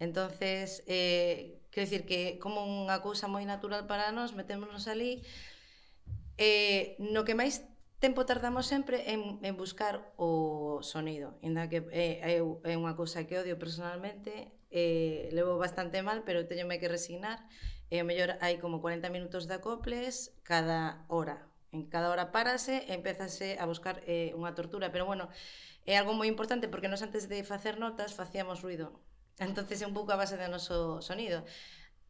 Entonces, 0.00 0.82
eh, 0.88 1.60
quero 1.70 1.84
dicir 1.84 2.02
que 2.08 2.40
como 2.40 2.64
unha 2.64 2.98
cousa 3.04 3.28
moi 3.28 3.44
natural 3.44 3.84
para 3.84 4.10
nós, 4.10 4.32
metémonos 4.32 4.88
ali, 4.88 5.20
Eh, 6.40 6.96
no 6.96 7.28
que 7.28 7.36
máis 7.36 7.68
tempo 8.00 8.24
tardamos 8.24 8.64
sempre 8.64 9.12
en, 9.12 9.36
en 9.44 9.60
buscar 9.60 10.08
o 10.16 10.80
sonido, 10.80 11.36
inda 11.44 11.68
que 11.68 11.84
eh, 11.92 12.16
é, 12.24 12.40
é 12.40 12.74
unha 12.80 12.96
cousa 12.96 13.28
que 13.28 13.36
odio 13.36 13.60
personalmente, 13.60 14.48
eh, 14.72 15.28
levo 15.36 15.60
bastante 15.60 16.00
mal, 16.00 16.24
pero 16.24 16.48
teñome 16.48 16.80
que 16.80 16.88
resignar, 16.88 17.44
e 17.92 18.00
eh, 18.00 18.02
o 18.02 18.08
mellor 18.08 18.40
hai 18.40 18.56
como 18.56 18.80
40 18.80 19.12
minutos 19.12 19.52
de 19.52 19.60
acoples 19.60 20.32
cada 20.40 21.04
hora. 21.12 21.44
En 21.76 21.84
cada 21.92 22.08
hora 22.08 22.32
párase 22.32 22.88
e 22.88 22.96
empezase 22.96 23.60
a 23.60 23.68
buscar 23.68 24.00
eh, 24.08 24.32
unha 24.32 24.56
tortura, 24.56 24.88
pero 24.88 25.04
bueno, 25.04 25.28
é 25.84 26.00
algo 26.00 26.16
moi 26.16 26.24
importante 26.24 26.72
porque 26.72 26.88
nos 26.88 27.04
antes 27.04 27.28
de 27.28 27.44
facer 27.44 27.76
notas 27.76 28.16
facíamos 28.16 28.64
ruido. 28.64 28.96
Entonces 29.36 29.76
é 29.82 29.86
un 29.86 29.92
pouco 29.92 30.16
a 30.16 30.20
base 30.20 30.40
do 30.40 30.48
noso 30.48 31.04
sonido. 31.04 31.44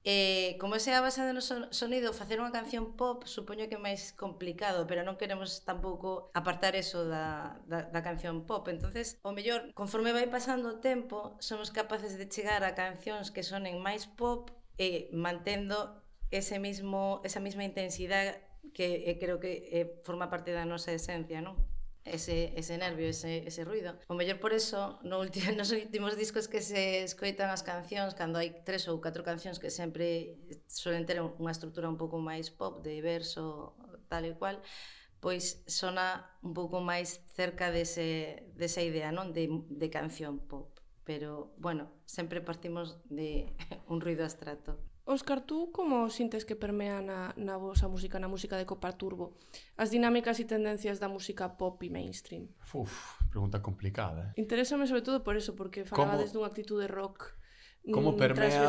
Eh, 0.03 0.57
como 0.59 0.79
se 0.79 0.99
basado 0.99 1.29
no 1.29 1.45
noso 1.45 1.69
sonido, 1.77 2.17
facer 2.17 2.41
unha 2.41 2.57
canción 2.57 2.97
pop 2.97 3.29
supoño 3.29 3.69
que 3.69 3.77
é 3.77 3.83
máis 3.85 4.17
complicado, 4.17 4.89
pero 4.89 5.05
non 5.05 5.21
queremos 5.21 5.61
tampouco 5.69 6.33
apartar 6.33 6.73
eso 6.73 7.05
da, 7.05 7.61
da, 7.69 7.85
da 7.85 8.01
canción 8.01 8.49
pop. 8.49 8.65
entonces 8.73 9.21
o 9.21 9.37
mellor, 9.37 9.69
conforme 9.77 10.17
vai 10.17 10.25
pasando 10.33 10.73
o 10.73 10.81
tempo, 10.81 11.37
somos 11.45 11.69
capaces 11.69 12.17
de 12.17 12.33
chegar 12.33 12.65
a 12.65 12.73
cancións 12.73 13.29
que 13.29 13.45
sonen 13.45 13.85
máis 13.85 14.09
pop 14.09 14.49
e 14.81 15.13
mantendo 15.13 16.01
ese 16.33 16.57
mismo, 16.57 17.21
esa 17.21 17.45
mesma 17.45 17.69
intensidade 17.69 18.41
que 18.73 19.05
eh, 19.05 19.21
creo 19.21 19.37
que 19.37 19.69
eh, 19.69 20.01
forma 20.01 20.33
parte 20.33 20.49
da 20.57 20.65
nosa 20.65 20.97
esencia, 20.97 21.45
non? 21.45 21.61
ese, 22.05 22.53
ese 22.57 22.79
nervio, 22.79 23.09
ese, 23.09 23.47
ese 23.47 23.65
ruido. 23.65 23.99
O 24.09 24.15
mellor 24.15 24.41
por 24.41 24.53
eso, 24.53 24.99
no 25.03 25.21
último, 25.21 25.53
nos 25.59 25.71
últimos 25.73 26.17
discos 26.17 26.49
que 26.49 26.61
se 26.61 27.05
escoitan 27.05 27.51
as 27.51 27.63
cancións, 27.63 28.17
cando 28.17 28.41
hai 28.41 28.65
tres 28.65 28.89
ou 28.89 28.99
catro 29.05 29.23
cancións 29.23 29.61
que 29.61 29.69
sempre 29.69 30.37
suelen 30.67 31.05
ter 31.05 31.21
unha 31.21 31.53
estrutura 31.53 31.93
un 31.93 32.01
pouco 32.01 32.19
máis 32.19 32.49
pop, 32.49 32.81
de 32.81 33.05
verso, 33.05 33.77
tal 34.09 34.25
e 34.25 34.35
cual, 34.35 34.59
pois 35.21 35.61
sona 35.69 36.25
un 36.41 36.57
pouco 36.57 36.81
máis 36.81 37.21
cerca 37.37 37.69
dese, 37.69 38.49
desa 38.57 38.81
idea, 38.81 39.13
non? 39.13 39.37
De, 39.37 39.47
de 39.69 39.89
canción 39.93 40.41
pop. 40.41 40.81
Pero, 41.05 41.53
bueno, 41.59 41.91
sempre 42.07 42.41
partimos 42.41 42.97
de 43.09 43.53
un 43.93 44.01
ruido 44.01 44.25
abstracto. 44.25 44.81
Óscar, 45.11 45.41
tú 45.41 45.73
como 45.73 46.09
sintes 46.09 46.45
que 46.45 46.55
permea 46.55 47.03
na, 47.03 47.35
na 47.35 47.59
vosa 47.59 47.91
música, 47.91 48.23
na 48.23 48.31
música 48.31 48.55
de 48.55 48.63
Copa 48.63 48.95
Turbo, 48.95 49.35
as 49.75 49.91
dinámicas 49.91 50.39
e 50.39 50.47
tendencias 50.47 51.03
da 51.03 51.11
música 51.11 51.51
pop 51.51 51.83
e 51.83 51.91
mainstream? 51.91 52.47
Uf, 52.71 53.19
pregunta 53.27 53.59
complicada. 53.59 54.31
Eh? 54.31 54.47
Interésame 54.47 54.87
sobre 54.87 55.03
todo 55.03 55.27
por 55.27 55.35
eso, 55.35 55.59
porque 55.59 55.83
falabades 55.83 56.31
como... 56.31 56.47
dunha 56.47 56.47
actitude 56.47 56.87
rock 56.87 57.40
Como 57.89 58.13
mm, 58.13 58.17
permea, 58.17 58.69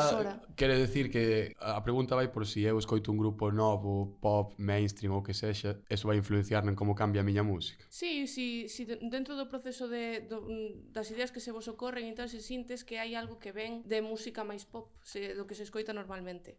quere 0.55 0.78
decir 0.78 1.12
que 1.12 1.53
a 1.59 1.84
pregunta 1.84 2.16
vai 2.16 2.32
por 2.32 2.47
si 2.47 2.64
eu 2.64 2.80
escoito 2.80 3.12
un 3.12 3.20
grupo 3.20 3.51
novo, 3.51 4.18
pop, 4.24 4.55
mainstream 4.55 5.12
ou 5.12 5.22
que 5.22 5.36
sexa, 5.36 5.84
eso 5.91 6.07
vai 6.07 6.16
influenciar 6.16 6.64
en 6.64 6.80
como 6.80 6.95
cambia 6.95 7.20
a 7.20 7.28
miña 7.28 7.43
música. 7.43 7.84
Sí, 7.91 8.26
sí, 8.26 8.72
sí 8.72 8.88
dentro 8.88 9.36
do 9.36 9.51
proceso 9.51 9.91
de, 9.91 10.24
do, 10.32 10.47
das 10.95 11.12
ideas 11.12 11.28
que 11.36 11.43
se 11.43 11.51
vos 11.51 11.68
ocorren, 11.68 12.07
entón 12.07 12.32
se 12.32 12.39
sintes 12.39 12.88
que 12.88 13.03
hai 13.03 13.12
algo 13.20 13.36
que 13.36 13.51
ven 13.51 13.84
de 13.84 13.99
música 13.99 14.47
máis 14.47 14.64
pop, 14.64 14.88
se, 15.03 15.36
do 15.36 15.43
que 15.43 15.59
se 15.59 15.68
escoita 15.68 15.91
normalmente. 15.91 16.55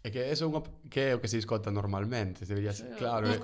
É 0.00 0.08
que 0.08 0.24
eso 0.24 0.44
é 0.44 0.48
unha 0.48 0.64
que 0.88 1.12
é 1.12 1.14
o 1.14 1.20
que 1.20 1.28
se 1.28 1.36
escoita 1.36 1.68
normalmente, 1.68 2.48
debería 2.48 2.72
ser, 2.72 2.96
claro. 2.96 3.28
Eh, 3.28 3.36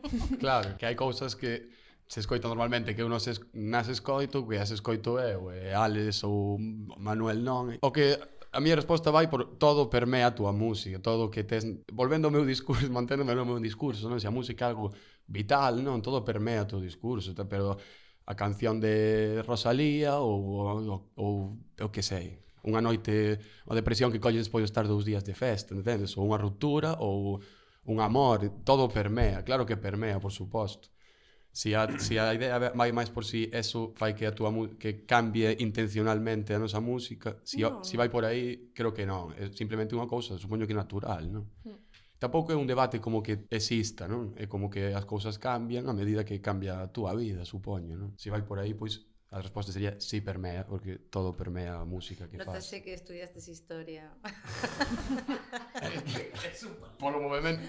claro, 0.40 0.72
que 0.80 0.88
hai 0.88 0.96
cousas 0.96 1.36
que 1.36 1.68
se 2.08 2.20
escoita 2.20 2.48
normalmente 2.48 2.94
que 2.94 3.02
uno 3.02 3.18
se, 3.18 3.34
nas 3.52 3.88
escoito, 3.88 4.46
que 4.46 4.58
as 4.58 4.70
escoito 4.70 5.18
eu, 5.18 5.50
e 5.50 5.74
Alex 5.74 6.22
ou 6.24 6.58
Manuel 6.98 7.42
non. 7.42 7.74
O 7.82 7.90
que 7.90 8.14
a 8.52 8.60
miña 8.60 8.78
resposta 8.78 9.10
vai 9.10 9.28
por 9.28 9.58
todo 9.58 9.90
permea 9.90 10.30
a 10.30 10.34
túa 10.34 10.54
música, 10.54 10.98
todo 11.02 11.26
o 11.26 11.30
que 11.30 11.44
tes... 11.44 11.66
Volvendo 11.92 12.30
ao 12.30 12.32
meu 12.32 12.46
discurso, 12.46 12.86
manténdome 12.94 13.34
no 13.34 13.44
meu 13.44 13.60
discurso, 13.60 14.08
non? 14.08 14.22
Se 14.22 14.30
a 14.30 14.34
música 14.34 14.64
é 14.64 14.68
algo 14.70 14.94
vital, 15.26 15.82
non? 15.82 15.98
Todo 15.98 16.22
permea 16.22 16.62
o 16.62 16.70
teu 16.70 16.80
discurso, 16.80 17.34
pero 17.50 17.76
a 18.26 18.34
canción 18.34 18.80
de 18.80 19.42
Rosalía 19.46 20.18
ou, 20.18 20.62
ou, 20.62 21.10
ou 21.14 21.58
o 21.58 21.88
que 21.90 22.02
sei, 22.02 22.42
unha 22.66 22.82
noite, 22.82 23.38
unha 23.66 23.78
depresión 23.78 24.10
que 24.10 24.22
colles 24.22 24.46
despois 24.46 24.66
de 24.66 24.70
estar 24.70 24.86
dous 24.86 25.06
días 25.06 25.22
de 25.22 25.34
festa, 25.34 25.74
entendes? 25.74 26.18
Ou 26.18 26.26
unha 26.26 26.38
ruptura 26.38 26.98
ou 26.98 27.38
un 27.86 27.98
amor, 28.02 28.62
todo 28.66 28.90
permea, 28.90 29.46
claro 29.46 29.62
que 29.62 29.78
permea, 29.78 30.18
por 30.18 30.34
suposto. 30.34 30.90
Se 31.56 31.74
a, 31.74 31.88
si 31.98 32.18
a 32.18 32.36
idea 32.36 32.60
vai 32.76 32.92
máis 32.92 33.08
por 33.08 33.24
si 33.24 33.48
eso 33.48 33.96
fai 33.96 34.12
que 34.12 34.28
a 34.28 34.36
túa 34.36 34.52
que 34.76 35.08
cambie 35.08 35.56
intencionalmente 35.64 36.52
a 36.52 36.60
nosa 36.60 36.84
música, 36.84 37.40
si, 37.48 37.64
no. 37.64 37.80
si 37.80 37.96
vai 37.96 38.12
por 38.12 38.28
aí, 38.28 38.76
creo 38.76 38.92
que 38.92 39.08
non. 39.08 39.32
É 39.32 39.48
simplemente 39.48 39.96
unha 39.96 40.04
cousa, 40.04 40.36
supoño 40.36 40.68
que 40.68 40.76
natural, 40.76 41.24
non? 41.32 41.48
Mm. 41.64 41.80
Tampouco 42.20 42.52
é 42.52 42.60
un 42.60 42.68
debate 42.68 43.00
como 43.00 43.24
que 43.24 43.48
exista, 43.48 44.04
non? 44.04 44.36
É 44.36 44.44
como 44.44 44.68
que 44.68 44.92
as 44.92 45.08
cousas 45.08 45.40
cambian 45.40 45.88
a 45.88 45.96
medida 45.96 46.28
que 46.28 46.44
cambia 46.44 46.76
a 46.84 46.92
túa 46.92 47.16
vida, 47.16 47.48
supoño, 47.48 47.96
non? 47.96 48.12
Se 48.20 48.28
vai 48.28 48.44
por 48.44 48.60
aí, 48.60 48.76
pois 48.76 49.08
A 49.30 49.40
resposta 49.42 49.72
sería 49.72 50.00
sí 50.00 50.20
permea, 50.20 50.64
porque 50.64 50.98
todo 51.10 51.36
permea 51.36 51.80
a 51.80 51.84
música 51.84 52.30
que 52.30 52.36
Nota 52.38 52.52
faz. 52.52 52.62
Notase 52.62 52.82
que 52.82 52.94
estudiaste 52.94 53.40
historia. 53.50 54.14
Polo 56.98 57.20
movimento, 57.20 57.66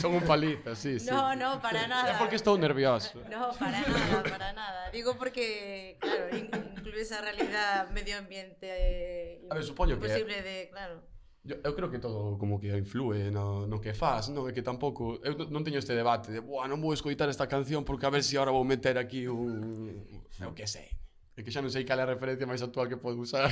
son 0.00 0.14
un 0.14 0.22
paliza, 0.22 0.76
sí, 0.76 1.00
sí. 1.00 1.10
No, 1.10 1.34
no, 1.34 1.60
para 1.60 1.88
nada. 1.88 2.14
É 2.14 2.18
porque 2.18 2.36
estou 2.36 2.56
nervioso. 2.56 3.18
No, 3.28 3.50
para 3.58 3.82
nada, 3.82 4.22
para 4.22 4.52
nada. 4.52 4.90
Digo 4.90 5.18
porque, 5.18 5.98
claro, 6.00 6.36
incluir 6.36 6.98
esa 6.98 7.20
realidad 7.20 7.90
medioambiente 7.90 8.70
eh, 8.70 9.46
a 9.50 9.54
ver, 9.54 9.64
supoño 9.64 9.98
que... 9.98 10.06
de, 10.06 10.68
claro. 10.70 11.02
Yo, 11.44 11.56
eu 11.64 11.74
creo 11.74 11.90
que 11.90 11.98
todo 11.98 12.38
como 12.38 12.60
que 12.60 12.70
influe 12.70 13.30
no, 13.30 13.66
no 13.66 13.80
que 13.80 13.94
faz, 13.94 14.30
non? 14.30 14.46
É 14.46 14.54
que 14.54 14.62
tampouco... 14.62 15.18
Eu 15.26 15.34
non 15.50 15.66
teño 15.66 15.82
este 15.82 15.90
debate 15.90 16.30
de, 16.30 16.38
buah, 16.38 16.70
non 16.70 16.78
vou 16.78 16.94
escoitar 16.94 17.26
esta 17.26 17.50
canción 17.50 17.82
porque 17.82 18.06
a 18.06 18.14
ver 18.14 18.22
se 18.22 18.30
si 18.30 18.34
agora 18.38 18.54
vou 18.54 18.62
meter 18.62 18.94
aquí 18.94 19.26
un... 19.26 19.98
Eu 20.38 20.54
que 20.54 20.70
sei. 20.70 20.86
É 21.34 21.42
que 21.42 21.50
xa 21.50 21.58
non 21.58 21.74
sei 21.74 21.82
cal 21.82 21.98
é 21.98 22.06
a 22.06 22.12
referencia 22.14 22.46
máis 22.46 22.62
actual 22.62 22.86
que 22.86 22.94
podo 22.94 23.18
usar. 23.18 23.50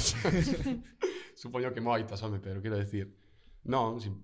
Supoño 1.43 1.75
que 1.75 1.83
moitas, 1.83 2.23
home, 2.23 2.39
pero 2.39 2.63
quero 2.63 2.79
decir... 2.79 3.11
Non, 3.67 3.99
si, 3.99 4.15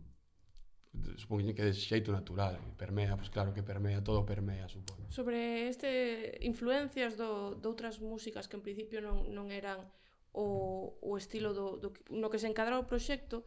supoño 1.16 1.50
que 1.50 1.66
de 1.66 1.74
xeito 1.74 2.12
natural, 2.12 2.62
permea, 2.76 3.18
pois 3.18 3.28
pues 3.28 3.30
claro 3.30 3.50
que 3.52 3.62
permea, 3.62 3.98
todo 3.98 4.24
permea, 4.24 4.68
supoño. 4.68 5.10
Sobre 5.10 5.68
este 5.68 6.38
influencias 6.40 7.18
do, 7.18 7.58
outras 7.66 8.00
músicas 8.00 8.48
que 8.48 8.56
en 8.56 8.62
principio 8.62 9.02
non, 9.02 9.26
non 9.34 9.50
eran 9.50 9.90
o, 10.37 10.93
o 11.01 11.16
estilo 11.16 11.57
do, 11.57 11.80
do, 11.80 11.93
no 12.12 12.28
que 12.28 12.39
se 12.39 12.47
encadra 12.47 12.76
o 12.78 12.84
proxecto, 12.84 13.43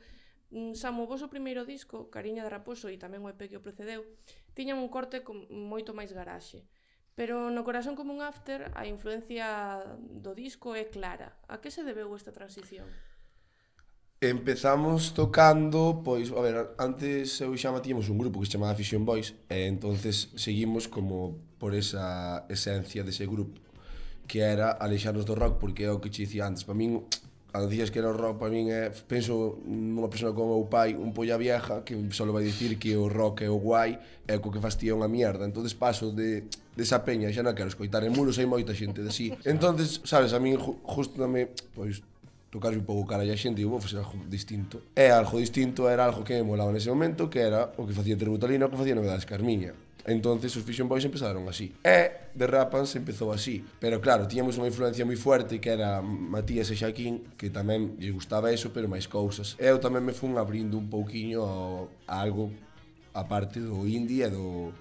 mm, 0.50 0.74
Samo, 0.74 1.06
vos 1.06 1.22
o 1.22 1.30
primeiro 1.30 1.64
disco, 1.64 2.10
Cariña 2.10 2.42
de 2.42 2.50
Raposo 2.50 2.90
e 2.90 2.98
tamén 2.98 3.22
o 3.22 3.30
EP 3.30 3.46
que 3.46 3.62
o 3.62 3.64
precedeu, 3.64 4.02
tiñan 4.58 4.82
un 4.82 4.90
corte 4.90 5.22
con 5.22 5.46
moito 5.48 5.94
máis 5.94 6.10
garaxe. 6.10 6.66
Pero 7.14 7.54
no 7.54 7.62
Corazón 7.62 7.94
como 7.94 8.10
un 8.10 8.26
after 8.26 8.74
a 8.74 8.90
influencia 8.90 9.86
do 10.00 10.34
disco 10.34 10.74
é 10.74 10.90
clara. 10.90 11.38
A 11.46 11.62
que 11.62 11.70
se 11.70 11.86
debeu 11.86 12.10
esta 12.18 12.34
transición? 12.34 12.90
Empezamos 14.20 15.14
tocando, 15.14 16.02
pois, 16.04 16.34
a 16.34 16.42
ver, 16.42 16.74
antes 16.82 17.38
eu 17.40 17.54
xa 17.54 17.70
matíamos 17.70 18.10
un 18.10 18.18
grupo 18.18 18.42
que 18.42 18.50
se 18.50 18.58
chamaba 18.58 18.74
Fission 18.74 19.06
Boys, 19.06 19.38
e 19.46 19.70
entonces 19.70 20.34
seguimos 20.36 20.90
como 20.90 21.38
por 21.62 21.78
esa 21.78 22.50
esencia 22.50 23.06
dese 23.06 23.30
grupo 23.30 23.69
que 24.30 24.46
era 24.46 24.78
alexarnos 24.78 25.26
do 25.26 25.34
rock, 25.34 25.58
porque 25.58 25.90
é 25.90 25.92
o 25.92 25.98
que 25.98 26.14
te 26.14 26.22
dicía 26.22 26.46
antes, 26.46 26.62
para 26.62 26.78
min, 26.78 27.02
cando 27.50 27.66
dicías 27.66 27.90
que 27.90 27.98
era 27.98 28.14
o 28.14 28.16
rock, 28.16 28.38
para 28.38 28.54
min 28.54 28.70
é, 28.70 28.94
penso 29.10 29.58
nunha 29.66 30.06
persona 30.06 30.38
como 30.38 30.54
o 30.54 30.62
meu 30.62 30.66
pai, 30.70 30.94
un 30.94 31.10
polla 31.18 31.34
vieja, 31.42 31.82
que 31.82 31.98
só 32.14 32.30
vai 32.30 32.46
dicir 32.46 32.78
que 32.78 32.94
o 32.94 33.10
rock 33.10 33.42
é 33.42 33.50
o 33.50 33.58
guai, 33.58 33.98
é 34.30 34.38
o 34.38 34.46
que 34.46 34.62
fastía 34.62 34.94
unha 34.94 35.10
mierda, 35.10 35.50
entonces 35.50 35.74
paso 35.74 36.14
de 36.14 36.46
desa 36.78 37.02
peña, 37.02 37.34
xa 37.34 37.42
non 37.42 37.58
quero 37.58 37.74
escoitar 37.74 38.06
en 38.06 38.14
muros, 38.14 38.38
hai 38.38 38.46
moita 38.46 38.78
xente 38.78 39.02
de 39.02 39.10
así 39.10 39.34
Entonces, 39.50 40.06
sabes, 40.06 40.38
a 40.38 40.40
min 40.40 40.62
ju 40.62 40.78
justo 40.86 41.18
dame, 41.18 41.50
pois, 41.74 42.06
tocar 42.54 42.74
un 42.74 42.86
pouco 42.86 43.10
cara 43.10 43.26
a 43.26 43.38
xente 43.38 43.62
e 43.62 43.66
vou 43.66 43.82
facer 43.82 43.98
algo 43.98 44.14
distinto. 44.30 44.82
É 44.94 45.10
algo 45.10 45.42
distinto, 45.42 45.90
era 45.90 46.06
algo 46.06 46.22
que 46.22 46.38
me 46.38 46.46
molaba 46.46 46.70
nese 46.70 46.94
momento, 46.94 47.30
que 47.34 47.42
era 47.42 47.74
o 47.78 47.86
que 47.86 47.98
facía 47.98 48.14
Tributalina, 48.14 48.66
o 48.66 48.70
que 48.70 48.78
facía 48.78 48.94
Novedades 48.94 49.26
Carmiña. 49.26 49.74
Entonces 50.06 50.56
os 50.56 50.64
Fission 50.64 50.88
Boys 50.88 51.04
empezaron 51.04 51.48
así. 51.48 51.76
E 51.84 52.32
Derrapans 52.34 52.96
empezou 52.96 53.32
así. 53.32 53.66
Pero 53.80 54.00
claro, 54.00 54.28
tiñamos 54.28 54.56
unha 54.56 54.72
influencia 54.72 55.04
moi 55.04 55.20
fuerte 55.20 55.60
que 55.60 55.72
era 55.76 56.00
Matías 56.02 56.72
e 56.72 56.76
Xaquín, 56.80 57.36
que 57.36 57.52
tamén 57.52 58.00
lle 58.00 58.16
gustaba 58.16 58.54
eso, 58.54 58.72
pero 58.72 58.88
máis 58.88 59.06
cousas. 59.06 59.60
E 59.60 59.68
eu 59.68 59.78
tamén 59.78 60.06
me 60.06 60.16
fun 60.16 60.40
abrindo 60.40 60.80
un 60.80 60.88
pouquiño 60.88 61.44
a 62.08 62.16
algo 62.16 62.50
aparte 63.14 63.60
do 63.60 63.84
indie 63.86 64.26
e 64.26 64.32
do, 64.32 64.72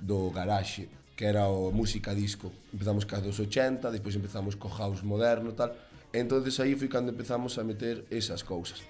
do 0.00 0.30
garaxe, 0.30 0.88
que 1.16 1.24
era 1.24 1.48
o 1.48 1.72
música 1.72 2.14
disco. 2.14 2.52
Empezamos 2.70 3.08
ca 3.08 3.18
dos 3.18 3.40
80, 3.40 3.90
despois 3.90 4.14
empezamos 4.14 4.54
co 4.54 4.68
house 4.68 5.02
moderno 5.02 5.56
tal, 5.56 5.72
Entonces 6.12 6.58
aí 6.60 6.74
foi 6.74 6.88
cando 6.88 7.10
empezamos 7.10 7.58
a 7.58 7.64
meter 7.64 8.04
esas 8.10 8.42
cousas. 8.42 8.82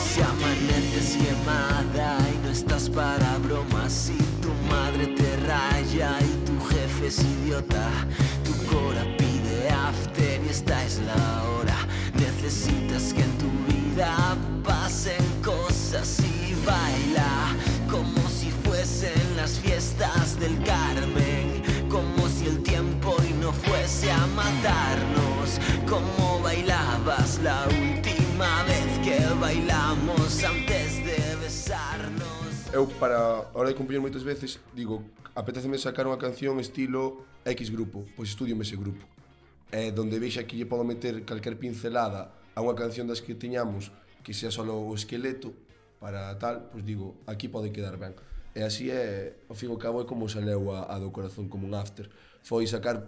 Si 0.00 0.20
amaneces 0.20 1.16
quemada 1.16 2.18
y 2.32 2.44
no 2.44 2.50
estás 2.50 2.88
para 2.88 3.38
bromas, 3.38 3.92
si 3.92 4.16
tu 4.42 4.50
madre 4.68 5.06
te 5.08 5.36
raya 5.46 6.18
y 6.20 6.44
tu 6.44 6.58
jefe 6.66 7.06
es 7.06 7.22
idiota, 7.22 7.88
tu 8.44 8.52
cora 8.66 9.04
pide 9.16 9.68
after 9.70 10.40
y 10.44 10.48
esta 10.48 10.84
es 10.84 11.00
la 11.02 11.44
hora. 11.44 11.76
Necesitas 12.14 13.12
que 13.12 13.22
en 13.22 13.38
tu 13.38 13.50
vida 13.72 14.36
pasen 14.64 15.24
cosas 15.42 16.18
y 16.20 16.54
baila 16.66 17.54
como 17.88 18.28
si 18.28 18.50
fuesen 18.64 19.36
las 19.36 19.60
fiestas 19.60 20.40
del 20.40 20.60
Carmen, 20.64 21.62
como 21.88 22.28
si 22.28 22.46
el 22.46 22.60
tiempo 22.64 22.93
no 23.44 23.52
fuese 23.52 24.10
a 24.10 24.26
matarnos, 24.28 25.60
como 25.86 26.40
bailabas 26.40 27.38
la 27.42 27.68
última 27.68 28.64
vez 28.64 28.88
que 29.04 29.20
bailamos 29.38 30.42
antes 30.42 31.04
de 31.04 31.20
besarnos. 31.36 32.72
Eu 32.72 32.86
para 32.86 33.20
a 33.20 33.52
hora 33.52 33.68
de 33.68 33.76
compoñer 33.76 34.00
moitas 34.00 34.24
veces 34.24 34.64
digo, 34.72 35.04
apetéceme 35.36 35.76
sacar 35.76 36.08
unha 36.08 36.16
canción 36.16 36.56
estilo 36.56 37.28
X 37.44 37.68
grupo, 37.68 38.08
pois 38.16 38.32
estudio 38.32 38.56
ese 38.64 38.80
grupo. 38.80 39.04
É 39.68 39.92
donde 39.92 40.16
vexa 40.16 40.48
que 40.48 40.56
lle 40.56 40.64
podo 40.64 40.80
meter 40.80 41.28
calquer 41.28 41.60
pincelada 41.60 42.32
a 42.56 42.64
unha 42.64 42.72
canción 42.72 43.04
das 43.04 43.20
que 43.20 43.36
tiñamos 43.36 43.92
que 44.24 44.32
sea 44.32 44.48
só 44.48 44.64
o 44.64 44.96
esqueleto 44.96 45.52
para 46.00 46.32
tal, 46.40 46.72
pois 46.72 46.80
digo, 46.80 47.20
aquí 47.28 47.52
pode 47.52 47.68
quedar 47.68 48.00
ben. 48.00 48.16
E 48.56 48.62
así 48.62 48.88
é, 48.88 49.34
ao 49.50 49.54
fin 49.58 49.68
e 49.68 49.72
ao 49.74 49.76
cabo, 49.76 50.00
é 50.00 50.06
como 50.06 50.30
saleu 50.32 50.70
a, 50.70 50.88
a 50.88 50.96
do 50.96 51.10
corazón 51.10 51.50
como 51.50 51.66
un 51.66 51.74
after. 51.74 52.08
Foi 52.40 52.64
sacar 52.70 53.02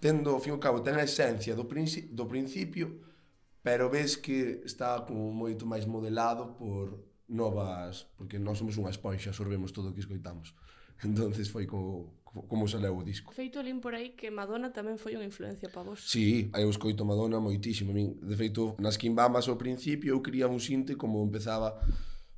tendo, 0.00 0.30
ao 0.30 0.40
fin 0.40 0.50
e 0.50 0.56
ao 0.56 0.62
cabo, 0.62 0.80
ten 0.80 0.94
a 0.94 1.04
esencia 1.04 1.54
do, 1.54 1.64
princi 1.64 2.08
do 2.12 2.26
principio, 2.26 3.00
pero 3.62 3.90
ves 3.90 4.16
que 4.16 4.62
está 4.64 5.00
como 5.02 5.32
moito 5.32 5.66
máis 5.66 5.86
modelado 5.86 6.54
por 6.56 7.08
novas, 7.28 8.08
porque 8.16 8.38
nós 8.38 8.56
somos 8.58 8.76
unha 8.80 8.90
esponxa, 8.90 9.30
absorbemos 9.30 9.72
todo 9.72 9.90
o 9.90 9.94
que 9.94 10.00
escoitamos. 10.00 10.56
Entonces 11.04 11.48
foi 11.48 11.66
como, 11.66 12.18
como 12.24 12.66
saleu 12.66 12.96
o 12.96 13.04
disco. 13.04 13.32
Feito 13.32 13.60
lín 13.62 13.78
por 13.80 13.94
aí 13.94 14.16
que 14.16 14.32
Madonna 14.32 14.72
tamén 14.72 14.98
foi 14.98 15.14
unha 15.14 15.28
influencia 15.28 15.68
para 15.68 15.84
vos. 15.84 16.08
Sí, 16.08 16.50
eu 16.56 16.68
escoito 16.68 17.04
Madonna 17.04 17.38
moitísimo. 17.38 17.92
A 17.92 17.94
Min, 17.94 18.18
de 18.18 18.34
feito, 18.34 18.74
nas 18.80 18.96
Kimbamas 18.96 19.46
ao 19.46 19.60
principio 19.60 20.16
eu 20.16 20.20
quería 20.24 20.48
un 20.48 20.58
sinte 20.58 20.96
como 20.96 21.22
empezaba 21.22 21.78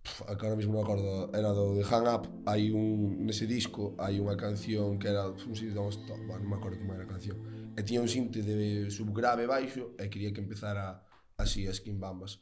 que 0.02 0.46
ahora 0.46 0.56
mismo 0.56 0.72
non 0.72 0.82
acordo, 0.82 1.28
era 1.36 1.52
do 1.52 1.76
de 1.76 1.84
Hang 1.84 2.08
Up, 2.08 2.24
hai 2.48 2.72
un, 2.72 3.20
nese 3.24 3.44
disco, 3.44 3.92
hai 4.00 4.16
unha 4.16 4.36
canción 4.36 4.96
que 4.96 5.12
era, 5.12 5.28
un 5.28 5.54
sitio 5.56 5.76
de 5.76 5.92
Stop, 5.92 6.20
non 6.24 6.48
me 6.48 6.56
acordo 6.56 6.80
como 6.80 6.96
era 6.96 7.04
a 7.04 7.10
canción, 7.10 7.36
e 7.76 7.80
tiña 7.84 8.00
un 8.00 8.08
sinte 8.08 8.40
de 8.40 8.88
subgrave 8.88 9.44
baixo 9.44 9.92
e 10.00 10.08
quería 10.08 10.32
que 10.32 10.40
empezara 10.40 11.04
así 11.36 11.68
as 11.68 11.80
King 11.84 12.00
Bambas. 12.00 12.40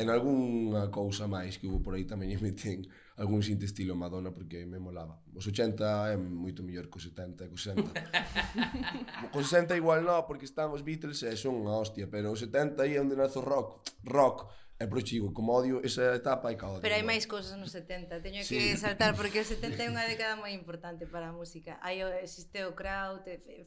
en 0.00 0.08
algunha 0.08 0.88
cousa 0.88 1.28
máis 1.28 1.60
que 1.60 1.68
houve 1.68 1.84
por 1.84 1.92
aí 1.92 2.08
tamén 2.08 2.32
meten 2.44 2.88
algún 3.20 3.44
xinte 3.44 3.68
estilo 3.68 3.92
Madonna 3.92 4.32
porque 4.32 4.64
me 4.64 4.80
molaba. 4.80 5.20
Os 5.36 5.44
80 5.44 5.84
é 6.08 6.16
moito 6.16 6.64
mellor 6.64 6.88
que 6.88 6.96
os 6.96 7.04
70 7.04 7.44
e 7.44 7.48
que 7.52 7.56
os 7.60 7.64
60. 7.68 7.92
Os 9.36 9.44
60 9.52 9.76
igual 9.76 10.00
non, 10.00 10.24
porque 10.24 10.48
están 10.48 10.72
os 10.72 10.80
Beatles 10.80 11.20
e 11.20 11.36
son 11.36 11.60
unha 11.60 11.76
hostia, 11.76 12.08
pero 12.08 12.32
os 12.32 12.40
70 12.40 12.80
aí 12.80 12.96
é 12.96 13.00
onde 13.04 13.12
nazo 13.12 13.44
rock. 13.44 13.84
Rock 14.08 14.48
é 14.80 14.86
proxigo, 14.86 15.34
como 15.34 15.52
odio 15.52 15.84
esa 15.84 16.16
etapa 16.16 16.48
e 16.48 16.56
caótico. 16.56 16.80
Pero 16.80 16.96
hai 16.96 17.04
máis 17.04 17.28
cousas 17.28 17.52
nos 17.60 17.76
70, 17.76 18.16
teño 18.24 18.40
sí. 18.40 18.56
que 18.56 18.80
saltar 18.80 19.12
porque 19.12 19.36
o 19.36 19.44
70 19.44 19.76
é 19.76 19.92
unha 19.92 20.08
década 20.08 20.40
moi 20.40 20.56
importante 20.56 21.04
para 21.04 21.28
a 21.28 21.36
música. 21.36 21.76
Hai 21.84 22.00
existe 22.24 22.64
o 22.64 22.72
kraut, 22.72 23.20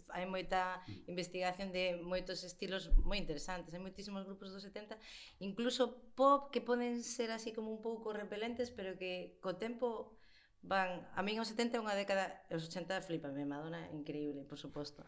hai 0.10 0.26
moita 0.26 0.82
investigación 1.06 1.70
de 1.70 2.02
moitos 2.02 2.42
estilos 2.42 2.90
moi 3.06 3.22
interesantes, 3.22 3.78
hai 3.78 3.82
moitísimos 3.86 4.26
grupos 4.26 4.50
do 4.50 4.58
70, 4.58 4.98
incluso 5.38 6.02
pop 6.18 6.50
que 6.50 6.66
poden 6.66 7.06
ser 7.06 7.30
así 7.30 7.54
como 7.54 7.70
un 7.70 7.86
pouco 7.86 8.10
repelentes, 8.10 8.74
pero 8.74 8.98
que 8.98 9.38
co 9.38 9.62
tempo 9.62 10.18
van, 10.66 11.06
a 11.14 11.22
min 11.22 11.38
os 11.38 11.46
70 11.54 11.78
é 11.78 11.80
unha 11.86 11.94
década, 11.94 12.42
os 12.50 12.66
80 12.66 13.06
flipame, 13.06 13.46
Madonna 13.46 13.86
é 13.86 13.94
increíble, 13.94 14.50
por 14.50 14.58
suposto. 14.58 15.06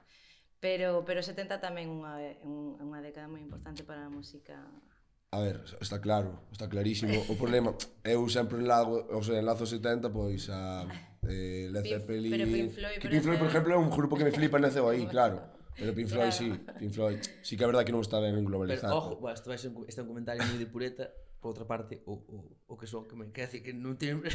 Pero 0.62 1.02
pero 1.02 1.26
70 1.26 1.58
tamén 1.58 1.90
unha 1.90 2.38
unha 2.46 3.02
década 3.02 3.26
moi 3.26 3.42
importante 3.42 3.82
para 3.82 4.06
a 4.06 4.14
música 4.14 4.62
A 5.36 5.40
ver, 5.42 5.60
está 5.82 6.00
claro, 6.00 6.48
está 6.50 6.70
clarísimo. 6.70 7.12
O 7.28 7.36
problema, 7.36 7.76
eu 8.08 8.24
sempre 8.32 8.56
enlago, 8.56 9.04
o 9.12 9.20
sea, 9.20 9.36
enlazo 9.36 9.68
70, 9.68 10.08
pois 10.08 10.48
a 10.48 10.88
eh, 11.28 11.68
Led 11.76 11.84
Zeppelin... 11.84 12.32
Pero 12.32 12.48
Pink 12.48 12.72
Floyd, 12.72 12.98
que 13.04 13.08
Pink 13.12 13.24
Floyd, 13.28 13.40
por 13.44 13.50
exemplo, 13.52 13.76
é 13.76 13.78
un 13.78 13.92
grupo 13.92 14.16
que 14.16 14.24
me 14.24 14.32
flipa, 14.32 14.64
naceu 14.64 14.88
aí, 14.88 15.04
claro. 15.12 15.44
Pero 15.76 15.92
Pink 15.92 16.08
Floyd, 16.08 16.32
claro. 16.32 16.40
sí, 16.40 16.56
Pink 16.80 16.94
Floyd. 16.96 17.20
Sí 17.44 17.60
que 17.60 17.64
é 17.64 17.68
verdade 17.68 17.84
que 17.84 17.92
non 17.92 18.00
está 18.00 18.24
ben 18.24 18.48
globalizado. 18.48 18.96
Pero 18.96 19.04
ojo, 19.04 19.12
bueno, 19.20 19.36
isto 19.36 19.52
vai 19.52 19.60
ser 19.60 19.76
un, 19.76 19.84
este 19.92 20.00
é 20.00 20.08
un 20.08 20.10
comentario 20.16 20.40
moi 20.48 20.56
de 20.56 20.72
pureta, 20.72 21.12
por 21.46 21.54
outra 21.54 21.68
parte, 21.68 22.02
o, 22.08 22.14
o, 22.14 22.58
o 22.66 22.76
que 22.76 22.88
son, 22.88 23.06
que 23.06 23.16
me 23.16 23.30
quer 23.30 23.46
decir 23.46 23.62
que 23.62 23.70
non 23.70 24.02
teño... 24.02 24.26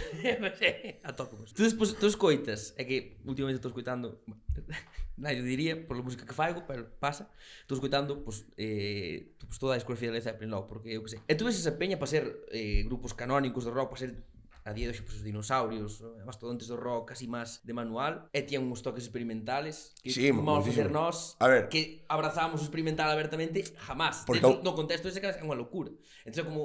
Atópicos. 1.02 1.50
Tú 1.50 1.66
despois, 1.66 1.90
tú 1.98 2.06
escoitas, 2.06 2.70
é 2.78 2.86
que 2.86 3.18
últimamente 3.26 3.58
estou 3.58 3.74
escoitando, 3.74 4.22
nadie 5.18 5.42
diría, 5.42 5.74
por 5.74 5.98
a 5.98 6.06
música 6.06 6.22
que 6.22 6.30
faigo, 6.30 6.62
pero 6.70 6.86
pasa, 7.02 7.26
estou 7.66 7.74
escoitando, 7.74 8.22
pois, 8.22 8.46
pues, 8.46 8.62
eh, 8.62 9.34
pues, 9.42 9.58
toda 9.58 9.74
a 9.74 9.78
discografía 9.82 10.14
de 10.14 10.22
Led 10.22 10.22
Zeppelin, 10.22 10.54
no, 10.54 10.70
porque 10.70 10.94
eu 10.94 11.02
que 11.02 11.10
sei. 11.10 11.20
E 11.26 11.34
tú 11.34 11.50
ves 11.50 11.58
esa 11.58 11.74
peña 11.74 11.98
para 11.98 12.06
ser 12.06 12.30
eh, 12.54 12.86
grupos 12.86 13.10
canónicos 13.10 13.66
de 13.66 13.74
rock, 13.74 13.90
para 13.90 14.06
ser 14.06 14.22
a 14.64 14.72
día 14.72 14.86
de 14.86 14.92
hoxe, 14.92 15.02
pues, 15.02 15.18
os 15.18 15.24
dinosaurios, 15.24 16.00
eh, 16.00 16.22
mastodontes 16.24 16.68
do 16.68 16.76
rock, 16.76 17.10
casi 17.10 17.26
máis 17.26 17.64
de 17.64 17.72
manual, 17.72 18.28
e 18.30 18.44
tían 18.44 18.68
uns 18.68 18.84
toques 18.84 19.02
experimentales 19.02 19.96
que 19.98 20.12
sí, 20.12 20.30
vamos 20.30 20.62
facer 20.62 20.92
nós, 20.92 21.34
a 21.40 21.48
ver. 21.48 21.66
que 21.72 22.04
abrazamos 22.06 22.60
o 22.60 22.64
experimental 22.64 23.08
abertamente, 23.10 23.64
jamás. 23.82 24.22
Porque... 24.22 24.38
De 24.38 24.46
hecho, 24.46 24.62
no 24.62 24.76
contexto 24.76 25.08
ese 25.08 25.18
que 25.18 25.26
é 25.26 25.42
unha 25.42 25.56
locura. 25.56 25.90
Entón, 26.28 26.52
como, 26.52 26.62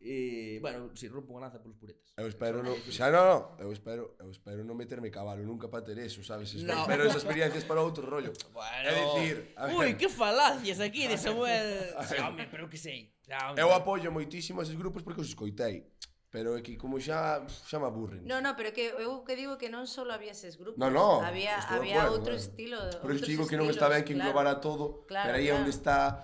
E, 0.00 0.58
bueno, 0.62 0.94
si 0.94 1.10
rompo 1.10 1.34
unha 1.34 1.50
lanza 1.50 1.58
polos 1.58 1.74
puretas. 1.74 2.14
Eu 2.14 2.30
espero, 2.30 2.62
no, 2.62 2.78
xa 2.86 3.10
non, 3.10 3.26
no, 3.26 3.38
eu 3.58 3.70
espero, 3.74 4.14
eu 4.22 4.30
espero 4.30 4.62
non 4.62 4.78
meterme 4.78 5.10
cabalo 5.10 5.42
nunca 5.42 5.66
para 5.66 5.82
ter 5.82 5.98
eso, 5.98 6.22
sabes? 6.22 6.54
No. 6.62 6.86
Espero 6.86 7.02
esas 7.02 7.26
experiencias 7.26 7.66
para 7.66 7.82
outro 7.82 8.06
rollo. 8.06 8.30
Bueno. 8.54 8.86
É 8.86 8.94
dicir, 8.94 9.36
Ui, 9.74 9.98
que 9.98 10.06
falacias 10.06 10.78
aquí 10.78 11.10
de 11.10 11.18
Samuel. 11.26 11.90
Sí, 12.06 12.14
home, 12.14 12.46
pero 12.46 12.70
que 12.70 12.78
sei. 12.78 13.10
Home. 13.26 13.58
Eu 13.58 13.74
apoio 13.74 14.14
moitísimo 14.14 14.62
eses 14.62 14.78
grupos 14.78 15.02
porque 15.02 15.20
os 15.20 15.28
escoitei. 15.34 15.90
Pero 16.30 16.54
é 16.54 16.62
que 16.62 16.76
como 16.76 17.00
xa 17.00 17.42
xa 17.48 17.80
me 17.80 17.88
aburren. 17.90 18.22
No, 18.22 18.38
no, 18.44 18.54
pero 18.54 18.70
que 18.70 18.92
eu 18.94 19.24
que 19.26 19.34
digo 19.34 19.58
que 19.58 19.66
non 19.72 19.88
só 19.88 20.04
había 20.06 20.30
eses 20.30 20.60
grupos, 20.60 20.76
no, 20.76 20.92
no, 20.92 21.24
había 21.24 21.56
había 21.72 22.04
acuerdo, 22.04 22.22
outro 22.22 22.36
claro. 22.36 22.46
estilo, 22.46 22.78
Pero 23.02 23.12
eu 23.16 23.24
digo 23.24 23.44
que 23.48 23.56
non 23.56 23.66
está 23.66 23.88
ben 23.88 24.04
que 24.04 24.12
claro, 24.12 24.30
englobara 24.30 24.60
todo, 24.60 25.08
claro, 25.08 25.26
pero 25.32 25.36
aí 25.40 25.48
claro. 25.48 25.64
onde 25.64 25.72
está 25.72 26.22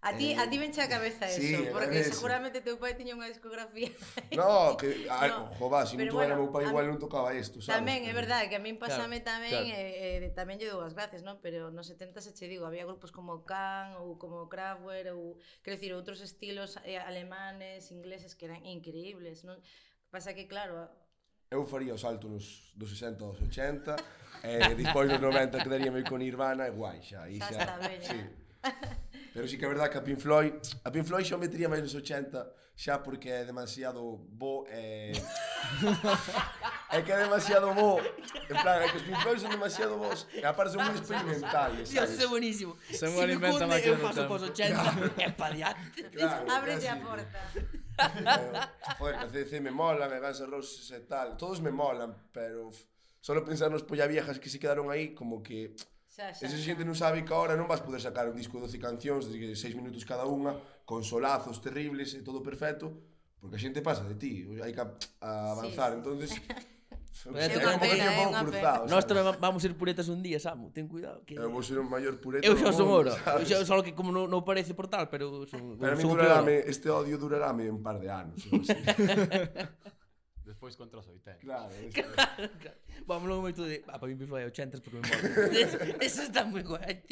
A 0.00 0.14
ti, 0.14 0.30
eh, 0.30 0.38
a 0.38 0.48
ti 0.48 0.58
venche 0.58 0.80
a 0.80 0.88
cabeza 0.88 1.26
eso, 1.26 1.40
sí, 1.40 1.68
porque 1.72 1.98
ese. 1.98 2.14
seguramente 2.14 2.62
teu 2.62 2.78
pai 2.78 2.94
tiña 2.94 3.18
unha 3.18 3.26
discografía. 3.26 3.90
No, 4.38 4.78
que, 4.78 5.10
a, 5.10 5.26
no. 5.26 5.50
jova, 5.58 5.82
se 5.82 5.94
si 5.94 5.96
non 5.98 6.06
tuvera 6.06 6.38
bueno, 6.38 6.46
meu 6.46 6.54
pai 6.54 6.70
igual 6.70 6.86
non 6.86 7.02
tocaba 7.02 7.34
isto, 7.34 7.58
sabes? 7.58 7.82
Tamén, 7.82 8.06
é 8.06 8.14
verdade, 8.14 8.46
que 8.46 8.54
a 8.54 8.62
min 8.62 8.78
pasame 8.78 9.26
claro, 9.26 9.42
tamén, 9.42 9.66
claro. 9.66 9.74
Eh, 9.74 10.22
eh 10.22 10.30
tamén 10.38 10.62
lle 10.62 10.70
dou 10.70 10.86
as 10.86 10.94
gracias, 10.94 11.26
non? 11.26 11.42
Pero 11.42 11.74
nos 11.74 11.90
70 11.90 12.22
se 12.22 12.30
che 12.30 12.46
digo, 12.46 12.62
había 12.62 12.86
grupos 12.86 13.10
como 13.10 13.42
Can, 13.42 13.98
ou 13.98 14.14
como 14.14 14.46
Kraftwerk, 14.46 15.18
ou, 15.18 15.34
quero 15.66 15.74
dicir, 15.74 15.90
outros 15.98 16.22
estilos 16.22 16.78
eh, 16.86 17.02
alemanes, 17.02 17.90
ingleses, 17.90 18.38
que 18.38 18.46
eran 18.46 18.62
increíbles, 18.62 19.42
non? 19.42 19.58
Pasa 20.14 20.30
que, 20.30 20.46
claro, 20.46 20.86
eu 21.50 21.66
faría 21.66 21.90
o 21.90 21.98
salto 21.98 22.30
nos 22.30 22.70
dos 22.78 22.94
60 22.94 23.24
aos 23.24 23.40
80 23.40 23.96
e 24.46 24.62
eh, 24.62 24.74
despois 24.78 25.10
nos 25.10 25.18
90 25.18 25.58
quedaríame 25.58 26.04
con 26.04 26.20
Nirvana 26.20 26.68
e 26.68 26.72
guai 26.76 27.02
xa, 27.02 27.26
e 27.26 27.40
xa, 27.40 27.50
xa 27.50 27.66
está, 27.66 27.74
sí. 27.98 28.14
Eh. 28.14 28.30
Pero 29.38 29.46
sí 29.46 29.54
que 29.56 29.66
é 29.66 29.68
verdad 29.70 29.86
que 29.86 29.98
a 29.98 30.02
Pink 30.02 30.18
Floyd, 30.18 30.50
a 30.82 30.90
Pink 30.90 31.06
Floyd 31.06 31.22
xa 31.22 31.36
o 31.36 31.38
metería 31.38 31.70
máis 31.70 31.78
nos 31.78 31.94
80, 31.94 32.42
xa 32.74 32.98
porque 33.06 33.30
é 33.30 33.46
demasiado 33.46 34.18
bo 34.34 34.66
e... 34.66 35.14
é 36.90 36.98
que 37.06 37.12
é 37.14 37.18
demasiado 37.22 37.70
bo. 37.70 38.02
En 38.50 38.56
plan, 38.58 38.82
é 38.82 38.90
que 38.90 38.98
os 38.98 39.04
Pink 39.06 39.14
Floyd 39.22 39.38
son 39.38 39.54
demasiado 39.54 39.94
bons. 39.94 40.26
E 40.34 40.42
aparte 40.42 40.74
son 40.74 40.82
moi 40.82 40.90
experimentales, 40.98 41.86
Dios, 41.86 42.02
sabes? 42.10 42.18
é 42.18 42.26
buenísimo. 42.26 42.74
Se 42.90 43.06
si 43.06 43.14
me 43.14 43.38
cunde, 43.38 43.78
eu 43.86 43.94
paso 44.02 44.26
pos 44.26 44.42
80, 44.42 44.74
é 45.22 45.30
pa 45.30 45.54
diante. 45.54 46.02
Claro, 46.10 46.42
Ábrete 46.50 46.90
a 46.90 46.96
porta. 46.98 47.38
Eh, 47.54 48.94
joder, 48.98 49.14
que 49.22 49.26
CDC 49.38 49.62
me 49.62 49.70
molan, 49.70 50.10
e 50.10 50.18
Guns 50.18 50.40
N' 50.42 50.50
Roses 50.50 50.90
e 50.90 51.00
tal. 51.06 51.38
Todos 51.38 51.62
me 51.62 51.70
molan, 51.70 52.10
pero... 52.34 52.74
f- 52.74 52.90
Solo 53.22 53.44
pensar 53.46 53.70
nos 53.70 53.82
polla 53.86 54.06
viejas 54.10 54.38
que 54.42 54.50
se 54.50 54.58
quedaron 54.58 54.90
aí, 54.90 55.14
como 55.14 55.42
que... 55.46 55.74
Xa, 56.18 56.34
xa, 56.34 56.50
Esa 56.50 56.58
xente 56.58 56.82
non 56.82 56.98
sabe 56.98 57.22
que 57.22 57.30
agora 57.30 57.54
non 57.54 57.70
vas 57.70 57.78
poder 57.78 58.02
sacar 58.02 58.26
un 58.26 58.34
disco 58.34 58.58
de 58.58 58.66
12 58.66 58.82
cancións 58.82 59.30
de 59.30 59.38
6 59.54 59.78
minutos 59.78 60.02
cada 60.02 60.26
unha 60.26 60.58
con 60.82 61.06
solazos 61.06 61.62
terribles 61.62 62.18
e 62.18 62.26
todo 62.26 62.42
perfecto 62.42 62.90
porque 63.38 63.54
a 63.54 63.62
xente 63.62 63.78
pasa 63.86 64.02
de 64.02 64.18
ti 64.18 64.42
hai 64.58 64.74
que 64.74 64.82
avanzar 65.22 65.94
sí, 65.94 65.94
sí. 65.94 65.98
entonces 66.02 66.30
É 67.18 67.50
unha 67.50 67.78
pena, 67.82 68.04
é 68.14 68.26
unha 68.30 68.42
pena. 68.46 68.86
Nós 68.86 69.02
tamén 69.02 69.26
vamos 69.42 69.58
ser 69.58 69.74
puretas 69.74 70.06
un 70.06 70.22
día, 70.22 70.38
Samu, 70.38 70.70
ten 70.70 70.86
cuidado. 70.86 71.26
Que... 71.26 71.34
Eu 71.34 71.50
vou 71.50 71.66
ser 71.66 71.82
o 71.82 71.82
maior 71.82 72.14
pureta 72.22 72.46
Eu 72.46 72.54
xa 72.54 72.70
son 72.70 72.86
ora. 72.94 73.10
Xa, 73.42 73.66
só 73.66 73.82
que 73.82 73.90
como 73.90 74.14
non, 74.14 74.30
non 74.30 74.46
parece 74.46 74.70
por 74.70 74.86
tal, 74.86 75.10
pero... 75.10 75.42
Son, 75.50 75.74
pero 75.74 75.94
a 75.94 75.98
mí 75.98 76.06
durarame, 76.06 76.62
este 76.62 76.86
odio 76.86 77.18
durarame 77.18 77.66
un 77.74 77.82
par 77.82 77.98
de 77.98 78.06
anos. 78.06 78.38
Despois 80.48 80.72
contra 80.80 80.96
os 81.00 81.06
80. 81.06 81.44
Claro, 81.44 81.68
claro, 81.92 82.48
claro. 82.56 82.78
Vamos 83.04 83.28
logo 83.28 83.44
moito 83.44 83.60
de... 83.68 83.84
Ah, 83.84 84.00
para 84.00 84.08
mí 84.08 84.16
me 84.16 84.24
foi 84.24 84.48
80 84.48 84.80
porque 84.80 84.96
me 84.96 85.04
mola. 85.04 85.20
Eso 86.08 86.24
está 86.24 86.48
moi 86.48 86.64
guai. 86.64 87.04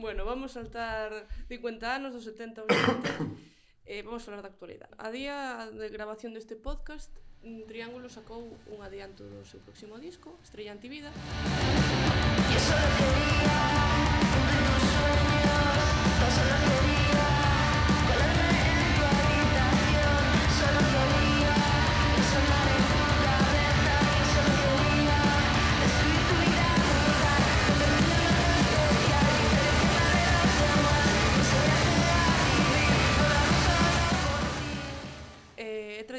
Bueno, 0.00 0.24
vamos 0.24 0.56
saltar 0.56 1.28
50 1.52 1.84
anos, 1.84 2.16
dos 2.16 2.24
70 2.24 2.64
aos 2.64 2.72
80. 2.72 3.28
eh, 3.84 4.00
vamos 4.00 4.24
falar 4.24 4.40
da 4.40 4.48
actualidade. 4.48 4.96
A 4.96 5.12
día 5.12 5.68
de 5.68 5.92
grabación 5.92 6.32
deste 6.32 6.56
podcast, 6.56 7.12
mm, 7.44 7.68
Triángulo 7.68 8.08
sacou 8.08 8.48
un 8.72 8.80
adianto 8.80 9.28
do 9.28 9.44
seu 9.44 9.60
próximo 9.60 10.00
disco, 10.00 10.40
Estrella 10.40 10.72
Antivida. 10.72 11.12
E 11.12 12.56
solo 12.64 12.88
quería, 12.96 13.60
de 14.16 14.72
sueños, 14.88 16.32
solo 16.32 16.56
quería 16.64 17.49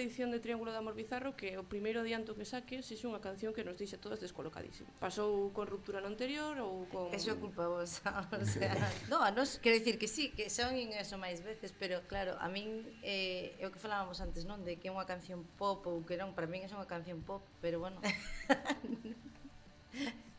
edición 0.02 0.32
de 0.32 0.40
Triángulo 0.40 0.72
de 0.72 0.78
Amor 0.78 0.96
Bizarro 0.98 1.38
que 1.38 1.58
o 1.58 1.64
primeiro 1.64 2.02
adianto 2.02 2.34
que 2.34 2.44
saque 2.44 2.82
se 2.82 2.98
unha 3.06 3.22
canción 3.22 3.54
que 3.54 3.62
nos 3.62 3.78
dixe 3.78 4.02
todas 4.02 4.20
descolocadísimo. 4.20 4.90
Pasou 4.98 5.54
con 5.54 5.70
Ruptura 5.70 6.02
no 6.02 6.10
anterior 6.10 6.58
ou 6.60 6.90
con... 6.90 7.14
Eso 7.14 7.32
é 7.32 7.38
culpa 7.38 7.70
vosa, 7.70 8.26
o 8.34 8.46
sea... 8.46 8.74
no, 9.08 9.22
a 9.22 9.30
nos, 9.30 9.62
quero 9.62 9.78
dicir 9.78 10.02
que 10.02 10.10
sí, 10.10 10.34
que 10.34 10.50
son 10.50 10.74
en 10.74 10.98
eso 10.98 11.22
máis 11.22 11.46
veces, 11.46 11.72
pero 11.78 12.02
claro, 12.10 12.34
a 12.42 12.50
min 12.50 12.82
eh, 13.06 13.54
é 13.62 13.64
o 13.68 13.72
que 13.72 13.78
falábamos 13.78 14.18
antes, 14.20 14.50
non? 14.50 14.66
De 14.66 14.82
que 14.82 14.90
é 14.90 14.92
unha 14.92 15.06
canción 15.06 15.46
pop 15.62 15.86
ou 15.86 16.02
que 16.02 16.18
non, 16.18 16.34
para 16.34 16.50
min 16.50 16.66
é 16.66 16.70
unha 16.74 16.90
canción 16.90 17.22
pop, 17.22 17.46
pero 17.62 17.78
bueno... 17.78 18.02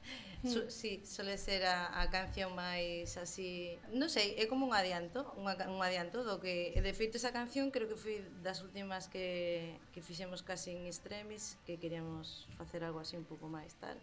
Su, 0.44 0.68
sí, 0.70 1.02
suele 1.06 1.38
ser 1.38 1.64
a, 1.64 2.02
a 2.02 2.10
canción 2.10 2.50
máis 2.58 3.14
así, 3.14 3.78
non 3.94 4.10
sei, 4.10 4.34
é 4.34 4.50
como 4.50 4.66
un 4.66 4.74
adianto, 4.74 5.30
un, 5.38 5.46
un 5.46 5.80
adianto 5.86 6.26
do 6.26 6.42
que 6.42 6.74
de 6.74 6.92
feito 6.98 7.14
esa 7.14 7.30
canción 7.30 7.70
creo 7.70 7.86
que 7.86 7.94
foi 7.94 8.26
das 8.42 8.58
últimas 8.66 9.06
que 9.06 9.78
que 9.94 10.02
fixemos 10.02 10.42
casi 10.42 10.74
en 10.74 10.90
extremis, 10.90 11.62
que 11.62 11.78
queríamos 11.78 12.50
facer 12.58 12.82
algo 12.82 12.98
así 12.98 13.14
un 13.14 13.22
pouco 13.22 13.46
máis 13.46 13.78
tal. 13.78 13.94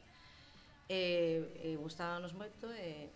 E, 0.87 1.43
e 1.59 1.75
gustábanos 1.75 2.31
moito 2.31 2.71
e 2.71 3.11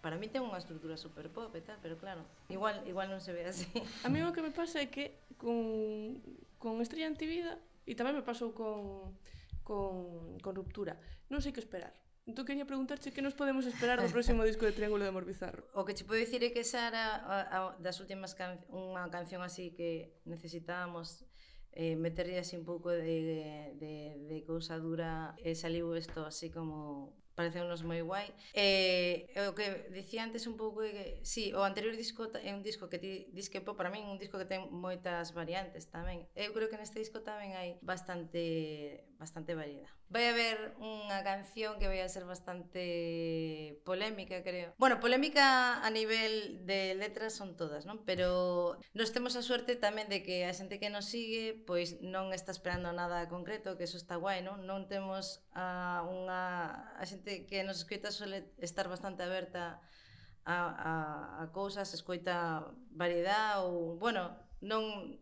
para 0.00 0.16
mí 0.16 0.24
ten 0.32 0.40
unha 0.40 0.56
estrutura 0.56 0.96
super 0.96 1.28
pop 1.28 1.52
e 1.52 1.60
tal, 1.60 1.76
pero 1.84 2.00
claro, 2.00 2.24
igual 2.48 2.80
igual 2.88 3.12
non 3.12 3.20
se 3.20 3.36
ve 3.36 3.44
así. 3.44 3.68
A 4.00 4.08
mí 4.08 4.24
o 4.24 4.32
que 4.32 4.40
me 4.40 4.56
pasa 4.56 4.80
é 4.80 4.88
que 4.88 5.12
con 5.36 6.24
con 6.56 6.80
Estrella 6.80 7.12
Antivida 7.12 7.60
e 7.84 7.92
tamén 7.92 8.16
me 8.16 8.24
pasou 8.24 8.56
con 8.56 9.12
con, 9.60 10.40
con 10.40 10.56
ruptura. 10.56 10.96
Non 11.28 11.44
sei 11.44 11.52
que 11.52 11.60
esperar 11.60 11.92
Entón 12.26 12.44
quería 12.44 12.66
preguntarche 12.66 13.14
que 13.14 13.22
nos 13.22 13.38
podemos 13.38 13.64
esperar 13.70 14.02
do 14.02 14.10
próximo 14.10 14.42
disco 14.42 14.66
de 14.66 14.74
Triángulo 14.74 15.06
de 15.06 15.14
Amor 15.14 15.22
Bizarro. 15.30 15.62
O 15.78 15.86
que 15.86 15.94
che 15.94 16.02
podo 16.02 16.18
dicir 16.18 16.42
é 16.42 16.50
que 16.50 16.66
esa 16.66 16.90
era 16.90 17.22
a, 17.22 17.36
a, 17.54 17.58
das 17.78 18.02
últimas 18.02 18.34
can, 18.34 18.58
unha 18.66 19.06
canción 19.14 19.46
así 19.46 19.70
que 19.78 20.18
necesitábamos 20.26 21.22
eh, 21.70 21.94
meterlle 21.94 22.42
así 22.42 22.58
un 22.58 22.66
pouco 22.66 22.90
de, 22.90 23.78
de, 23.78 23.94
de 24.26 24.38
cousa 24.42 24.74
dura 24.74 25.38
e 25.38 25.54
saliu 25.54 25.94
isto 25.94 26.26
así 26.26 26.50
como 26.50 27.14
pareceunos 27.38 27.84
moi 27.86 28.02
guai. 28.02 28.32
E 28.56 29.30
eh, 29.30 29.46
o 29.46 29.54
que 29.54 29.92
dicía 29.94 30.26
antes 30.26 30.50
un 30.50 30.58
pouco 30.58 30.82
que 30.82 31.22
si, 31.22 31.52
sí, 31.52 31.54
o 31.54 31.62
anterior 31.62 31.94
disco 31.94 32.26
é 32.42 32.50
un 32.50 32.66
disco 32.66 32.90
que 32.90 32.98
ti 32.98 33.30
dis 33.30 33.52
que 33.52 33.62
para 33.62 33.86
min 33.86 34.02
un 34.08 34.18
disco 34.18 34.34
que 34.34 34.50
ten 34.50 34.66
moitas 34.72 35.30
variantes 35.30 35.92
tamén. 35.94 36.26
Eu 36.34 36.50
creo 36.56 36.66
que 36.66 36.80
neste 36.80 36.98
disco 36.98 37.22
tamén 37.22 37.54
hai 37.54 37.78
bastante 37.86 39.06
bastante 39.18 39.54
variedad. 39.54 39.88
Vai 40.08 40.28
haber 40.30 40.76
unha 40.78 41.18
canción 41.26 41.80
que 41.80 41.90
vai 41.90 42.04
a 42.04 42.08
ser 42.08 42.24
bastante 42.28 43.80
polémica, 43.82 44.44
creo. 44.44 44.76
Bueno, 44.78 45.00
polémica 45.00 45.82
a 45.82 45.90
nivel 45.90 46.64
de 46.68 46.94
letras 46.94 47.34
son 47.34 47.56
todas, 47.56 47.84
non? 47.88 48.04
Pero 48.06 48.78
nos 48.94 49.10
temos 49.10 49.34
a 49.34 49.42
suerte 49.42 49.74
tamén 49.74 50.06
de 50.06 50.22
que 50.22 50.46
a 50.46 50.52
xente 50.54 50.78
que 50.78 50.92
nos 50.92 51.10
sigue 51.10 51.56
pois 51.66 51.98
non 52.04 52.30
está 52.30 52.52
esperando 52.54 52.92
nada 52.94 53.26
concreto, 53.26 53.74
que 53.74 53.88
eso 53.88 53.98
está 53.98 54.20
guai, 54.20 54.44
non? 54.44 54.62
Non 54.68 54.86
temos 54.86 55.42
a 55.56 56.04
unha 56.06 56.94
a 56.94 57.04
xente 57.08 57.48
que 57.48 57.66
nos 57.66 57.82
escoita 57.82 58.14
suele 58.14 58.52
estar 58.62 58.86
bastante 58.86 59.24
aberta 59.26 59.82
a, 60.46 60.56
a, 60.70 60.92
a 61.42 61.44
cousas, 61.50 61.90
escoita 61.90 62.70
variedade 62.94 63.66
ou, 63.66 63.98
bueno, 63.98 64.38
non 64.62 65.18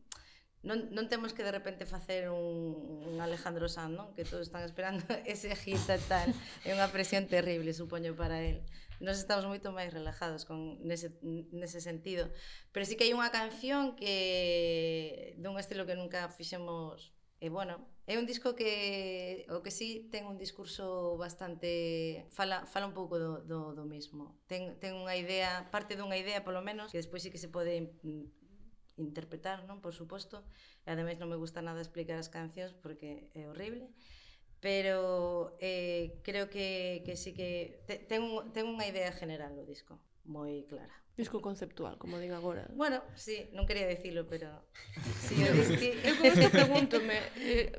non, 0.65 0.91
non 0.97 1.07
temos 1.13 1.37
que 1.37 1.45
de 1.45 1.53
repente 1.53 1.85
facer 1.85 2.33
un, 2.33 3.05
un 3.05 3.17
Alejandro 3.21 3.69
Sanz, 3.69 3.93
non? 3.93 4.11
Que 4.17 4.25
todos 4.25 4.49
están 4.49 4.65
esperando 4.65 5.05
ese 5.29 5.53
hit 5.55 5.85
e 5.87 6.01
tal. 6.09 6.29
É 6.65 6.73
unha 6.73 6.89
presión 6.89 7.29
terrible, 7.29 7.71
supoño, 7.77 8.17
para 8.17 8.41
él. 8.41 8.65
Nos 8.99 9.21
estamos 9.21 9.45
moito 9.45 9.71
máis 9.71 9.93
relajados 9.93 10.49
con 10.49 10.81
nese, 10.81 11.13
nese 11.53 11.85
sentido. 11.85 12.33
Pero 12.73 12.89
sí 12.89 12.97
que 12.97 13.05
hai 13.05 13.13
unha 13.13 13.29
canción 13.29 13.93
que 13.95 15.37
dun 15.39 15.61
estilo 15.61 15.85
que 15.85 15.95
nunca 15.95 16.27
fixemos 16.33 17.15
E 17.45 17.51
bueno, 17.51 17.77
é 18.07 18.17
un 18.17 18.25
disco 18.25 18.57
que 18.57 19.45
o 19.53 19.61
que 19.61 19.69
sí 19.69 20.09
ten 20.09 20.25
un 20.25 20.41
discurso 20.41 21.21
bastante 21.21 22.25
fala 22.33 22.65
fala 22.65 22.89
un 22.89 22.97
pouco 22.97 23.21
do 23.21 23.45
do 23.45 23.77
do 23.77 23.85
mismo. 23.85 24.41
Ten 24.49 24.81
ten 24.81 24.97
unha 24.97 25.13
idea, 25.13 25.69
parte 25.69 25.93
dunha 25.93 26.17
idea 26.17 26.41
polo 26.41 26.65
menos, 26.65 26.89
que 26.89 26.97
despois 26.97 27.21
sí 27.21 27.29
que 27.29 27.37
se 27.37 27.53
pode 27.53 28.01
mm, 28.01 28.44
interpretar, 28.97 29.67
non? 29.67 29.83
Por 29.83 29.95
suposto, 29.95 30.43
e 30.87 30.89
ademais 30.95 31.19
non 31.19 31.31
me 31.31 31.39
gusta 31.41 31.63
nada 31.63 31.83
explicar 31.83 32.19
as 32.19 32.31
cancións 32.31 32.75
porque 32.75 33.31
é 33.35 33.47
horrible, 33.51 33.91
pero 34.65 35.57
eh, 35.61 36.21
creo 36.23 36.49
que, 36.49 37.03
que 37.05 37.17
sí 37.17 37.35
que 37.35 37.83
te, 37.87 37.99
ten, 37.99 38.23
un, 38.25 38.55
ten 38.55 38.65
unha 38.65 38.87
idea 38.89 39.13
general 39.13 39.53
o 39.59 39.67
disco, 39.67 40.01
moi 40.25 40.65
clara. 40.71 40.95
Disco 41.15 41.39
conceptual, 41.39 41.95
como 41.99 42.19
digo 42.19 42.35
agora. 42.35 42.67
Bueno, 42.75 42.99
sí, 43.15 43.51
non 43.55 43.69
quería 43.69 43.87
dicilo, 43.87 44.27
pero... 44.27 44.67
Sí, 45.25 45.39
eu, 45.39 45.55
disque... 45.55 45.95
eu 46.03 46.15
con 46.19 46.27
isto 46.27 46.49
pregúntome, 46.51 47.19
eh, 47.39 47.71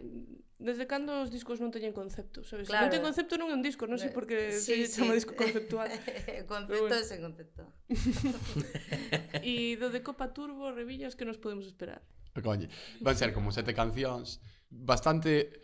Desde 0.57 0.87
cando 0.87 1.19
os 1.19 1.27
discos 1.35 1.59
non 1.59 1.67
teñen 1.67 1.91
concepto, 1.91 2.39
sabes? 2.47 2.71
Claro. 2.71 2.87
Non 2.87 2.93
ten 2.95 3.03
concepto 3.03 3.35
non 3.35 3.51
é 3.51 3.55
un 3.59 3.59
disco, 3.59 3.91
non 3.91 3.99
sei 3.99 4.15
por 4.15 4.23
que 4.23 4.55
sí, 4.55 4.87
se 4.87 4.87
sí. 4.87 5.03
chama 5.03 5.11
disco 5.11 5.35
conceptual. 5.35 5.91
concepto 6.47 6.87
bueno. 6.87 6.95
é 6.95 7.17
concepto. 7.19 7.61
E 9.43 9.75
do 9.75 9.91
de 9.91 9.99
Copa 9.99 10.31
Turbo, 10.31 10.71
Revillas, 10.71 11.19
que 11.19 11.27
nos 11.27 11.35
podemos 11.35 11.67
esperar? 11.67 11.99
Ah, 12.31 12.39
coñe, 12.39 12.71
van 13.03 13.19
ser 13.19 13.35
como 13.35 13.51
sete 13.51 13.75
cancións, 13.75 14.39
bastante 14.71 15.59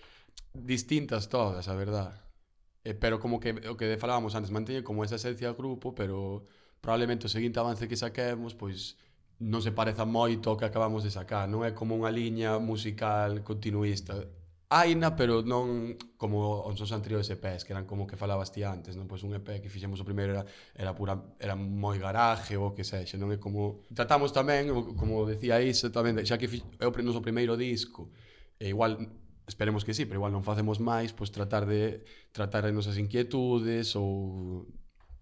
distintas 0.51 1.31
todas, 1.31 1.71
a 1.71 1.75
verdad. 1.79 2.11
Eh, 2.83 2.91
pero 2.91 3.23
como 3.23 3.39
que 3.39 3.55
o 3.71 3.79
que 3.79 3.95
falábamos 3.95 4.35
antes, 4.35 4.51
manteñe 4.51 4.83
como 4.83 5.07
esa 5.07 5.15
esencia 5.15 5.47
do 5.47 5.55
grupo, 5.55 5.95
pero 5.95 6.43
probablemente 6.83 7.27
o 7.27 7.31
seguinte 7.31 7.63
avance 7.63 7.87
que 7.87 7.95
saquemos, 7.95 8.59
pois 8.59 8.99
non 9.39 9.63
se 9.63 9.71
pareza 9.71 10.03
moito 10.03 10.51
ao 10.51 10.59
que 10.59 10.67
acabamos 10.67 11.07
de 11.07 11.15
sacar, 11.15 11.47
non 11.47 11.63
é 11.63 11.71
como 11.71 11.95
unha 11.95 12.11
liña 12.11 12.59
musical 12.59 13.39
continuista 13.47 14.19
Aina, 14.71 15.19
pero 15.19 15.43
non 15.43 15.99
como 16.15 16.63
os 16.63 16.79
seus 16.79 16.95
anteriores 16.95 17.27
EPs, 17.27 17.67
que 17.67 17.75
eran 17.75 17.83
como 17.83 18.07
que 18.07 18.15
falabas 18.15 18.55
ti 18.55 18.63
antes, 18.63 18.95
non? 18.95 19.03
Pois 19.03 19.19
un 19.27 19.35
EP 19.35 19.59
que 19.59 19.67
fixemos 19.67 19.99
o 19.99 20.07
primeiro 20.07 20.31
era, 20.31 20.47
era 20.71 20.95
pura, 20.95 21.19
era 21.43 21.59
moi 21.59 21.99
garaje 21.99 22.55
ou 22.55 22.71
que 22.71 22.87
sexa, 22.87 23.19
non 23.19 23.35
é 23.35 23.37
como... 23.37 23.83
Tratamos 23.91 24.31
tamén, 24.31 24.71
como 24.95 25.27
decía 25.27 25.59
Isa, 25.59 25.91
tamén, 25.91 26.23
xa 26.23 26.39
que 26.39 26.47
é 26.79 26.87
o 26.87 26.95
noso 27.03 27.19
primeiro 27.19 27.59
disco, 27.59 28.15
e 28.63 28.71
igual 28.71 29.11
esperemos 29.43 29.83
que 29.83 29.91
sí, 29.91 30.07
pero 30.07 30.23
igual 30.23 30.31
non 30.31 30.47
facemos 30.47 30.79
máis, 30.79 31.11
pois 31.11 31.35
tratar 31.35 31.67
de 31.67 32.07
tratar 32.31 32.63
as 32.63 32.71
nosas 32.71 32.95
inquietudes 32.95 33.99
ou 33.99 34.71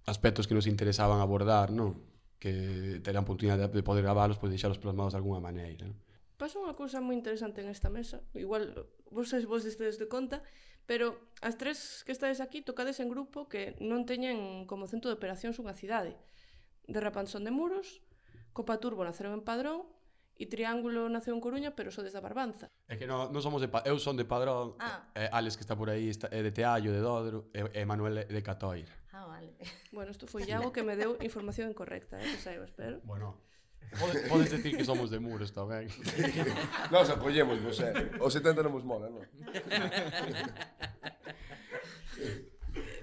aspectos 0.05 0.45
que 0.45 0.53
nos 0.53 0.69
interesaban 0.69 1.25
abordar, 1.25 1.73
non? 1.73 1.97
Que 2.37 3.01
terán 3.01 3.25
oportunidade 3.25 3.65
de 3.65 3.81
poder 3.81 4.05
graválos, 4.05 4.37
pois 4.37 4.53
deixalos 4.53 4.77
plasmados 4.77 5.17
de 5.17 5.19
alguna 5.25 5.41
maneira, 5.41 5.89
non? 5.89 5.97
Pasa 6.39 6.55
unha 6.55 6.71
cousa 6.71 7.03
moi 7.03 7.19
interesante 7.19 7.59
en 7.59 7.67
esta 7.67 7.91
mesa, 7.91 8.23
igual 8.31 8.87
vos 9.11 9.29
vos 9.45 9.65
estedes 9.65 9.97
de 9.97 10.07
conta, 10.07 10.41
pero 10.89 11.21
as 11.45 11.57
tres 11.57 12.01
que 12.05 12.13
estades 12.13 12.41
aquí 12.41 12.65
tocades 12.65 12.97
en 12.97 13.13
grupo 13.13 13.45
que 13.45 13.77
non 13.77 14.09
teñen 14.09 14.65
como 14.65 14.89
centro 14.89 15.13
de 15.13 15.17
operacións 15.17 15.61
unha 15.61 15.77
cidade. 15.77 16.17
De 16.89 16.97
Rapanzón 16.97 17.45
de 17.45 17.53
Muros, 17.53 18.01
Copa 18.57 18.81
Turbo 18.81 19.05
naceron 19.05 19.37
en 19.37 19.45
Padrón 19.45 19.85
e 20.39 20.47
Triángulo 20.47 21.11
naceu 21.11 21.35
en 21.35 21.43
Coruña, 21.43 21.75
pero 21.75 21.91
sodes 21.91 22.15
da 22.15 22.23
Barbanza. 22.23 22.71
É 22.87 22.95
que 22.95 23.03
non, 23.03 23.29
non 23.29 23.43
somos 23.43 23.59
de 23.59 23.67
pa, 23.67 23.83
eu 23.83 23.99
son 23.99 24.15
de 24.15 24.23
Padrón, 24.23 24.79
ah. 24.79 25.03
Eh, 25.13 25.27
eh, 25.27 25.29
Alex 25.35 25.59
que 25.59 25.63
está 25.67 25.75
por 25.75 25.91
aí 25.91 26.07
está, 26.07 26.31
é 26.31 26.39
de 26.39 26.55
Teallo, 26.55 26.95
de 26.95 27.03
Dodro, 27.03 27.51
e, 27.51 27.67
e 27.75 27.83
Manuel 27.83 28.23
de 28.23 28.41
Catoir. 28.41 28.87
Ah, 29.11 29.27
vale. 29.27 29.53
Bueno, 29.91 30.15
isto 30.15 30.31
foi 30.31 30.47
Iago 30.47 30.71
que 30.71 30.81
me 30.81 30.95
deu 30.95 31.19
información 31.19 31.67
incorrecta, 31.67 32.17
eh, 32.17 32.23
que 32.23 32.39
saibas, 32.39 32.71
pero... 32.71 33.03
Bueno, 33.03 33.35
Podes, 33.99 34.29
podes 34.29 34.51
decir 34.51 34.77
que 34.77 34.85
somos 34.85 35.09
de 35.09 35.19
muros 35.19 35.49
tamén. 35.49 35.89
Nos 36.93 37.09
acollemos, 37.09 37.57
vos, 37.57 37.81
eh. 37.81 37.93
O 38.21 38.29
70 38.29 38.61
non 38.61 38.73
vos 38.73 38.85
mola, 38.85 39.09
non? 39.09 39.25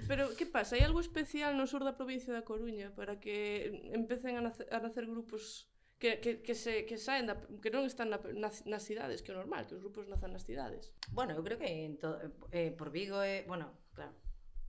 Pero, 0.06 0.30
que 0.38 0.46
pasa? 0.46 0.78
Hai 0.78 0.86
algo 0.86 1.02
especial 1.02 1.58
no 1.58 1.66
sur 1.66 1.82
da 1.82 1.98
provincia 1.98 2.30
da 2.30 2.46
Coruña 2.46 2.94
para 2.94 3.18
que 3.18 3.90
empecen 3.90 4.38
a 4.38 4.42
nacer, 4.46 4.70
a 4.70 4.78
nacer 4.78 5.10
grupos 5.10 5.66
que, 5.98 6.20
que, 6.20 6.42
que, 6.42 6.54
se, 6.54 6.86
que 6.86 6.96
saen 6.96 7.26
da, 7.26 7.34
que 7.58 7.72
non 7.74 7.82
están 7.88 8.14
na, 8.14 8.22
nas, 8.36 8.62
nas 8.68 8.86
cidades, 8.86 9.26
que 9.26 9.32
é 9.32 9.36
normal, 9.36 9.66
que 9.66 9.74
os 9.74 9.82
grupos 9.82 10.06
nazan 10.06 10.30
nas 10.30 10.46
cidades. 10.46 10.94
Bueno, 11.10 11.34
eu 11.34 11.42
creo 11.42 11.58
que 11.58 11.66
en 11.66 11.98
to, 11.98 12.14
eh, 12.54 12.70
por 12.70 12.94
Vigo 12.94 13.18
é, 13.18 13.42
eh, 13.42 13.48
bueno, 13.48 13.74
claro, 13.96 14.14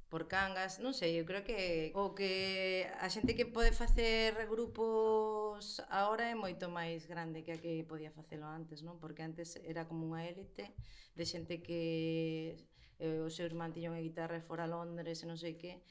por 0.09 0.27
Cangas, 0.31 0.79
non 0.79 0.95
sei, 0.95 1.19
eu 1.19 1.27
creo 1.27 1.43
que 1.43 1.91
o 1.91 2.15
que 2.15 2.87
a 3.03 3.07
xente 3.11 3.35
que 3.35 3.43
pode 3.43 3.75
facer 3.75 4.31
grupos 4.47 5.83
agora 5.91 6.31
é 6.31 6.35
moito 6.35 6.71
máis 6.71 7.03
grande 7.11 7.43
que 7.43 7.51
a 7.51 7.59
que 7.59 7.83
podía 7.83 8.15
facelo 8.15 8.47
antes, 8.47 8.79
non? 8.87 8.95
Porque 9.03 9.23
antes 9.27 9.59
era 9.67 9.83
como 9.83 10.07
unha 10.07 10.23
élite 10.23 10.71
de 11.17 11.23
xente 11.27 11.59
que 11.59 12.55
eh, 13.03 13.19
o 13.19 13.27
seu 13.27 13.51
irmán 13.51 13.75
tiña 13.75 13.91
unha 13.91 14.03
guitarra 14.03 14.39
fora 14.39 14.63
a 14.63 14.71
Londres 14.71 15.19
e 15.21 15.25
non 15.27 15.35
sei 15.35 15.59
que, 15.59 15.83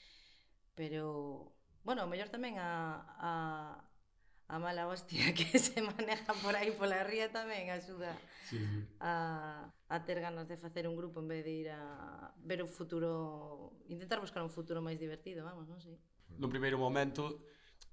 pero 0.72 1.52
bueno, 1.84 2.00
o 2.04 2.10
mellor 2.10 2.32
tamén 2.32 2.56
a, 2.56 3.04
a 3.20 3.32
a 4.48 4.58
mala 4.58 4.86
hostia 4.86 5.34
que 5.38 5.58
se 5.58 5.82
maneja 5.82 6.32
por 6.42 6.54
aí 6.54 6.70
pola 6.72 7.02
ría 7.02 7.28
tamén 7.30 7.70
axuda 7.70 8.14
sí, 8.46 8.62
sí. 8.62 8.78
A, 9.02 9.66
a 9.90 9.96
ter 10.06 10.22
ganas 10.22 10.46
de 10.46 10.56
facer 10.56 10.86
un 10.86 10.94
grupo 10.94 11.18
en 11.18 11.28
vez 11.28 11.42
de 11.42 11.52
ir 11.52 11.68
a 11.74 12.30
ver 12.38 12.62
o 12.62 12.70
futuro, 12.70 13.74
intentar 13.90 14.22
buscar 14.22 14.46
un 14.46 14.52
futuro 14.54 14.78
máis 14.78 14.96
divertido, 15.02 15.42
vamos, 15.42 15.66
non 15.66 15.82
sei. 15.82 15.98
Sí. 16.30 16.38
No 16.38 16.46
primeiro 16.46 16.78
momento 16.78 17.42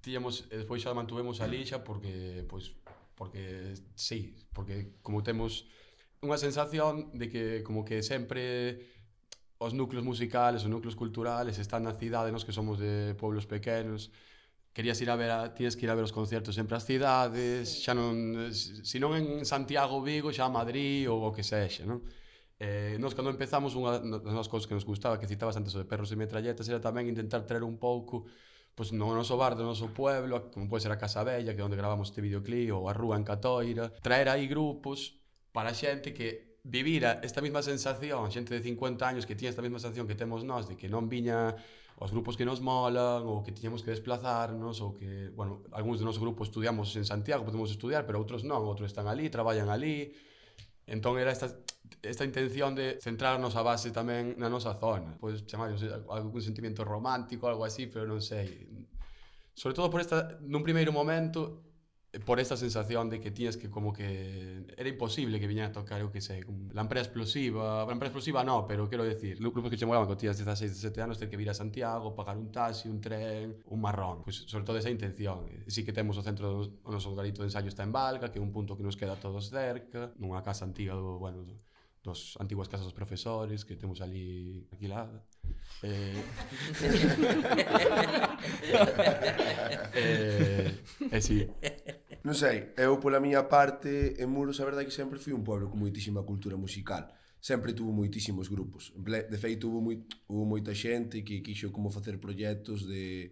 tíamos, 0.03 0.51
e 0.51 0.59
despois 0.59 0.83
xa 0.83 0.91
mantuvemos 0.91 1.39
a 1.39 1.47
lixa 1.47 1.79
porque 1.81 2.43
pois 2.45 2.75
porque 3.15 3.73
sí, 3.95 4.35
porque 4.51 4.99
como 4.99 5.23
temos 5.23 5.65
unha 6.19 6.35
sensación 6.35 7.15
de 7.15 7.31
que 7.31 7.43
como 7.63 7.87
que 7.87 8.03
sempre 8.03 8.83
os 9.63 9.71
núcleos 9.71 10.03
musicales, 10.03 10.67
os 10.67 10.71
núcleos 10.71 10.99
culturales 10.99 11.55
están 11.55 11.87
na 11.87 11.95
cidade, 11.95 12.35
nos 12.35 12.43
que 12.43 12.51
somos 12.51 12.83
de 12.83 13.15
pueblos 13.15 13.47
pequenos, 13.47 14.11
querías 14.73 14.99
ir 15.01 15.09
a 15.09 15.15
ver 15.15 15.31
a, 15.31 15.53
tienes 15.53 15.77
que 15.77 15.85
ir 15.85 15.91
a 15.91 15.95
ver 15.95 16.03
os 16.03 16.11
concertos 16.11 16.57
sempre 16.57 16.75
as 16.75 16.83
cidades, 16.83 17.69
sí. 17.69 17.85
xa 17.85 17.93
non 17.93 18.49
se 18.51 18.97
non 18.97 19.13
en 19.13 19.45
Santiago, 19.45 20.01
Vigo, 20.01 20.33
xa 20.33 20.49
a 20.49 20.51
Madrid 20.51 21.05
ou 21.07 21.23
o 21.23 21.31
que 21.31 21.45
sexa, 21.45 21.85
non? 21.85 22.01
Eh, 22.57 22.97
nos 22.97 23.13
cando 23.13 23.29
empezamos 23.29 23.77
unha 23.77 24.01
das 24.01 24.49
cousas 24.49 24.65
que 24.65 24.73
nos 24.73 24.83
gustaba 24.83 25.21
que 25.21 25.29
citabas 25.29 25.55
antes 25.55 25.77
de 25.77 25.85
perros 25.85 26.09
e 26.09 26.17
metralletas 26.17 26.65
era 26.65 26.81
tamén 26.81 27.05
intentar 27.05 27.45
traer 27.45 27.61
un 27.61 27.77
pouco 27.77 28.25
pois 28.73 28.89
pues, 28.89 28.97
no 28.97 29.13
noso 29.13 29.37
bar 29.37 29.53
do 29.53 29.61
noso 29.61 29.93
pueblo, 29.93 30.49
como 30.49 30.65
pode 30.65 30.81
ser 30.81 30.91
a 30.91 30.97
Casa 30.97 31.21
Bella, 31.21 31.53
que 31.53 31.61
é 31.61 31.65
onde 31.65 31.77
gravamos 31.77 32.09
este 32.09 32.25
videoclip, 32.25 32.73
ou 32.73 32.89
a 32.89 32.93
Rúa 32.93 33.21
en 33.21 33.23
Catoira, 33.23 33.93
traer 34.01 34.33
aí 34.33 34.49
grupos 34.49 35.21
para 35.53 35.77
xente 35.77 36.09
que 36.09 36.57
vivira 36.65 37.21
esta 37.21 37.37
mesma 37.37 37.61
sensación, 37.61 38.33
xente 38.33 38.49
de 38.49 38.65
50 38.65 39.05
anos 39.05 39.29
que 39.29 39.37
tiña 39.37 39.53
esta 39.53 39.61
mesma 39.61 39.77
sensación 39.77 40.09
que 40.09 40.17
temos 40.17 40.41
nós, 40.41 40.65
de 40.65 40.73
que 40.73 40.89
non 40.89 41.05
viña 41.05 41.53
os 42.03 42.11
grupos 42.11 42.35
que 42.35 42.43
nos 42.43 42.59
molan 42.59 43.23
ou 43.23 43.39
que 43.47 43.55
tiñamos 43.55 43.79
que 43.79 43.95
desplazarnos 43.95 44.83
ou 44.83 44.91
que, 44.91 45.31
bueno, 45.31 45.63
algúns 45.71 46.03
do 46.03 46.05
noso 46.05 46.19
grupo 46.19 46.43
estudiamos 46.43 46.91
en 46.99 47.07
Santiago, 47.07 47.47
podemos 47.47 47.71
estudiar, 47.71 48.03
pero 48.03 48.19
outros 48.19 48.43
non, 48.43 48.59
outros 48.67 48.91
están 48.91 49.07
ali, 49.07 49.31
traballan 49.31 49.71
ali. 49.71 50.11
Entón 50.83 51.15
era 51.15 51.31
esta 51.31 51.47
esta 52.03 52.25
intención 52.25 52.75
de 52.75 52.99
centrarnos 52.99 53.55
a 53.55 53.63
base 53.63 53.95
tamén 53.95 54.35
na 54.35 54.51
nosa 54.51 54.75
zona. 54.75 55.15
Pois 55.15 55.47
chamar 55.47 55.71
algún 56.11 56.43
sentimento 56.43 56.83
romántico, 56.83 57.47
algo 57.47 57.63
así, 57.63 57.87
pero 57.87 58.03
non 58.03 58.19
sei. 58.19 58.67
Sobre 59.55 59.71
todo 59.71 59.87
por 59.87 60.03
esta, 60.03 60.35
nun 60.43 60.65
primeiro 60.67 60.91
momento, 60.91 61.63
por 62.25 62.39
esta 62.39 62.55
sensación 62.55 63.09
de 63.09 63.19
que 63.19 63.31
tienes 63.31 63.57
que 63.57 63.69
como 63.69 63.91
que 63.91 64.65
era 64.77 64.87
imposible 64.87 65.39
que 65.39 65.47
viñan 65.47 65.69
a 65.69 65.73
tocar, 65.73 65.97
eu 65.97 66.13
que 66.13 66.21
sei, 66.21 66.45
la 66.69 66.85
Lamprea 66.85 67.01
Explosiva, 67.01 67.85
Lamprea 67.89 68.13
Explosiva 68.13 68.45
no, 68.45 68.69
pero 68.69 68.85
quero 68.85 69.03
decir, 69.03 69.41
grupos 69.41 69.71
que 69.71 69.77
che 69.77 69.85
molaban 69.89 70.05
cando 70.05 70.21
tías 70.21 70.37
16, 70.37 70.77
17 70.77 71.01
anos, 71.01 71.17
ter 71.17 71.27
que 71.27 71.37
vir 71.37 71.49
a 71.49 71.57
Santiago, 71.57 72.13
pagar 72.13 72.37
un 72.37 72.51
taxi, 72.53 72.87
un 72.87 73.01
tren, 73.01 73.57
un 73.65 73.81
marrón, 73.81 74.21
pois 74.21 74.45
pues, 74.45 74.51
sobre 74.51 74.63
todo 74.63 74.77
esa 74.77 74.93
intención. 74.93 75.49
Si 75.65 75.81
que 75.83 75.91
temos 75.91 76.13
o 76.17 76.21
centro 76.21 76.69
do 76.85 76.91
noso 76.93 77.17
garito 77.17 77.41
de 77.41 77.49
ensayo 77.49 77.67
está 77.67 77.81
en 77.81 77.91
Valga, 77.91 78.29
que 78.29 78.37
é 78.37 78.43
un 78.45 78.53
punto 78.53 78.77
que 78.77 78.85
nos 78.85 78.93
queda 78.93 79.17
todos 79.17 79.49
cerca, 79.49 80.13
nunha 80.21 80.45
casa 80.45 80.69
antiga 80.69 80.93
do, 80.93 81.17
bueno, 81.17 81.41
do, 81.41 81.57
dos 82.03 82.37
antiguas 82.37 82.67
casas 82.69 82.85
dos 82.85 82.93
profesores 82.93 83.65
que 83.65 83.75
temos 83.75 84.01
ali 84.01 84.67
alquilada. 84.71 85.23
Eh, 85.81 86.23
eh, 89.93 89.93
eh, 89.95 90.83
eh, 91.11 91.21
sí. 91.21 91.47
Non 92.23 92.39
sei, 92.39 92.71
eu 92.79 93.03
pola 93.03 93.19
miña 93.19 93.51
parte, 93.51 94.15
en 94.23 94.31
Muros 94.31 94.63
a 94.63 94.67
verdade 94.67 94.87
é 94.87 94.89
que 94.89 94.95
sempre 94.95 95.19
fui 95.19 95.35
un 95.35 95.43
pueblo 95.43 95.67
con 95.67 95.83
moitísima 95.83 96.23
cultura 96.23 96.55
musical. 96.55 97.11
Sempre 97.43 97.75
tuvo 97.75 97.91
moitísimos 97.91 98.47
grupos. 98.47 98.95
De 98.95 99.35
feito, 99.35 99.67
hubo, 99.67 99.83
moi, 99.83 100.07
hubo 100.31 100.47
moita 100.47 100.71
xente 100.71 101.19
que 101.27 101.43
quixo 101.43 101.75
como 101.75 101.91
facer 101.91 102.23
proxectos 102.23 102.87
de 102.87 103.27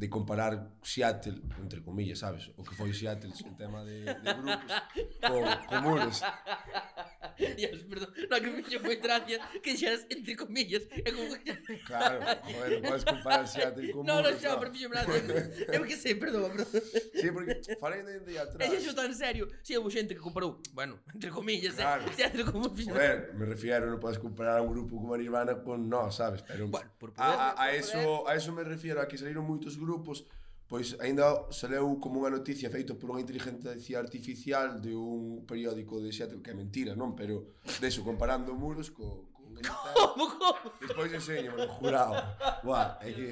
de 0.00 0.08
comparar 0.08 0.72
Seattle, 0.82 1.42
entre 1.60 1.82
comillas, 1.82 2.20
sabes? 2.20 2.50
O 2.56 2.64
que 2.64 2.74
foi 2.74 2.88
Seattle 2.94 3.28
en 3.36 3.54
tema 3.54 3.84
de, 3.84 4.08
de 4.08 4.32
grupos 4.32 4.72
con, 5.20 5.44
con 5.68 5.78
muros. 5.84 6.24
Dios, 7.56 7.84
perdón, 7.84 8.08
no 8.28 8.36
que 8.40 8.48
me 8.48 8.80
foi 8.80 8.96
gracia 8.96 9.36
que 9.62 9.76
xeras 9.76 10.06
entre 10.08 10.36
comillas 10.36 10.88
É 11.04 11.12
como... 11.12 11.28
Claro, 11.84 12.16
joder, 12.48 12.80
non 12.80 12.82
podes 12.88 13.04
comparar 13.04 13.44
Seattle 13.44 13.92
con 13.92 14.08
no, 14.08 14.24
muros. 14.24 14.40
No, 14.40 14.40
no, 14.40 14.40
xa, 14.40 14.56
pero 14.56 14.72
fixo 14.72 14.88
gracia. 14.88 15.20
Eu 15.68 15.84
que 15.84 15.96
sei, 16.00 16.16
perdón, 16.16 16.48
perdón. 16.56 16.80
Sí, 17.20 17.28
porque 17.28 17.60
falei 17.76 18.00
de, 18.00 18.24
de 18.24 18.40
atrás. 18.40 18.72
É 18.72 18.80
xo 18.80 18.96
tan 18.96 19.12
serio. 19.12 19.52
Si, 19.60 19.72
sí, 19.72 19.76
houve 19.76 19.92
xente 19.92 20.16
que 20.16 20.22
comparou, 20.24 20.64
bueno, 20.72 20.96
entre 21.12 21.28
comillas, 21.28 21.76
¿eh? 21.76 21.84
claro. 21.84 22.08
eh, 22.08 22.16
Seattle 22.16 22.48
como 22.48 22.72
fixo. 22.72 22.96
Joder, 22.96 23.36
me 23.36 23.44
refiero, 23.44 23.84
non 23.84 24.00
podes 24.00 24.16
comparar 24.16 24.64
un 24.64 24.72
grupo 24.72 24.96
como 24.96 25.12
Nirvana 25.12 25.60
con 25.60 25.92
No, 25.92 26.08
sabes? 26.08 26.40
Pero, 26.48 26.72
bueno, 26.72 26.88
por 26.96 27.12
poder, 27.12 27.36
a, 27.36 27.52
a, 27.52 27.68
a, 27.68 27.76
eso, 27.76 28.24
a 28.24 28.32
eso 28.32 28.48
me 28.56 28.64
refiero, 28.64 29.00
a 29.00 29.04
que 29.04 29.20
saíron 29.20 29.44
moitos 29.44 29.76
grupos 29.76 29.89
grupos, 29.90 30.22
pois 30.70 30.94
aínda 31.02 31.50
saleu 31.50 31.98
como 31.98 32.22
unha 32.22 32.30
noticia 32.30 32.70
feito 32.70 32.94
por 32.94 33.10
unha 33.10 33.18
inteligencia 33.26 33.98
artificial 33.98 34.78
de 34.78 34.94
un 34.94 35.42
periódico 35.42 35.98
de 35.98 36.14
Seattle, 36.14 36.38
que 36.38 36.54
é 36.54 36.56
mentira, 36.56 36.94
non? 36.94 37.18
Pero, 37.18 37.58
deso, 37.82 38.06
comparando 38.06 38.54
muros 38.54 38.94
co, 38.94 39.26
co 39.34 39.42
Como, 40.00 40.30
como? 40.38 40.72
Despois 40.80 41.10
enseño, 41.12 41.52
bueno, 41.52 41.68
jurado. 41.74 42.14
Buah, 42.64 42.96
é 43.02 43.10
que... 43.12 43.26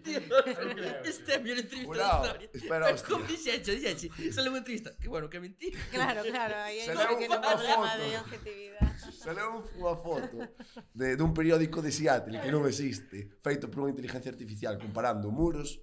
Tío, 0.00 0.22
este 1.10 1.32
é 1.32 1.36
a 1.36 1.40
miña 1.42 1.58
entrevista 1.60 1.90
Jurado, 1.90 2.22
da 2.22 2.28
historia. 2.38 2.50
espera, 2.54 2.84
Pero 2.86 2.94
hostia. 2.96 3.10
como 3.12 3.24
dixeche, 3.26 3.70
dixeche, 3.76 4.06
saleu 4.32 4.50
unha 4.54 4.62
entrevista, 4.62 4.90
que 4.96 5.08
bueno, 5.10 5.26
que 5.28 5.38
mentira. 5.42 5.76
Claro, 5.90 6.22
claro, 6.22 6.54
aí 6.64 6.80
hai 6.80 6.86
Saleu 6.88 7.02
un 7.02 7.18
pequeno 7.18 7.36
foto. 7.36 7.50
problema 7.50 7.90
de 7.98 8.08
objetividade. 8.14 8.96
Saleu 9.10 9.50
unha 9.76 9.94
foto 9.98 10.36
de, 10.94 11.06
dun 11.18 11.34
periódico 11.36 11.82
de 11.82 11.90
Seattle 11.90 12.38
que 12.40 12.50
non 12.54 12.62
existe, 12.64 13.18
feito 13.42 13.66
por 13.68 13.84
unha 13.84 13.92
inteligencia 13.92 14.30
artificial 14.32 14.78
comparando 14.80 15.28
muros 15.34 15.82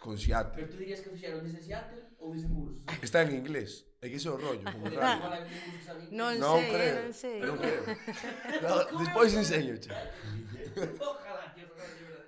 con 0.00 0.18
Seattle. 0.18 0.52
Pero 0.56 0.68
tú 0.68 0.76
dirías 0.78 1.00
que 1.00 1.10
fixeron 1.10 1.44
desde 1.44 1.62
Seattle 1.62 2.02
ou 2.18 2.32
desde 2.32 2.48
Murs? 2.48 2.80
Ah, 2.88 2.96
está 3.02 3.22
en 3.22 3.36
inglés. 3.36 3.86
É 4.00 4.08
que 4.08 4.16
ese 4.16 4.28
é 4.28 4.32
o 4.34 4.38
rollo, 4.40 4.64
como 4.64 4.88
raro. 4.88 5.44
non, 6.10 6.32
non 6.40 6.56
sei, 6.56 6.72
creo, 6.72 6.96
non 7.04 7.12
sei. 7.12 7.38
Non 7.44 7.56
creo. 7.60 7.82
no, 8.64 8.74
despois 9.04 9.30
enseño, 9.36 9.76
xa. 9.76 9.92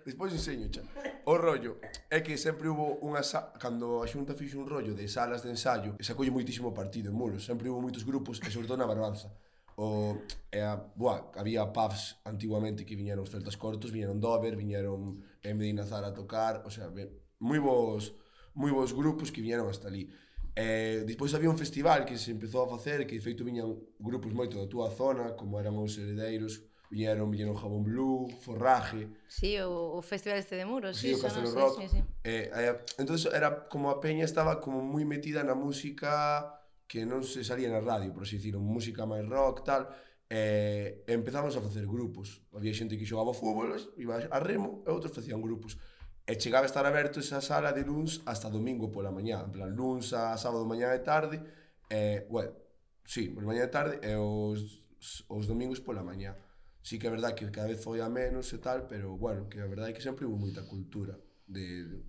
despois 0.05 0.33
enseño, 0.37 0.69
xa. 0.69 0.85
O 1.25 1.35
rollo 1.41 1.81
é 2.13 2.21
que 2.21 2.37
sempre 2.37 2.69
hubo 2.69 3.01
unha 3.01 3.25
sa... 3.25 3.57
cando 3.57 4.05
a 4.05 4.07
Xunta 4.07 4.37
fixo 4.37 4.61
un 4.61 4.69
rollo 4.69 4.93
de 4.93 5.09
salas 5.09 5.41
de 5.41 5.49
ensayo, 5.49 5.97
e 5.97 6.05
sacolle 6.05 6.29
moitísimo 6.29 6.77
partido 6.77 7.09
en 7.09 7.17
Muros. 7.17 7.49
Sempre 7.49 7.73
hubo 7.73 7.81
moitos 7.81 8.05
grupos, 8.05 8.37
e 8.45 8.53
sobre 8.53 8.69
todo 8.69 8.77
na 8.77 8.91
Barbanza. 8.91 9.33
O, 9.81 10.21
e 10.53 10.61
a, 10.61 10.77
buah, 10.77 11.33
había 11.41 11.65
pubs 11.73 12.21
antiguamente 12.29 12.85
que 12.85 12.93
viñeron 12.93 13.25
os 13.25 13.33
celtas 13.33 13.57
cortos, 13.57 13.89
viñeron 13.89 14.21
Dover, 14.21 14.61
viñeron 14.61 15.25
en 15.41 15.55
Medina 15.57 15.89
Zara 15.89 16.13
a 16.13 16.15
tocar, 16.15 16.61
o 16.69 16.71
sea, 16.71 16.93
ben, 16.93 17.22
moi 17.43 17.59
bons, 17.59 18.15
moi 18.55 18.71
bons 18.71 18.95
grupos 18.95 19.35
que 19.35 19.43
viñeron 19.43 19.67
hasta 19.67 19.91
ali. 19.91 20.07
Eh, 20.55 21.03
despois 21.05 21.35
había 21.35 21.51
un 21.51 21.59
festival 21.59 22.05
que 22.05 22.17
se 22.17 22.31
empezou 22.31 22.63
a 22.63 22.69
facer 22.69 23.07
que 23.07 23.19
de 23.19 23.25
feito 23.25 23.43
viñan 23.43 23.75
grupos 23.99 24.31
moito 24.31 24.61
da 24.61 24.71
túa 24.71 24.89
zona, 24.95 25.35
como 25.35 25.59
eran 25.59 25.75
os 25.75 25.99
heredeiros, 25.99 26.63
viñeron, 26.93 27.31
viñeron 27.33 27.57
Jabón 27.57 27.83
Blue, 27.83 28.29
Forraje. 28.45 29.09
Sí, 29.27 29.59
o, 29.59 29.97
o 29.97 30.03
Festival 30.03 30.39
este 30.39 30.57
de 30.57 30.65
Muros, 30.69 30.97
sí, 30.97 31.09
sí 31.09 31.15
o 31.15 31.19
Castelo 31.19 31.51
no, 31.51 31.57
Rock. 31.57 31.81
Sí, 31.81 31.89
sí, 31.89 31.97
sí. 31.97 32.03
Eh, 32.23 32.51
eh, 32.55 32.79
entonces 32.99 33.33
era 33.33 33.67
como 33.67 33.91
a 33.91 33.99
peña 33.99 34.25
estaba 34.25 34.61
como 34.61 34.85
moi 34.85 35.03
metida 35.09 35.43
na 35.43 35.57
música 35.57 36.53
que 36.87 37.09
non 37.09 37.25
se 37.25 37.41
salía 37.43 37.73
na 37.73 37.81
radio, 37.81 38.13
por 38.13 38.29
así 38.29 38.37
dicirlo, 38.37 38.61
música 38.61 39.09
máis 39.09 39.25
rock, 39.25 39.65
tal, 39.65 39.89
eh, 40.29 41.01
empezamos 41.09 41.57
a 41.57 41.65
facer 41.65 41.89
grupos. 41.89 42.45
Había 42.53 42.77
xente 42.77 43.01
que 43.01 43.09
xogaba 43.09 43.33
fútbol, 43.33 43.73
iba 43.97 44.21
a 44.21 44.39
remo, 44.45 44.85
e 44.85 44.93
outros 44.93 45.17
facían 45.17 45.41
grupos. 45.41 45.81
E 46.25 46.39
chegaba 46.39 46.67
a 46.67 46.71
estar 46.71 46.87
aberto 46.87 47.19
esa 47.19 47.41
sala 47.41 47.73
de 47.73 47.83
luns 47.83 48.23
hasta 48.25 48.49
domingo 48.49 48.93
pola 48.95 49.11
mañá, 49.11 49.43
en 49.43 49.51
plan, 49.51 49.75
luns 49.75 50.15
a 50.15 50.39
sábado 50.39 50.63
mañá 50.65 50.95
e 50.95 51.03
tarde, 51.03 51.43
e, 51.91 52.23
bueno, 52.31 52.55
sí, 53.03 53.35
mañá 53.35 53.67
e 53.67 53.75
tarde 53.75 53.99
e 54.07 54.15
os, 54.15 54.87
os 55.27 55.51
domingos 55.51 55.83
pola 55.83 56.07
mañá. 56.07 56.39
Sí 56.83 56.99
que 56.99 57.07
é 57.07 57.11
verdad 57.11 57.35
que 57.35 57.51
cada 57.51 57.69
vez 57.69 57.83
foi 57.83 58.01
a 58.01 58.09
menos 58.09 58.53
e 58.55 58.59
tal, 58.59 58.87
pero, 58.87 59.17
bueno, 59.19 59.49
que 59.51 59.59
a 59.59 59.67
verdade 59.67 59.91
é 59.91 59.95
que 59.95 60.03
sempre 60.03 60.27
hubo 60.27 60.39
moita 60.39 60.63
cultura 60.63 61.19
de... 61.47 61.85
de... 61.91 62.03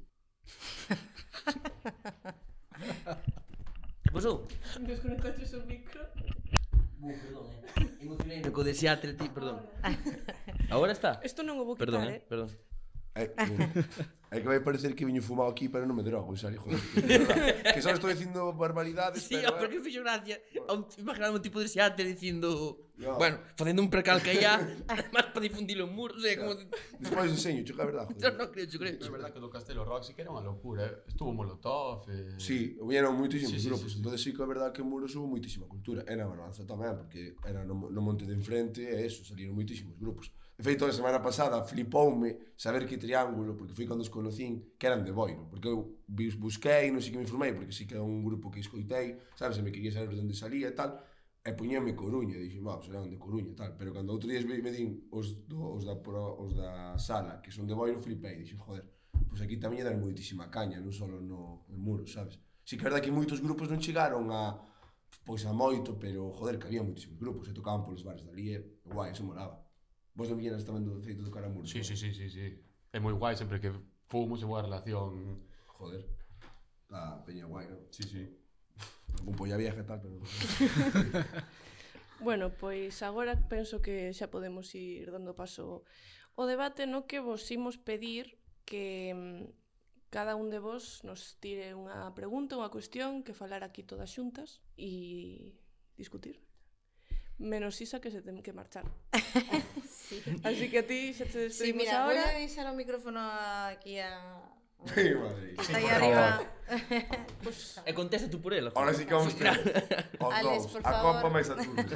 que 4.05 4.11
pasou? 4.13 4.45
Desconectaste 4.81 5.57
o 5.57 5.65
micro? 5.65 6.01
Uh, 7.03 7.17
perdón, 7.17 7.45
eh. 7.75 7.89
Emocionei. 7.99 8.51
Co 8.51 8.63
de 8.63 8.73
Seattle, 8.73 9.13
ti, 9.13 9.29
perdón. 9.29 9.61
Agora 10.69 10.93
está? 10.93 11.19
Isto 11.21 11.43
non 11.43 11.59
o 11.59 11.67
vou 11.67 11.75
quitar, 11.75 11.91
perdón, 11.91 12.03
eh. 12.07 12.15
eh. 12.15 12.19
Perdón, 12.23 12.47
É, 13.15 13.29
é 14.31 14.39
que 14.41 14.47
vai 14.47 14.59
parecer 14.59 14.95
que 14.95 15.05
viño 15.05 15.21
fumado 15.21 15.49
aquí, 15.49 15.69
pero 15.69 15.85
non 15.85 15.93
me 15.93 16.01
drogo, 16.01 16.33
xa, 16.33 16.49
hijo 16.49 16.65
de... 16.65 16.81
que 17.61 17.81
só 17.85 17.93
estou 17.93 18.09
dicindo 18.09 18.49
barbaridades, 18.57 19.21
sí, 19.21 19.37
pero... 19.37 19.53
Sí, 19.53 19.55
porque 19.61 19.77
fixo 19.85 20.01
gracia, 20.01 20.41
bueno. 20.65 20.89
imaginando 20.97 21.37
un 21.37 21.45
tipo 21.45 21.61
de 21.61 21.69
xeate 21.69 22.01
dicindo... 22.01 22.89
No. 22.97 23.17
Bueno, 23.17 23.37
facendo 23.57 23.81
un 23.81 23.89
precal 23.89 24.21
que 24.21 24.37
allá, 24.37 24.57
además 24.87 25.25
para 25.33 25.41
difundilo 25.41 25.85
en 25.85 25.93
muro, 25.93 26.13
o 26.17 26.19
sea, 26.19 26.33
como... 26.37 26.57
Despois 26.97 27.29
enseño, 27.29 27.61
xo 27.61 27.77
que 27.77 27.81
é 27.81 27.85
verdad, 27.85 28.05
joder. 28.09 28.33
Non, 28.41 28.49
creo, 28.49 28.65
xo 28.65 28.77
creo. 28.81 28.97
É 28.97 29.09
verdad 29.13 29.29
que 29.29 29.37
do 29.37 29.49
Castelo 29.53 29.85
Rock 29.85 30.09
sí 30.09 30.17
que 30.17 30.25
era 30.25 30.33
unha 30.33 30.41
locura, 30.41 30.81
eh? 30.89 31.05
estuvo 31.05 31.29
Molotov... 31.29 32.09
Eh... 32.09 32.33
Sí, 32.41 32.73
vieron 32.81 33.13
moitísimos 33.13 33.53
sí, 33.53 33.61
sí, 33.61 33.69
grupos, 33.69 33.93
sí, 33.93 33.97
sí, 33.97 34.01
entón 34.01 34.17
sí 34.17 34.33
que 34.33 34.41
é 34.41 34.49
verdad 34.49 34.73
que 34.73 34.81
en 34.81 34.89
Muros 34.89 35.13
hubo 35.13 35.29
moitísima 35.29 35.69
cultura, 35.69 36.01
era 36.09 36.25
Barbanza 36.25 36.65
tamén, 36.65 36.97
porque 36.97 37.37
era 37.45 37.61
no, 37.61 37.77
no 37.77 38.01
monte 38.01 38.25
de 38.25 38.33
enfrente, 38.33 38.81
e 38.81 39.05
eso, 39.05 39.21
salieron 39.21 39.53
moitísimos 39.53 39.93
grupos 40.01 40.33
feito, 40.63 40.85
a 40.85 40.91
semana 40.91 41.19
pasada 41.19 41.61
flipoume 41.63 42.55
saber 42.55 42.87
que 42.87 42.97
Triángulo, 42.97 43.55
porque 43.59 43.75
foi 43.75 43.85
cando 43.85 44.01
os 44.01 44.09
conocín, 44.09 44.73
que 44.79 44.87
eran 44.87 45.03
de 45.03 45.11
Boiro, 45.11 45.51
porque 45.51 45.67
eu 45.67 45.99
busquei, 46.39 46.87
non 46.89 47.03
sei 47.03 47.11
que 47.11 47.19
me 47.19 47.27
informei, 47.27 47.51
porque 47.51 47.75
si 47.75 47.83
que 47.83 47.99
é 47.99 48.01
un 48.01 48.23
grupo 48.23 48.47
que 48.47 48.63
escoitei, 48.63 49.19
sabes, 49.35 49.59
me 49.59 49.75
quería 49.75 49.91
saber 49.91 50.15
onde 50.15 50.31
salía 50.31 50.71
e 50.71 50.75
tal, 50.75 51.03
e 51.43 51.51
puñeme 51.51 51.91
Coruña, 51.91 52.39
dixen, 52.39 52.63
ah, 52.71 52.79
serán 52.79 53.11
de 53.11 53.19
Coruña 53.19 53.51
e 53.51 53.57
tal, 53.59 53.75
pero 53.75 53.91
cando 53.91 54.15
outro 54.15 54.31
día 54.31 54.39
me 54.47 54.71
din 54.71 55.11
os, 55.11 55.43
do, 55.43 55.75
os, 55.75 55.83
da, 55.83 55.99
pro, 55.99 56.39
os 56.39 56.55
da 56.55 56.95
sala, 56.95 57.43
que 57.43 57.51
son 57.51 57.67
de 57.67 57.75
Boiro, 57.75 57.99
flipei, 57.99 58.39
dixen, 58.39 58.55
joder, 58.55 58.87
pois 59.27 59.43
aquí 59.43 59.59
tamén 59.59 59.83
dan 59.83 59.99
moitísima 59.99 60.47
caña, 60.47 60.79
non 60.79 60.95
só 60.95 61.03
no, 61.03 61.19
no 61.19 61.75
muro, 61.75 62.07
sabes? 62.07 62.39
Si 62.63 62.79
que 62.79 62.83
é 62.83 62.87
verdade 62.87 63.03
que 63.03 63.11
moitos 63.11 63.43
grupos 63.43 63.67
non 63.67 63.83
chegaron 63.83 64.31
a, 64.31 64.55
pois 65.27 65.43
a 65.43 65.51
moito, 65.51 65.99
pero 65.99 66.31
joder, 66.31 66.55
que 66.55 66.71
había 66.71 66.83
moitísimos 66.83 67.19
grupos, 67.19 67.51
e 67.51 67.53
tocaban 67.53 67.83
polos 67.83 68.07
bares 68.07 68.23
dali, 68.23 68.55
e 68.55 68.79
guai, 68.87 69.11
eso 69.11 69.27
molaba. 69.27 69.62
Vos 70.13 70.29
non 70.29 70.37
viñeras 70.37 70.61
tamén 70.61 70.85
do 70.85 71.01
feito 71.01 71.25
do 71.25 71.33
caramuro. 71.33 71.65
Sí, 71.65 71.81
sí, 71.81 71.97
sí, 71.97 72.13
sí, 72.13 72.29
sí. 72.29 72.45
É 72.93 73.01
moi 73.01 73.17
guai 73.17 73.33
sempre 73.33 73.57
que 73.57 73.73
fomos 74.05 74.41
e 74.41 74.45
boa 74.45 74.61
relación. 74.61 75.41
Joder. 75.65 76.05
La 76.93 77.17
peña 77.25 77.49
guai, 77.49 77.65
non? 77.65 77.81
Sí, 77.89 78.05
sí. 78.05 78.23
Un 79.25 79.33
polla 79.33 79.57
vieja 79.57 79.81
e 79.81 79.87
tal, 79.89 79.97
pero... 79.97 80.21
bueno, 82.27 82.53
pois 82.53 83.01
agora 83.01 83.33
penso 83.49 83.81
que 83.81 84.13
xa 84.13 84.29
podemos 84.29 84.69
ir 84.77 85.09
dando 85.09 85.33
paso 85.33 85.81
o 86.37 86.45
debate 86.45 86.85
no 86.85 87.09
que 87.09 87.17
vos 87.17 87.49
imos 87.49 87.81
pedir 87.81 88.37
que 88.65 89.13
mm, 89.17 89.43
cada 90.13 90.37
un 90.37 90.53
de 90.53 90.61
vos 90.61 91.01
nos 91.01 91.41
tire 91.41 91.73
unha 91.73 92.13
pregunta, 92.13 92.53
unha 92.53 92.69
cuestión 92.69 93.25
que 93.25 93.33
falar 93.33 93.65
aquí 93.65 93.81
todas 93.81 94.13
xuntas 94.13 94.61
e 94.77 95.57
discutir 95.97 96.37
menos 97.43 97.79
Isa 97.81 97.99
que 97.99 98.09
se 98.09 98.23
ten 98.23 98.41
que 98.41 98.53
marchar. 98.55 98.87
sí. 100.07 100.23
Así 100.43 100.71
que 100.71 100.79
a 100.79 100.87
ti 100.87 101.13
xa 101.13 101.27
te 101.27 101.51
despedimos 101.51 101.83
sí, 101.83 101.87
mira, 101.87 102.03
ahora. 102.03 102.23
Voy 102.23 102.31
a 102.31 102.39
deixar 102.39 102.65
o 102.71 102.73
micrófono 102.73 103.19
aquí 103.19 103.99
a... 103.99 104.39
Sí, 104.95 105.15
madre. 105.15 105.53
Está 105.59 105.77
aí 105.77 105.87
arriba. 105.87 106.49
Pues, 107.43 107.83
e 107.85 107.91
contesta 107.91 108.31
tú 108.31 108.39
por 108.39 108.55
ela. 108.55 108.71
Ahora 108.73 108.95
sí 108.95 109.03
que 109.05 109.13
vamos 109.13 109.35
ter. 109.35 109.51
Os 110.15 110.31
Alex, 110.33 110.79
a 110.79 110.93
copa 111.03 111.27
máis 111.27 111.51
a 111.51 111.59
turbes. 111.59 111.91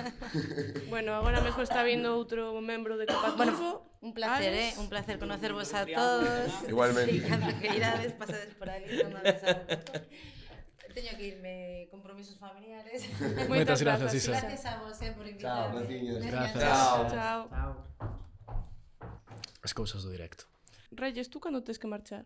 bueno, 0.92 1.16
agora 1.16 1.40
mesmo 1.40 1.64
está 1.64 1.88
vindo 1.88 2.12
outro 2.20 2.52
membro 2.60 3.00
de 3.00 3.08
Copa 3.08 3.32
Bueno, 3.40 3.56
un 4.04 4.12
placer, 4.12 4.52
eh? 4.52 4.76
Un 4.76 4.92
placer 4.92 5.18
conocervos 5.24 5.72
a 5.72 5.88
todos. 5.88 6.52
Igualmente. 6.68 7.16
Sí, 7.16 7.24
cando 7.24 7.48
que 7.58 7.68
irades, 7.80 8.12
pasades 8.12 8.52
por 8.60 8.68
ali, 8.68 8.92
tomades 9.00 9.40
algo 9.40 9.72
teño 10.98 11.14
que 11.18 11.26
irme 11.28 11.88
compromisos 11.92 12.38
familiares. 12.38 13.06
Moitas, 13.50 13.82
grazas, 13.82 14.14
Isa. 14.14 14.32
Gracias 14.32 14.66
a 14.66 14.82
vos 14.82 15.02
eh, 15.02 15.14
por 15.16 15.28
invitarme. 15.28 15.86
Chao, 15.86 16.26
gracias. 16.26 16.26
gracias. 16.26 16.64
Chao. 16.64 17.10
Chao. 17.10 17.50
Chao. 17.50 17.72
As 19.62 19.74
cousas 19.74 20.02
do 20.02 20.10
directo. 20.10 20.46
Reyes, 20.92 21.30
tú 21.30 21.40
cando 21.40 21.62
tens 21.62 21.78
que 21.78 21.88
marchar? 21.88 22.26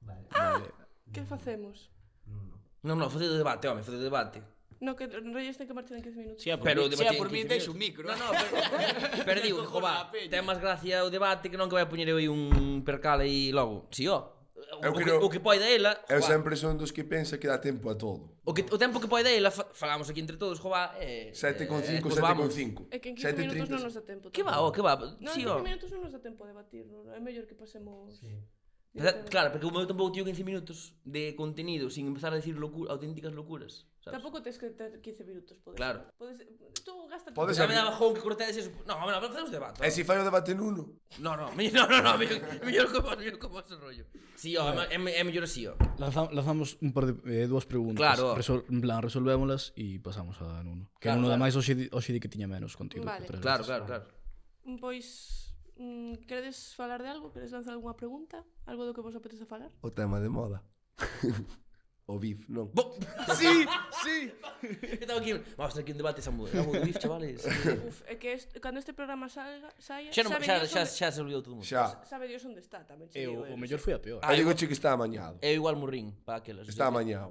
Vale. 0.00 0.26
Ah, 0.32 0.58
vale. 0.58 0.72
que 1.12 1.22
facemos? 1.22 1.90
Non, 2.26 2.98
non. 2.98 3.06
Non, 3.06 3.10
non, 3.12 3.38
debate, 3.38 3.68
home, 3.68 3.82
facede 3.82 4.02
debate. 4.02 4.42
No, 4.80 4.96
que 4.96 5.06
Reyes 5.06 5.58
ten 5.58 5.68
que 5.68 5.74
marchar 5.74 5.98
en 5.98 6.02
15 6.02 6.18
minutos. 6.18 6.42
Sí, 6.42 6.50
pero 6.64 6.88
mí, 6.88 6.96
sea, 6.96 7.12
por 7.12 7.30
mí 7.30 7.44
deixo 7.44 7.70
un 7.70 7.78
micro. 7.78 8.08
No, 8.08 8.16
no, 8.16 8.32
pero, 8.32 9.22
pero 9.26 9.38
digo, 9.46 9.62
jo, 9.62 9.78
va, 9.78 10.10
ten 10.10 10.42
máis 10.42 10.58
gracia 10.58 11.04
o 11.04 11.12
debate 11.12 11.52
que 11.52 11.58
non 11.60 11.68
que 11.70 11.76
vai 11.78 11.84
a 11.84 11.90
poñer 11.92 12.10
aí 12.10 12.26
un 12.26 12.82
percal 12.82 13.20
aí 13.22 13.52
logo. 13.52 13.86
Si, 13.94 14.02
sí, 14.02 14.10
ó. 14.10 14.18
Oh 14.18 14.39
o, 14.88 14.92
que, 14.92 15.10
o, 15.10 15.28
que 15.28 15.40
poida 15.40 15.68
ela... 15.68 16.00
Eu 16.08 16.22
sempre 16.22 16.56
son 16.56 16.80
dos 16.80 16.90
que 16.90 17.04
pensa 17.04 17.36
que 17.36 17.46
dá 17.46 17.60
tempo 17.60 17.90
a 17.90 17.94
todo. 17.94 18.32
O, 18.44 18.54
que, 18.54 18.62
o 18.72 18.78
tempo 18.78 19.00
que 19.00 19.06
poida 19.06 19.28
ela, 19.28 19.50
fa, 19.50 19.68
falamos 19.72 20.08
aquí 20.08 20.20
entre 20.20 20.36
todos, 20.36 20.58
jova... 20.58 20.96
Eh, 20.96 21.32
7,5, 21.34 21.68
eh, 21.84 22.00
7,5. 22.00 22.88
Pois 22.88 22.88
é 22.90 22.98
que 22.98 23.10
en 23.10 23.16
15 23.18 23.36
minutos 23.36 23.68
non 23.68 23.80
nos 23.84 23.94
dá 23.94 24.02
tempo. 24.02 24.30
Que 24.30 24.42
va, 24.46 24.62
o 24.62 24.68
oh, 24.68 24.72
que 24.72 24.80
va. 24.80 24.96
No, 24.96 25.34
sí, 25.34 25.42
en 25.44 25.50
15 25.50 25.58
oh. 25.58 25.62
minutos 25.66 25.88
non 25.90 26.00
nos 26.06 26.12
dá 26.14 26.20
tempo 26.22 26.44
a 26.44 26.46
debatirlo. 26.48 27.10
É 27.10 27.20
mellor 27.20 27.44
que 27.44 27.58
pasemos... 27.58 28.16
Sí. 28.16 28.30
Pero, 28.94 29.26
claro, 29.30 29.52
porque 29.52 29.66
o 29.66 29.70
meu 29.70 29.86
tampouco 29.86 30.14
tío 30.14 30.24
15 30.24 30.42
minutos 30.42 30.94
de 31.04 31.34
contenido 31.34 31.90
sin 31.90 32.06
empezar 32.10 32.32
a 32.32 32.38
decir 32.38 32.58
locu 32.58 32.90
auténticas 32.90 33.34
locuras. 33.34 33.89
Sabes? 34.00 34.16
Tampouco 34.16 34.40
tens 34.40 34.56
que 34.56 34.70
ter 34.70 34.98
15 34.98 35.24
minutos, 35.24 35.58
podes. 35.60 35.76
Claro. 35.76 36.08
Podes, 36.16 36.40
tú 36.82 37.06
gasta 37.06 37.34
Podes 37.34 37.58
me 37.60 37.74
daba 37.74 37.90
bajón 37.90 38.14
que 38.14 38.20
cortades 38.20 38.56
eso. 38.56 38.70
No, 38.86 38.96
bueno, 39.04 39.20
facemos 39.20 39.50
debate. 39.50 39.84
Eh, 39.84 39.88
e 39.88 39.90
se 39.92 40.08
fai 40.08 40.16
o 40.16 40.24
debate 40.24 40.56
nulo? 40.56 40.96
No, 41.20 41.36
no, 41.36 41.52
me, 41.56 41.68
no, 41.68 41.84
no, 41.84 42.00
no, 42.00 42.16
mellor, 42.16 42.40
mellor 42.64 42.88
como, 42.88 43.12
mellor 43.12 43.36
como 43.36 43.60
ese 43.60 43.76
rollo. 43.76 44.08
Si, 44.40 44.56
sí, 44.56 44.56
ó, 44.56 44.72
é, 44.72 44.96
é 44.96 45.22
mellor 45.24 45.44
así, 45.44 45.68
ó. 45.68 45.76
Lanzamos 46.00 46.80
un 46.80 46.96
par 46.96 47.12
de 47.12 47.12
eh, 47.28 47.44
dúas 47.44 47.68
preguntas. 47.68 48.00
Claro. 48.00 48.32
Resol, 48.32 48.64
en 48.72 48.80
plan, 48.80 49.04
resolvémolas 49.04 49.76
e 49.76 50.00
pasamos 50.00 50.40
a 50.40 50.64
Nuno. 50.64 50.88
Que 50.96 51.12
claro, 51.12 51.20
Nuno 51.20 51.36
claro. 51.36 51.44
máis 51.44 51.52
hoxe, 51.52 51.92
hoxe 51.92 52.16
di 52.16 52.24
que 52.24 52.32
tiña 52.32 52.48
menos 52.48 52.80
contigo. 52.80 53.04
Vale. 53.04 53.28
Claro, 53.28 53.68
claro, 53.68 53.84
claro. 53.84 54.04
Pois 54.80 55.52
mm, 55.76 56.24
queredes 56.24 56.72
falar 56.72 57.04
de 57.04 57.12
algo? 57.12 57.36
Queredes 57.36 57.52
lanzar 57.52 57.76
algunha 57.76 58.00
pregunta? 58.00 58.48
Algo 58.64 58.88
do 58.88 58.96
que 58.96 59.04
vos 59.04 59.12
apetece 59.12 59.44
falar? 59.44 59.68
O 59.84 59.92
tema 59.92 60.24
de 60.24 60.32
moda. 60.32 60.64
O 62.10 62.18
BIF, 62.18 62.42
non. 62.50 62.66
Bo... 62.74 62.98
sí, 63.38 63.62
sí. 64.02 64.34
Estaba 64.98 65.22
aquí, 65.22 65.30
vamos 65.54 65.74
ter 65.74 65.84
que 65.86 65.92
un 65.94 65.98
debate 66.02 66.18
esa 66.18 66.34
muller. 66.34 66.58
Vamos 66.58 66.82
BIF, 66.82 66.98
chavales. 66.98 67.46
Uf, 67.86 68.02
é 68.10 68.18
que 68.18 68.34
est, 68.34 68.50
cando 68.58 68.82
este 68.82 68.90
programa 68.90 69.30
salga, 69.30 69.70
saia, 69.78 70.10
xa, 70.10 70.26
no, 70.26 70.34
xa, 70.42 70.66
xa, 70.66 70.82
xa, 70.90 71.06
se 71.14 71.20
olvidou 71.22 71.38
todo 71.38 71.54
o 71.54 71.56
mundo. 71.62 71.70
Xa. 71.70 72.02
Sabe 72.02 72.26
Dios 72.26 72.42
onde 72.42 72.58
está, 72.58 72.82
tamén. 72.82 73.06
Eu, 73.14 73.46
o 73.46 73.54
mellor 73.54 73.78
foi 73.78 73.94
a 73.94 74.02
peor. 74.02 74.18
Ah, 74.26 74.34
digo 74.34 74.50
che 74.58 74.66
que 74.66 74.74
está 74.74 74.90
amañado. 74.90 75.38
É 75.38 75.54
igual 75.54 75.78
murrín, 75.78 76.10
para 76.26 76.42
aquelas. 76.42 76.66
Está 76.66 76.90
amañado. 76.90 77.30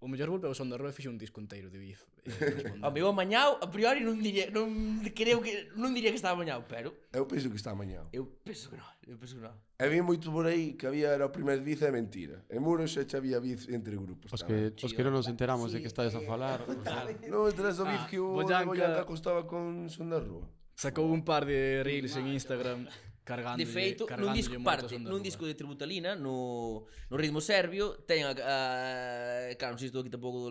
O 0.00 0.08
mellor 0.08 0.32
volveu 0.32 0.56
son 0.56 0.72
da 0.72 0.80
Rúa 0.80 0.88
e 0.88 0.96
fixe 0.96 1.12
un 1.12 1.20
disco 1.20 1.44
inteiro 1.44 1.68
de 1.68 1.76
Bif. 1.76 2.08
Eh, 2.24 2.72
o 2.80 2.88
meu 2.88 3.04
amañado, 3.12 3.60
a 3.60 3.68
priori 3.68 4.00
non 4.00 4.16
diría, 4.16 4.48
non 4.48 5.04
creo 5.12 5.44
que 5.44 5.68
non 5.76 5.92
diría 5.92 6.08
que 6.08 6.16
estaba 6.16 6.32
amañado, 6.32 6.64
pero 6.64 6.96
eu 7.12 7.28
penso 7.28 7.52
que 7.52 7.60
está 7.60 7.76
amañado. 7.76 8.08
Eu 8.08 8.24
penso 8.40 8.72
que 8.72 8.80
non, 8.80 8.88
eu 9.04 9.20
penso 9.20 9.36
que 9.36 9.44
non. 9.44 9.52
Había 9.76 10.00
moito 10.00 10.32
por 10.32 10.48
aí 10.48 10.72
que 10.80 10.88
había 10.88 11.12
era 11.12 11.28
o 11.28 11.32
primeiro 11.36 11.60
Bif 11.60 11.84
é 11.84 11.92
mentira. 11.92 12.40
En 12.48 12.64
Muros 12.64 12.96
xa 12.96 13.04
había 13.20 13.36
Bif 13.44 13.68
entre 13.68 13.92
grupos. 14.00 14.32
Os 14.32 14.40
que 14.40 14.72
os 14.72 14.92
que 14.96 15.04
non 15.04 15.12
nos 15.12 15.28
enteramos 15.28 15.68
sí, 15.68 15.76
de 15.76 15.78
que 15.84 15.92
estades 15.92 16.16
a 16.16 16.24
falar. 16.24 16.64
non, 17.28 17.44
enteras 17.52 17.76
o 17.76 17.84
Bif 17.84 18.00
ah, 18.00 18.08
que 18.08 18.16
o 18.16 18.40
Boyanca... 18.40 18.72
Boyanca 18.72 19.04
costaba 19.04 19.44
con 19.44 19.92
son 19.92 20.08
da 20.08 20.16
Rúa. 20.16 20.48
Sacou 20.80 21.12
un 21.12 21.28
par 21.28 21.44
de 21.44 21.84
reels 21.84 22.16
en 22.16 22.32
Instagram. 22.32 22.88
cargando 23.30 23.62
de 23.62 23.66
feito, 23.70 24.10
nun 24.18 24.34
disco 24.34 24.58
parte, 24.58 24.98
nun 24.98 25.22
disco 25.22 25.46
de 25.46 25.54
Tributalina 25.54 26.18
no, 26.18 26.82
no 27.06 27.14
ritmo 27.14 27.38
serbio 27.38 28.02
ten 28.02 28.26
a, 28.26 28.34
a 28.34 29.54
claro, 29.54 29.78
non 29.78 29.80
sei 29.80 29.94
estou 29.94 30.02
aquí 30.02 30.10
tampouco 30.10 30.50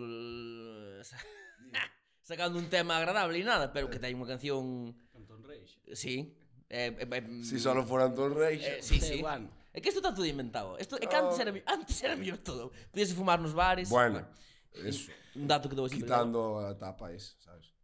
sacando 2.30 2.58
un 2.58 2.70
tema 2.70 2.96
agradable 2.96 3.36
e 3.36 3.44
nada, 3.44 3.74
pero 3.74 3.90
que 3.90 3.98
eh, 3.98 4.02
ten 4.02 4.14
unha 4.14 4.30
canción 4.30 4.94
Antón 5.18 5.42
Reis. 5.42 5.74
Sí. 5.98 6.30
Eh, 6.70 6.94
eh, 6.94 7.06
eh, 7.10 7.42
si 7.42 7.58
solo 7.58 7.82
fora 7.82 8.06
Antón 8.06 8.38
Reis. 8.38 8.62
Eh, 8.62 8.78
sí, 8.78 9.02
sí. 9.02 9.18
Bueno. 9.18 9.50
É 9.74 9.78
que 9.82 9.90
isto 9.90 9.98
está 9.98 10.14
todo 10.14 10.26
inventado. 10.26 10.78
Isto 10.78 10.98
é 10.98 11.06
que 11.06 11.14
antes 11.14 11.38
era 11.38 11.50
oh. 11.50 11.74
antes 11.74 11.98
era 12.02 12.14
mellor 12.14 12.38
todo. 12.38 12.70
Podíase 12.90 13.14
fumar 13.14 13.38
nos 13.42 13.54
bares. 13.54 13.90
Bueno. 13.90 14.26
Eso. 14.70 15.10
Un 15.34 15.46
dato 15.50 15.66
que 15.66 15.74
dou 15.74 15.86
así. 15.86 15.98
Quitando 15.98 16.58
a 16.58 16.74
tapa, 16.78 17.10
es, 17.10 17.34
sabes? 17.42 17.74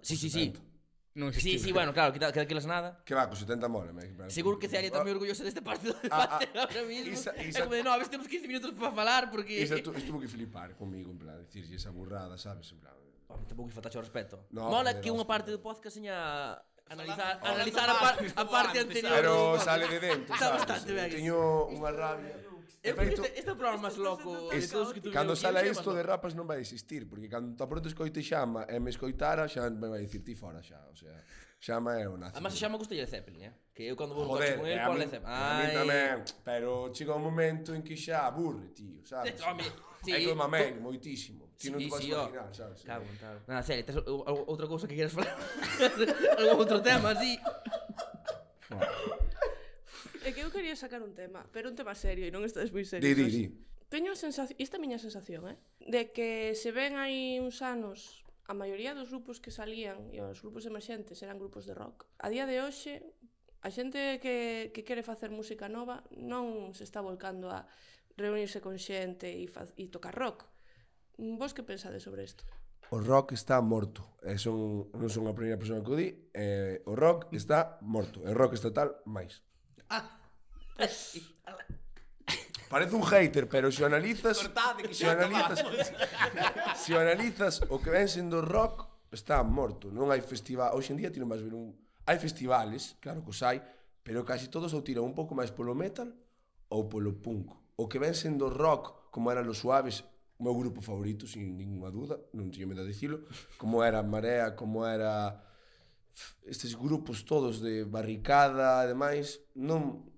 Sí, 0.00 0.16
sí, 0.16 0.28
sí. 0.28 0.48
Invento. 0.48 0.75
Non. 1.16 1.32
Sí, 1.32 1.58
sí, 1.58 1.72
bueno, 1.72 1.96
claro, 1.96 2.12
quita, 2.12 2.30
queda 2.30 2.44
que 2.44 2.54
las 2.54 2.68
nada. 2.68 3.00
Que 3.00 3.14
va, 3.16 3.26
con 3.26 3.36
70 3.36 3.68
mola. 3.68 3.90
Me... 3.90 4.04
Seguro 4.28 4.58
que 4.60 4.68
Celia 4.68 4.92
está 4.92 5.00
moi 5.00 5.08
ah. 5.08 5.16
orgullosa 5.16 5.40
deste 5.40 5.64
parte 5.64 5.88
do 5.88 5.96
debate 5.96 6.44
ah, 6.52 6.60
ah, 6.60 6.68
ahora 6.68 6.84
mismo. 6.84 7.16
Isa, 7.16 7.32
isa... 7.40 7.64
Como 7.64 7.72
de, 7.72 7.80
no, 7.80 7.96
a 7.96 7.96
veces 7.96 8.12
temos 8.12 8.28
15 8.28 8.44
minutos 8.44 8.76
para 8.76 8.92
falar, 8.92 9.32
porque... 9.32 9.64
Isa 9.64 9.80
tu, 9.80 9.96
estuvo 9.96 10.20
que 10.20 10.28
flipar 10.28 10.76
comigo, 10.76 11.08
en 11.08 11.16
plan, 11.16 11.40
dicirlle 11.40 11.80
esa 11.80 11.88
burrada, 11.88 12.36
sabes, 12.36 12.68
en 12.68 12.84
plan... 12.84 12.92
Home, 13.32 13.48
tampouco 13.48 13.72
que 13.72 13.74
faltaxe 13.74 13.96
o 13.96 14.04
respeto. 14.04 14.44
No, 14.52 14.68
mola 14.68 15.00
que 15.00 15.08
unha 15.08 15.24
parte 15.24 15.48
do 15.48 15.58
podcast 15.58 15.96
seña 15.96 16.60
analizar, 16.86 17.40
analizar 17.42 17.88
a, 17.90 17.96
par, 17.98 18.14
a 18.20 18.44
parte 18.44 18.76
anterior. 18.84 19.16
Pero 19.16 19.58
sale 19.58 19.88
de 19.88 19.98
dentro, 19.98 20.36
sabes? 20.36 20.62
Bastante 20.62 20.92
ben. 20.94 21.10
Teño 21.10 21.66
unha 21.72 21.90
rabia. 21.90 22.36
Eu 22.82 22.94
efecto, 22.94 23.22
este, 23.24 23.38
este 23.38 23.50
é 23.50 23.52
o 23.52 23.56
programa 23.56 23.88
máis 23.88 23.96
loco 23.96 24.48
de 24.50 24.62
todos 24.68 24.92
que 24.94 25.00
tuvimos. 25.00 25.16
Cando 25.16 25.34
sale 25.34 25.66
isto 25.66 25.90
de 25.92 26.02
rapas 26.02 26.32
non 26.38 26.46
vai 26.46 26.62
existir, 26.62 27.06
porque 27.10 27.26
cando 27.26 27.54
tan 27.58 27.66
pronto 27.66 27.90
escoite 27.90 28.22
xama 28.22 28.64
e 28.70 28.78
me 28.78 28.90
escoitara 28.94 29.48
xa 29.50 29.66
me 29.70 29.88
vai 29.90 30.00
dicir 30.06 30.22
ti 30.22 30.34
fora 30.38 30.62
xa, 30.62 30.78
o 30.90 30.96
sea, 30.96 31.16
xama 31.58 31.98
é 31.98 32.06
unha. 32.06 32.30
Además 32.30 32.54
chama 32.54 32.78
gusta 32.78 32.94
lle 32.94 33.06
Zeppelin, 33.06 33.50
eh? 33.50 33.52
Que 33.74 33.90
eu 33.90 33.96
cando 33.98 34.14
vou 34.14 34.24
no 34.24 34.38
coche 34.38 34.54
con 34.54 34.66
el, 34.70 34.78
cuál 34.78 35.02
é 35.02 35.08
Zeppelin. 35.10 35.34
A 35.34 35.58
mí 35.58 35.66
tamén, 35.74 36.16
pero 36.46 36.94
chega 36.94 37.18
un 37.18 37.24
momento 37.26 37.74
en 37.74 37.82
que 37.82 37.98
xa 37.98 38.30
aburre, 38.30 38.70
tío, 38.70 39.02
sabes? 39.02 39.34
Home, 39.46 39.66
sí. 40.06 40.14
É 40.14 40.22
como 40.22 40.46
amén, 40.46 40.78
moitísimo. 40.78 41.46
Ti 41.56 41.72
non 41.72 41.80
te 41.80 41.88
vas 41.88 42.04
oh. 42.04 42.06
imaginar, 42.06 42.48
sabes? 42.52 42.84
Claro, 42.84 43.04
tal. 43.16 43.36
Nada, 43.48 43.62
serio, 43.64 43.82
tes 43.82 43.96
outra 44.06 44.68
cousa 44.68 44.84
que 44.86 44.94
queres 44.94 45.10
falar? 45.10 45.32
Algún 46.38 46.60
outro 46.60 46.78
tema, 46.84 47.16
así? 47.16 47.40
É 50.26 50.34
que 50.34 50.42
eu 50.42 50.50
quería 50.50 50.74
sacar 50.74 51.06
un 51.06 51.14
tema, 51.14 51.46
pero 51.54 51.70
un 51.70 51.78
tema 51.78 51.94
serio 51.94 52.26
e 52.26 52.34
non 52.34 52.42
estades 52.42 52.74
moi 52.74 52.82
serios. 52.82 53.06
Di, 53.06 53.14
di, 53.14 53.26
di. 53.30 53.44
Teño 53.86 54.10
a 54.10 54.18
sensación, 54.18 54.58
esta 54.58 54.74
miña 54.82 54.98
sensación, 54.98 55.46
eh? 55.46 55.54
De 55.78 56.10
que 56.10 56.58
se 56.58 56.74
ven 56.74 56.98
aí 56.98 57.38
uns 57.38 57.62
anos 57.62 58.26
a 58.50 58.54
maioría 58.58 58.98
dos 58.98 59.14
grupos 59.14 59.38
que 59.38 59.54
salían 59.54 60.10
e 60.10 60.18
os 60.18 60.42
grupos 60.42 60.66
emerxentes 60.66 61.22
eran 61.22 61.38
grupos 61.38 61.62
de 61.62 61.78
rock. 61.78 62.10
A 62.18 62.26
día 62.26 62.42
de 62.42 62.58
hoxe, 62.58 63.06
a 63.62 63.70
xente 63.70 64.18
que, 64.18 64.74
que 64.74 64.82
quere 64.82 65.06
facer 65.06 65.30
música 65.30 65.70
nova 65.70 66.02
non 66.10 66.74
se 66.74 66.82
está 66.82 66.98
volcando 66.98 67.46
a 67.46 67.62
reunirse 68.18 68.58
con 68.58 68.82
xente 68.82 69.30
e, 69.30 69.46
fa, 69.46 69.62
e 69.78 69.86
tocar 69.94 70.10
rock. 70.10 70.42
Vos 71.22 71.54
que 71.54 71.62
pensades 71.62 72.02
sobre 72.02 72.26
isto? 72.26 72.42
O 72.90 72.98
rock 72.98 73.38
está 73.38 73.62
morto. 73.62 74.18
E 74.26 74.42
son, 74.42 74.90
non 74.90 75.06
son 75.06 75.30
a 75.30 75.38
primeira 75.38 75.54
persoa 75.54 75.86
que 75.86 75.94
o 75.94 75.94
di. 75.94 76.10
Eh, 76.34 76.82
o 76.82 76.98
rock 76.98 77.30
está 77.30 77.78
morto. 77.78 78.26
E 78.26 78.30
o 78.30 78.34
rock 78.34 78.58
estatal, 78.58 78.90
máis. 79.06 79.46
Parece 82.68 82.96
un 82.96 83.02
hater, 83.04 83.48
pero 83.48 83.70
se 83.70 83.84
analizas... 83.84 84.38
Cortade, 84.38 84.82
que 84.82 84.94
se 84.94 85.08
analizas, 85.08 85.64
se 86.74 86.98
analizas 86.98 87.62
o 87.68 87.78
que 87.78 87.90
ven 87.90 88.08
sendo 88.08 88.42
rock, 88.42 88.88
está 89.14 89.42
morto. 89.46 89.88
Non 89.94 90.10
hai 90.10 90.18
festival... 90.18 90.74
Hoxe 90.74 90.90
en 90.90 90.98
día 90.98 91.14
ti 91.14 91.22
non 91.22 91.30
vas 91.30 91.38
ver 91.38 91.54
un... 91.54 91.70
Hai 92.06 92.18
festivales, 92.18 92.98
claro 92.98 93.22
que 93.22 93.30
os 93.30 93.38
hai, 93.46 93.62
pero 94.02 94.26
casi 94.26 94.50
todos 94.50 94.74
o 94.74 94.82
tiran 94.82 95.06
un 95.06 95.14
pouco 95.14 95.38
máis 95.38 95.54
polo 95.54 95.78
metal 95.78 96.10
ou 96.74 96.90
polo 96.90 97.14
punk. 97.22 97.54
O 97.78 97.86
que 97.86 98.02
ven 98.02 98.18
sendo 98.18 98.50
rock, 98.50 99.14
como 99.14 99.30
eran 99.30 99.46
los 99.46 99.62
suaves, 99.62 100.02
o 100.36 100.42
meu 100.42 100.54
grupo 100.58 100.82
favorito, 100.82 101.26
sin 101.26 101.54
ninguna 101.54 101.94
duda, 101.94 102.18
non 102.34 102.50
teño 102.50 102.66
medo 102.66 102.82
de 102.82 102.90
dicilo, 102.90 103.24
como 103.56 103.86
era 103.86 104.02
Marea, 104.02 104.58
como 104.58 104.84
era 104.84 105.45
estes 106.44 106.74
grupos 106.74 107.24
todos 107.24 107.60
de 107.60 107.84
barricada 107.84 108.84
e 108.84 108.92
demais, 108.92 109.40
non 109.54 110.08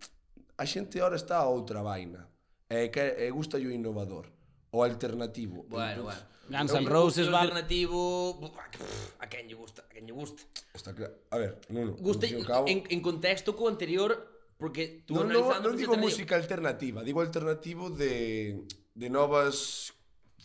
a 0.58 0.64
xente 0.66 1.00
ahora 1.00 1.16
está 1.16 1.38
a 1.38 1.48
outra 1.48 1.82
vaina. 1.82 2.28
E 2.68 2.92
que 2.92 3.00
e 3.16 3.30
gusta 3.32 3.56
o 3.56 3.70
innovador, 3.72 4.28
o 4.70 4.82
alternativo. 4.82 5.64
Bueno, 5.68 6.04
Entón, 6.04 6.04
bueno. 6.04 6.38
Guns 6.48 6.72
N' 6.72 6.88
Roses 6.88 7.28
va 7.28 7.44
alternativo, 7.44 8.40
pff, 8.40 9.20
a 9.20 9.28
quen 9.28 9.48
lle 9.48 9.56
gusta, 9.56 9.84
a 9.84 9.92
quen 9.92 10.08
lle 10.08 10.16
gusta. 10.16 10.42
Está 10.72 10.94
claro. 10.96 11.14
A 11.30 11.36
ver, 11.36 11.60
non, 11.68 11.92
non. 11.92 11.96
Gusta 12.00 12.24
en, 12.24 12.44
en, 12.66 12.78
en 12.88 13.00
contexto 13.00 13.52
co 13.52 13.68
anterior 13.68 14.16
porque 14.58 15.04
tú 15.06 15.14
no, 15.14 15.22
analizando 15.22 15.70
no, 15.70 15.76
non 15.76 15.78
digo 15.78 15.94
música 15.96 16.34
alternativa, 16.36 17.04
digo 17.04 17.20
alternativo 17.20 17.88
de 17.92 18.64
de 18.98 19.08
novas 19.08 19.92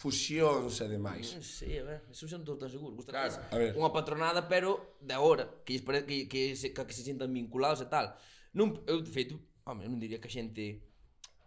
fusións 0.04 0.84
e 0.84 0.88
demais. 0.92 1.32
Eh, 1.32 1.40
non 1.40 1.46
sei, 1.48 1.80
a 1.80 1.86
ver, 1.88 2.00
eso 2.12 2.28
xa 2.28 2.36
non 2.36 2.44
estou 2.44 2.60
tan 2.60 2.68
seguro. 2.68 2.92
Gusta 3.00 3.16
claro, 3.16 3.40
a 3.40 3.56
ver. 3.56 3.72
unha 3.80 3.96
patronada, 3.96 4.52
pero 4.52 5.00
de 5.00 5.16
agora, 5.16 5.48
que, 5.64 5.80
que, 5.80 6.04
que, 6.04 6.18
que, 6.28 6.42
se, 6.60 6.76
que 6.76 6.92
se 6.92 7.08
sintan 7.08 7.32
vinculados 7.32 7.80
e 7.80 7.88
tal. 7.88 8.12
Non, 8.52 8.84
eu, 8.84 9.00
de 9.00 9.08
feito, 9.08 9.40
home, 9.64 9.88
non 9.88 10.04
diría 10.04 10.20
que 10.20 10.28
a 10.28 10.36
xente 10.36 10.84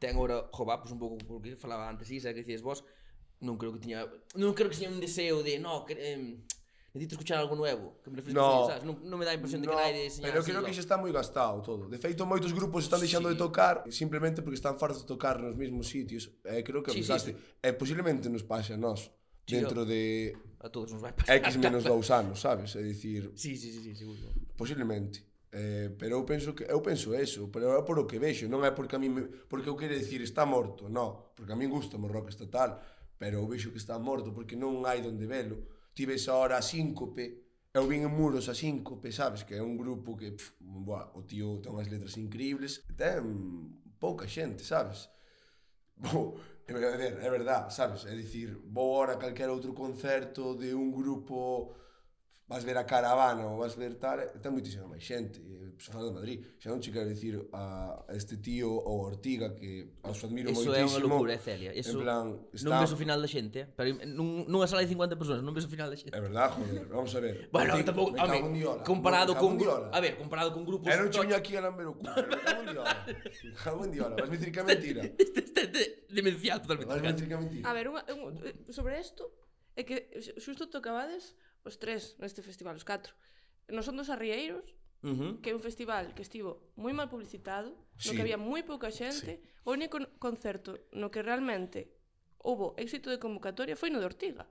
ten 0.00 0.16
agora, 0.16 0.48
jova, 0.56 0.80
pois 0.80 0.88
un 0.88 1.00
pouco 1.00 1.20
porque 1.20 1.60
falaba 1.60 1.84
antes, 1.84 2.08
isa, 2.08 2.32
que 2.32 2.40
dices 2.40 2.64
vos, 2.64 2.80
non 3.44 3.60
creo 3.60 3.76
que 3.76 3.84
tiña, 3.84 4.08
non 4.40 4.56
creo 4.56 4.72
que 4.72 4.80
tiña 4.80 4.88
un 4.88 5.04
deseo 5.04 5.44
de, 5.44 5.60
no, 5.60 5.84
que, 5.84 5.92
eh, 5.92 6.40
necesito 6.96 7.20
escuchar 7.20 7.38
algo 7.38 7.54
nuevo 7.54 8.00
que 8.02 8.10
me 8.10 8.16
refresque, 8.16 8.40
no, 8.40 8.66
sabes? 8.66 8.82
Non, 8.82 8.96
non 9.04 9.20
me 9.20 9.28
dá 9.28 9.32
a 9.32 9.38
impresión 9.38 9.60
de 9.60 9.68
que 9.68 9.76
no, 9.76 9.80
naide 9.80 10.08
señala 10.08 10.32
Pero 10.32 10.40
creo 10.42 10.60
que 10.64 10.72
xa 10.72 10.82
está 10.82 10.96
moi 10.96 11.12
gastado 11.12 11.60
todo. 11.60 11.86
De 11.86 12.00
feito, 12.00 12.24
moitos 12.24 12.50
grupos 12.50 12.88
están 12.88 12.98
deixando 12.98 13.28
sí. 13.28 13.36
de 13.36 13.38
tocar 13.38 13.84
simplemente 13.92 14.40
porque 14.40 14.58
están 14.58 14.80
fartos 14.80 15.04
de 15.04 15.08
tocar 15.08 15.36
nos 15.38 15.54
mesmos 15.54 15.86
sitios. 15.86 16.32
Eh, 16.42 16.64
creo 16.64 16.80
que 16.80 16.90
sí. 16.90 17.04
Sí, 17.04 17.12
sí. 17.20 17.32
Eh, 17.60 17.76
posiblemente 17.76 18.26
nos 18.32 18.42
pase 18.42 18.74
a 18.74 18.80
nós 18.80 19.12
dentro 19.46 19.84
de 19.84 20.34
a 20.58 20.68
todos 20.68 20.90
nos 20.92 21.02
vai 21.04 21.12
pasar. 21.12 21.36
X 21.36 21.56
menos 21.60 21.84
dous 21.84 22.10
anos, 22.10 22.40
sabes? 22.40 22.74
É 22.74 22.82
dicir, 22.82 23.30
sí, 23.36 23.56
sí, 23.56 23.70
sí, 23.70 23.80
sí, 23.84 23.92
seguro. 23.94 24.32
Posiblemente. 24.56 25.22
Eh, 25.52 25.90
pero 25.96 26.18
eu 26.18 26.24
penso 26.24 26.54
que 26.54 26.64
eu 26.64 26.80
penso 26.82 27.14
eso, 27.14 27.48
pero 27.48 27.78
é 27.78 27.82
por 27.82 27.98
o 27.98 28.04
que 28.04 28.18
vexo, 28.18 28.50
non 28.50 28.66
é 28.66 28.74
porque 28.74 28.96
a 28.96 29.00
mí 29.00 29.08
me, 29.08 29.22
porque 29.46 29.70
eu 29.70 29.76
quero 29.78 29.94
dicir 29.94 30.20
está 30.20 30.44
morto, 30.44 30.90
non, 30.90 31.32
porque 31.32 31.54
a 31.54 31.56
min 31.56 31.70
gusta 31.70 31.96
o 31.96 32.08
rock 32.10 32.28
estatal, 32.28 32.82
pero 33.16 33.40
eu 33.40 33.46
vexo 33.46 33.70
que 33.70 33.78
está 33.78 33.96
morto 33.96 34.34
porque 34.34 34.58
non 34.58 34.84
hai 34.84 35.00
onde 35.00 35.24
velo 35.24 35.75
tive 35.96 36.20
esa 36.20 36.36
hora 36.36 36.58
a 36.58 36.62
síncope, 36.62 37.24
eu 37.72 37.88
vin 37.88 38.04
en 38.04 38.12
Muros 38.12 38.52
a 38.52 38.54
síncope, 38.54 39.08
sabes, 39.08 39.48
que 39.48 39.56
é 39.56 39.62
un 39.64 39.80
grupo 39.80 40.12
que, 40.12 40.36
pff, 40.36 40.52
boa, 40.60 41.08
o 41.16 41.24
tío 41.24 41.56
ten 41.64 41.72
unhas 41.72 41.88
letras 41.88 42.20
increíbles, 42.20 42.84
ten 42.92 43.24
pouca 43.96 44.28
xente, 44.28 44.60
sabes? 44.60 45.08
Bo, 45.96 46.36
é 46.68 46.72
ver, 46.72 47.16
é 47.16 47.30
verdade, 47.32 47.72
sabes? 47.72 48.04
É 48.04 48.12
dicir, 48.12 48.52
vou 48.68 49.08
a 49.08 49.16
calquera 49.16 49.56
outro 49.56 49.72
concerto 49.72 50.52
de 50.52 50.76
un 50.76 50.92
grupo 50.92 51.72
vas 52.48 52.62
ver 52.62 52.76
a 52.78 52.84
caravana 52.84 53.44
ou 53.46 53.58
vas 53.58 53.74
ver 53.74 53.94
tal, 53.94 54.20
eh, 54.20 54.30
ten 54.38 54.54
moitísima 54.54 54.86
máis 54.86 55.02
xente, 55.02 55.42
e 55.42 55.74
pues, 55.74 55.90
falo 55.90 56.06
de 56.06 56.14
Madrid, 56.14 56.38
xa 56.62 56.70
non 56.70 56.78
che 56.78 56.94
quero 56.94 57.10
dicir 57.10 57.42
a, 57.50 58.06
este 58.14 58.38
tío 58.38 58.70
ou 58.70 59.02
Ortiga 59.02 59.50
que 59.50 59.98
os 60.06 60.22
admiro 60.22 60.54
Eso 60.54 60.62
moitísimo. 60.62 60.78
Eso 60.78 60.78
é 60.78 60.86
unha 60.86 61.02
loucura, 61.02 61.34
Celia. 61.42 61.74
Eso, 61.74 61.98
en 61.98 62.06
plan, 62.06 62.24
está... 62.54 62.70
Non 62.70 62.78
ves 62.78 62.92
o 62.94 62.98
final 63.02 63.18
da 63.18 63.26
xente, 63.26 63.66
pero 63.74 63.98
nun, 64.06 64.46
nunha 64.46 64.70
sala 64.70 64.86
de 64.86 64.94
50 64.94 65.18
persoas 65.18 65.42
non 65.42 65.50
ves 65.58 65.66
o 65.66 65.70
final 65.74 65.90
da 65.90 65.98
xente. 65.98 66.14
É 66.14 66.22
verdad, 66.22 66.54
joder, 66.54 66.86
vamos 66.86 67.12
a 67.18 67.20
ver. 67.20 67.50
bueno, 67.50 67.74
Ortiga, 67.74 67.86
tampouco, 67.90 68.14
a 68.14 68.24
en 68.30 68.54
diola, 68.54 68.82
comparado 68.86 69.34
me 69.34 69.40
con 69.42 69.52
diola. 69.58 69.90
a 69.90 69.98
ver, 69.98 70.14
comparado 70.14 70.50
con 70.54 70.62
grupos 70.62 70.86
eh, 70.86 70.94
Era 70.94 71.02
un 71.02 71.10
chiño 71.10 71.34
aquí 71.34 71.58
a 71.58 71.66
lamber 71.66 71.90
o 71.90 71.98
culo, 71.98 72.14
me 72.14 72.38
cago 72.46 72.62
en 72.62 72.68
diola. 72.70 72.94
Me 73.10 73.52
cago 73.58 73.80
en 73.82 73.90
diola, 73.90 74.14
vas 74.22 74.30
me 74.30 74.36
dicir 74.38 74.54
que 74.54 74.60
é 74.62 74.66
mentira. 74.70 75.02
Demencial 76.14 76.62
totalmente. 76.62 76.94
Vas 76.94 77.02
me 77.02 77.10
dicir 77.10 77.26
que 77.26 77.34
é 77.34 77.40
mentira. 77.42 77.64
A 77.66 77.74
ver, 77.74 77.90
unha, 77.90 78.06
un, 78.14 78.38
sobre 78.70 79.02
isto, 79.02 79.34
é 79.74 79.82
que 79.82 80.14
xusto 80.38 80.70
tocabades 80.70 81.34
os 81.66 81.76
tres 81.82 82.14
neste 82.22 82.40
festival, 82.46 82.78
os 82.78 82.86
catro. 82.86 83.12
Non 83.68 83.82
son 83.82 83.98
dos 83.98 84.08
arrieiros, 84.08 84.64
Uh 85.04 85.12
-huh. 85.12 85.32
que 85.44 85.52
é 85.52 85.54
un 85.54 85.60
festival 85.60 86.16
que 86.16 86.24
estivo 86.24 86.72
moi 86.74 86.90
mal 86.96 87.06
publicitado, 87.12 87.76
sí. 88.00 88.08
no 88.08 88.10
que 88.16 88.22
había 88.24 88.40
moi 88.40 88.64
pouca 88.64 88.88
xente, 88.88 89.38
sí. 89.38 89.62
o 89.68 89.76
único 89.76 90.00
concerto 90.18 90.72
no 90.96 91.12
que 91.12 91.20
realmente 91.20 91.92
houbo 92.40 92.74
éxito 92.80 93.12
de 93.12 93.20
convocatoria 93.20 93.76
foi 93.76 93.92
no 93.92 94.00
de 94.00 94.08
Ortiga. 94.08 94.48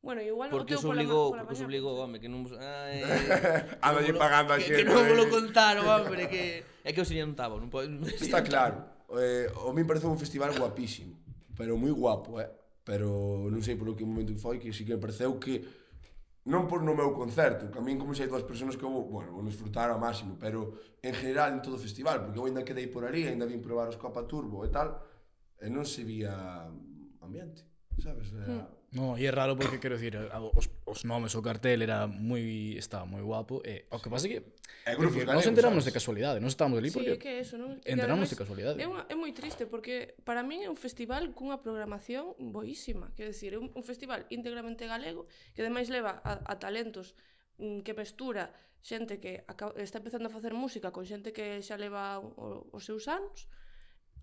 Bueno, 0.00 0.24
igual 0.24 0.48
porque 0.48 0.80
teu 0.80 0.80
obligou, 0.88 1.28
pola, 1.28 1.44
pola 1.44 1.52
porque 1.52 1.62
obligou, 1.68 1.92
home, 2.00 2.16
que 2.16 2.26
non 2.32 2.48
ai, 2.56 3.04
anda 3.84 4.00
lle 4.00 4.16
pagando 4.16 4.56
a 4.56 4.58
xente. 4.58 4.80
Que, 4.80 4.88
que 4.88 4.88
non 4.88 5.04
volo 5.04 5.28
contar, 5.28 5.76
hombre, 5.84 6.24
que 6.32 6.64
é 6.80 6.90
que 6.90 6.98
eu 6.98 7.06
sería 7.06 7.28
un 7.28 7.36
tabo, 7.36 7.60
non 7.60 7.68
pode. 7.68 7.92
Está 8.16 8.40
claro. 8.40 8.80
Eh, 9.12 9.44
o 9.60 9.76
min 9.76 9.84
parece 9.84 10.08
un 10.08 10.16
festival 10.16 10.56
guapísimo, 10.56 11.20
pero 11.52 11.76
moi 11.76 11.92
guapo, 11.92 12.40
eh. 12.40 12.48
Pero 12.80 13.46
non 13.52 13.60
sei 13.60 13.76
polo 13.76 13.92
que 13.92 14.08
momento 14.08 14.32
que 14.32 14.40
foi, 14.40 14.56
que 14.56 14.72
sí 14.72 14.88
que 14.88 14.96
me 14.96 15.02
pareceu 15.04 15.36
que 15.36 15.60
non 16.50 16.66
por 16.66 16.82
no 16.82 16.98
meu 16.98 17.14
concerto, 17.14 17.70
que 17.70 17.78
a 17.78 17.84
min 17.84 17.94
como 17.94 18.10
xa 18.10 18.26
hai 18.26 18.30
dúas 18.30 18.42
persoas 18.42 18.74
que 18.74 18.82
eu 18.82 18.90
vou, 18.90 19.06
bueno, 19.06 19.30
vou 19.30 19.46
disfrutar 19.46 19.86
ao 19.86 20.02
máximo, 20.02 20.34
pero 20.34 20.74
en 20.98 21.14
general 21.14 21.54
en 21.54 21.62
todo 21.62 21.78
o 21.78 21.84
festival, 21.86 22.26
porque 22.26 22.42
eu 22.42 22.50
ainda 22.50 22.66
quedei 22.66 22.90
por 22.90 23.06
ali, 23.06 23.30
ainda 23.30 23.46
vim 23.46 23.62
probar 23.62 23.86
os 23.86 23.94
Copa 23.94 24.26
Turbo 24.26 24.66
e 24.66 24.70
tal, 24.74 24.98
e 25.62 25.70
non 25.70 25.86
se 25.86 26.02
vía 26.02 26.34
ambiente, 27.22 27.62
sabes? 28.02 28.34
Era, 28.34 28.66
mm 28.66 28.79
No, 28.92 29.14
e 29.14 29.22
é 29.22 29.30
raro 29.30 29.54
porque 29.54 29.78
quero 29.78 29.94
dicir, 29.94 30.18
os, 30.18 30.66
os 30.82 31.00
nomes, 31.06 31.38
o 31.38 31.42
cartel 31.42 31.86
era 31.86 32.10
moi 32.10 32.74
estaba 32.74 33.06
moi 33.06 33.22
guapo 33.22 33.62
eh, 33.62 33.86
e 33.86 33.94
o 33.94 34.02
que 34.02 34.10
pasa 34.10 34.26
é 34.26 34.30
que 34.34 34.38
é 34.82 34.98
grupos 34.98 35.22
galegos, 35.22 35.46
nos 35.46 35.46
enteramos 35.46 35.84
de 35.86 35.92
casualidade, 35.94 36.42
non 36.42 36.50
estábamos 36.50 36.82
ali 36.82 36.90
porque 36.90 37.14
sí, 37.14 37.22
que 37.22 37.38
eso, 37.38 37.54
non? 37.54 37.78
enteramos 37.86 38.26
de 38.26 38.34
casualidade. 38.34 38.82
É, 38.82 38.90
unha, 38.90 39.06
é 39.06 39.14
moi 39.14 39.30
triste 39.30 39.70
porque 39.70 40.18
para 40.26 40.42
min 40.42 40.66
é 40.66 40.68
un 40.68 40.74
festival 40.74 41.30
cunha 41.38 41.62
programación 41.62 42.34
boísima, 42.50 43.14
quer 43.14 43.30
decir, 43.30 43.54
é 43.54 43.62
un, 43.62 43.70
un 43.70 43.84
festival 43.86 44.26
íntegramente 44.26 44.90
galego 44.90 45.30
que 45.54 45.62
ademais 45.62 45.86
leva 45.86 46.18
a, 46.26 46.42
a 46.50 46.54
talentos 46.58 47.14
mm, 47.62 47.86
que 47.86 47.94
mestura 47.94 48.50
xente 48.82 49.22
que 49.22 49.46
está 49.78 50.02
empezando 50.02 50.26
a 50.26 50.34
facer 50.34 50.50
música 50.50 50.90
con 50.90 51.06
xente 51.06 51.30
que 51.30 51.62
xa 51.62 51.78
leva 51.78 52.18
os 52.18 52.82
seus 52.82 53.06
anos, 53.06 53.46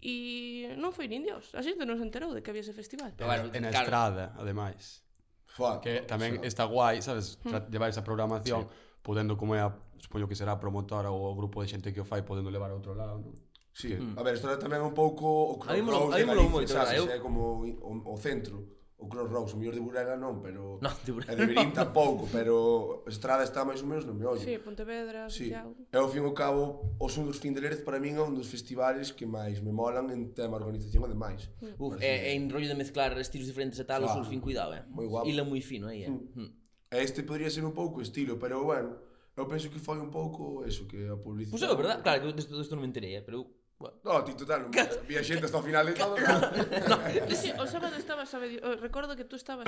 E 0.01 0.77
non 0.77 0.93
foi 0.93 1.09
nin 1.09 1.25
Dios, 1.25 1.53
a 1.57 1.61
xente 1.65 1.81
non 1.83 1.97
se 1.97 2.05
enterou 2.05 2.29
de 2.31 2.45
que 2.45 2.53
había 2.53 2.61
ese 2.61 2.75
festival. 2.75 3.17
Claro, 3.17 3.49
en 3.49 3.63
a 3.65 3.73
claro. 3.73 3.85
estrada, 3.85 4.25
ademais. 4.37 5.01
Fua, 5.49 5.81
que 5.81 6.05
tamén 6.05 6.37
sí. 6.37 6.53
está 6.53 6.69
guai, 6.69 7.01
sabes, 7.01 7.41
mm. 7.41 7.73
levar 7.73 7.89
esa 7.89 8.05
programación, 8.05 8.69
sí. 8.69 9.01
podendo 9.01 9.33
como 9.33 9.57
é, 9.57 9.61
a, 9.65 9.73
supoño 9.97 10.29
que 10.29 10.37
será 10.37 10.53
a 10.53 10.61
promotora 10.61 11.09
ou 11.09 11.33
o 11.33 11.33
grupo 11.33 11.65
de 11.65 11.67
xente 11.73 11.89
que 11.89 12.01
o 12.01 12.05
fai, 12.05 12.21
podendo 12.21 12.53
levar 12.53 12.69
a 12.69 12.77
outro 12.77 12.93
lado, 12.93 13.17
non? 13.17 13.33
Sí. 13.73 13.93
Mm. 13.93 14.17
A 14.17 14.21
ver, 14.21 14.37
isto 14.37 14.49
tamén 14.61 14.81
é 14.81 14.85
un 14.85 14.93
pouco 14.93 15.53
o 15.53 15.61
que 15.61 15.69
a 15.69 15.77
mí 15.77 15.81
moito, 15.81 16.69
sabes, 16.69 16.97
eh, 16.97 17.01
eu... 17.01 17.09
é 17.09 17.17
como 17.17 17.65
o, 17.65 18.13
o 18.13 18.15
centro 18.17 18.77
o 18.99 19.07
Cross 19.07 19.53
o 19.53 19.57
mellor 19.57 19.75
de 19.75 19.79
Burela 19.79 20.17
non, 20.17 20.41
pero 20.41 20.79
no, 20.83 20.89
de 21.05 21.11
Burela, 21.13 21.33
e 21.33 21.35
de 21.37 21.45
Berín 21.45 21.69
no. 21.69 21.77
tampouco, 21.77 22.25
pero 22.33 23.05
Estrada 23.05 23.45
está 23.45 23.61
máis 23.61 23.85
ou 23.85 23.87
menos 23.87 24.09
no 24.09 24.17
meu 24.17 24.33
ollo. 24.33 24.41
Sí, 24.41 24.57
Pontevedra, 24.57 25.29
sí. 25.29 25.53
Santiago. 25.53 25.77
E 25.93 25.97
ao 25.97 26.09
fin 26.09 26.25
e 26.25 26.27
ao 26.27 26.33
cabo, 26.33 26.97
o 26.97 27.05
son 27.05 27.29
dos 27.29 27.37
fin 27.37 27.53
de 27.53 27.61
Lerez 27.61 27.85
para 27.85 28.01
min 28.01 28.17
é 28.17 28.23
un 28.25 28.33
dos 28.33 28.49
festivales 28.49 29.13
que 29.13 29.29
máis 29.29 29.61
me 29.61 29.69
molan 29.69 30.09
en 30.09 30.33
tema 30.33 30.57
organización 30.57 31.05
e 31.05 31.09
demais. 31.13 31.45
Mm. 31.61 31.77
Uf, 31.77 32.01
é, 32.01 32.29
é 32.29 32.31
en 32.33 32.49
rollo 32.49 32.65
de 32.65 32.73
mezclar 32.73 33.13
estilos 33.21 33.45
diferentes 33.45 33.77
e 33.77 33.85
tal, 33.85 34.01
claro. 34.01 34.17
o 34.17 34.17
surfín 34.17 34.41
cuidado, 34.41 34.73
eh. 34.73 34.81
Moi 34.89 35.05
guapo. 35.05 35.29
Ila 35.29 35.45
moi 35.45 35.61
fino 35.61 35.85
aí, 35.93 36.01
eh. 36.01 36.09
Mm. 36.09 36.33
mm. 36.33 36.49
E 36.89 36.97
este 37.05 37.21
podría 37.21 37.53
ser 37.53 37.69
un 37.69 37.77
pouco 37.77 38.01
estilo, 38.01 38.41
pero 38.41 38.65
bueno, 38.65 38.97
eu 39.37 39.45
penso 39.45 39.69
que 39.69 39.77
foi 39.77 40.01
un 40.01 40.09
pouco 40.09 40.65
eso 40.65 40.89
que 40.89 41.05
a 41.05 41.13
publicidade. 41.21 41.53
Pois 41.53 41.61
pues 41.61 41.69
é 41.69 41.77
verdade, 41.77 42.01
claro, 42.01 42.33
que 42.33 42.41
isto, 42.41 42.73
non 42.73 42.81
me 42.81 42.89
enterei, 42.89 43.13
eh, 43.13 43.21
pero 43.21 43.45
Bueno. 43.79 43.97
No, 44.03 44.23
ti 44.23 44.33
total, 44.33 44.69
vi 45.07 45.17
a 45.17 45.23
xente 45.23 45.45
hasta 45.45 45.57
o 45.57 45.61
final 45.61 45.85
de 45.85 45.93
todo. 45.93 46.17
no. 46.89 46.97
Dice, 47.29 47.53
o 47.61 47.65
sábado 47.69 47.93
estabas 47.95 48.33
a 48.33 48.39
medio, 48.41 48.57
oh, 48.65 48.75
recordo 48.75 49.15
que 49.15 49.23
tú 49.23 49.35
estabas 49.35 49.67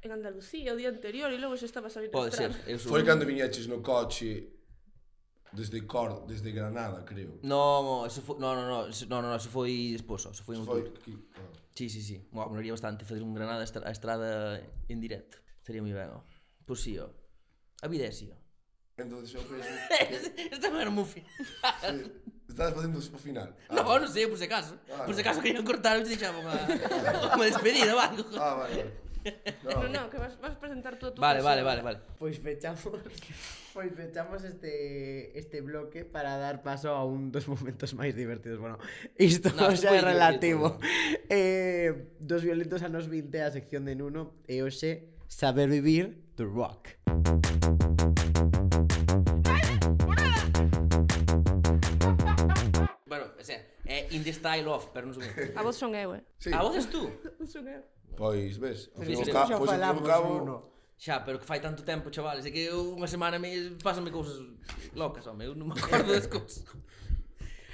en 0.00 0.10
Andalucía 0.10 0.72
o 0.72 0.76
día 0.80 0.88
anterior 0.88 1.28
e 1.28 1.36
logo 1.36 1.52
xa 1.60 1.68
estabas 1.68 1.92
a 1.96 2.00
vir 2.00 2.08
Pode 2.08 2.32
ser, 2.32 2.48
eu 2.64 2.80
sou. 2.80 2.88
Foi 2.88 3.04
cando 3.04 3.28
viñeches 3.28 3.68
no 3.68 3.84
coche 3.84 4.56
desde 5.52 5.84
Cor, 5.84 6.24
desde 6.24 6.56
Granada, 6.56 7.04
creo. 7.04 7.36
No, 7.44 8.08
eso 8.08 8.24
foi, 8.24 8.40
no, 8.40 8.56
no, 8.56 8.64
no, 8.64 8.78
eso, 8.88 9.04
no, 9.04 9.20
no, 9.20 9.28
no, 9.28 9.36
eso 9.36 9.52
foi 9.52 9.92
despois, 9.92 10.24
eso 10.24 10.40
foi 10.40 10.56
un 10.56 10.64
foi 10.64 10.80
tour. 10.80 10.96
Aquí, 10.96 11.12
ah. 11.36 11.52
Sí, 11.76 11.92
sí, 11.92 12.00
sí. 12.00 12.16
Bueno, 12.32 12.48
molaría 12.48 12.72
bastante 12.72 13.04
fazer 13.04 13.20
un 13.20 13.36
Granada 13.36 13.60
a 13.60 13.92
estrada 13.92 14.56
en 14.88 14.98
directo. 15.04 15.36
Sería 15.60 15.84
moi 15.84 15.92
ben, 15.92 16.16
ó. 16.16 16.24
Pois 16.64 16.80
sí, 16.80 16.96
oh. 16.96 17.12
ó. 17.12 17.84
A 17.84 17.92
vida 17.92 18.08
é 18.08 18.10
así, 18.10 18.32
ó. 18.32 18.40
Entón, 18.96 19.20
eu 19.20 19.44
penso... 19.44 19.68
Que... 20.00 20.48
Estamos 20.56 20.80
era 20.80 20.88
un 20.88 20.96
mufi. 20.96 21.20
sí. 21.20 22.08
Oh. 22.08 22.32
estás 22.52 22.70
facendo 22.76 23.00
o 23.00 23.18
final. 23.18 23.48
No, 23.72 23.82
non 23.82 24.06
sei, 24.12 24.28
por 24.28 24.36
se 24.36 24.46
acaso. 24.46 24.76
Ah, 24.92 25.08
por 25.08 25.16
se 25.16 25.20
no. 25.20 25.24
acaso 25.26 25.40
querían 25.40 25.64
cortar, 25.64 25.96
eu 25.96 26.04
te 26.04 26.12
deixaba 26.12 26.36
unha, 26.38 26.54
unha 27.36 27.46
despedida, 27.48 27.96
vale. 27.96 28.20
Ah, 28.36 28.54
vale, 28.60 29.00
No, 29.62 29.86
no, 29.86 30.10
que 30.10 30.18
vas, 30.18 30.34
vas 30.42 30.58
presentar 30.58 30.98
tú 30.98 31.06
a 31.06 31.14
tu 31.14 31.22
Vale, 31.22 31.38
casa. 31.38 31.46
vale, 31.48 31.62
vale, 31.62 31.82
vale. 31.82 31.98
Pois 32.18 32.42
pechamos 32.42 32.82
Pois 33.70 33.90
pechamos 33.98 34.42
este 34.42 35.30
este 35.38 35.62
bloque 35.62 36.02
para 36.02 36.34
dar 36.42 36.66
paso 36.66 36.90
a 36.90 37.06
un 37.06 37.30
dos 37.30 37.46
momentos 37.46 37.94
máis 37.94 38.18
divertidos. 38.18 38.58
Bueno, 38.58 38.82
isto 39.14 39.54
No, 39.54 39.70
no, 39.70 39.78
xa 39.78 39.94
é 39.94 40.02
relativo. 40.02 40.74
divertido. 40.74 41.30
Eh, 41.30 42.10
dos 42.18 42.42
violentos 42.42 42.82
anos 42.82 43.06
20 43.06 43.30
a 43.46 43.54
sección 43.54 43.86
de 43.86 43.94
Nuno 43.94 44.42
e 44.50 44.58
hoxe 44.66 45.14
Saber 45.30 45.70
vivir 45.70 46.18
do 46.34 46.44
rock. 46.50 46.98
é 54.02 54.14
In 54.14 54.22
the 54.26 54.32
Style 54.34 54.66
of, 54.68 54.90
pero 54.90 55.06
non 55.06 55.14
sei. 55.14 55.54
A 55.54 55.62
voz 55.62 55.78
son 55.78 55.94
eu, 55.94 56.14
eh? 56.18 56.22
Sí. 56.42 56.50
A 56.50 56.60
voz 56.62 56.74
és 56.74 56.86
tú? 56.90 57.06
son 57.46 57.66
eu. 57.70 57.82
Pois, 58.16 58.58
ves, 58.58 58.90
ao 58.94 59.02
fin 59.06 59.16
e 59.16 59.22
ao 59.22 59.30
ca- 59.30 59.46
pois, 59.56 59.70
ao 59.70 59.78
fin 59.78 59.80
e 59.80 59.86
ao 59.86 60.02
cabo, 60.02 60.72
Xa, 61.02 61.18
pero 61.26 61.40
que 61.40 61.46
fai 61.46 61.58
tanto 61.58 61.82
tempo, 61.82 62.14
chavales, 62.14 62.46
é 62.46 62.50
que 62.54 62.70
eu 62.70 62.94
unha 62.94 63.10
semana 63.10 63.34
me 63.34 63.74
pásame 63.82 64.14
cousas 64.14 64.38
locas, 64.94 65.26
home, 65.26 65.42
eu 65.50 65.54
non 65.58 65.66
me 65.66 65.74
acordo 65.74 66.14
das 66.14 66.30
cousas. 66.30 66.62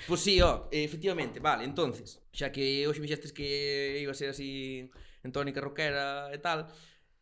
Pois 0.08 0.24
sí, 0.24 0.40
ó, 0.40 0.64
efectivamente, 0.72 1.36
vale, 1.36 1.68
entonces, 1.68 2.24
xa 2.32 2.48
que 2.48 2.88
hoxe 2.88 3.04
me 3.04 3.04
dixestes 3.04 3.36
que 3.36 4.00
iba 4.00 4.12
a 4.12 4.16
ser 4.16 4.32
así 4.32 4.88
en 5.20 5.28
tónica 5.28 5.60
rockera 5.60 6.32
e 6.32 6.40
tal, 6.40 6.72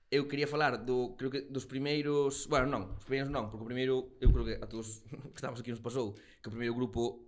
eu 0.07 0.31
quería 0.31 0.47
falar 0.47 0.87
do, 0.87 1.19
creo 1.19 1.27
que 1.35 1.51
dos 1.51 1.66
primeiros, 1.66 2.47
bueno, 2.47 2.70
non, 2.70 2.83
os 2.95 3.03
primeiros 3.03 3.27
non, 3.27 3.51
porque 3.51 3.66
o 3.66 3.70
primeiro, 3.74 4.15
eu 4.23 4.31
creo 4.31 4.47
que 4.47 4.55
a 4.62 4.70
todos 4.70 5.03
que 5.35 5.39
estamos 5.43 5.59
aquí 5.59 5.74
nos 5.74 5.83
pasou, 5.83 6.15
que 6.15 6.47
o 6.47 6.55
primeiro 6.55 6.78
grupo 6.78 7.26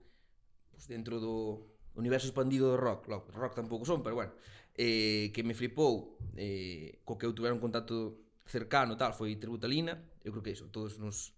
pues 0.78 0.86
dentro 0.86 1.18
do 1.18 1.74
universo 1.98 2.30
expandido 2.30 2.70
do 2.70 2.76
rock, 2.78 3.10
logo, 3.10 3.26
rock 3.34 3.58
tampouco 3.58 3.82
son, 3.82 3.98
pero 4.00 4.14
bueno, 4.14 4.30
eh, 4.78 5.34
que 5.34 5.42
me 5.42 5.58
flipou, 5.58 6.14
eh, 6.38 7.02
co 7.02 7.18
que 7.18 7.26
eu 7.26 7.34
tuvera 7.34 7.50
un 7.50 7.58
contacto 7.58 8.22
cercano 8.46 8.94
tal, 8.94 9.10
foi 9.10 9.34
Tributalina, 9.34 9.98
eu 10.22 10.30
creo 10.30 10.44
que 10.46 10.54
iso, 10.54 10.70
todos 10.70 11.02
nos, 11.02 11.34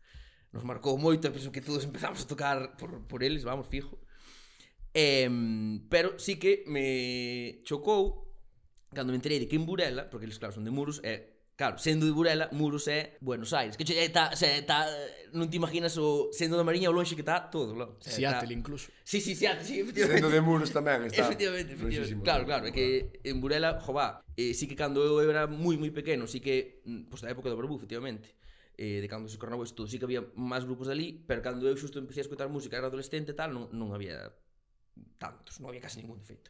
nos 0.52 0.60
marcou 0.60 1.00
moito, 1.00 1.24
e 1.24 1.32
penso 1.32 1.48
que 1.48 1.64
todos 1.64 1.88
empezamos 1.88 2.20
a 2.20 2.28
tocar 2.28 2.76
por, 2.76 3.00
por 3.08 3.24
eles, 3.24 3.40
vamos, 3.40 3.64
fijo. 3.64 3.96
Eh, 4.92 5.24
pero 5.88 6.20
sí 6.20 6.36
que 6.36 6.68
me 6.68 7.64
chocou 7.64 8.28
cando 8.92 9.16
me 9.16 9.16
enterei 9.16 9.40
de 9.40 9.48
que 9.48 9.56
en 9.56 9.64
Burela, 9.64 10.10
porque 10.12 10.28
eles 10.28 10.36
claro 10.36 10.52
son 10.52 10.68
de 10.68 10.74
Muros, 10.74 11.00
é 11.00 11.39
Claro, 11.60 11.76
sendo 11.76 12.06
de 12.06 12.12
Burela, 12.12 12.48
Muros 12.52 12.88
é 12.88 13.18
Buenos 13.20 13.52
Aires. 13.52 13.76
Que 13.76 13.84
é, 13.92 14.06
está, 14.06 14.30
eh, 14.32 14.36
se, 14.36 14.64
está, 14.64 14.88
non 15.36 15.52
te 15.52 15.60
imaginas 15.60 15.92
o 16.00 16.32
sendo 16.32 16.56
da 16.56 16.64
Mariña 16.64 16.88
o 16.88 16.96
lonxe 16.96 17.12
que 17.12 17.20
está 17.20 17.52
todo, 17.52 17.76
non? 17.76 18.00
Seattle 18.00 18.48
tá... 18.48 18.56
incluso. 18.56 18.88
Sí, 19.04 19.20
sí, 19.20 19.36
Seattle, 19.36 19.68
sí, 19.68 19.76
efectivamente. 19.84 20.24
Sendo 20.24 20.32
de 20.32 20.40
Muros 20.40 20.72
tamén 20.72 21.12
está. 21.12 21.20
Efectivamente, 21.20 21.76
efectivamente. 21.76 22.24
Claro, 22.24 22.48
claro, 22.48 22.64
é 22.64 22.72
que 22.72 23.12
en 23.28 23.44
Burela, 23.44 23.76
jová, 23.76 24.24
eh, 24.40 24.56
sí 24.56 24.64
que 24.64 24.72
cando 24.72 25.04
eu 25.04 25.20
era 25.20 25.44
moi 25.52 25.76
moi 25.76 25.92
pequeno, 25.92 26.24
sí 26.24 26.40
que 26.40 26.80
mm, 26.88 27.12
pois 27.12 27.20
pues, 27.20 27.28
da 27.28 27.36
época 27.36 27.52
do 27.52 27.60
Barbú, 27.60 27.76
efectivamente. 27.76 28.32
Eh, 28.80 29.04
de 29.04 29.08
cando 29.12 29.28
se 29.28 29.36
coronaba 29.36 29.60
isto, 29.60 29.84
sí 29.84 30.00
que 30.00 30.08
había 30.08 30.24
máis 30.40 30.64
grupos 30.64 30.88
dali, 30.88 31.20
pero 31.28 31.44
cando 31.44 31.68
eu 31.68 31.76
xusto 31.76 32.00
empecé 32.00 32.24
a 32.24 32.26
escutar 32.26 32.48
música, 32.48 32.80
era 32.80 32.88
adolescente 32.88 33.32
e 33.32 33.36
tal, 33.36 33.52
non, 33.52 33.68
non 33.76 33.92
había 33.92 34.32
tantos, 35.20 35.60
non 35.60 35.68
había 35.68 35.84
casi 35.84 36.00
ningún 36.00 36.24
defeito. 36.24 36.48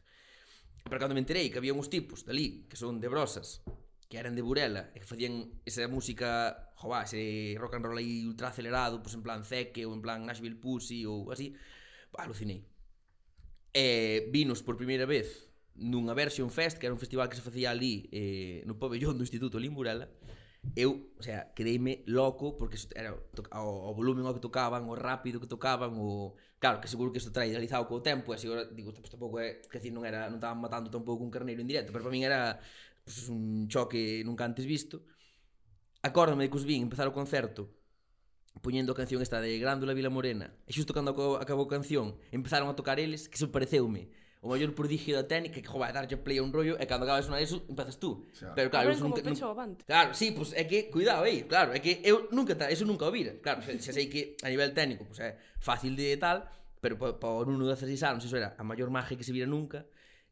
Pero 0.86 1.02
cando 1.02 1.18
me 1.18 1.22
enterei 1.26 1.50
que 1.50 1.58
había 1.58 1.74
uns 1.74 1.90
tipos 1.90 2.22
dali 2.22 2.70
que 2.70 2.78
son 2.78 3.02
de 3.02 3.10
brosas, 3.10 3.66
que 4.10 4.18
eran 4.18 4.34
de 4.34 4.42
Burela 4.42 4.90
e 4.90 4.98
que 4.98 5.06
facían 5.06 5.62
esa 5.62 5.86
música, 5.86 6.74
jová, 6.74 7.06
ese 7.06 7.54
rock 7.62 7.78
and 7.78 7.86
roll 7.86 8.02
aí 8.02 8.26
ultra 8.26 8.50
acelerado, 8.50 8.98
pois 8.98 9.14
en 9.14 9.22
plan 9.22 9.46
Zeke 9.46 9.86
ou 9.86 9.94
en 9.94 10.02
plan 10.02 10.26
Nashville 10.26 10.58
Pussy 10.58 11.06
ou 11.06 11.30
así, 11.30 11.54
bah, 12.10 12.26
alucinei. 12.26 12.66
E 13.70 14.26
vinos 14.34 14.66
por 14.66 14.74
primeira 14.74 15.06
vez 15.06 15.46
nunha 15.78 16.10
Version 16.18 16.50
Fest, 16.50 16.82
que 16.82 16.90
era 16.90 16.92
un 16.92 16.98
festival 16.98 17.30
que 17.30 17.38
se 17.38 17.46
facía 17.46 17.70
ali 17.70 18.10
eh, 18.10 18.66
no 18.66 18.82
pabellón 18.82 19.14
do 19.14 19.22
Instituto 19.22 19.62
ali 19.62 19.70
en 19.70 19.78
Burela, 19.78 20.10
eu, 20.76 21.14
o 21.16 21.22
sea, 21.22 21.54
quedeime 21.54 22.02
loco 22.06 22.58
porque 22.58 22.76
era 22.94 23.14
o, 23.14 23.90
o 23.90 23.94
volumen 23.94 24.26
ao 24.26 24.34
que 24.34 24.44
tocaban, 24.44 24.90
o 24.90 24.94
rápido 24.98 25.40
que 25.40 25.46
tocaban, 25.48 25.96
o 25.96 26.36
claro, 26.58 26.82
que 26.82 26.88
seguro 26.88 27.14
que 27.14 27.22
isto 27.22 27.32
trae 27.32 27.48
idealizado 27.48 27.88
co 27.88 28.04
tempo, 28.04 28.34
e 28.34 28.36
así 28.36 28.46
agora 28.46 28.68
digo, 28.68 28.92
pues, 28.92 29.08
tampouco 29.08 29.40
é, 29.40 29.62
que 29.64 29.78
decir, 29.80 29.94
non 29.94 30.04
era, 30.04 30.28
non 30.28 30.36
estaban 30.36 30.60
matando 30.60 30.92
tampouco 30.92 31.24
un 31.24 31.32
carneiro 31.32 31.64
en 31.64 31.70
directo, 31.70 31.90
pero 31.94 32.04
para 32.04 32.12
min 32.12 32.28
era 32.28 32.60
pues, 33.04 33.28
un 33.28 33.68
choque 33.68 34.22
nunca 34.24 34.44
antes 34.44 34.66
visto. 34.66 35.04
Acórdame 36.02 36.48
que 36.48 36.56
os 36.56 36.64
vin 36.64 36.82
empezar 36.82 37.06
o 37.08 37.12
concerto 37.12 37.68
poñendo 38.62 38.92
a 38.92 38.98
canción 38.98 39.22
esta 39.22 39.40
de 39.40 39.58
Grándula 39.58 39.94
Vila 39.94 40.10
Morena 40.10 40.50
e 40.66 40.74
xusto 40.74 40.90
cando 40.90 41.14
acabou 41.38 41.64
a 41.64 41.70
canción 41.70 42.18
empezaron 42.34 42.66
a 42.66 42.74
tocar 42.74 42.98
eles 42.98 43.30
que 43.30 43.38
se 43.38 43.46
pareceume 43.46 44.10
o 44.40 44.48
maior 44.48 44.72
prodigio 44.72 45.12
da 45.12 45.28
técnica 45.28 45.60
que 45.60 45.68
joder, 45.68 45.92
darlle 45.92 46.16
play 46.16 46.40
a 46.40 46.42
un 46.42 46.48
rollo 46.48 46.80
e 46.80 46.84
cando 46.88 47.04
acabas 47.04 47.28
unha 47.28 47.44
eso 47.44 47.60
empezas 47.68 48.00
tú. 48.00 48.24
Xa. 48.32 48.56
Pero 48.56 48.72
claro, 48.72 48.88
eso 48.88 49.04
nunca, 49.04 49.20
nunca 49.20 49.44
avante. 49.52 49.84
Claro, 49.84 50.16
sí, 50.16 50.32
pues 50.32 50.56
é 50.56 50.64
que 50.64 50.88
cuidado 50.88 51.28
aí, 51.28 51.44
eh, 51.44 51.46
claro, 51.46 51.76
é 51.76 51.78
que 51.84 52.00
eu 52.00 52.32
nunca 52.32 52.56
ta, 52.56 52.72
eso 52.72 52.88
nunca 52.88 53.04
o 53.04 53.12
vira. 53.12 53.36
Claro, 53.44 53.60
xa, 53.60 53.76
xa 53.76 53.92
sei 53.92 54.08
que 54.08 54.40
a 54.40 54.48
nivel 54.48 54.72
técnico 54.72 55.04
pues 55.04 55.20
é 55.20 55.36
fácil 55.60 55.92
de 55.92 56.16
tal, 56.16 56.48
pero 56.80 56.96
para 56.96 57.20
pa, 57.20 57.44
un 57.44 57.52
uno 57.52 57.68
de 57.68 57.76
16 57.76 58.00
anos 58.08 58.24
iso 58.24 58.32
era 58.40 58.56
a 58.56 58.64
maior 58.64 58.88
magia 58.88 59.12
que 59.12 59.24
se 59.28 59.32
vira 59.36 59.44
nunca 59.44 59.84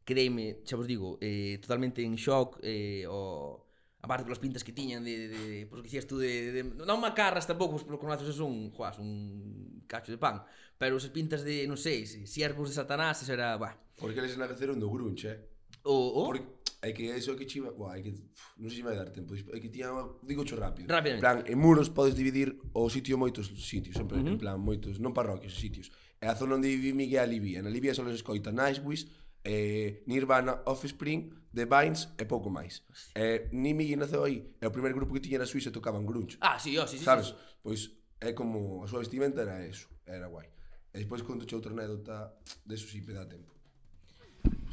quedeime, 0.09 0.65
xa 0.65 0.73
vos 0.73 0.89
digo, 0.89 1.21
eh, 1.21 1.61
totalmente 1.61 2.01
en 2.01 2.17
shock 2.17 2.57
eh, 2.65 3.05
o 3.05 3.69
aparte 4.01 4.25
polas 4.25 4.41
pintas 4.41 4.65
que 4.65 4.73
tiñan 4.73 5.05
de, 5.05 5.29
de, 5.29 5.37
de 5.37 5.59
pois 5.69 5.85
que 5.85 5.87
dicías 5.93 6.09
tú 6.09 6.17
de, 6.17 6.49
de, 6.49 6.61
non 6.65 6.97
macarras 6.97 7.45
tampouco, 7.45 7.77
pois 7.77 7.85
polo 7.85 8.01
conazos 8.01 8.25
es 8.25 8.41
un, 8.41 8.73
joas, 8.73 8.97
un 8.97 9.85
cacho 9.85 10.09
de 10.09 10.17
pan, 10.17 10.41
pero 10.81 10.97
as 10.97 11.05
pintas 11.13 11.45
de, 11.45 11.69
non 11.69 11.77
sei, 11.77 12.09
si, 12.09 12.25
siervos 12.25 12.73
de 12.73 12.75
Satanás, 12.75 13.21
eso 13.21 13.35
era, 13.35 13.53
bah. 13.61 13.77
Porque 13.99 14.17
eles 14.17 14.33
naceceron 14.39 14.81
do 14.81 14.89
grunge, 14.89 15.29
eh? 15.29 15.37
O, 15.85 15.93
o? 15.93 16.31
Porque 16.31 16.47
hai 16.79 16.95
que 16.95 17.11
eso 17.11 17.35
que 17.35 17.43
chiva, 17.43 17.75
buah, 17.75 17.99
hai 17.99 18.01
que 18.01 18.15
pff, 18.15 18.55
non 18.63 18.71
sei 18.71 18.79
se 18.79 18.87
vai 18.87 18.95
dar 18.95 19.11
tempo, 19.11 19.35
hai 19.35 19.59
que 19.59 19.67
tiña, 19.67 19.91
digo 20.23 20.47
cho 20.47 20.55
rápido. 20.55 20.87
Rápidamente. 20.87 21.19
En 21.19 21.25
plan, 21.27 21.37
en 21.43 21.57
muros 21.59 21.91
podes 21.91 22.15
dividir 22.15 22.55
o 22.71 22.87
sitio 22.87 23.19
moitos 23.19 23.51
sitios, 23.51 23.99
sempre 23.99 24.17
uh 24.17 24.23
-huh. 24.23 24.33
en 24.33 24.39
plan 24.39 24.55
moitos, 24.55 24.95
non 24.97 25.11
parroquias, 25.11 25.59
sitios. 25.59 25.91
E 26.19 26.27
a 26.27 26.35
zona 26.35 26.55
onde 26.55 26.71
vivi 26.71 26.95
Miguel 26.95 27.23
a 27.23 27.27
Libia, 27.27 27.59
na 27.59 27.71
Libia 27.71 27.91
só 27.91 28.03
les 28.03 28.19
escoita 28.19 28.51
Nightwish, 28.51 29.07
eh, 29.43 30.03
Nirvana, 30.05 30.61
Offspring, 30.65 31.33
The 31.53 31.65
Vines 31.65 32.09
e 32.17 32.25
pouco 32.25 32.49
máis. 32.49 32.83
Eh, 33.15 33.49
Nimi 33.51 33.95
naceu 33.95 34.23
aí, 34.23 34.45
é 34.61 34.67
o 34.67 34.71
primeiro 34.71 34.95
grupo 34.95 35.13
que 35.13 35.19
tiña 35.19 35.39
na 35.39 35.45
Suíza 35.45 35.71
tocaban 35.71 36.05
grunge. 36.05 36.37
Ah, 36.41 36.59
sí, 36.59 36.77
oh, 36.77 36.87
sí, 36.87 36.97
sí, 36.97 37.05
Sabes? 37.05 37.27
Sí, 37.27 37.33
sí. 37.33 37.57
Pois 37.63 37.81
é 38.21 38.33
como 38.33 38.83
a 38.83 38.87
súa 38.87 38.99
vestimenta 38.99 39.41
era 39.41 39.63
eso, 39.65 39.87
era 40.05 40.27
guai. 40.27 40.47
E 40.93 40.97
despois 40.99 41.21
conto 41.21 41.45
che 41.45 41.55
outra 41.55 41.71
anécdota, 41.71 42.33
deso 42.65 42.87
si 42.87 43.01
me 43.01 43.13
dá 43.13 43.25
tempo. 43.25 43.53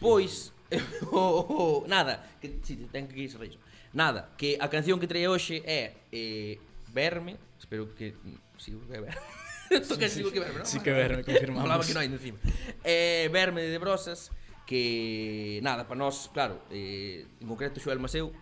Pois, 0.01 0.53
oh, 1.13 1.47
oh, 1.49 1.85
nada, 1.87 2.23
que 2.41 2.61
si, 2.63 2.77
ten 2.93 3.09
que 3.09 3.21
ir 3.21 3.33
riso. 3.39 3.59
Nada, 3.93 4.35
que 4.37 4.59
a 4.61 4.69
canción 4.69 5.01
que 5.01 5.09
trae 5.09 5.29
hoxe 5.29 5.65
é 5.65 5.97
eh, 6.13 6.61
Verme, 6.97 7.37
espero 7.59 7.95
que 7.95 8.15
sigo 8.57 8.81
que 8.81 9.01
verme. 9.01 9.21
Estou 9.71 9.97
sí, 9.97 10.03
casi 10.03 10.23
sí, 10.23 10.31
que 10.31 10.41
verme, 10.41 10.59
non? 10.63 10.67
Sí 10.67 10.79
que 10.81 10.93
verme, 10.95 11.21
confirmamos. 11.27 11.67
Falaba 11.67 11.83
que 11.85 11.93
non 11.93 12.01
hai 12.01 12.09
encima. 12.09 12.39
Eh, 12.87 13.29
verme 13.29 13.67
de 13.67 13.77
Brosas, 13.77 14.31
que 14.67 15.61
nada, 15.63 15.87
para 15.87 15.97
nós, 15.97 16.29
claro, 16.35 16.61
eh, 16.71 17.25
en 17.41 17.47
concreto 17.47 17.79
Xoel 17.79 18.03
Maseu, 18.03 18.35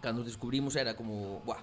cando 0.00 0.22
descubrimos 0.22 0.78
era 0.78 0.94
como, 0.94 1.42
buah, 1.44 1.60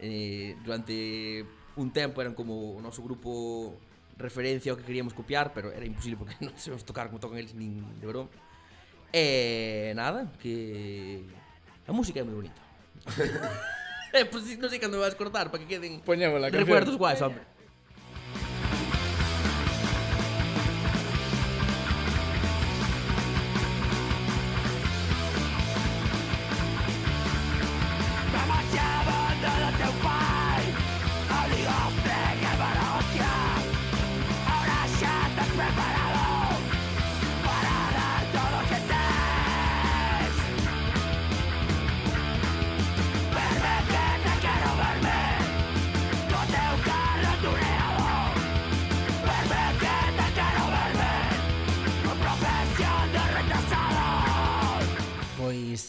eh, 0.00 0.56
durante 0.64 1.44
un 1.76 1.92
tempo 1.92 2.20
eran 2.20 2.34
como 2.34 2.76
o 2.76 2.80
noso 2.80 3.04
grupo 3.04 3.76
referencia 4.16 4.72
ao 4.72 4.80
que 4.80 4.88
queríamos 4.88 5.12
copiar, 5.12 5.52
pero 5.52 5.68
era 5.68 5.84
imposible 5.84 6.16
porque 6.16 6.34
non 6.44 6.56
sabemos 6.56 6.88
tocar 6.88 7.12
como 7.12 7.20
tocan 7.20 7.36
eles 7.36 7.52
nin 7.52 7.84
de 8.00 8.06
broma. 8.08 8.32
E 9.12 9.92
eh, 9.92 9.94
nada, 9.94 10.32
que 10.40 11.22
a 11.84 11.92
música 11.92 12.20
é 12.20 12.24
moi 12.24 12.34
bonita. 12.40 12.60
eh, 14.16 14.24
pues, 14.24 14.48
non 14.56 14.72
sei 14.72 14.80
cando 14.80 14.96
me 14.96 15.04
vas 15.04 15.14
cortar 15.14 15.52
para 15.52 15.60
que 15.60 15.68
queden 15.68 16.00
Poñemos 16.00 16.40
la 16.40 16.48
recuerdos 16.48 16.96
guais, 16.96 17.20
hombre. 17.20 17.55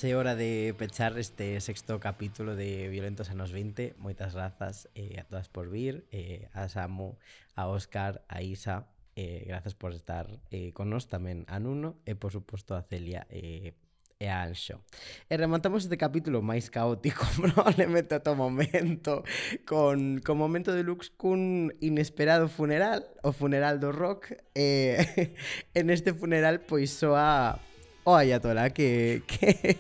é 0.07 0.15
hora 0.15 0.35
de 0.35 0.73
pechar 0.77 1.19
este 1.19 1.59
sexto 1.59 1.99
capítulo 1.99 2.55
de 2.55 2.87
Violentos 2.87 3.27
anos 3.29 3.51
20 3.51 3.99
Moitas 3.99 4.31
grazas 4.39 4.87
eh, 4.95 5.19
a 5.19 5.27
todas 5.27 5.51
por 5.51 5.67
vir 5.67 6.07
eh, 6.15 6.47
A 6.55 6.71
Samu, 6.71 7.19
a 7.59 7.67
Óscar, 7.67 8.23
a 8.31 8.39
Isa 8.39 8.87
eh, 9.19 9.43
Grazas 9.47 9.75
por 9.75 9.91
estar 9.91 10.31
eh, 10.47 10.71
con 10.71 10.87
nós 10.87 11.11
tamén 11.11 11.43
a 11.51 11.59
Nuno 11.59 11.99
E 12.07 12.15
por 12.15 12.31
suposto 12.31 12.71
a 12.71 12.87
Celia 12.87 13.27
eh, 13.27 13.75
e 14.15 14.31
a 14.31 14.47
Anxo. 14.47 14.79
E 15.27 15.35
remontamos 15.35 15.83
este 15.83 15.99
capítulo 15.99 16.39
máis 16.39 16.71
caótico 16.71 17.27
probablemente 17.43 18.15
ata 18.15 18.31
o 18.31 18.39
momento 18.39 19.27
con, 19.67 20.23
con 20.23 20.39
momento 20.39 20.71
de 20.71 20.87
Lux 20.87 21.11
cun 21.11 21.75
inesperado 21.83 22.47
funeral, 22.47 23.11
o 23.27 23.35
funeral 23.35 23.83
do 23.83 23.91
rock. 23.91 24.39
Eh, 24.55 25.35
en 25.75 25.91
este 25.91 26.15
funeral 26.15 26.63
pois 26.63 26.95
soa 26.95 27.59
o 28.07 28.15
Ayatola 28.15 28.71
que, 28.71 29.21
que 29.27 29.75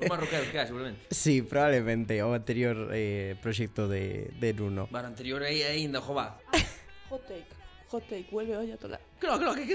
O 0.00 0.06
marroquero 0.08 0.46
que 0.50 0.58
hai, 0.58 0.66
seguramente. 0.66 1.00
Sí, 1.10 1.42
probablemente 1.42 2.22
o 2.22 2.30
anterior 2.34 2.90
eh, 2.94 3.34
proxecto 3.42 3.88
de, 3.90 4.30
de 4.38 4.54
Nuno. 4.54 4.86
Para 4.86 5.08
anterior 5.10 5.42
aí 5.42 5.62
aínda, 5.62 6.00
jová. 6.00 6.38
Hot 7.10 7.24
take, 7.26 7.46
hot 7.88 8.04
take, 8.06 8.28
vuelve 8.30 8.54
hoy 8.56 8.70
a 8.70 8.76
toda. 8.76 9.00
Creo, 9.18 9.38
creo, 9.40 9.54
que 9.56 9.66
que 9.66 9.74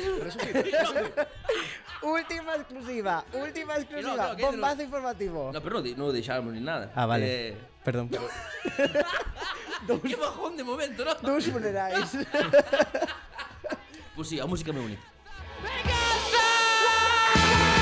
Última 2.03 2.55
exclusiva, 2.55 3.25
última 3.33 3.75
exclusiva, 3.77 4.15
No, 4.15 4.27
no, 4.29 4.35
que- 4.35 4.45
bombazo 4.45 4.83
informativo. 4.83 5.51
No, 5.51 5.61
pero 5.61 5.79
non, 5.79 5.83
di- 5.83 5.95
non 5.97 6.13
deixáramos 6.13 6.53
ni 6.53 6.61
nada. 6.61 6.91
Ah, 6.93 7.05
vale. 7.09 7.25
Eh, 7.25 7.57
Perdón. 7.83 8.07
que 10.07 10.15
bajón 10.15 10.55
de 10.55 10.63
momento, 10.63 11.03
¿no? 11.03 11.15
Dous 11.19 11.49
funerais. 11.51 12.15
Pues 14.15 14.29
sí, 14.29 14.39
a 14.39 14.45
música 14.45 14.69
é 14.69 14.73
moi 14.77 14.85
bonita. 14.87 15.03
Venganza! 15.63 17.72